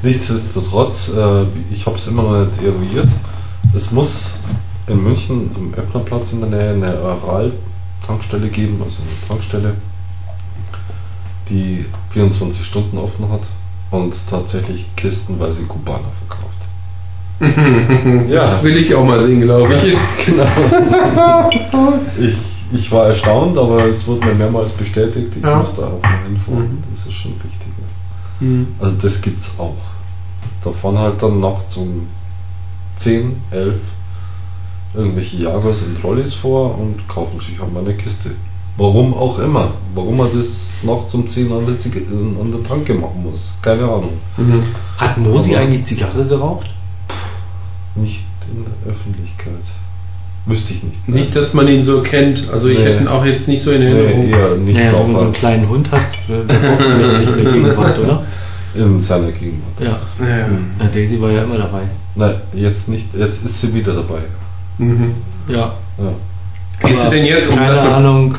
[0.04, 3.10] Nichtsdestotrotz, äh, ich habe es immer noch nicht eruiert.
[3.74, 4.38] Es muss
[4.88, 9.76] in München am Öppnerplatz in der Nähe eine Aral-Tankstelle geben, also eine Tankstelle,
[11.50, 13.42] die 24 Stunden offen hat
[13.92, 16.63] und tatsächlich kistenweise Kubaner verkauft.
[18.30, 18.42] Ja.
[18.46, 19.98] Das will ich auch mal sehen, glaube ich.
[20.26, 21.50] genau.
[22.20, 22.38] ich,
[22.72, 25.34] ich war erstaunt, aber es wurde mir mehrmals bestätigt.
[25.36, 25.58] Ich Ja.
[25.58, 26.64] muss da auch mal hinfahren.
[26.64, 26.84] Mhm.
[26.96, 27.68] Das ist schon wichtig.
[27.78, 28.46] ja.
[28.48, 28.68] Hm.
[28.80, 29.76] Also das gibt's auch.
[30.64, 32.08] Da fahren halt dann nachts um
[32.98, 33.76] 10, 11
[34.96, 38.32] irgendwelche Jagers und Trolleys vor und kaufen sich halt mal eine Kiste.
[38.78, 39.72] Warum auch immer.
[39.94, 43.54] Warum man das nachts um 10 an der, Zig- an der Tanke machen muss.
[43.62, 44.14] Keine Ahnung.
[44.38, 44.64] Mhm.
[44.98, 46.68] hat Mosi Aber- eigentlich Zigarre geraucht?
[47.96, 49.64] Nicht in der Öffentlichkeit.
[50.46, 51.08] Wüsste ich nicht.
[51.08, 52.50] Nicht, dass man ihn so kennt.
[52.52, 52.86] Also ich Nee.
[52.86, 54.26] hätte ihn auch jetzt nicht so in Erinnerung.
[54.26, 57.18] nee, eher nicht Naja, wenn man so einen kleinen Hund hat, der braucht man ja
[57.20, 58.24] nicht in der Gegenwart, oder?
[58.76, 59.80] in seiner Gegenwart.
[59.80, 60.00] Ja.
[60.20, 60.38] Ja.
[60.80, 60.88] ja.
[60.94, 61.84] Daisy war ja immer dabei.
[62.16, 64.22] Nein, jetzt nicht, jetzt ist sie wieder dabei.
[64.80, 65.14] Mhm.
[65.48, 65.74] Ja.
[66.00, 66.14] Ja.
[66.88, 68.36] Gehst du denn jetzt um Keine das- Ahnung,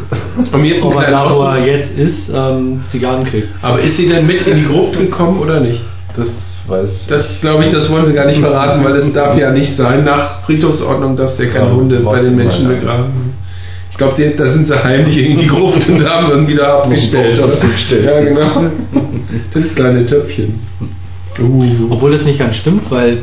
[0.53, 3.49] Um jetzt einen ob er er jetzt ist, ähm, Zigarren kriegt.
[3.63, 5.81] Aber ist sie denn mit in die Gruft gekommen oder nicht?
[6.17, 6.29] Das
[6.69, 9.77] weiß Das glaube ich, das wollen sie gar nicht verraten, weil es darf ja nicht
[9.77, 13.35] sein nach Friedhofsordnung, dass der keine Ja, Hunde bei den Menschen begraben.
[13.91, 17.39] Ich glaube, da sind sie heimlich in die Gruft und haben dann wieder abgestellt.
[18.05, 18.65] Ja, genau.
[19.53, 20.61] Das kleine Töpfchen.
[21.39, 21.91] Uh.
[21.91, 23.19] Obwohl das nicht ganz stimmt, weil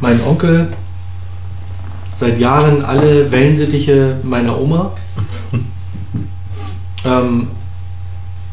[0.00, 0.68] mein Onkel
[2.16, 4.92] seit Jahren alle Wellensittiche meiner Oma
[7.04, 7.48] ähm,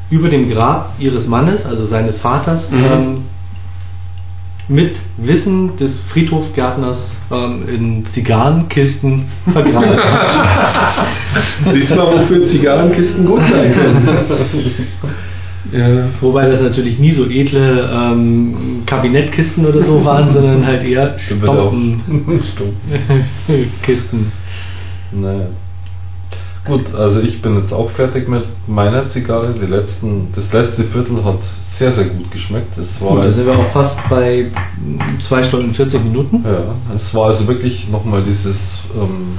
[0.09, 2.85] über dem Grab ihres Mannes, also seines Vaters, Mhm.
[2.85, 3.17] ähm,
[4.67, 10.29] mit Wissen des Friedhofgärtners ähm, in Zigarrenkisten vergraben hat.
[11.73, 14.09] Siehst du mal, wofür Zigarrenkisten gut sein können.
[16.21, 21.41] Wobei das natürlich nie so edle ähm, Kabinettkisten oder so waren, sondern halt eher Dann
[21.41, 22.41] wird er auch- Stompen
[23.81, 24.31] Kisten.
[25.11, 25.47] Naja.
[26.65, 29.53] Gut, also ich bin jetzt auch fertig mit meiner Zigarre.
[29.53, 31.37] Die letzten, das letzte Viertel hat
[31.73, 32.75] sehr, sehr gut geschmeckt.
[32.77, 34.49] Es war, Da sind wir auch fast bei
[35.27, 36.43] 2 Stunden 40 Minuten.
[36.43, 39.37] ja, es war also wirklich nochmal dieses, ähm,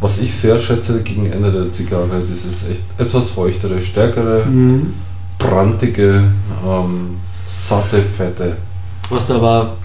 [0.00, 4.94] was ich sehr schätze gegen Ende der Zigarre, dieses echt etwas feuchtere, stärkere, Mhm.
[5.38, 6.30] brandige,
[6.66, 8.56] ähm, satte, fette.
[9.10, 9.76] Was du aber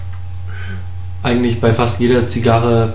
[1.22, 2.94] eigentlich bei fast jeder Zigarre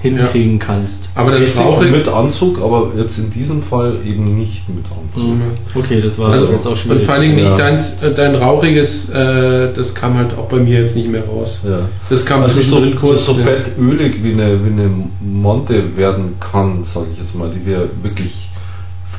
[0.00, 1.08] hinkriegen kannst.
[1.14, 5.34] Aber das Richtig Rauchige mit Anzug, aber jetzt in diesem Fall eben nicht mit Anzug.
[5.34, 5.42] Mhm.
[5.74, 7.04] Okay, das war Also, jetzt auch und schwierig.
[7.04, 7.56] vor allen Dingen nicht Ja.
[7.56, 11.64] deins, äh, dein rauchiges, äh, das kam halt auch bei mir jetzt nicht mehr raus.
[11.68, 11.88] Ja.
[12.08, 13.26] Das kam also so, so, kurz.
[13.26, 13.38] so ja.
[13.44, 17.88] fett ölig wie eine, wie eine Monte werden kann, sage ich jetzt mal, die wir
[18.02, 18.48] wirklich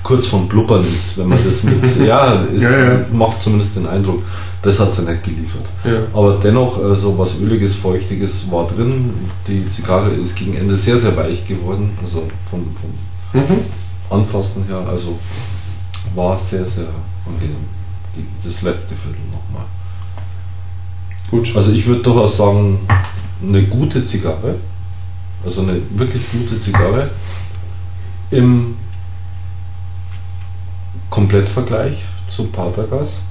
[0.04, 3.06] kurz vom Blubbern ist, wenn man das mit, ja, es Ja, ja.
[3.12, 4.22] macht zumindest den Eindruck,
[4.62, 5.66] das hat sie nicht geliefert.
[5.84, 6.02] Ja.
[6.14, 9.12] Aber dennoch, so was Öliges, Feuchtiges war drin.
[9.48, 13.60] Die Zigarre ist gegen Ende sehr, sehr weich geworden, also vom, vom Mhm.
[14.10, 15.20] Anfassen her, also
[16.16, 16.88] war sehr, sehr
[17.28, 17.58] angenehm.
[18.44, 19.66] Das letzte Viertel nochmal.
[21.30, 21.56] Gut.
[21.56, 22.80] Also ich würde durchaus sagen,
[23.44, 24.56] eine gute Zigarre,
[25.46, 27.12] also eine wirklich gute Zigarre
[28.32, 28.76] im
[31.10, 33.24] Komplettvergleich zu Patagas.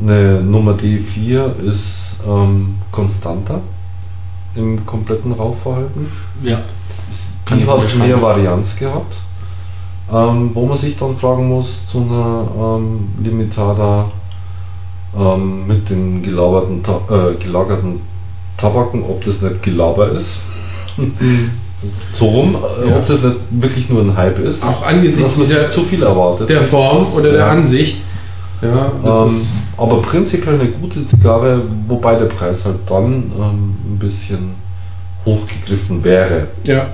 [0.00, 3.60] Eine Nummer D4 ist ähm, konstanter
[4.54, 6.08] im kompletten Rauchverhalten.
[6.42, 6.62] Ja.
[7.50, 9.14] Die hat mehr Varianz gehabt.
[10.12, 14.10] Ähm, wo man sich dann fragen muss zu einer ähm, Limitada
[15.16, 18.00] ähm, mit den gelagerten, Ta äh, gelagerten
[18.56, 20.40] Tabaken, ob das nicht Gelaber ist.
[22.12, 22.96] so rum, äh, Ja.
[22.96, 24.62] ob das nicht wirklich nur ein Hype ist.
[24.64, 26.48] Auch angesichts dass man sich dieser- zu viel erwartet.
[26.48, 27.48] Der Form oder der Ja.
[27.48, 27.96] Ansicht.
[28.62, 29.40] Ja, Ähm,
[29.78, 34.50] aber prinzipiell eine gute Zigarre, wobei der Preis halt dann ähm, ein bisschen
[35.24, 36.48] hochgegriffen wäre.
[36.64, 36.86] ja.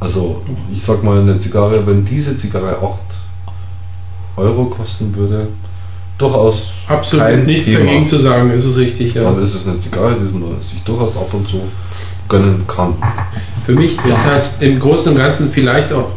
[0.00, 3.00] Also ich sag mal eine Zigarre, wenn diese Zigarre 8
[4.36, 5.46] Euro kosten würde,
[6.18, 7.78] durchaus Absolut nichts Thema.
[7.78, 9.14] dagegen zu sagen, ist es richtig.
[9.14, 9.22] Ja.
[9.22, 11.60] Dann ist es eine Zigarre, die man sich durchaus ab und zu
[12.28, 12.94] gönnen kann.
[13.66, 16.10] Für mich ist halt im Großen und Ganzen vielleicht auch,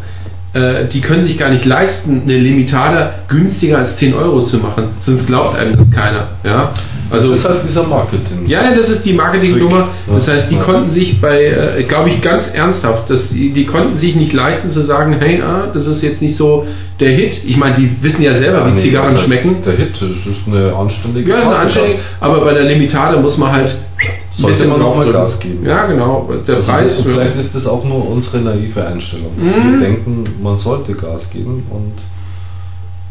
[0.53, 4.90] äh, die können sich gar nicht leisten, eine Limitada günstiger als 10 Euro zu machen.
[5.02, 6.30] Sonst glaubt einem das keiner.
[6.44, 6.72] Ja?
[7.10, 8.45] Also, das ist halt dieser Marketing.
[8.48, 9.90] ja, das ist die Marketingnummer.
[10.08, 10.34] Das Ja.
[10.34, 10.64] heißt, die Ja.
[10.64, 11.42] konnten sich bei,
[11.77, 15.42] äh, glaube ich, ganz ernsthaft, dass die, die konnten sich nicht leisten zu sagen, hey,
[15.42, 16.66] ah, das ist jetzt nicht so
[17.00, 17.44] der Hit.
[17.45, 19.58] Ich meine, die wissen ja selber, wie nee, Zigarren das heißt, schmecken.
[19.66, 23.52] Der Hit das ist eine anständige Ja, eine anständige, aber bei der Limitada muss man
[23.52, 23.77] halt
[24.38, 25.17] Sollte man auch mal drücken.
[25.17, 25.66] Gas geben.
[25.66, 26.30] Ja, genau.
[26.48, 26.98] Der Also Preis.
[26.98, 29.72] das, vielleicht ist das auch nur unsere naive Einstellung, dass Mhm.
[29.72, 31.93] wir denken, man sollte Gas geben und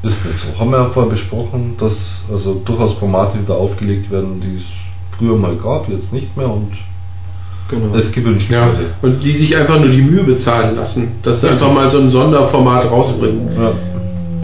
[0.08, 0.58] ist nicht so.
[0.60, 4.64] Haben wir ja vorher besprochen, dass also durchaus Formate wieder aufgelegt werden, die es
[5.18, 6.72] früher mal gab, jetzt nicht mehr und
[7.68, 7.92] Genau.
[7.96, 8.90] es gewünscht Ja, wurde.
[9.02, 12.10] und die sich einfach nur die Mühe bezahlen lassen, dass sie einfach mal so ein
[12.10, 13.48] Sonderformat rausbringen.
[13.58, 13.72] Ja.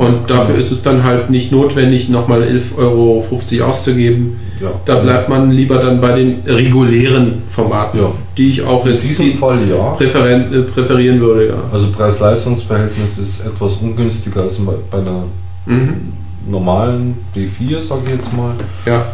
[0.04, 3.24] Und dafür ist es dann halt nicht notwendig, nochmal 11,50 Euro
[3.68, 4.38] auszugeben.
[4.62, 4.70] Ja.
[4.84, 8.12] Da bleibt man lieber dann bei den regulären Formaten, Ja.
[8.36, 9.94] die ich auch In jetzt diesem die Fall ja.
[9.98, 11.48] äh, präferieren würde.
[11.48, 11.54] Ja.
[11.72, 15.24] Also Preis-Leistungs-Verhältnis ist etwas ungünstiger als bei einer
[15.66, 16.12] Mhm.
[16.48, 18.54] normalen D4, sage ich jetzt mal.
[18.86, 19.04] ja.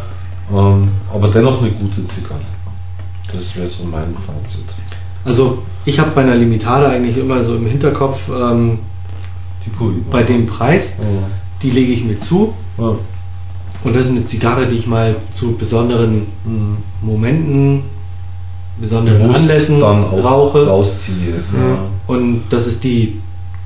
[0.51, 2.41] Ähm, aber dennoch eine gute Zigarre.
[3.31, 4.65] Das wäre so mein Fazit.
[5.23, 8.79] Also ich habe bei einer Limitada eigentlich immer so im Hinterkopf, ähm,
[9.65, 9.97] Die Kuri.
[10.09, 11.05] bei dem Preis, Ja.
[11.61, 12.53] die lege ich mir zu.
[12.79, 12.95] Ja.
[13.83, 16.77] Und das ist eine Zigarre, die ich mal zu besonderen Mhm.
[17.01, 17.83] Momenten,
[18.79, 20.67] besonderen Bewusst Anlässen dann auch rauche.
[20.67, 21.35] rausziehe.
[21.53, 21.79] Ja.
[22.07, 23.21] Und das ist die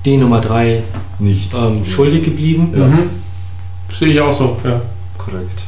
[0.06, 0.84] D Nummer 3
[1.20, 1.52] Nicht.
[1.54, 2.74] ähm, schuldig geblieben.
[2.76, 2.88] Ja.
[2.88, 3.10] Mhm.
[3.98, 4.82] Sehe ich auch so, ja.
[5.18, 5.62] Korrekt.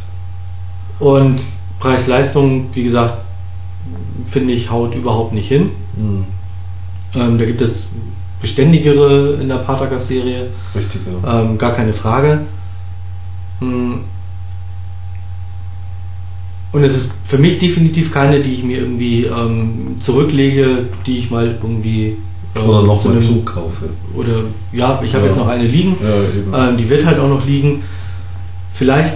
[1.00, 1.40] Und
[1.80, 3.20] Preis-Leistung, wie gesagt,
[4.28, 5.72] finde ich, haut überhaupt nicht hin.
[5.96, 6.26] Mhm.
[7.14, 7.88] Ähm, da gibt es
[8.42, 11.42] beständigere in der Patagas-Serie, Richtig, ja.
[11.42, 12.42] ähm, gar keine Frage.
[16.76, 21.32] Und es ist für mich definitiv keine, die ich mir irgendwie ähm, zurücklege, die ich
[21.32, 22.18] mal irgendwie
[22.54, 23.92] ähm, Oder nochmal zukaufe.
[24.14, 24.42] Oder
[24.74, 25.30] ja, ich habe Ja.
[25.32, 25.96] jetzt noch eine liegen.
[26.52, 26.70] Ja.
[26.70, 27.84] Ähm, die wird halt auch noch liegen.
[28.74, 29.14] Vielleicht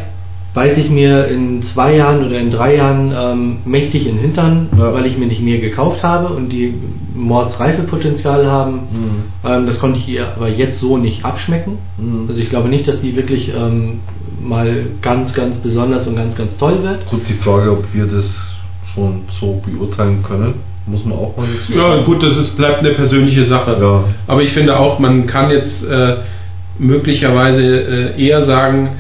[0.53, 4.69] beiße ich mir in zwei Jahren oder in drei Jahren ähm, mächtig in den Hintern,
[4.77, 4.93] Ja.
[4.93, 6.73] weil ich mir nicht mehr gekauft habe und die
[7.15, 8.73] Mordsreifepotenzial haben.
[8.73, 9.49] Mhm.
[9.49, 11.77] Ähm, das konnte ich ihr aber jetzt so nicht abschmecken.
[11.97, 12.25] Mhm.
[12.29, 13.99] Also ich glaube nicht, dass die wirklich ähm,
[14.41, 17.05] mal ganz, ganz besonders und ganz, ganz toll wird.
[17.07, 18.55] Gut, die Frage, ob wir das
[18.93, 20.55] schon so beurteilen können,
[20.87, 23.77] muss man auch mal Ja, gut, das ist, bleibt eine persönliche Sache.
[23.79, 24.03] Ja.
[24.27, 26.17] Aber ich finde auch, man kann jetzt äh,
[26.79, 27.63] möglicherweise
[28.15, 28.91] äh, eher sagen,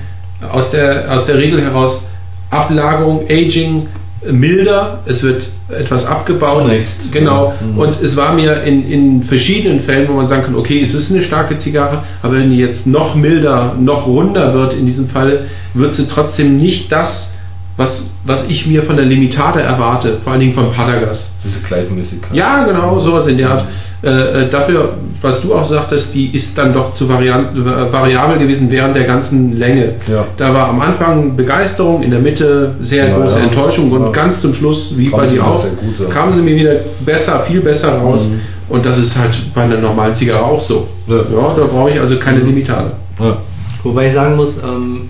[0.47, 2.07] aus der, aus der Regel heraus,
[2.49, 3.87] Ablagerung, Aging,
[4.25, 6.63] milder, es wird etwas abgebaut.
[6.63, 7.11] Zunächst.
[7.11, 7.53] Genau.
[7.59, 7.77] Mhm.
[7.77, 11.11] Und es war mir in, in verschiedenen Fällen, wo man sagen kann, okay, es ist
[11.11, 15.45] eine starke Zigarre, aber wenn die jetzt noch milder, noch runder wird in diesem Fall,
[15.73, 17.31] wird sie trotzdem nicht das,
[17.77, 21.33] was, was ich mir von der Limitada erwarte, vor allen Dingen von Padagas.
[21.45, 22.35] Diese Gleichmäßigkeit.
[22.35, 23.67] Ja, genau, sowas in der Art.
[24.01, 28.39] Äh, äh, dafür, was du auch sagtest, die ist dann doch zu variant, äh, variabel
[28.39, 29.95] gewesen während der ganzen Länge.
[30.07, 30.25] Ja.
[30.37, 33.45] Da war am Anfang Begeisterung, in der Mitte sehr Ja, große ja.
[33.45, 34.11] Enttäuschung und Ja.
[34.11, 36.05] ganz zum Schluss, wie Kam bei sie dir auch, gut, ja.
[36.13, 38.29] kamen sie mir wieder besser, viel besser raus.
[38.29, 38.39] Mhm.
[38.73, 40.87] Und das ist halt bei einer normalen Zigarre auch so.
[41.07, 41.17] Ja.
[41.17, 42.93] Ja, da brauche ich also keine Limitate.
[43.19, 43.37] Ja.
[43.83, 45.09] Wobei ich sagen muss, ähm,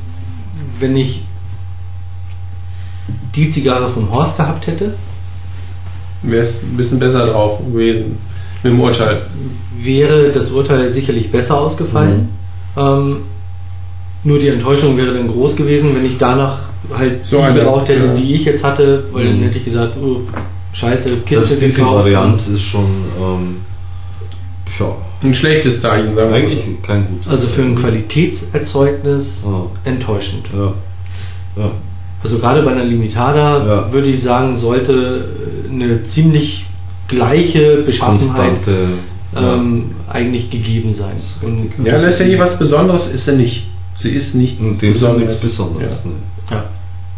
[0.80, 1.26] wenn ich
[3.35, 4.95] die Zigarre vom Horst gehabt hätte,
[6.22, 8.18] Wäre es ein bisschen besser drauf gewesen
[8.63, 9.21] mit dem Urteil.
[9.81, 12.29] wäre das Urteil sicherlich besser ausgefallen.
[12.77, 13.17] Ähm,
[14.23, 16.59] nur die Enttäuschung wäre dann groß gewesen, wenn ich danach
[16.93, 18.13] halt So die eine, geraucht hätte, ja.
[18.13, 19.43] die ich jetzt hatte, weil dann Mhm.
[19.43, 20.21] hätte ich gesagt, oh,
[20.73, 21.99] scheiße, Das Kiste diese gekauft.
[22.05, 23.55] Varianz ist schon ähm,
[24.79, 26.85] ja, Ein schlechtes Zeichen, sagen wir mal eigentlich so.
[26.88, 27.27] kein gutes.
[27.27, 29.65] Also für ein Qualitätserzeugnis Ja.
[29.89, 30.49] enttäuschend.
[30.53, 30.73] Ja.
[31.63, 31.71] Ja.
[32.23, 33.93] Also gerade bei einer Limitada Ja.
[33.93, 35.25] würde ich sagen, sollte
[35.69, 36.65] eine ziemlich
[37.09, 38.61] gleiche Beschaffenheit
[39.35, 41.17] ähm, eigentlich gegeben sein.
[41.41, 43.67] Und Ja, letztendlich was Besonderes ist er nicht.
[43.97, 46.01] Sie ist nicht Und dem ist ja nichts Besonderes.
[46.05, 46.09] Ja.
[46.09, 46.15] Ne?
[46.51, 46.63] Ja.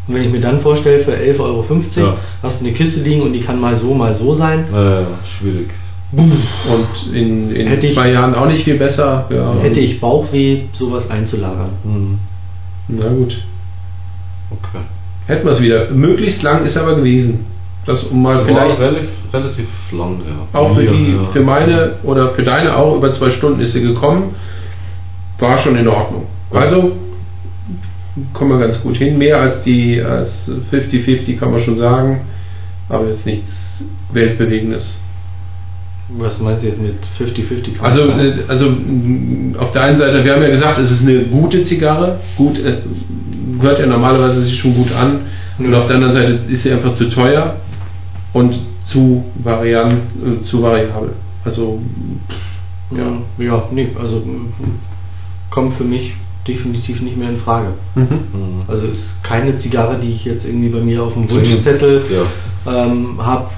[0.07, 1.65] Und wenn ich mir dann vorstelle, für 11,50 Euro
[1.97, 2.17] Ja.
[2.41, 4.65] hast du eine Kiste liegen und die kann mal so, mal so sein.
[4.73, 5.69] Äh, schwierig.
[6.13, 9.27] Und in, in Hätte ich- zwei Jahren auch nicht viel besser.
[9.29, 9.55] Ja.
[9.61, 11.69] Hätte ich Bauchweh, sowas einzulagern.
[11.85, 12.17] Mhm.
[12.89, 13.37] Na gut.
[14.49, 14.83] Okay.
[15.27, 15.89] Hätten wir es wieder.
[15.91, 17.45] Möglichst lang ist aber gewesen.
[17.85, 20.59] Das um mal Das vielleicht war relativ, relativ lang, ja.
[20.59, 21.25] auch für, die, ja.
[21.31, 24.35] für meine oder für deine auch über zwei Stunden ist sie gekommen.
[25.39, 26.27] War schon in Ordnung.
[26.51, 26.91] Also
[28.33, 29.17] kommen wir ganz gut hin.
[29.17, 32.21] Mehr als die als 50-50 kann man schon sagen.
[32.87, 35.01] Aber jetzt nichts Weltbewegendes.
[36.09, 37.79] Was meinst du jetzt mit 50-50?
[37.79, 41.19] Also, äh, also mh, auf der einen Seite, wir haben ja gesagt, es ist eine
[41.19, 42.79] gute Zigarre, gut, äh,
[43.61, 45.21] hört ja normalerweise sich schon gut an.
[45.57, 47.55] Und auf der anderen Seite ist sie einfach zu teuer
[48.33, 49.93] und zu, variant,
[50.23, 51.13] äh, zu variabel.
[51.45, 51.79] Also,
[52.91, 54.53] ja, ja, nee, also mm,
[55.49, 56.13] kommt für mich
[56.47, 57.67] definitiv nicht mehr in Frage.
[57.95, 58.01] mhm.
[58.03, 58.61] Mhm.
[58.67, 62.03] Also ist keine Zigarre, die ich jetzt irgendwie bei mir auf dem Zwingend, Wunschzettel
[62.65, 62.83] ja.
[62.85, 63.49] ähm, habe,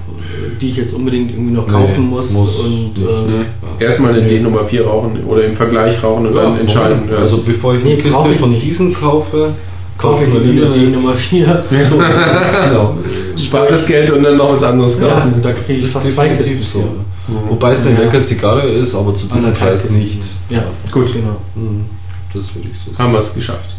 [0.60, 2.32] die ich jetzt unbedingt irgendwie noch kaufen Nee, muss.
[2.32, 2.92] muss und?
[2.98, 3.86] Ja.
[3.88, 4.30] erstmal eine Nee.
[4.38, 7.10] D Nummer 4 rauchen oder im Vergleich rauchen und dann Ja, entscheiden.
[7.10, 9.56] Ja, Also bevor ich Nee, eine brauch Kiste ich von diesen kaufe,
[9.98, 11.66] kaufe ich lieber die Nummer 4.
[11.70, 12.98] genau.
[13.38, 15.42] spart das Geld und dann noch was anderes Ja, kaufen.
[15.42, 16.62] da kriege ich fast zwei Kisten.
[16.64, 16.80] so.
[17.28, 17.50] für.
[17.50, 18.00] Wobei es eine Ja.
[18.02, 20.20] leckere Zigarre ist, aber zu diesem Preis nicht.
[20.50, 21.14] Ja, Gut.
[21.14, 21.38] genau.
[21.56, 21.86] Mhm.
[22.34, 23.04] Das würde ich so sagen.
[23.04, 23.76] Haben wir es geschafft.